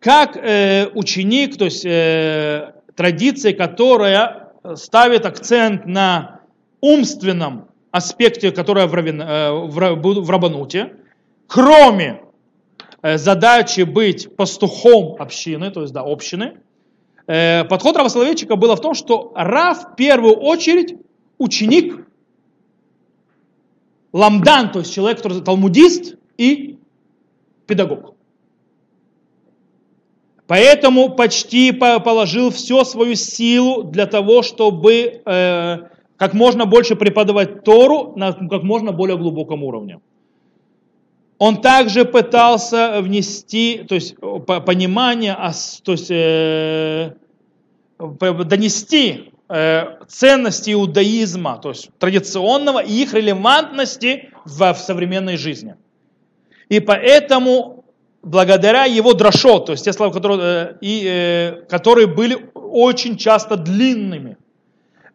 как 0.00 0.36
э, 0.36 0.88
ученик, 0.94 1.56
то 1.56 1.66
есть 1.66 1.84
э, 1.84 2.72
традиция, 2.96 3.52
которая 3.52 4.52
ставит 4.74 5.24
акцент 5.24 5.86
на 5.86 6.40
умственном 6.80 7.68
аспекте, 7.90 8.50
которая 8.50 8.86
в, 8.86 8.94
равен, 8.94 9.20
э, 9.20 9.52
в, 9.52 10.20
в 10.20 10.30
Рабануте, 10.30 10.94
кроме 11.46 12.22
э, 13.02 13.18
задачи 13.18 13.82
быть 13.82 14.34
пастухом 14.36 15.16
общины, 15.20 15.70
то 15.70 15.82
есть 15.82 15.92
да, 15.92 16.02
общины, 16.02 16.58
э, 17.30 17.64
подход 17.64 17.96
Равословечика 17.96 18.56
было 18.56 18.76
в 18.76 18.80
том, 18.80 18.94
что 18.94 19.32
Рав 19.34 19.92
в 19.92 19.96
первую 19.96 20.34
очередь 20.34 20.96
ученик, 21.38 22.06
ламдан, 24.12 24.72
то 24.72 24.80
есть 24.80 24.92
человек, 24.92 25.18
который 25.18 25.42
талмудист 25.42 26.16
и 26.36 26.78
педагог. 27.66 28.14
Поэтому 30.46 31.10
почти 31.10 31.70
положил 31.70 32.50
всю 32.50 32.84
свою 32.84 33.14
силу 33.14 33.84
для 33.84 34.06
того, 34.06 34.42
чтобы 34.42 35.22
э, 35.24 35.78
как 36.16 36.34
можно 36.34 36.66
больше 36.66 36.96
преподавать 36.96 37.62
Тору 37.62 38.14
на 38.16 38.32
как 38.32 38.64
можно 38.64 38.90
более 38.90 39.16
глубоком 39.16 39.62
уровне. 39.62 40.00
Он 41.40 41.62
также 41.62 42.04
пытался 42.04 43.00
внести, 43.00 43.82
то 43.88 43.94
есть 43.94 44.14
понимание, 44.18 45.34
то 45.82 45.92
есть 45.92 46.10
э, 46.10 47.12
донести 47.98 49.32
э, 49.48 49.84
ценности 50.06 50.72
иудаизма, 50.72 51.56
то 51.56 51.70
есть 51.70 51.88
традиционного 51.98 52.80
и 52.80 52.92
их 52.92 53.14
релевантности 53.14 54.28
в, 54.44 54.74
в 54.74 54.76
современной 54.76 55.38
жизни. 55.38 55.76
И 56.68 56.78
поэтому 56.78 57.86
благодаря 58.22 58.84
его 58.84 59.14
дрошот, 59.14 59.64
то 59.64 59.72
есть 59.72 59.86
те 59.86 59.94
слова, 59.94 60.12
которые, 60.12 60.40
э, 60.42 60.74
и, 60.82 61.06
э, 61.06 61.62
которые 61.70 62.06
были 62.06 62.50
очень 62.52 63.16
часто 63.16 63.56
длинными, 63.56 64.36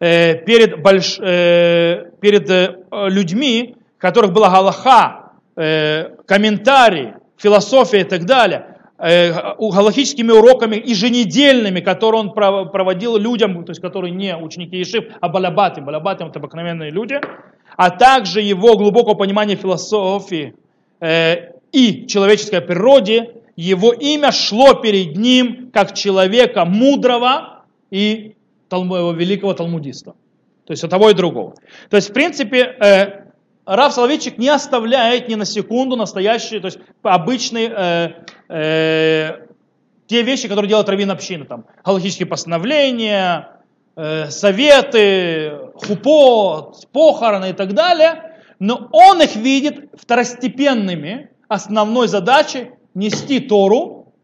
э, 0.00 0.34
перед, 0.44 0.82
больш, 0.82 1.20
э, 1.20 2.10
перед 2.20 2.50
э, 2.50 2.78
людьми, 2.90 3.76
которых 3.98 4.32
была 4.32 4.50
галаха, 4.50 5.25
э, 5.56 6.10
комментарий, 6.26 7.14
философия 7.36 8.00
и 8.00 8.04
так 8.04 8.24
далее, 8.24 8.78
э, 8.98 9.32
галахическими 9.58 10.30
уроками 10.30 10.76
еженедельными, 10.76 11.80
которые 11.80 12.20
он 12.22 12.32
проводил 12.32 13.16
людям, 13.16 13.64
то 13.64 13.70
есть 13.70 13.80
которые 13.80 14.12
не 14.12 14.36
ученики 14.36 14.76
Ешив, 14.76 15.04
а 15.20 15.28
балабаты. 15.28 15.80
Балабаты 15.80 16.24
это 16.24 16.38
обыкновенные 16.38 16.90
люди, 16.90 17.20
а 17.76 17.90
также 17.90 18.40
его 18.40 18.76
глубокого 18.76 19.14
понимания 19.14 19.56
философии 19.56 20.54
э, 21.00 21.52
и 21.72 22.06
человеческой 22.06 22.60
природе, 22.60 23.32
его 23.56 23.92
имя 23.92 24.32
шло 24.32 24.74
перед 24.74 25.16
ним 25.16 25.70
как 25.72 25.94
человека 25.94 26.64
мудрого 26.64 27.64
и 27.90 28.34
великого 28.70 29.54
талмудиста. 29.54 30.14
То 30.66 30.72
есть 30.72 30.84
от 30.84 30.90
того 30.90 31.10
и 31.10 31.14
другого. 31.14 31.54
То 31.88 31.96
есть, 31.96 32.10
в 32.10 32.12
принципе, 32.12 33.25
Рав 33.66 33.92
Соловейчик 33.92 34.38
не 34.38 34.48
оставляет 34.48 35.28
ни 35.28 35.34
на 35.34 35.44
секунду 35.44 35.96
настоящие, 35.96 36.60
то 36.60 36.66
есть 36.66 36.78
обычные 37.02 37.68
э, 37.68 38.12
э, 38.48 39.46
те 40.06 40.22
вещи, 40.22 40.46
которые 40.46 40.68
делает 40.68 40.88
раввин 40.88 41.10
общины, 41.10 41.44
там, 41.44 41.64
галактические 41.84 42.26
постановления, 42.26 43.48
э, 43.96 44.30
советы, 44.30 45.58
хупот, 45.74 46.86
похороны 46.92 47.50
и 47.50 47.52
так 47.52 47.74
далее, 47.74 48.38
но 48.60 48.88
он 48.92 49.20
их 49.20 49.34
видит 49.34 49.90
второстепенными, 50.00 51.30
основной 51.48 52.06
задачей 52.06 52.70
нести 52.94 53.40
Тору, 53.40 54.14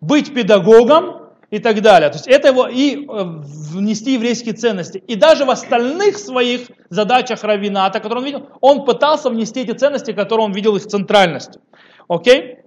быть 0.00 0.32
педагогом 0.32 1.23
и 1.54 1.60
так 1.60 1.80
далее. 1.82 2.10
То 2.10 2.16
есть 2.16 2.26
это 2.26 2.48
его 2.48 2.66
и 2.66 3.06
э, 3.06 3.24
внести 3.72 4.14
еврейские 4.14 4.54
ценности. 4.54 4.98
И 4.98 5.14
даже 5.14 5.44
в 5.44 5.50
остальных 5.50 6.18
своих 6.18 6.62
задачах 6.90 7.44
равината, 7.44 8.00
которые 8.00 8.18
он 8.18 8.24
видел, 8.24 8.48
он 8.60 8.84
пытался 8.84 9.30
внести 9.30 9.60
эти 9.60 9.70
ценности, 9.70 10.12
которые 10.12 10.46
он 10.46 10.52
видел 10.52 10.74
их 10.74 10.84
центральностью. 10.86 11.62
Окей? 12.08 12.58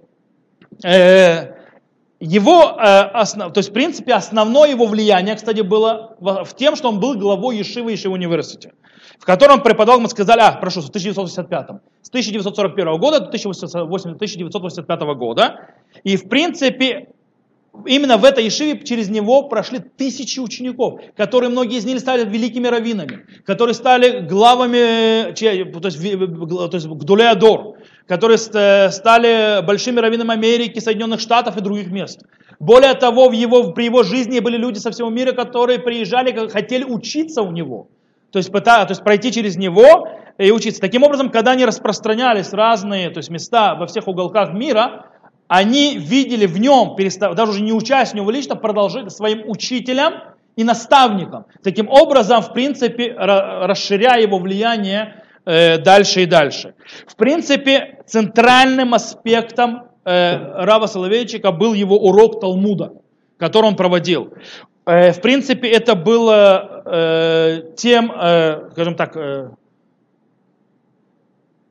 Э, 0.82 1.52
его, 2.18 2.78
э, 2.80 3.24
то 3.34 3.52
есть 3.56 3.68
в 3.68 3.72
принципе 3.74 4.14
основное 4.14 4.70
его 4.70 4.86
влияние, 4.86 5.36
кстати, 5.36 5.60
было 5.60 6.16
в 6.20 6.54
тем, 6.56 6.74
что 6.74 6.88
он 6.88 6.98
был 6.98 7.14
главой 7.14 7.58
Ешивы 7.58 7.92
Ешивы 7.92 8.14
университета 8.14 8.74
в 9.18 9.24
котором 9.24 9.62
преподавал, 9.62 10.00
мы 10.00 10.08
сказали, 10.08 10.40
а, 10.40 10.52
прошу, 10.52 10.80
в 10.80 10.88
1985, 10.88 11.80
с 12.02 12.08
1941 12.08 12.98
года 12.98 13.20
до 13.20 13.26
1985 13.26 15.00
года. 15.14 15.74
И, 16.04 16.16
в 16.16 16.28
принципе, 16.28 17.08
именно 17.86 18.16
в 18.16 18.24
этой 18.24 18.44
Ешиве 18.44 18.78
через 18.84 19.08
него 19.08 19.44
прошли 19.44 19.78
тысячи 19.78 20.40
учеников, 20.40 21.00
которые 21.16 21.50
многие 21.50 21.78
из 21.78 21.84
них 21.84 22.00
стали 22.00 22.28
великими 22.28 22.68
раввинами, 22.68 23.26
которые 23.44 23.74
стали 23.74 24.20
главами, 24.20 25.32
то 25.32 25.88
есть, 25.88 26.00
то 26.00 26.70
есть 26.72 26.88
которые 28.06 28.38
стали 28.38 29.64
большими 29.64 30.00
раввинами 30.00 30.32
Америки, 30.32 30.80
Соединенных 30.80 31.20
Штатов 31.20 31.56
и 31.56 31.60
других 31.60 31.90
мест. 31.90 32.22
Более 32.58 32.94
того, 32.94 33.28
в 33.28 33.32
его, 33.32 33.72
при 33.72 33.84
его 33.84 34.02
жизни 34.02 34.40
были 34.40 34.56
люди 34.56 34.78
со 34.78 34.90
всего 34.90 35.10
мира, 35.10 35.32
которые 35.32 35.78
приезжали, 35.78 36.48
хотели 36.48 36.84
учиться 36.84 37.42
у 37.42 37.52
него. 37.52 37.88
То 38.32 38.38
есть, 38.38 38.50
пыта, 38.50 38.84
то 38.84 38.92
есть 38.92 39.02
пройти 39.02 39.32
через 39.32 39.56
него 39.56 40.08
и 40.38 40.50
учиться. 40.50 40.80
Таким 40.80 41.02
образом, 41.02 41.30
когда 41.30 41.52
они 41.52 41.64
распространялись 41.64 42.52
разные 42.52 43.10
то 43.10 43.18
есть 43.18 43.30
места 43.30 43.74
во 43.74 43.86
всех 43.86 44.06
уголках 44.06 44.52
мира, 44.52 45.06
они 45.48 45.96
видели 45.98 46.46
в 46.46 46.58
нем, 46.60 46.94
даже 47.34 47.52
уже 47.52 47.62
не 47.62 47.72
учась 47.72 48.12
в 48.12 48.14
него 48.14 48.30
лично, 48.30 48.54
продолжить 48.54 49.10
своим 49.10 49.48
учителям 49.48 50.14
и 50.56 50.64
наставником. 50.64 51.46
Таким 51.62 51.88
образом, 51.88 52.42
в 52.42 52.52
принципе, 52.52 53.14
расширяя 53.14 54.20
его 54.20 54.38
влияние 54.38 55.24
э, 55.46 55.78
дальше 55.78 56.22
и 56.22 56.26
дальше. 56.26 56.74
В 57.06 57.16
принципе, 57.16 58.02
центральным 58.06 58.92
аспектом 58.92 59.84
э, 60.04 60.64
Рава 60.64 60.86
Соловейчика 60.86 61.50
был 61.50 61.72
его 61.72 61.96
урок 61.96 62.40
Талмуда, 62.40 62.92
который 63.38 63.66
он 63.66 63.76
проводил. 63.76 64.34
Э, 64.84 65.12
в 65.12 65.20
принципе, 65.22 65.68
это 65.70 65.94
было 65.94 66.74
тем, 67.76 68.10
скажем 68.72 68.94
так, 68.94 69.16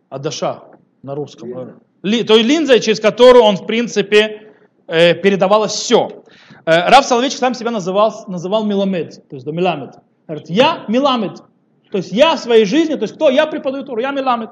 адаша 0.09 0.63
на 1.03 1.15
русском. 1.15 1.79
Той 2.01 2.43
линзой, 2.43 2.79
через 2.79 2.99
которую 2.99 3.43
он, 3.43 3.57
в 3.57 3.65
принципе, 3.65 4.53
передавалось 4.87 5.73
все. 5.73 6.23
Рав 6.65 7.05
Соловейчик 7.05 7.39
сам 7.39 7.53
себя 7.53 7.71
называл, 7.71 8.25
называл 8.27 8.65
Миламед, 8.65 9.27
то 9.29 9.35
есть 9.35 9.45
да, 9.45 9.51
Миламед. 9.51 9.95
Говорит, 10.27 10.49
я 10.49 10.85
Миламед. 10.87 11.37
То 11.91 11.97
есть 11.97 12.11
я 12.11 12.35
в 12.35 12.39
своей 12.39 12.65
жизни, 12.65 12.95
то 12.95 13.03
есть 13.03 13.15
кто? 13.15 13.29
Я 13.29 13.45
преподаю 13.47 13.83
Туру, 13.83 14.01
я 14.01 14.11
Миламед. 14.11 14.49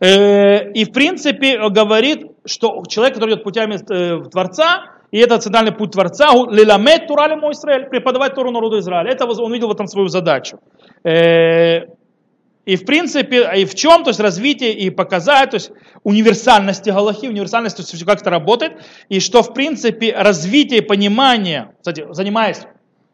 И 0.00 0.84
в 0.84 0.92
принципе 0.92 1.68
говорит, 1.68 2.26
что 2.46 2.82
человек, 2.88 3.14
который 3.14 3.34
идет 3.34 3.44
путями 3.44 3.76
Творца, 4.30 4.84
и 5.10 5.18
это 5.18 5.38
центральный 5.38 5.72
путь 5.72 5.92
Творца, 5.92 6.32
лиламет 6.50 7.06
турали 7.06 7.34
мой 7.34 7.52
Израиль, 7.52 7.88
преподавать 7.88 8.34
Туру 8.34 8.50
народу 8.50 8.78
Израиля. 8.78 9.10
Это 9.10 9.26
он 9.26 9.52
видел 9.52 9.68
в 9.68 9.72
этом 9.72 9.86
свою 9.86 10.08
задачу. 10.08 10.58
И 12.68 12.76
в 12.76 12.84
принципе, 12.84 13.48
и 13.56 13.64
в 13.64 13.74
чем, 13.74 14.04
то 14.04 14.10
есть 14.10 14.20
развитие 14.20 14.74
и 14.74 14.90
показать, 14.90 15.52
то 15.52 15.54
есть 15.54 15.70
универсальности 16.02 16.90
Галахи, 16.90 17.26
универсальности, 17.26 17.80
то 17.80 17.92
есть 17.92 18.04
как 18.04 18.20
это 18.20 18.28
работает, 18.28 18.82
и 19.08 19.20
что 19.20 19.42
в 19.42 19.54
принципе 19.54 20.12
развитие 20.12 20.82
понимания, 20.82 21.74
кстати, 21.78 22.04
занимаясь 22.10 22.58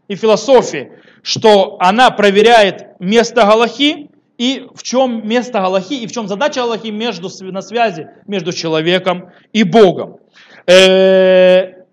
и 0.08 0.16
философией, 0.16 0.88
что 1.22 1.76
она 1.78 2.10
проверяет 2.10 2.98
место 2.98 3.42
Галахи 3.42 4.10
и 4.38 4.66
в 4.74 4.82
чем 4.82 5.24
место 5.24 5.60
Галахи, 5.60 6.02
и 6.02 6.08
в 6.08 6.10
чем 6.10 6.26
задача 6.26 6.62
Галахи 6.62 6.88
между, 6.88 7.30
на 7.52 7.62
связи 7.62 8.08
между 8.26 8.52
человеком 8.52 9.30
и 9.52 9.62
Богом. 9.62 10.18
Э, 10.66 11.84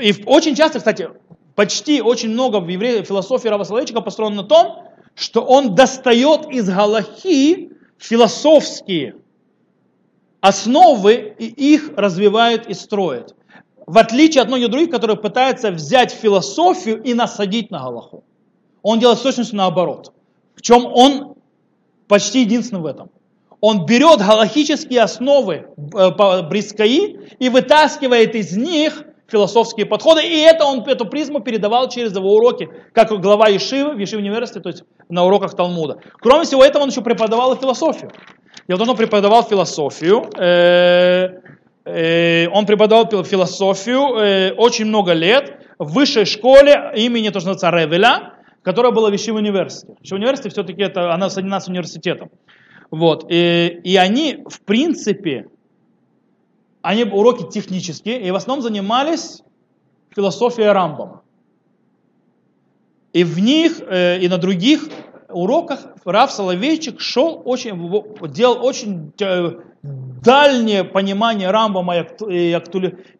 и 0.00 0.14
очень 0.26 0.54
часто, 0.54 0.78
кстати, 0.78 1.08
почти 1.56 2.02
очень 2.02 2.30
много 2.30 2.60
в 2.60 2.68
евреи, 2.68 3.02
философии 3.02 3.48
Рава 3.48 3.64
Соловейчика 3.64 4.00
построено 4.00 4.42
на 4.42 4.44
том, 4.44 4.91
что 5.14 5.42
он 5.42 5.74
достает 5.74 6.50
из 6.50 6.68
Галахи 6.68 7.70
философские 7.98 9.16
основы 10.40 11.34
и 11.38 11.46
их 11.46 11.92
развивает 11.96 12.68
и 12.68 12.74
строит. 12.74 13.34
В 13.86 13.98
отличие 13.98 14.42
от 14.42 14.48
многих 14.48 14.70
других, 14.70 14.90
которые 14.90 15.16
пытаются 15.16 15.70
взять 15.70 16.12
философию 16.12 17.02
и 17.02 17.14
насадить 17.14 17.70
на 17.70 17.80
Галаху. 17.80 18.24
Он 18.82 18.98
делает 18.98 19.18
с 19.18 19.22
точностью 19.22 19.56
наоборот. 19.56 20.12
В 20.54 20.62
чем 20.62 20.86
он 20.86 21.36
почти 22.08 22.40
единственный 22.40 22.80
в 22.80 22.86
этом. 22.86 23.10
Он 23.60 23.86
берет 23.86 24.18
галахические 24.18 25.02
основы 25.02 25.68
э, 25.76 26.42
Брискаи 26.42 27.36
и 27.38 27.48
вытаскивает 27.48 28.34
из 28.34 28.56
них 28.56 29.04
философские 29.32 29.86
подходы, 29.86 30.22
и 30.22 30.40
это 30.40 30.66
он, 30.66 30.82
эту 30.82 31.06
призму 31.06 31.40
передавал 31.40 31.88
через 31.88 32.14
его 32.14 32.34
уроки, 32.34 32.68
как 32.92 33.08
глава 33.20 33.48
Ешивы 33.48 33.94
в 33.94 33.98
Ешиве 33.98 34.22
университете, 34.22 34.60
то 34.60 34.68
есть 34.68 34.84
на 35.08 35.24
уроках 35.24 35.56
Талмуда. 35.56 35.98
Кроме 36.20 36.44
всего 36.44 36.62
этого, 36.62 36.82
он 36.82 36.90
еще 36.90 37.00
преподавал 37.00 37.54
и 37.54 37.58
философию. 37.58 38.12
Вот 38.68 38.80
он 38.80 38.96
преподавал 38.96 39.42
философию, 39.42 40.30
э, 40.38 41.40
э, 41.84 42.48
он 42.48 42.66
преподавал 42.66 43.24
философию 43.24 44.18
э, 44.18 44.52
очень 44.52 44.84
много 44.84 45.14
лет 45.14 45.58
в 45.78 45.94
высшей 45.94 46.26
школе 46.26 46.92
имени, 46.94 47.30
то, 47.30 47.40
что 47.40 47.50
называется, 47.50 47.70
Ревеля, 47.70 48.34
которая 48.62 48.92
была 48.92 49.08
в 49.08 49.14
Ешиве 49.14 49.38
университете. 49.38 49.94
Ешиве 50.02 50.18
университете 50.18 50.50
все-таки 50.50 50.82
это, 50.82 51.12
она 51.12 51.30
соединена 51.30 51.58
с 51.60 51.68
университетом. 51.68 52.30
Вот. 52.90 53.24
И, 53.30 53.80
и 53.82 53.96
они, 53.96 54.44
в 54.46 54.60
принципе, 54.60 55.46
они 56.82 57.04
уроки 57.04 57.48
технические, 57.48 58.20
и 58.20 58.30
в 58.30 58.34
основном 58.34 58.62
занимались 58.62 59.42
философией 60.10 60.68
Рамбама. 60.68 61.22
И 63.12 63.24
в 63.24 63.38
них, 63.38 63.80
э, 63.80 64.18
и 64.20 64.28
на 64.28 64.38
других 64.38 64.88
уроках 65.28 65.86
Раф 66.04 66.32
Соловейчик 66.32 67.00
шел 67.00 67.40
очень, 67.44 67.74
делал 68.28 68.64
очень 68.64 69.12
э, 69.20 69.60
дальнее 69.82 70.84
понимание 70.84 71.50
Рамбама 71.50 71.96
и, 72.28 72.56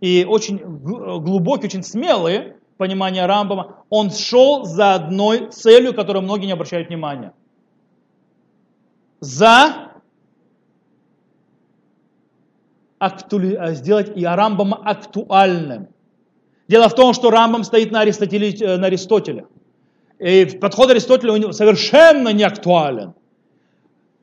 и 0.01 0.24
очень 0.24 0.59
глубокие, 0.59 1.68
очень 1.68 1.82
смелые 1.82 2.56
понимания 2.76 3.26
Рамбама. 3.26 3.84
Он 3.90 4.10
шел 4.10 4.64
за 4.64 4.94
одной 4.94 5.51
целью, 5.51 5.94
которую 5.94 6.22
многие 6.22 6.47
не 6.47 6.52
обращают 6.52 6.89
внимания. 6.89 7.32
За 9.20 9.91
актуали... 13.02 13.56
Э, 13.58 13.74
сделать 13.74 14.12
и 14.16 14.24
Рамбама 14.24 14.80
актуальным. 14.84 15.88
Дело 16.68 16.88
в 16.88 16.94
том, 16.94 17.12
что 17.14 17.30
Рамбам 17.30 17.64
стоит 17.64 17.90
на, 17.90 18.00
Аристотеле, 18.00 18.50
э, 18.52 18.76
на 18.76 18.86
Аристотеле. 18.86 19.46
И 20.18 20.44
подход 20.60 20.90
Аристотеля 20.90 21.32
у 21.32 21.36
него 21.36 21.52
совершенно 21.52 22.28
не 22.28 22.44
актуален. 22.44 23.14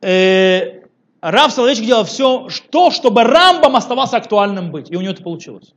И 0.01 0.07
э, 0.07 0.81
Рав 1.21 1.51
Соловейчик 1.51 1.85
делал 1.85 2.05
все, 2.05 2.47
что, 2.47 2.91
чтобы 2.91 3.23
Рамбам 3.23 3.75
оставался 3.75 4.17
актуальным 4.17 4.71
быть. 4.71 4.89
И 4.89 4.95
у 4.95 5.01
него 5.01 5.11
это 5.11 5.23
получилось. 5.23 5.73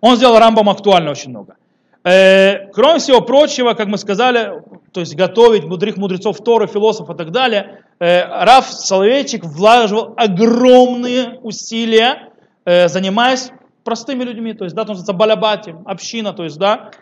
Он 0.00 0.16
сделал 0.16 0.38
Рамбам 0.38 0.70
актуально 0.70 1.10
очень 1.10 1.30
много. 1.30 1.56
Кроме 2.02 2.98
всего 2.98 3.20
прочего, 3.20 3.74
как 3.74 3.88
мы 3.88 3.98
сказали, 3.98 4.62
то 4.92 5.00
есть 5.00 5.14
готовить 5.14 5.64
мудрых 5.64 5.98
мудрецов 5.98 6.38
Торы, 6.38 6.66
философов 6.66 7.14
и 7.14 7.18
так 7.18 7.30
далее, 7.30 7.84
Раф 8.00 8.72
Соловейчик 8.72 9.44
вложил 9.44 10.14
огромные 10.16 11.38
усилия, 11.42 12.30
э, 12.64 12.88
занимаясь 12.88 13.52
простыми 13.84 14.24
людьми, 14.24 14.54
то 14.54 14.64
есть, 14.64 14.74
да, 14.74 14.84
то 14.84 14.92
есть 14.92 15.06
балабати, 15.12 15.74
община, 15.84 16.32
то 16.32 16.44
есть, 16.44 16.58
да, 16.58 16.92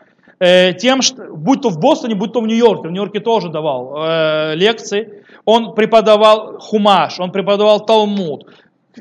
э, 0.40 0.72
тем, 0.74 1.02
что, 1.02 1.34
будь 1.34 1.62
то 1.62 1.70
в 1.70 1.78
Бостоне, 1.78 2.14
будь 2.14 2.32
то 2.32 2.40
в 2.40 2.46
Нью-Йорке, 2.46 2.88
в 2.88 2.90
Нью-Йорке 2.90 3.20
тоже 3.20 3.48
давал 3.48 3.94
э, 3.96 4.54
лекции, 4.56 5.24
он 5.44 5.74
преподавал 5.74 6.58
хумаш, 6.58 7.20
он 7.20 7.30
преподавал 7.30 7.84
талмуд, 7.84 8.46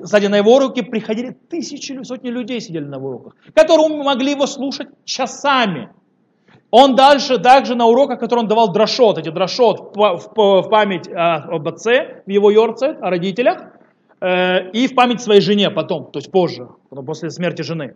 кстати, 0.04 0.26
на 0.26 0.38
его 0.38 0.56
уроки 0.56 0.82
приходили 0.82 1.36
тысячи, 1.50 2.04
сотни 2.04 2.30
людей 2.30 2.62
сидели 2.62 2.86
на 2.86 2.96
его 2.96 3.10
уроках, 3.10 3.34
которые 3.54 4.04
могли 4.04 4.32
его 4.32 4.46
слушать 4.46 4.90
часами. 5.06 5.90
Он 6.70 6.96
дальше 6.96 7.38
также 7.38 7.76
на 7.76 7.86
уроках, 7.86 8.20
которые 8.20 8.44
он 8.44 8.48
давал 8.48 8.72
дрошот, 8.72 9.18
эти 9.18 9.30
дрошот 9.30 9.96
в, 9.96 10.68
память 10.70 11.08
об 11.10 11.68
отце, 11.68 12.24
в 12.26 12.30
его 12.30 12.52
йорце, 12.52 12.98
о 13.02 13.10
родителях, 13.10 13.64
э, 14.20 14.70
и 14.72 14.88
в 14.88 14.96
память 14.96 15.22
своей 15.22 15.42
жене 15.42 15.70
потом, 15.70 16.12
то 16.12 16.20
есть 16.20 16.30
позже, 16.30 16.68
после 16.90 17.30
смерти 17.30 17.62
жены. 17.62 17.96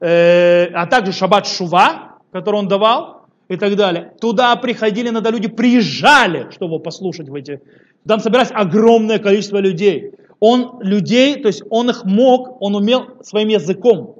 Э, 0.00 0.66
а 0.74 0.86
также 0.86 1.12
шаббат 1.12 1.46
шува, 1.46 2.16
который 2.30 2.56
он 2.56 2.68
давал, 2.68 3.22
и 3.48 3.56
так 3.56 3.74
далее. 3.74 4.12
Туда 4.20 4.54
приходили, 4.56 5.08
иногда 5.08 5.30
люди 5.30 5.48
приезжали, 5.48 6.50
чтобы 6.52 6.78
послушать 6.78 7.28
в 7.28 7.34
эти... 7.34 7.60
Там 8.06 8.20
собиралось 8.20 8.52
огромное 8.54 9.18
количество 9.18 9.58
людей 9.58 10.12
он 10.40 10.80
людей, 10.80 11.40
то 11.40 11.48
есть 11.48 11.62
он 11.70 11.90
их 11.90 12.04
мог, 12.04 12.60
он 12.60 12.74
умел 12.74 13.22
своим 13.22 13.48
языком. 13.48 14.16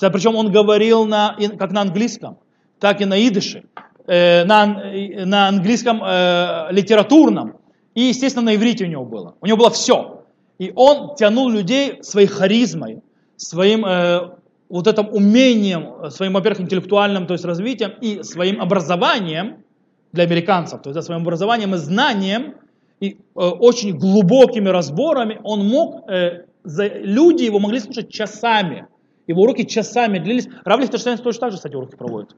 Причем 0.00 0.34
он 0.34 0.50
говорил 0.50 1.04
на, 1.04 1.36
как 1.58 1.72
на 1.72 1.82
английском, 1.82 2.38
так 2.78 3.00
и 3.00 3.04
на 3.04 3.26
идыше, 3.26 3.64
э, 4.06 4.44
на, 4.44 4.66
на 5.26 5.48
английском 5.48 6.02
э, 6.04 6.68
литературном. 6.70 7.56
И, 7.94 8.02
естественно, 8.02 8.46
на 8.46 8.56
иврите 8.56 8.84
у 8.84 8.88
него 8.88 9.04
было. 9.04 9.34
У 9.40 9.46
него 9.46 9.56
было 9.56 9.70
все. 9.70 10.24
И 10.58 10.72
он 10.74 11.14
тянул 11.16 11.48
людей 11.48 12.02
своей 12.02 12.26
харизмой, 12.26 13.02
своим 13.36 13.84
э, 13.84 14.30
вот 14.68 14.86
этим 14.86 15.08
умением, 15.12 16.10
своим, 16.10 16.32
во-первых, 16.32 16.60
интеллектуальным, 16.60 17.26
то 17.26 17.34
есть 17.34 17.44
развитием, 17.44 17.92
и 18.00 18.22
своим 18.22 18.60
образованием 18.60 19.64
для 20.12 20.24
американцев, 20.24 20.82
то 20.82 20.90
есть 20.90 21.02
своим 21.04 21.22
образованием 21.22 21.74
и 21.74 21.78
знанием, 21.78 22.54
и 23.00 23.10
э, 23.10 23.14
очень 23.34 23.96
глубокими 23.96 24.68
разборами 24.68 25.40
он 25.44 25.66
мог, 25.66 26.08
э, 26.08 26.44
за, 26.64 26.88
люди 26.88 27.44
его 27.44 27.58
могли 27.58 27.80
слушать 27.80 28.10
часами. 28.10 28.86
Его 29.26 29.42
уроки 29.42 29.64
часами 29.64 30.18
длились. 30.18 30.48
Рав 30.64 30.80
Лихтенштейн 30.80 31.18
точно 31.18 31.40
так 31.40 31.50
же, 31.50 31.56
кстати, 31.56 31.74
уроки 31.74 31.96
проводит. 31.96 32.36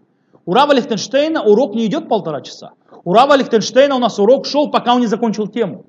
У 0.49 0.55
Рава 0.55 0.73
Лихтенштейна 0.73 1.43
урок 1.43 1.75
не 1.75 1.85
идет 1.85 2.09
полтора 2.09 2.41
часа. 2.41 2.71
У 3.05 3.13
Рава 3.13 3.37
Лихтенштейна 3.37 3.95
у 3.97 3.99
нас 3.99 4.19
урок 4.19 4.47
шел, 4.47 4.71
пока 4.71 4.95
он 4.95 5.01
не 5.01 5.07
закончил 5.07 5.47
тему. 5.47 5.85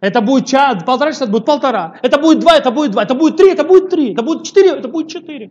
Это 0.00 0.22
будет 0.22 0.46
час, 0.46 0.82
полтора 0.84 1.12
часа, 1.12 1.24
это 1.24 1.32
будет 1.32 1.44
полтора. 1.44 1.98
Это 2.02 2.18
будет 2.18 2.38
два, 2.40 2.56
это 2.56 2.70
будет 2.70 2.92
два. 2.92 3.02
Это 3.02 3.14
будет 3.14 3.36
три, 3.36 3.50
это 3.50 3.64
будет 3.64 3.90
три. 3.90 4.14
Это 4.14 4.22
будет 4.22 4.44
четыре, 4.44 4.70
это 4.70 4.88
будет 4.88 5.08
четыре. 5.08 5.50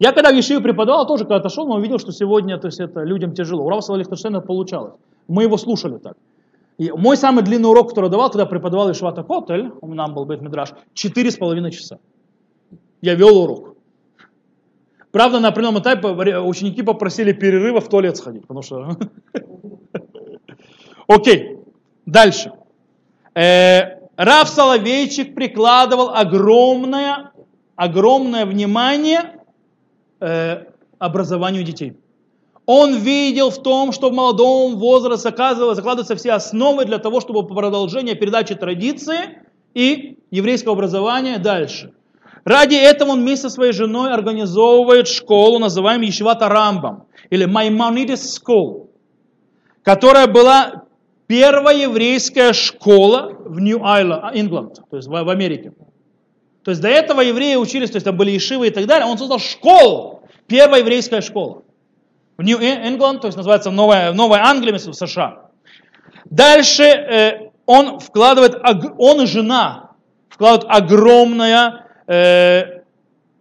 Я 0.00 0.10
когда 0.10 0.32
в 0.32 0.34
Ешиве 0.34 0.58
преподавал, 0.60 1.06
тоже 1.06 1.24
когда-то 1.24 1.48
шел, 1.48 1.68
но 1.68 1.76
увидел, 1.76 2.00
что 2.00 2.10
сегодня 2.10 2.58
то 2.58 2.66
есть, 2.66 2.80
это 2.80 3.04
людям 3.04 3.32
тяжело. 3.32 3.64
У 3.64 3.68
Рава 3.68 3.94
Лихтенштейна 3.94 4.40
получалось. 4.40 4.94
Мы 5.28 5.44
его 5.44 5.56
слушали 5.56 5.98
так. 5.98 6.16
И 6.78 6.90
мой 6.90 7.16
самый 7.16 7.44
длинный 7.44 7.70
урок, 7.70 7.90
который 7.90 8.10
давал, 8.10 8.28
когда 8.30 8.44
преподавал 8.44 8.90
Ишвата 8.90 9.22
Котель, 9.22 9.70
у 9.80 9.94
нас 9.94 10.10
был 10.10 10.24
Бет 10.24 10.42
Мидраш, 10.42 10.70
четыре 10.94 11.30
с 11.30 11.36
половиной 11.36 11.70
часа. 11.70 12.00
Я 13.02 13.14
вел 13.14 13.38
урок. 13.38 13.67
Правда, 15.10 15.40
на 15.40 15.48
определенном 15.48 15.82
этапе 15.82 16.08
ученики 16.38 16.82
попросили 16.82 17.32
перерыва 17.32 17.80
в 17.80 17.88
туалет 17.88 18.16
сходить, 18.16 18.42
потому 18.42 18.62
что... 18.62 18.96
Окей, 21.08 21.58
дальше. 22.04 22.52
Э, 23.34 23.98
Раф 24.16 24.48
Соловейчик 24.48 25.34
прикладывал 25.34 26.10
огромное, 26.10 27.32
огромное 27.76 28.44
внимание 28.44 29.40
э, 30.20 30.64
образованию 30.98 31.62
детей. 31.62 31.96
Он 32.66 32.96
видел 32.96 33.48
в 33.48 33.62
том, 33.62 33.92
что 33.92 34.10
в 34.10 34.12
молодом 34.12 34.76
возрасте 34.76 35.30
закладываются 35.30 36.16
все 36.16 36.32
основы 36.32 36.84
для 36.84 36.98
того, 36.98 37.20
чтобы 37.20 37.46
продолжение 37.46 38.14
передачи 38.14 38.54
традиции 38.54 39.40
и 39.72 40.18
еврейского 40.30 40.74
образования 40.74 41.38
дальше. 41.38 41.94
Ради 42.48 42.76
этого 42.76 43.10
он 43.10 43.20
вместе 43.20 43.48
со 43.48 43.54
своей 43.54 43.72
женой 43.72 44.10
организовывает 44.10 45.06
школу, 45.06 45.58
называемую 45.58 46.06
Ешивата 46.06 46.48
Рамбам, 46.48 47.04
или 47.28 47.46
Maimonides 47.46 48.22
School, 48.24 48.88
которая 49.82 50.26
была 50.28 50.84
первая 51.26 51.76
еврейская 51.76 52.54
школа 52.54 53.34
в 53.44 53.60
Нью-Айленд, 53.60 54.34
Ингланд, 54.34 54.76
то 54.88 54.96
есть 54.96 55.08
в, 55.08 55.28
Америке. 55.28 55.74
То 56.64 56.70
есть 56.70 56.80
до 56.80 56.88
этого 56.88 57.20
евреи 57.20 57.56
учились, 57.56 57.90
то 57.90 57.96
есть 57.96 58.06
там 58.06 58.16
были 58.16 58.30
ешивы 58.30 58.68
и 58.68 58.70
так 58.70 58.86
далее. 58.86 59.06
Он 59.06 59.18
создал 59.18 59.38
школу, 59.38 60.22
первая 60.46 60.80
еврейская 60.80 61.20
школа 61.20 61.64
в 62.38 62.42
Нью-Ингланд, 62.42 63.20
то 63.20 63.26
есть 63.26 63.36
называется 63.36 63.70
Новая, 63.70 64.14
Новая 64.14 64.42
Англия 64.42 64.72
в 64.72 64.78
США. 64.78 65.50
Дальше 66.24 66.84
э, 66.84 67.50
он 67.66 68.00
вкладывает, 68.00 68.56
он 68.96 69.20
и 69.20 69.26
жена 69.26 69.90
вкладывают 70.30 70.64
огромное, 70.74 71.87
э, 72.08 72.80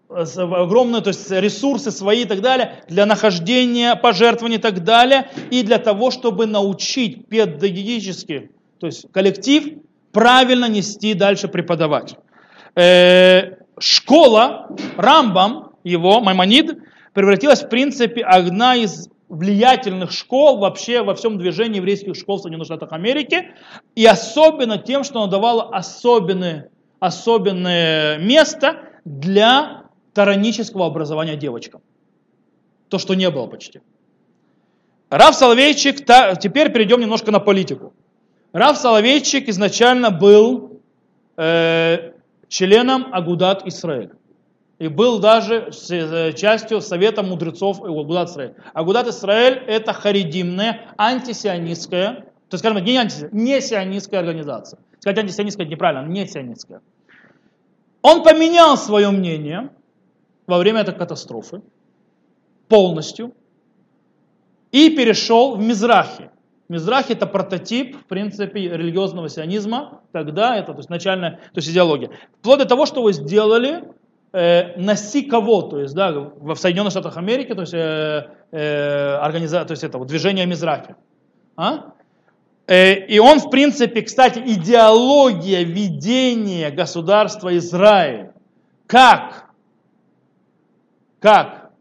огромные 0.09 1.01
то 1.01 1.09
есть 1.09 1.31
ресурсы 1.31 1.91
свои 1.91 2.21
и 2.21 2.25
так 2.25 2.41
далее 2.41 2.83
для 2.87 3.05
нахождения 3.05 3.95
пожертвований 3.95 4.57
и 4.57 4.61
так 4.61 4.83
далее 4.83 5.29
и 5.51 5.63
для 5.63 5.79
того, 5.79 6.11
чтобы 6.11 6.45
научить 6.45 7.27
педагогический 7.27 8.51
то 8.79 8.87
есть 8.87 9.11
коллектив 9.11 9.79
правильно 10.11 10.67
нести 10.67 11.13
дальше 11.13 11.47
преподавать. 11.47 12.15
Э, 12.75 13.57
школа 13.79 14.69
Рамбам, 14.97 15.73
его 15.83 16.21
Маймонид, 16.21 16.77
превратилась 17.13 17.63
в 17.63 17.69
принципе 17.69 18.21
одна 18.21 18.75
из 18.75 19.09
влиятельных 19.29 20.11
школ 20.11 20.57
вообще 20.57 21.03
во 21.03 21.13
всем 21.15 21.37
движении 21.37 21.77
еврейских 21.77 22.15
школ 22.15 22.37
в 22.37 22.41
Соединенных 22.41 22.65
Штатах 22.65 22.93
Америки, 22.93 23.49
и 23.95 24.05
особенно 24.05 24.77
тем, 24.77 25.03
что 25.03 25.21
она 25.21 25.29
давала 25.29 25.69
особенное, 25.75 26.69
особенное 26.99 28.17
место 28.17 28.77
для 29.05 29.83
таранического 30.13 30.85
образования 30.85 31.35
девочкам. 31.35 31.81
То, 32.89 32.97
что 32.97 33.13
не 33.13 33.29
было 33.29 33.47
почти. 33.47 33.81
Раф 35.09 35.35
Соловейчик, 35.35 36.05
та, 36.05 36.35
теперь 36.35 36.71
перейдем 36.71 36.99
немножко 36.99 37.31
на 37.31 37.39
политику. 37.39 37.93
Раф 38.51 38.77
Соловейчик 38.77 39.47
изначально 39.47 40.11
был 40.11 40.81
э, 41.37 42.11
членом 42.47 43.07
Агудат 43.13 43.65
Израиль. 43.67 44.11
И 44.79 44.89
был 44.89 45.19
даже 45.19 45.71
э, 45.89 46.33
частью 46.33 46.81
Совета 46.81 47.23
мудрецов 47.23 47.81
Агудат 47.81 48.29
Израиль. 48.29 48.53
Агудат 48.73 49.07
Израиль 49.07 49.63
это 49.67 49.93
харидимная, 49.93 50.93
антисионистская, 50.97 52.27
то 52.49 52.55
есть, 52.55 52.63
скажем, 52.63 52.83
не, 52.83 52.97
анти, 52.97 53.29
не 53.31 53.59
сионистская 53.61 54.19
организация. 54.21 54.79
Сказать 54.99 55.19
антисионистская 55.19 55.65
это 55.65 55.71
неправильно, 55.71 56.07
не 56.07 56.25
сионистская. 56.25 56.81
Он 58.01 58.23
поменял 58.23 58.77
свое 58.77 59.09
мнение 59.11 59.69
во 60.45 60.57
время 60.57 60.81
этой 60.81 60.95
катастрофы 60.95 61.61
полностью 62.67 63.33
и 64.71 64.89
перешел 64.95 65.55
в 65.55 65.61
Мизрахи. 65.61 66.29
Мизрахи 66.69 67.13
это 67.13 67.27
прототип, 67.27 67.95
в 67.95 68.05
принципе, 68.05 68.69
религиозного 68.69 69.29
сионизма. 69.29 70.01
Тогда 70.11 70.57
это, 70.57 70.73
то 70.73 70.79
есть 70.79 70.89
начальная, 70.89 71.31
то 71.31 71.57
есть 71.57 71.69
идеология. 71.69 72.11
Вплоть 72.39 72.59
до 72.59 72.65
того, 72.65 72.85
что 72.85 73.01
вы 73.01 73.13
сделали 73.13 73.85
э, 74.33 74.77
носи 74.79 75.21
кого, 75.21 75.61
то 75.61 75.79
есть, 75.79 75.95
да, 75.95 76.11
в 76.11 76.55
Соединенных 76.55 76.91
Штатах 76.91 77.15
Америки, 77.15 77.53
то 77.53 77.61
есть, 77.61 77.73
э, 77.73 78.29
э, 78.51 79.15
организа, 79.15 79.63
то 79.63 79.71
есть 79.71 79.83
это 79.83 79.97
вот 79.97 80.07
движение 80.09 80.45
Мизрахи. 80.45 80.95
А? 81.55 81.93
Э, 82.67 82.93
и 83.05 83.17
он, 83.19 83.39
в 83.39 83.49
принципе, 83.49 84.01
кстати, 84.01 84.39
идеология 84.39 85.63
ведения 85.63 86.69
государства 86.69 87.55
Израиль, 87.57 88.31
как, 88.85 89.49
как? 91.19 91.71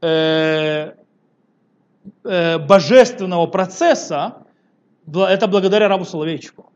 Э, 0.00 0.92
э, 2.24 2.58
божественного 2.58 3.46
процесса, 3.46 4.38
это 5.06 5.46
благодаря 5.46 5.88
Рабу 5.88 6.04
Соловейчику. 6.04 6.72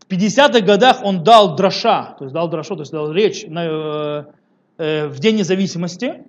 В 0.00 0.12
50-х 0.12 0.60
годах 0.60 1.02
он 1.04 1.22
дал 1.22 1.56
дроша, 1.56 2.16
то 2.18 2.24
есть 2.24 2.34
дал 2.34 2.48
дрошу, 2.48 2.76
то 2.76 2.82
есть 2.82 2.92
дал 2.92 3.12
речь 3.12 3.44
на, 3.46 3.64
э, 3.64 4.24
э, 4.78 5.06
в 5.08 5.18
День 5.20 5.36
независимости, 5.36 6.24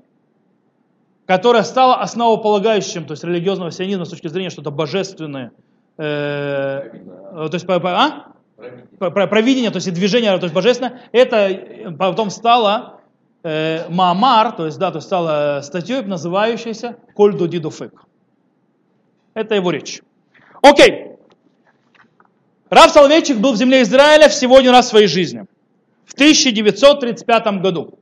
которая 1.26 1.64
стала 1.64 1.96
основополагающим, 2.02 3.06
то 3.06 3.12
есть 3.12 3.24
религиозного 3.24 3.72
сионизма 3.72 4.06
с 4.06 4.10
точки 4.10 4.28
зрения, 4.28 4.50
что 4.50 4.62
это 4.62 4.72
божественное, 4.72 5.52
э, 5.98 6.90
то 7.34 7.50
есть 7.52 7.68
а? 7.70 8.34
провидение, 9.00 9.72
то 9.72 9.78
есть 9.78 9.94
движение, 9.94 10.38
то 10.38 10.46
есть 10.46 10.54
божественное, 10.54 11.02
это 11.12 11.94
потом 11.98 12.30
стало 12.30 13.02
э, 13.44 13.90
Маамар, 13.90 14.54
то 14.54 14.66
есть, 14.66 14.80
да, 14.80 14.92
то 14.92 14.98
есть 14.98 15.08
стало 15.08 15.62
статьей, 15.62 16.02
называющейся 16.02 16.98
Коль 17.14 17.36
Дуди 17.36 17.62
Это 19.34 19.56
его 19.56 19.72
речь. 19.72 20.02
Окей. 20.62 21.18
Рав 22.70 22.90
Соловейчик 22.92 23.38
был 23.38 23.54
в 23.54 23.58
земле 23.58 23.84
Израиля 23.84 24.30
всего 24.30 24.58
один 24.58 24.72
раз 24.72 24.88
в 24.88 24.90
своей 24.90 25.08
жизни. 25.08 25.46
В 26.06 26.14
1935 26.14 27.62
году. 27.62 28.00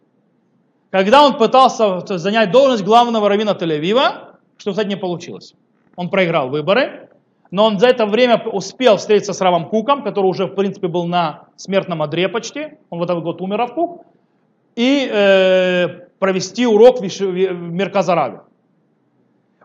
Когда 0.92 1.26
он 1.26 1.38
пытался 1.38 2.18
занять 2.18 2.52
должность 2.52 2.84
главного 2.84 3.28
раввина 3.30 3.52
Тель-Авива, 3.52 4.38
что, 4.58 4.72
кстати, 4.72 4.88
не 4.88 4.98
получилось. 4.98 5.56
Он 5.96 6.10
проиграл 6.10 6.50
выборы, 6.50 7.10
но 7.52 7.66
он 7.66 7.80
за 7.80 7.88
это 7.88 8.06
время 8.06 8.42
успел 8.46 8.96
встретиться 8.96 9.34
с 9.34 9.42
Равом 9.42 9.68
Куком, 9.70 10.04
который 10.04 10.28
уже, 10.28 10.46
в 10.46 10.56
принципе, 10.56 10.88
был 10.88 11.06
на 11.06 11.50
смертном 11.58 12.02
одре 12.02 12.30
почти. 12.30 12.78
Он 12.90 13.00
в 13.00 13.04
этот 13.04 13.22
год 13.22 13.42
умер, 13.42 13.58
Рав 13.58 13.74
Кук. 13.74 14.06
И 14.76 15.08
э, 15.12 15.88
провести 16.18 16.66
урок 16.66 17.02
в, 17.02 17.04
Мерказараве. 17.04 18.42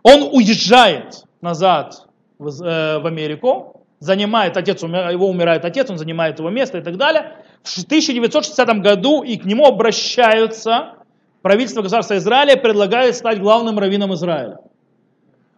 Он 0.03 0.23
уезжает 0.33 1.23
назад 1.39 2.07
в, 2.37 2.47
э, 2.61 2.99
в 2.99 3.05
Америку, 3.05 3.85
занимает 3.99 4.57
отец, 4.57 4.83
его 4.83 5.29
умирает 5.29 5.63
отец, 5.63 5.89
он 5.89 5.97
занимает 5.97 6.39
его 6.39 6.49
место 6.49 6.77
и 6.77 6.81
так 6.81 6.97
далее. 6.97 7.37
В 7.63 7.83
1960 7.83 8.81
году 8.81 9.23
и 9.23 9.37
к 9.37 9.45
нему 9.45 9.65
обращаются 9.65 10.95
правительство 11.41 11.81
государства 11.81 12.17
Израиля 12.17 12.57
предлагает 12.57 13.15
стать 13.15 13.39
главным 13.39 13.79
раввином 13.79 14.13
Израиля. 14.13 14.59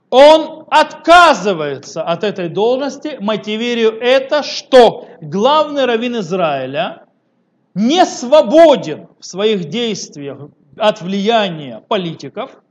Он 0.09 0.65
отказывается 0.69 2.01
от 2.03 2.23
этой 2.23 2.49
должности, 2.49 3.17
мотивируя 3.19 3.99
это, 3.99 4.43
что 4.43 5.07
главный 5.21 5.85
раввин 5.85 6.19
Израиля 6.19 7.05
не 7.75 8.05
свободен 8.05 9.07
в 9.19 9.25
своих 9.25 9.65
действиях 9.65 10.49
от 10.77 11.01
влияния 11.01 11.83
политиков. 11.87 12.61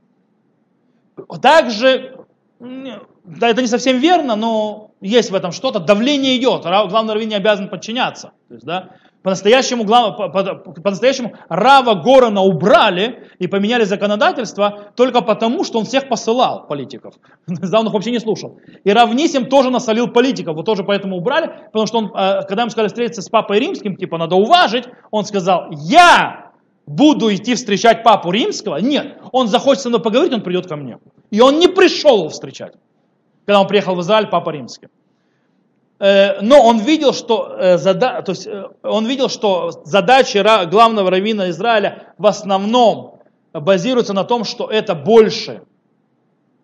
Также 1.41 2.19
да, 2.59 3.49
это 3.49 3.61
не 3.61 3.67
совсем 3.67 3.99
верно, 3.99 4.35
но 4.35 4.91
есть 5.01 5.31
в 5.31 5.35
этом 5.35 5.51
что-то. 5.51 5.79
Давление 5.79 6.37
идет, 6.37 6.63
главный 6.63 7.13
раввин 7.13 7.29
не 7.29 7.35
обязан 7.35 7.69
подчиняться. 7.69 8.31
То 8.47 8.53
есть, 8.55 8.65
да, 8.65 8.89
по-настоящему, 9.21 9.85
по, 9.85 10.29
по, 10.29 10.43
по-настоящему 10.55 11.33
Рава 11.49 11.95
Горона 11.95 12.41
убрали 12.41 13.27
и 13.37 13.47
поменяли 13.47 13.83
законодательство 13.83 14.91
только 14.95 15.21
потому, 15.21 15.65
что 15.65 15.79
он 15.79 15.85
всех 15.85 16.07
посылал, 16.07 16.67
политиков. 16.67 17.15
Да, 17.47 17.81
он 17.81 17.87
их 17.87 17.93
вообще 17.93 18.11
не 18.11 18.19
слушал. 18.19 18.59
И 18.83 18.91
Равнисим 18.91 19.47
тоже 19.47 19.71
насолил 19.71 20.07
политиков, 20.07 20.55
вот 20.55 20.65
тоже 20.65 20.83
поэтому 20.83 21.17
убрали, 21.17 21.47
потому 21.65 21.85
что 21.85 21.97
он, 21.97 22.05
э, 22.05 22.43
когда 22.47 22.61
ему 22.61 22.69
сказали 22.69 22.87
встретиться 22.87 23.21
с 23.21 23.29
Папой 23.29 23.59
Римским, 23.59 23.97
типа 23.97 24.17
надо 24.17 24.35
уважить, 24.35 24.85
он 25.11 25.25
сказал, 25.25 25.67
я 25.71 26.51
буду 26.85 27.33
идти 27.33 27.55
встречать 27.55 28.03
Папу 28.03 28.31
Римского. 28.31 28.77
Нет, 28.77 29.17
он 29.33 29.47
захочет 29.47 29.83
со 29.83 29.89
мной 29.89 30.01
поговорить, 30.01 30.33
он 30.33 30.41
придет 30.41 30.67
ко 30.67 30.77
мне. 30.77 30.97
И 31.29 31.41
он 31.41 31.59
не 31.59 31.67
пришел 31.67 32.19
его 32.19 32.29
встречать, 32.29 32.73
когда 33.45 33.59
он 33.59 33.67
приехал 33.67 33.95
в 33.95 34.01
Израиль, 34.01 34.27
Папа 34.27 34.51
Римский. 34.51 34.87
Э, 35.99 36.39
но 36.41 36.61
он 36.61 36.79
видел, 36.79 37.13
что, 37.13 37.57
э, 37.59 37.77
то 37.77 38.23
есть, 38.27 38.47
э, 38.47 38.69
он 38.83 39.05
видел, 39.05 39.27
что 39.27 39.71
задачи 39.83 40.37
главного 40.69 41.11
раввина 41.11 41.49
Израиля 41.49 42.13
в 42.17 42.25
основном 42.25 43.19
базируются 43.53 44.13
на 44.13 44.23
том, 44.23 44.45
что 44.45 44.67
это 44.67 44.95
больше 44.95 45.61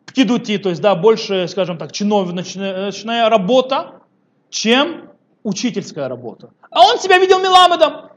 птидути, 0.05 0.57
то 0.57 0.69
есть 0.69 0.81
да, 0.81 0.95
больше, 0.95 1.47
скажем 1.49 1.77
так, 1.77 1.91
чиновничная 1.91 3.29
работа, 3.29 4.01
чем 4.49 5.09
учительская 5.43 6.07
работа. 6.07 6.51
А 6.69 6.85
он 6.85 6.99
себя 6.99 7.17
видел 7.17 7.39
Меламедом 7.39 8.11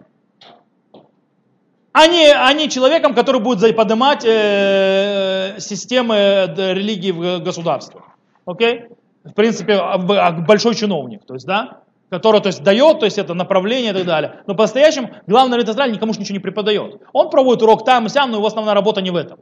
а 1.92 2.06
не, 2.06 2.30
а 2.30 2.52
не 2.52 2.68
человеком, 2.68 3.12
который 3.12 3.40
будет 3.40 3.74
поднимать 3.74 4.24
э, 4.24 5.56
системы 5.58 6.54
религии 6.56 7.10
в 7.10 7.40
государстве. 7.40 8.02
Окей? 8.44 8.84
В 9.24 9.32
принципе, 9.32 9.74
а, 9.74 9.94
а, 9.94 10.32
большой 10.32 10.74
чиновник, 10.74 11.24
то 11.26 11.34
есть, 11.34 11.46
да, 11.46 11.82
который, 12.10 12.40
то 12.40 12.46
есть, 12.46 12.62
дает, 12.62 13.00
то 13.00 13.04
есть, 13.04 13.18
это 13.18 13.34
направление 13.34 13.92
и 13.92 13.94
так 13.94 14.06
далее. 14.06 14.40
Но 14.46 14.54
по-настоящему 14.54 15.10
главный 15.26 15.56
раввин 15.56 15.72
Израиля 15.72 15.92
никому 15.92 16.12
ничего 16.12 16.34
не 16.34 16.38
преподает. 16.38 17.02
Он 17.12 17.28
проводит 17.30 17.62
урок 17.62 17.84
там 17.84 18.06
и 18.06 18.08
сям, 18.08 18.30
но 18.30 18.38
его 18.38 18.46
основная 18.46 18.74
работа 18.74 19.02
не 19.02 19.10
в 19.10 19.16
этом. 19.16 19.40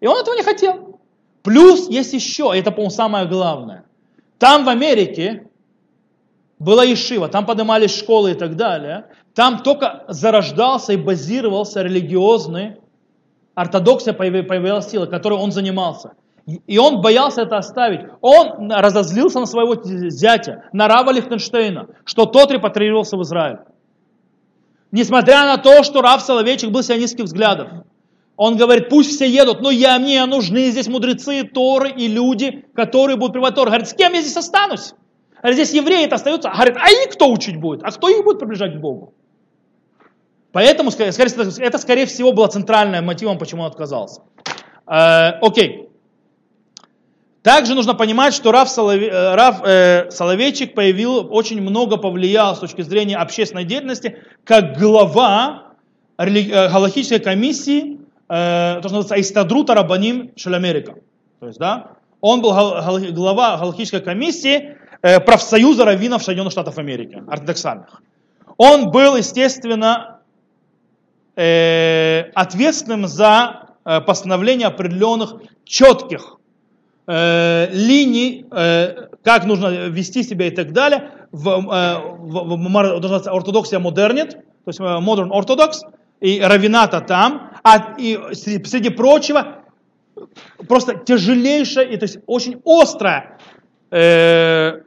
И 0.00 0.06
он 0.06 0.18
этого 0.18 0.34
не 0.34 0.42
хотел. 0.42 1.00
Плюс 1.42 1.88
есть 1.88 2.12
еще, 2.12 2.52
это, 2.54 2.70
по-моему, 2.70 2.90
самое 2.90 3.26
главное. 3.26 3.84
Там 4.38 4.64
в 4.64 4.68
Америке 4.68 5.48
была 6.58 6.84
Ишива, 6.84 7.28
там 7.28 7.44
поднимались 7.44 7.96
школы 7.96 8.32
и 8.32 8.34
так 8.34 8.56
далее. 8.56 9.06
Там 9.34 9.62
только 9.62 10.04
зарождался 10.08 10.92
и 10.92 10.96
базировался 10.96 11.82
религиозный, 11.82 12.76
ортодоксия 13.54 14.12
появилась 14.12 14.88
сила, 14.88 15.06
которой 15.06 15.38
он 15.38 15.52
занимался. 15.52 16.12
И 16.46 16.78
он 16.78 17.00
боялся 17.00 17.42
это 17.42 17.56
оставить. 17.56 18.00
Он 18.20 18.70
разозлился 18.70 19.38
на 19.38 19.46
своего 19.46 19.76
зятя, 19.82 20.64
на 20.72 20.88
Рава 20.88 21.10
Лихтенштейна, 21.10 21.88
что 22.04 22.26
тот 22.26 22.50
репатриировался 22.50 23.16
в 23.16 23.22
Израиль. 23.22 23.58
Несмотря 24.90 25.44
на 25.46 25.56
то, 25.56 25.82
что 25.84 26.02
Рав 26.02 26.20
Соловейчик 26.20 26.70
был 26.70 26.82
сионистских 26.82 27.24
взглядов. 27.24 27.68
Он 28.36 28.56
говорит, 28.56 28.88
пусть 28.88 29.14
все 29.14 29.28
едут, 29.28 29.60
но 29.60 29.70
я, 29.70 29.98
мне 29.98 30.24
нужны 30.26 30.70
здесь 30.70 30.88
мудрецы, 30.88 31.44
Торы 31.44 31.90
и 31.90 32.08
люди, 32.08 32.64
которые 32.74 33.16
будут 33.16 33.34
приводить 33.34 33.54
Торы. 33.54 33.70
Говорит, 33.70 33.88
с 33.88 33.94
кем 33.94 34.12
я 34.14 34.20
здесь 34.20 34.36
останусь? 34.36 34.94
Говорит, 35.40 35.58
здесь 35.58 35.74
евреи 35.74 36.04
это 36.04 36.16
остаются. 36.16 36.50
Говорит, 36.50 36.76
а 36.76 36.90
их 36.90 37.12
кто 37.12 37.30
учить 37.30 37.56
будет? 37.60 37.82
А 37.84 37.90
кто 37.90 38.08
их 38.08 38.24
будет 38.24 38.38
приближать 38.38 38.74
к 38.74 38.80
Богу? 38.80 39.12
Поэтому, 40.50 40.90
это, 40.90 41.78
скорее 41.78 42.06
всего, 42.06 42.32
было 42.32 42.48
центральным 42.48 43.04
мотивом, 43.06 43.38
почему 43.38 43.62
он 43.62 43.68
отказался. 43.68 44.22
Э, 44.86 45.38
окей. 45.40 45.81
Также 47.42 47.74
нужно 47.74 47.94
понимать, 47.94 48.34
что 48.34 48.52
Раф, 48.52 48.68
Соловей, 48.68 49.08
э, 49.08 49.34
Раф 49.34 49.62
э, 49.64 50.10
Соловейчик 50.10 50.74
появил, 50.74 51.26
очень 51.34 51.60
много 51.60 51.96
повлиял 51.96 52.54
с 52.54 52.60
точки 52.60 52.82
зрения 52.82 53.16
общественной 53.16 53.64
деятельности, 53.64 54.18
как 54.44 54.78
глава 54.78 55.72
рели, 56.18 56.48
э, 56.48 56.68
галактической 56.68 57.18
комиссии, 57.18 57.98
э, 58.28 58.78
то, 58.80 58.88
что 58.88 58.96
называется 58.98 59.20
Истадрута 59.20 59.74
Рабаним 59.74 60.30
Шелямерика. 60.36 60.94
То 61.40 61.48
есть, 61.48 61.58
да, 61.58 61.92
он 62.20 62.40
был 62.42 62.52
глава 63.10 63.56
галактической 63.56 64.00
комиссии 64.00 64.76
э, 65.02 65.18
профсоюза 65.18 65.84
раввинов 65.84 66.22
Соединенных 66.22 66.52
Штатов 66.52 66.78
Америки, 66.78 67.24
ортодоксальных. 67.26 68.00
Он 68.56 68.92
был, 68.92 69.16
естественно, 69.16 70.20
э, 71.34 72.30
ответственным 72.34 73.08
за 73.08 73.70
э, 73.84 74.00
постановление 74.00 74.68
определенных 74.68 75.34
четких 75.64 76.38
э, 77.06 77.68
линий, 77.72 78.46
э, 78.50 79.08
как 79.22 79.44
нужно 79.44 79.88
вести 79.88 80.22
себя 80.22 80.46
и 80.46 80.50
так 80.50 80.72
далее, 80.72 81.10
в, 81.30 81.48
э, 81.48 81.58
в, 82.18 82.56
в, 82.56 83.28
ортодоксия 83.28 83.78
модернит, 83.78 84.30
то 84.30 84.68
есть 84.68 84.80
modern 84.80 85.30
orthodox, 85.30 85.80
и 86.20 86.40
равината 86.40 87.00
там, 87.00 87.50
а 87.64 87.94
и 87.98 88.18
среди 88.34 88.90
прочего 88.90 89.58
просто 90.68 90.94
тяжелейшее, 90.94 91.92
и 91.92 91.96
то 91.96 92.04
есть 92.04 92.18
очень 92.26 92.60
острое 92.64 93.38
э, 93.90 94.82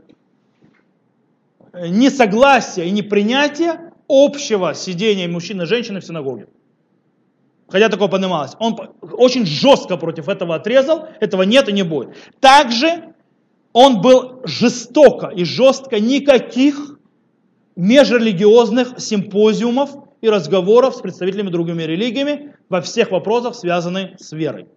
несогласие 1.73 2.87
и 2.87 2.91
непринятие 2.91 3.91
общего 4.07 4.73
сидения 4.73 5.27
мужчины 5.27 5.63
и 5.63 5.65
женщины 5.65 5.99
в 5.99 6.05
синагоге 6.05 6.47
хотя 7.67 7.89
такое 7.89 8.07
понималось. 8.07 8.51
Он 8.59 8.77
очень 9.01 9.45
жестко 9.45 9.97
против 9.97 10.29
этого 10.29 10.55
отрезал, 10.55 11.07
этого 11.19 11.43
нет 11.43 11.69
и 11.69 11.73
не 11.73 11.83
будет. 11.83 12.15
Также 12.39 13.13
он 13.73 14.01
был 14.01 14.41
жестоко 14.45 15.27
и 15.27 15.43
жестко 15.43 15.99
никаких 15.99 16.97
межрелигиозных 17.75 18.99
симпозиумов 18.99 19.91
и 20.21 20.29
разговоров 20.29 20.95
с 20.95 21.01
представителями 21.01 21.49
другими 21.49 21.83
религиями 21.83 22.55
во 22.69 22.81
всех 22.81 23.11
вопросах, 23.11 23.55
связанных 23.55 24.19
с 24.19 24.31
верой. 24.31 24.67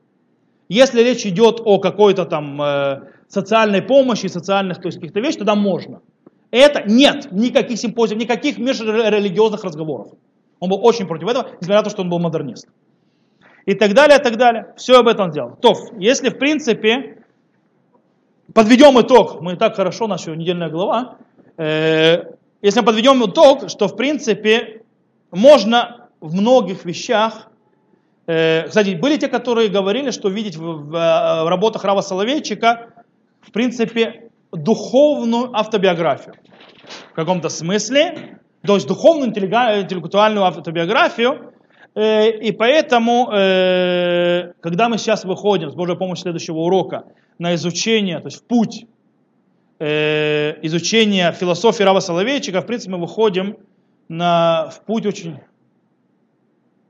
Если 0.68 1.02
речь 1.02 1.24
идет 1.24 1.60
о 1.64 1.78
какой-то 1.78 2.26
там 2.26 2.60
э, 2.60 3.00
социальной 3.28 3.80
помощи, 3.80 4.26
социальных 4.26 4.80
то 4.80 4.88
есть 4.88 4.98
каких-то 4.98 5.20
вещах, 5.20 5.38
тогда 5.38 5.54
можно. 5.54 6.00
Это 6.50 6.82
нет 6.86 7.30
никаких 7.30 7.78
симпозиумов, 7.78 8.24
никаких 8.24 8.58
межрелигиозных 8.58 9.64
разговоров. 9.64 10.12
Он 10.60 10.70
был 10.70 10.84
очень 10.84 11.06
против 11.06 11.28
этого, 11.28 11.50
несмотря 11.60 11.76
на 11.76 11.82
то, 11.82 11.90
что 11.90 12.02
он 12.02 12.10
был 12.10 12.18
модернист. 12.18 12.68
И 13.66 13.74
так 13.74 13.92
далее, 13.92 14.18
и 14.18 14.22
так 14.22 14.36
далее. 14.36 14.72
Все 14.76 14.98
об 14.98 15.08
этом 15.08 15.30
сделал. 15.30 15.56
То, 15.56 15.74
если 15.98 16.30
в 16.30 16.38
принципе 16.38 17.22
подведем 18.54 19.00
итог, 19.00 19.40
мы 19.40 19.56
так 19.56 19.76
хорошо, 19.76 20.06
наша 20.06 20.34
недельная 20.34 20.70
глава, 20.70 21.18
э, 21.58 22.24
если 22.62 22.80
мы 22.80 22.86
подведем 22.86 23.24
итог, 23.24 23.68
что 23.68 23.88
в 23.88 23.96
принципе 23.96 24.82
можно 25.30 26.08
в 26.20 26.34
многих 26.34 26.84
вещах, 26.84 27.50
э, 28.26 28.66
кстати, 28.68 28.94
были 28.94 29.16
те, 29.16 29.28
которые 29.28 29.68
говорили, 29.68 30.10
что 30.10 30.28
видеть 30.28 30.56
в, 30.56 30.62
в, 30.62 30.90
в 30.90 31.48
работах 31.48 31.84
Рава 31.84 32.00
Соловейчика, 32.00 32.88
в 33.42 33.52
принципе, 33.52 34.30
духовную 34.50 35.54
автобиографию. 35.54 36.34
В 37.10 37.14
каком-то 37.14 37.48
смысле, 37.48 38.38
то 38.62 38.74
есть 38.74 38.86
духовную 38.86 39.28
интеллектуальную 39.28 40.44
автобиографию, 40.44 41.52
э, 41.94 42.30
и 42.30 42.52
поэтому, 42.52 43.30
э, 43.32 44.52
когда 44.60 44.88
мы 44.88 44.98
сейчас 44.98 45.24
выходим 45.24 45.70
с 45.70 45.74
Божьей 45.74 45.96
помощью 45.96 46.22
следующего 46.22 46.58
урока 46.58 47.04
на 47.38 47.54
изучение, 47.54 48.18
то 48.18 48.26
есть 48.26 48.38
в 48.38 48.44
путь 48.44 48.86
э, 49.78 50.58
изучения 50.62 51.32
философии 51.32 51.84
Рава 51.84 52.00
Соловейчика, 52.00 52.60
в 52.60 52.66
принципе, 52.66 52.92
мы 52.92 52.98
выходим 52.98 53.56
на, 54.08 54.70
в 54.70 54.84
путь 54.84 55.06
очень 55.06 55.38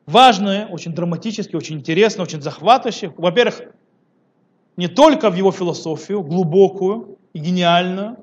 важный, 0.06 0.64
очень 0.66 0.94
драматический, 0.94 1.56
очень 1.56 1.76
интересный, 1.76 2.22
очень 2.22 2.40
захватывающий. 2.40 3.10
Во-первых, 3.16 3.60
не 4.78 4.88
только 4.88 5.28
в 5.28 5.34
его 5.34 5.52
философию, 5.52 6.22
глубокую 6.22 7.18
и 7.34 7.40
гениальную, 7.40 8.16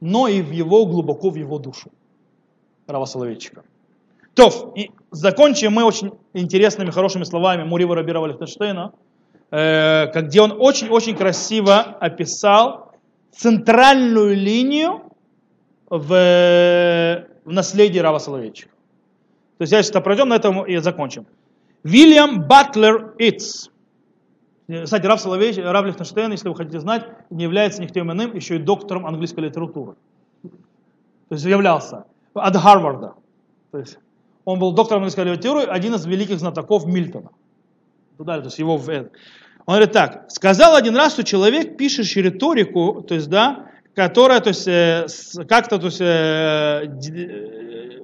но 0.00 0.28
и 0.28 0.40
в 0.40 0.50
его, 0.52 0.86
глубоко 0.86 1.30
в 1.30 1.36
его 1.36 1.58
душу. 1.58 1.90
Рава 2.88 3.04
Соловейчика. 3.04 3.62
То, 4.34 4.72
и 4.74 4.90
закончим 5.10 5.72
мы 5.72 5.84
очень 5.84 6.12
интересными, 6.32 6.90
хорошими 6.90 7.24
словами 7.24 7.64
Мурива 7.64 7.94
Рабира 7.94 8.20
Валихтенштейна, 8.20 8.92
э, 9.50 10.22
где 10.22 10.40
он 10.40 10.52
очень-очень 10.58 11.14
красиво 11.14 11.80
описал 11.80 12.92
центральную 13.32 14.34
линию 14.34 15.02
в, 15.90 17.26
в 17.44 17.52
наследии 17.52 17.98
Рава 17.98 18.18
Соловейчика. 18.18 18.70
То 19.58 19.62
есть 19.62 19.72
я 19.72 19.82
сейчас 19.82 20.02
пройдем, 20.02 20.28
на 20.28 20.36
этом 20.36 20.64
и 20.64 20.76
закончим. 20.78 21.26
Вильям 21.82 22.46
Батлер 22.46 23.14
Итс. 23.18 23.70
Кстати, 24.66 25.06
Рав 25.06 25.20
Соловейч, 25.20 25.56
Рав 25.58 25.84
Лихтенштейн, 25.84 26.30
если 26.30 26.48
вы 26.48 26.54
хотите 26.54 26.80
знать, 26.80 27.06
не 27.30 27.44
является 27.44 27.82
никем 27.82 28.12
иным, 28.12 28.34
еще 28.34 28.56
и 28.56 28.58
доктором 28.58 29.06
английской 29.06 29.40
литературы. 29.40 29.94
То 30.42 31.34
есть 31.34 31.44
являлся 31.44 32.04
от 32.40 32.54
Гарварда. 32.54 33.14
То 33.70 33.78
есть 33.78 33.98
он 34.44 34.58
был 34.58 34.72
доктором 34.72 35.02
английской 35.02 35.24
литературы, 35.24 35.64
один 35.64 35.94
из 35.94 36.06
великих 36.06 36.38
знатоков 36.38 36.86
Мильтона. 36.86 37.30
Туда, 38.16 38.38
то 38.38 38.46
есть 38.46 38.58
его 38.58 38.76
Он 38.76 39.10
говорит 39.66 39.92
так, 39.92 40.30
сказал 40.30 40.74
один 40.74 40.96
раз, 40.96 41.12
что 41.12 41.22
человек, 41.22 41.76
пишущий 41.76 42.22
риторику, 42.22 43.04
то 43.06 43.14
есть, 43.14 43.28
да, 43.28 43.66
которая, 43.94 44.40
то 44.40 44.48
есть, 44.48 44.66
э, 44.66 45.06
как-то, 45.48 45.78
то 45.78 45.86
есть, 45.86 46.00
э, 46.00 48.02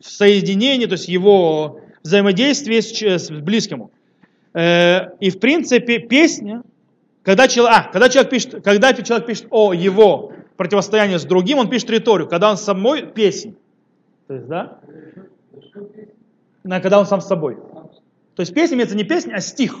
в 0.00 0.04
соединении, 0.04 0.86
то 0.86 0.92
есть, 0.92 1.08
его 1.08 1.80
взаимодействие 2.02 2.82
с, 2.82 3.00
с 3.00 3.30
близким. 3.30 3.90
Э, 4.52 5.16
и, 5.20 5.30
в 5.30 5.40
принципе, 5.40 5.98
песня, 5.98 6.62
когда 7.22 7.48
человек, 7.48 7.78
а, 7.78 7.92
когда 7.92 8.08
человек 8.08 8.30
пишет, 8.30 8.64
когда 8.64 8.92
человек 8.92 9.26
пишет 9.26 9.46
о 9.50 9.72
его 9.72 10.32
противостоянии 10.56 11.16
с 11.16 11.24
другим, 11.24 11.58
он 11.58 11.70
пишет 11.70 11.90
риторику, 11.90 12.30
когда 12.30 12.50
он 12.50 12.56
самой 12.56 13.06
песнь. 13.06 13.56
То 14.30 14.34
есть, 14.34 14.46
да? 14.46 14.78
Когда 16.62 17.00
он 17.00 17.06
сам 17.06 17.20
с 17.20 17.26
собой. 17.26 17.56
То 18.36 18.42
есть 18.42 18.54
песня 18.54 18.76
имеется 18.76 18.94
не 18.94 19.02
песня, 19.02 19.34
а 19.34 19.40
стих. 19.40 19.78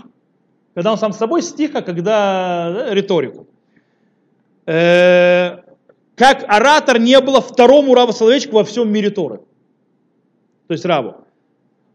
Когда 0.74 0.90
он 0.90 0.98
сам 0.98 1.12
с 1.12 1.18
собой, 1.18 1.42
стих, 1.42 1.76
а 1.76 1.82
когда 1.82 2.72
да, 2.72 2.92
риторику. 2.92 3.46
Э, 4.66 5.58
как 6.16 6.42
оратор 6.48 6.98
не 6.98 7.20
было 7.20 7.40
второму 7.40 7.94
Раву 7.94 8.10
Соловейчику 8.10 8.56
во 8.56 8.64
всем 8.64 8.92
мире 8.92 9.10
Торы. 9.10 9.36
То 10.66 10.72
есть 10.74 10.84
Раву. 10.84 11.18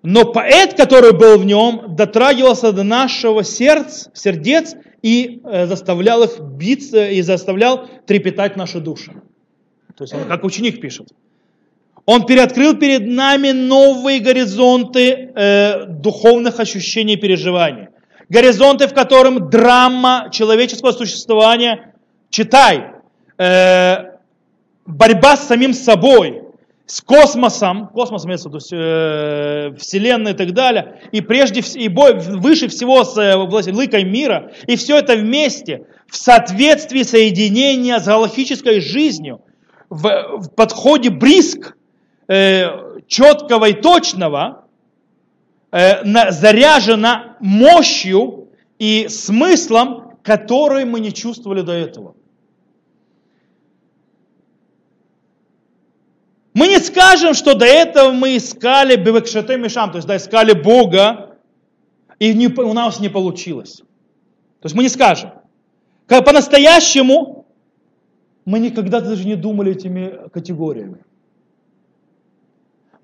Но 0.02 0.24
поэт, 0.24 0.76
который 0.76 1.12
был 1.12 1.38
в 1.38 1.46
нем, 1.46 1.94
дотрагивался 1.98 2.72
до 2.72 2.84
нашего 2.84 3.44
сердца, 3.44 4.12
сердец 4.14 4.78
и 5.02 5.42
э, 5.44 5.66
заставлял 5.66 6.24
их 6.24 6.40
биться, 6.40 7.06
и 7.06 7.22
заставлял 7.22 7.86
трепетать 8.06 8.56
наши 8.56 8.80
души. 8.80 9.12
То 9.98 10.06
есть 10.06 10.14
он 10.14 10.24
как 10.30 10.46
ученик 10.46 10.80
пишет. 10.80 11.12
Он 12.06 12.26
переоткрыл 12.26 12.76
перед 12.76 13.08
нами 13.08 13.52
новые 13.52 14.20
горизонты 14.20 15.32
э, 15.36 15.86
духовных 15.88 16.60
ощущений 16.60 17.14
и 17.14 17.18
переживаний. 17.18 17.88
Горизонты, 18.30 18.88
в 18.88 18.94
котором 18.94 19.50
драма 19.50 20.30
человеческого 20.32 20.92
существования, 20.92 21.94
читай, 22.30 22.92
э, 23.38 23.98
борьба 24.86 25.36
с 25.36 25.48
самим 25.48 25.74
собой, 25.74 26.44
с 26.86 27.02
космосом, 27.02 27.88
космос 27.88 28.24
то 28.24 28.52
есть 28.54 28.72
э, 28.72 29.76
Вселенной 29.80 30.32
и 30.32 30.36
так 30.36 30.54
далее, 30.54 31.02
и 31.12 31.22
прежде 31.22 31.62
и 31.80 31.88
бой, 31.88 32.14
выше 32.20 32.68
всего 32.68 33.04
с 33.04 33.18
э, 33.18 33.36
лыкой 33.36 34.04
мира, 34.04 34.52
и 34.68 34.76
все 34.76 35.00
это 35.00 35.16
вместе, 35.16 35.88
в 36.08 36.16
соответствии 36.16 37.02
соединения 37.02 38.00
с 38.00 38.06
галактической 38.06 38.80
жизнью, 38.80 39.42
в, 39.90 40.38
в 40.38 40.50
подходе 40.56 41.10
бриск, 41.10 41.76
э, 42.28 43.00
четкого 43.08 43.70
и 43.70 43.74
точного, 43.74 44.66
э, 45.72 46.04
на, 46.04 46.32
заряжена 46.32 47.38
мощью 47.40 48.50
и 48.80 49.08
смыслом, 49.10 50.18
который 50.24 50.86
мы 50.86 51.00
не 51.00 51.14
чувствовали 51.14 51.62
до 51.62 51.74
этого. 51.74 52.16
Мы 56.54 56.70
не 56.70 56.80
скажем, 56.80 57.34
что 57.34 57.54
до 57.54 57.66
этого 57.66 58.12
мы 58.12 58.38
искали 58.38 58.96
Бевекшете 58.96 59.58
Мишам, 59.58 59.92
то 59.92 59.98
есть 59.98 60.08
да, 60.08 60.16
искали 60.16 60.54
Бога, 60.54 61.38
и 62.18 62.34
не, 62.34 62.48
у 62.48 62.74
нас 62.74 63.02
не 63.02 63.10
получилось. 63.10 63.84
То 64.62 64.68
есть 64.68 64.76
мы 64.76 64.84
не 64.84 64.90
скажем. 64.90 65.32
Как 66.08 66.24
по-настоящему 66.24 67.46
мы 68.46 68.60
никогда 68.60 69.02
даже 69.02 69.26
не 69.26 69.36
думали 69.36 69.74
этими 69.74 70.30
категориями. 70.30 71.04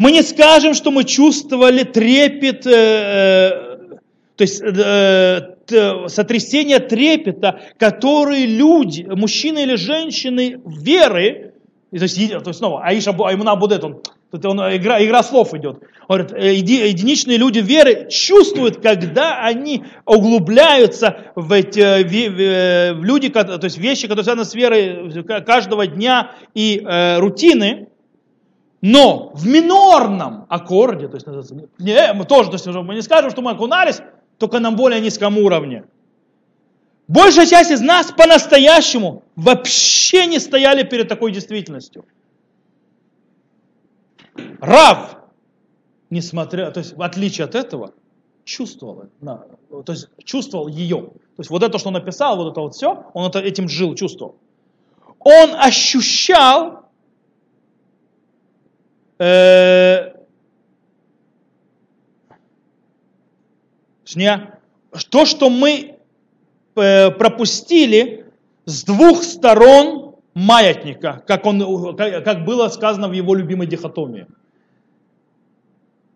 Мы 0.02 0.14
не 0.14 0.23
скажем, 0.23 0.73
что 0.73 0.90
мы 0.90 1.03
чувствовали 1.03 1.84
трепет, 1.84 2.65
э, 2.65 2.72
э, 2.72 3.99
то 4.36 4.44
есть 4.44 4.64
э, 4.64 6.07
сотрясение 6.07 6.80
трепета, 6.80 7.61
которые 7.78 8.48
люди, 8.48 9.03
мужчины 9.03 9.61
или 9.61 9.76
женщины 9.76 10.60
веры, 10.65 11.53
то 11.91 12.02
есть, 12.02 12.15
то 12.15 12.48
есть 12.48 12.57
снова, 12.57 12.84
Аиша 12.84 13.11
Аймуна 13.11 13.56
Будет, 13.56 13.84
он, 13.84 14.02
тут 14.32 14.44
он, 14.44 14.57
игра, 14.76 15.06
игра 15.06 15.22
слов 15.22 15.53
идет. 15.53 15.84
Он 16.07 16.18
Говорит, 16.18 16.32
э, 16.32 16.56
еди- 16.56 16.88
единичные 16.88 17.38
люди 17.38 17.60
веры 17.60 18.07
чувствуют, 18.10 18.82
когда 18.82 19.45
они 19.45 19.84
углубляются 20.06 21.32
в 21.36 21.52
эти 21.52 21.80
э, 21.80 22.02
ве- 22.02 22.94
в 22.94 23.03
люди, 23.03 23.30
то 23.30 23.60
есть 23.61 23.78
вещи, 23.78 24.07
которые 24.07 24.23
связаны 24.23 24.45
с 24.45 24.56
верой 24.56 25.11
э, 25.14 25.41
каждого 25.41 25.86
дня 25.86 26.32
и 26.56 26.82
э, 26.84 27.19
рутины, 27.19 27.90
но 28.82 29.32
в 29.36 29.45
минорном 29.45 30.48
аккорде, 30.49 31.08
то 31.08 31.16
есть 31.16 31.28
не, 31.78 32.14
мы 32.14 32.26
тоже, 32.26 32.49
то 32.49 32.56
есть 32.56 32.66
мы 32.66 32.95
не 32.95 33.02
скажем, 33.02 33.30
что 33.30 33.41
мы 33.41 33.52
окунались, 33.52 34.02
только 34.40 34.60
на 34.60 34.72
более 34.72 34.99
низком 34.99 35.38
уровне. 35.38 35.84
Большая 37.08 37.45
часть 37.45 37.72
из 37.72 37.82
нас 37.82 38.12
по-настоящему 38.12 39.24
вообще 39.36 40.26
не 40.26 40.40
стояли 40.40 40.84
перед 40.84 41.08
такой 41.08 41.32
действительностью. 41.32 42.06
Рав, 44.60 45.18
несмотря, 46.10 46.72
то 46.72 46.80
есть 46.80 46.95
в 46.95 47.02
отличие 47.02 47.45
от 47.45 47.53
этого, 47.53 47.94
чувствовал, 48.45 49.10
на- 49.20 49.45
то 49.86 49.91
есть 49.91 50.08
чувствовал 50.24 50.68
ее. 50.68 51.02
То 51.02 51.40
есть 51.40 51.49
вот 51.49 51.64
это, 51.64 51.78
что 51.78 51.90
он 51.90 51.94
написал, 51.94 52.38
вот 52.38 52.52
это 52.52 52.62
вот 52.62 52.74
все, 52.74 53.06
он 53.14 53.30
это, 53.30 53.40
этим 53.40 53.68
жил, 53.68 53.94
чувствовал. 53.94 54.36
Он 55.20 55.53
ощущал 55.56 56.81
э, 59.22 60.14
точнее, 64.03 64.60
то, 65.10 65.26
что 65.26 65.49
мы 65.49 65.95
э, 66.76 67.11
пропустили 67.11 68.26
с 68.65 68.84
двух 68.84 69.23
сторон 69.23 70.15
маятника, 70.34 71.23
как, 71.27 71.45
он, 71.45 71.95
как, 71.95 72.45
было 72.45 72.69
сказано 72.69 73.07
в 73.07 73.14
его 73.14 73.35
любимой 73.35 73.68
дихотомии. 73.68 74.26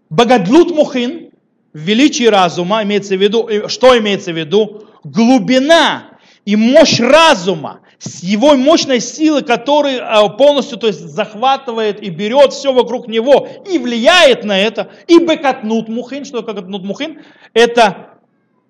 Багадлут 0.10 0.72
мухин, 0.72 1.32
величие 1.74 2.30
разума, 2.30 2.84
имеется 2.84 3.16
в 3.16 3.22
виду, 3.22 3.48
э, 3.48 3.68
что 3.68 3.98
имеется 3.98 4.32
в 4.32 4.38
виду? 4.38 4.88
Глубина 5.04 6.15
и 6.46 6.56
мощь 6.56 7.00
разума, 7.00 7.82
с 7.98 8.22
его 8.24 8.56
мощной 8.56 9.00
силы, 9.00 9.42
который 9.42 9.96
э, 9.96 10.38
полностью 10.38 10.78
то 10.78 10.88
есть, 10.88 11.02
захватывает 11.02 12.02
и 12.04 12.10
берет 12.12 12.54
все 12.54 12.72
вокруг 12.72 13.08
него 13.08 13.48
и 13.68 13.80
влияет 13.80 14.44
на 14.44 14.58
это. 14.58 14.92
И 15.08 15.18
бекатнут 15.20 15.90
мухин, 15.90 16.24
что 16.24 16.42
такое 16.42 16.56
катнут 16.56 16.84
мухин? 16.84 17.22
Это 17.54 18.20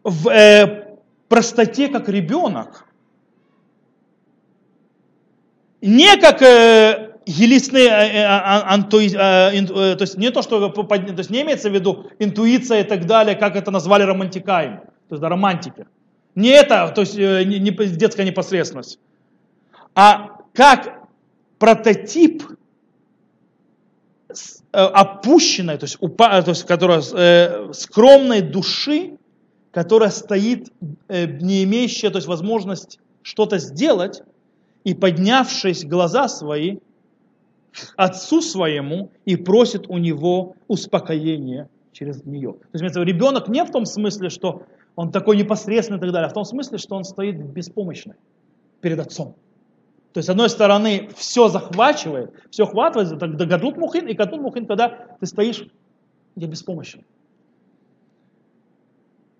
в 0.03 0.29
э, 0.29 0.97
простоте, 1.27 1.89
как 1.89 2.07
ребенок. 2.07 2.85
Не 5.81 6.15
как 6.17 6.41
э, 6.41 7.15
елисные, 7.25 7.87
э, 7.87 7.89
э, 7.89 8.25
а- 8.25 8.77
антуи- 8.77 9.15
э, 9.15 9.95
то 9.95 10.01
есть 10.01 10.17
не 10.17 10.31
то, 10.31 10.41
что 10.41 10.69
то 10.69 11.13
есть 11.17 11.29
не 11.29 11.41
имеется 11.41 11.69
в 11.69 11.73
виду 11.73 12.05
интуиция 12.19 12.81
и 12.81 12.83
так 12.83 13.05
далее, 13.05 13.35
как 13.35 13.57
это 13.57 13.69
назвали 13.69 14.03
романтикаем, 14.03 14.77
то 14.77 15.15
есть 15.15 15.21
да, 15.21 15.27
романтики. 15.27 15.87
Не 16.35 16.49
это, 16.49 16.91
то 16.93 17.01
есть 17.01 17.17
э, 17.17 17.43
не, 17.45 17.59
не 17.59 17.71
детская 17.71 18.25
непосредственность, 18.25 18.99
а 19.93 20.37
как 20.53 21.07
прототип 21.57 22.43
э, 24.29 24.33
опущенной, 24.73 25.77
то 25.77 25.85
есть, 25.85 25.97
упа- 26.01 26.43
то 26.43 26.51
есть 26.51 26.65
которая, 26.65 27.01
э, 27.13 27.73
скромной 27.73 28.41
души, 28.41 29.17
которая 29.71 30.09
стоит, 30.09 30.71
э, 31.07 31.25
не 31.25 31.63
имеющая 31.63 32.09
то 32.09 32.17
есть, 32.17 32.27
возможность 32.27 32.99
что-то 33.21 33.57
сделать, 33.57 34.21
и 34.83 34.93
поднявшись 34.93 35.85
глаза 35.85 36.27
свои 36.27 36.77
отцу 37.95 38.41
своему 38.41 39.11
и 39.25 39.35
просит 39.35 39.87
у 39.87 39.97
него 39.97 40.55
успокоения 40.67 41.69
через 41.91 42.23
нее. 42.23 42.53
То 42.71 42.83
есть 42.83 42.95
ребенок 42.95 43.47
не 43.47 43.63
в 43.63 43.71
том 43.71 43.85
смысле, 43.85 44.29
что 44.29 44.63
он 44.95 45.11
такой 45.11 45.37
непосредственный 45.37 45.97
и 45.97 46.01
так 46.01 46.11
далее, 46.11 46.29
в 46.29 46.33
том 46.33 46.45
смысле, 46.45 46.77
что 46.77 46.95
он 46.95 47.03
стоит 47.03 47.37
беспомощный 47.37 48.15
перед 48.81 48.99
отцом. 48.99 49.35
То 50.13 50.19
есть, 50.19 50.27
с 50.27 50.29
одной 50.29 50.49
стороны, 50.49 51.09
все 51.17 51.49
захвачивает, 51.49 52.33
все 52.49 52.65
хватывает, 52.65 53.19
тогда 53.19 53.45
гадут 53.45 53.75
мухин, 53.75 54.07
и 54.07 54.13
гадут 54.13 54.39
мухин, 54.39 54.65
когда 54.65 54.89
ты 55.19 55.25
стоишь, 55.25 55.65
где 56.35 56.45
беспомощен. 56.45 57.03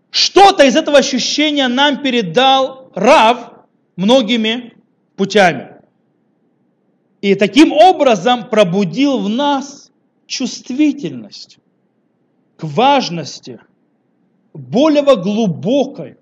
Что-то 0.09 0.65
из 0.65 0.75
этого 0.75 0.97
ощущения 0.97 1.67
нам 1.69 2.01
передал 2.01 2.91
Рав 2.93 3.53
многими 3.95 4.73
путями. 5.15 5.75
И 7.21 7.35
таким 7.35 7.71
образом 7.71 8.49
пробудил 8.49 9.19
в 9.19 9.29
нас 9.29 9.91
чувствительность 10.27 11.57
к 12.57 12.63
важности 12.63 13.59
более 14.55 15.03
глубокой 15.03 16.17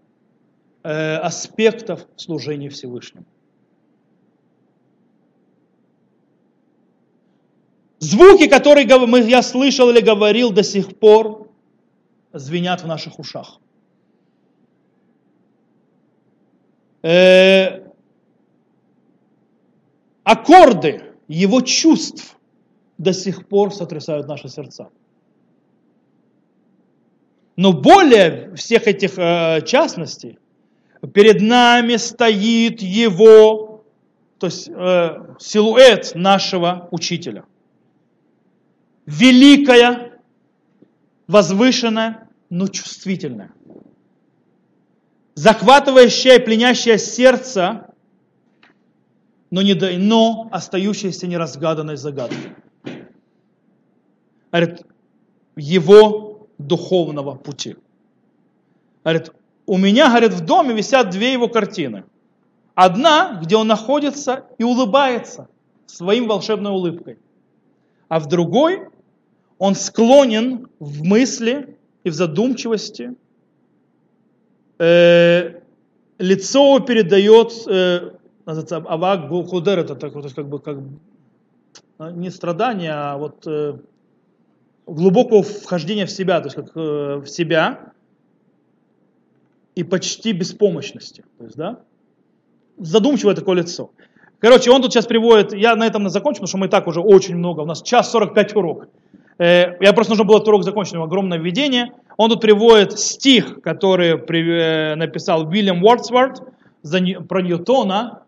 э, 0.84 1.15
аспектов 1.18 2.07
служения 2.15 2.69
Всевышнему. 2.69 3.26
Звуки, 7.99 8.47
которые 8.47 8.85
я 9.30 9.41
слышал 9.41 9.89
или 9.89 10.01
говорил 10.01 10.51
до 10.51 10.64
сих 10.64 10.97
пор, 10.97 11.47
звенят 12.34 12.81
в 12.81 12.88
наших 12.88 13.19
ушах. 13.19 13.60
Э, 17.03 17.84
аккорды 20.23 21.14
его 21.27 21.61
чувств 21.61 22.38
до 22.97 23.14
сих 23.14 23.47
пор 23.47 23.73
сотрясают 23.73 24.27
наши 24.27 24.49
сердца. 24.49 24.89
Но 27.55 27.71
более 27.71 28.55
всех 28.55 28.88
этих 28.88 29.17
э, 29.17 29.61
частностей, 29.65 30.39
перед 31.13 31.41
нами 31.41 31.97
стоит 31.97 32.81
его, 32.81 33.85
то 34.39 34.47
есть 34.47 34.69
э, 34.69 35.35
силуэт 35.39 36.15
нашего 36.15 36.88
учителя. 36.91 37.45
Великая, 39.05 40.19
возвышенная, 41.27 42.27
но 42.49 42.67
чувствительная. 42.67 43.51
Захватывающая 45.35 46.35
и 46.35 46.39
пленящая 46.39 46.97
сердце, 46.97 47.93
но, 49.51 49.61
не, 49.61 49.73
но 49.97 50.47
остающаяся 50.51 51.27
неразгаданной 51.27 51.97
загадкой. 51.97 52.55
Говорит, 54.51 54.81
его 55.55 56.22
духовного 56.68 57.35
пути. 57.35 57.76
Говорит, 59.03 59.31
у 59.65 59.77
меня, 59.77 60.10
говорит, 60.10 60.34
в 60.34 60.45
доме 60.45 60.73
висят 60.73 61.10
две 61.10 61.34
его 61.34 61.48
картины. 61.48 62.03
Одна, 62.76 63.40
где 63.41 63.56
он 63.56 63.68
находится 63.68 64.45
и 64.57 64.64
улыбается 64.64 65.48
своим 65.85 66.27
волшебной 66.27 66.72
улыбкой. 66.72 67.18
А 68.07 68.19
в 68.19 68.27
другой 68.27 68.88
он 69.57 69.76
склонен 69.76 70.68
в 70.80 71.03
мысли 71.03 71.77
и 72.03 72.10
в 72.10 72.14
задумчивости. 72.14 73.15
Э, 74.80 75.61
лицо 76.18 76.80
передает 76.80 77.53
э, 77.68 78.11
авак 78.45 79.30
худер, 79.30 79.80
это 79.80 79.95
так, 79.95 80.15
есть 80.15 80.35
как 80.35 80.48
бы 80.48 80.60
как, 80.60 80.80
а, 81.98 82.11
не 82.11 82.30
страдание, 82.30 82.91
а 82.91 83.18
вот 83.18 83.48
э, 83.48 83.77
глубокого 84.85 85.43
вхождения 85.43 86.05
в 86.05 86.11
себя, 86.11 86.39
то 86.41 86.47
есть 86.47 86.55
как 86.55 86.72
э, 86.76 87.15
в 87.18 87.27
себя 87.27 87.91
и 89.76 89.84
почти 89.84 90.34
беспомощности. 90.34 91.23
То 91.38 91.45
есть, 91.45 91.55
да? 91.57 91.80
Задумчивое 92.77 93.35
такое 93.35 93.57
лицо. 93.57 93.91
Короче, 94.39 94.72
он 94.72 94.81
тут 94.81 94.91
сейчас 94.91 95.05
приводит, 95.05 95.53
я 95.53 95.76
на 95.76 95.85
этом 95.88 96.10
закончу, 96.10 96.38
потому 96.38 96.47
что 96.47 96.57
мы 96.57 96.65
и 96.65 96.69
так 96.69 96.88
уже 96.88 96.99
очень 96.99 97.35
много, 97.38 97.61
у 97.61 97.65
нас 97.65 97.81
час 97.81 98.11
45 98.11 98.55
урок. 98.55 98.88
Э, 99.38 99.77
Я 99.80 99.93
просто 99.93 100.11
нужно 100.11 100.26
было 100.26 100.38
этот 100.38 100.49
урок 100.49 100.64
закончить, 100.64 100.93
у 100.93 100.97
него 100.97 101.05
огромное 101.05 101.38
введение. 101.39 101.93
Он 102.18 102.30
тут 102.30 102.41
приводит 102.41 102.99
стих, 102.99 103.61
который 103.61 104.18
при- 104.18 104.91
э, 104.91 104.95
написал 104.95 105.47
Уильям 105.47 105.84
Уордсворт 105.84 106.43
про 107.30 107.41
Ньютона, 107.41 108.23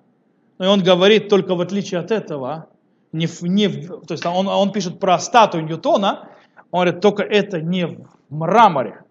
и 0.60 0.64
он 0.64 0.82
говорит, 0.82 1.28
только 1.28 1.54
в 1.56 1.62
отличие 1.62 2.00
от 2.00 2.12
этого, 2.12 2.70
не 3.12 3.28
не 3.42 3.68
то 3.68 4.12
есть 4.14 4.26
он, 4.26 4.48
он 4.48 4.72
пишет 4.72 5.00
про 5.00 5.20
статую 5.20 5.66
Ньютона, 5.66 6.30
он 6.76 6.86
говорит, 6.86 7.02
только 7.02 7.24
это 7.24 7.62
не 7.62 7.88
в 7.88 8.08
мраморе, 8.30 9.02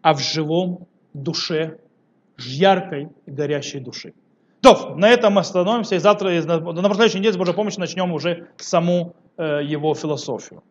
а 0.00 0.14
в 0.14 0.20
живом 0.20 0.86
душе, 1.14 1.78
яркой 2.38 3.08
и 3.26 3.30
горящей 3.30 3.80
души. 3.80 4.14
То, 4.60 4.94
на 4.96 5.08
этом 5.08 5.34
мы 5.34 5.40
остановимся, 5.40 5.96
и 5.96 5.98
завтра, 5.98 6.30
на 6.30 6.94
следующей 6.94 7.18
неделе 7.18 7.34
с 7.34 7.36
Божьей 7.36 7.54
помощью 7.54 7.80
начнем 7.80 8.12
уже 8.12 8.48
саму 8.56 9.14
э, 9.36 9.60
его 9.64 9.94
философию. 9.94 10.62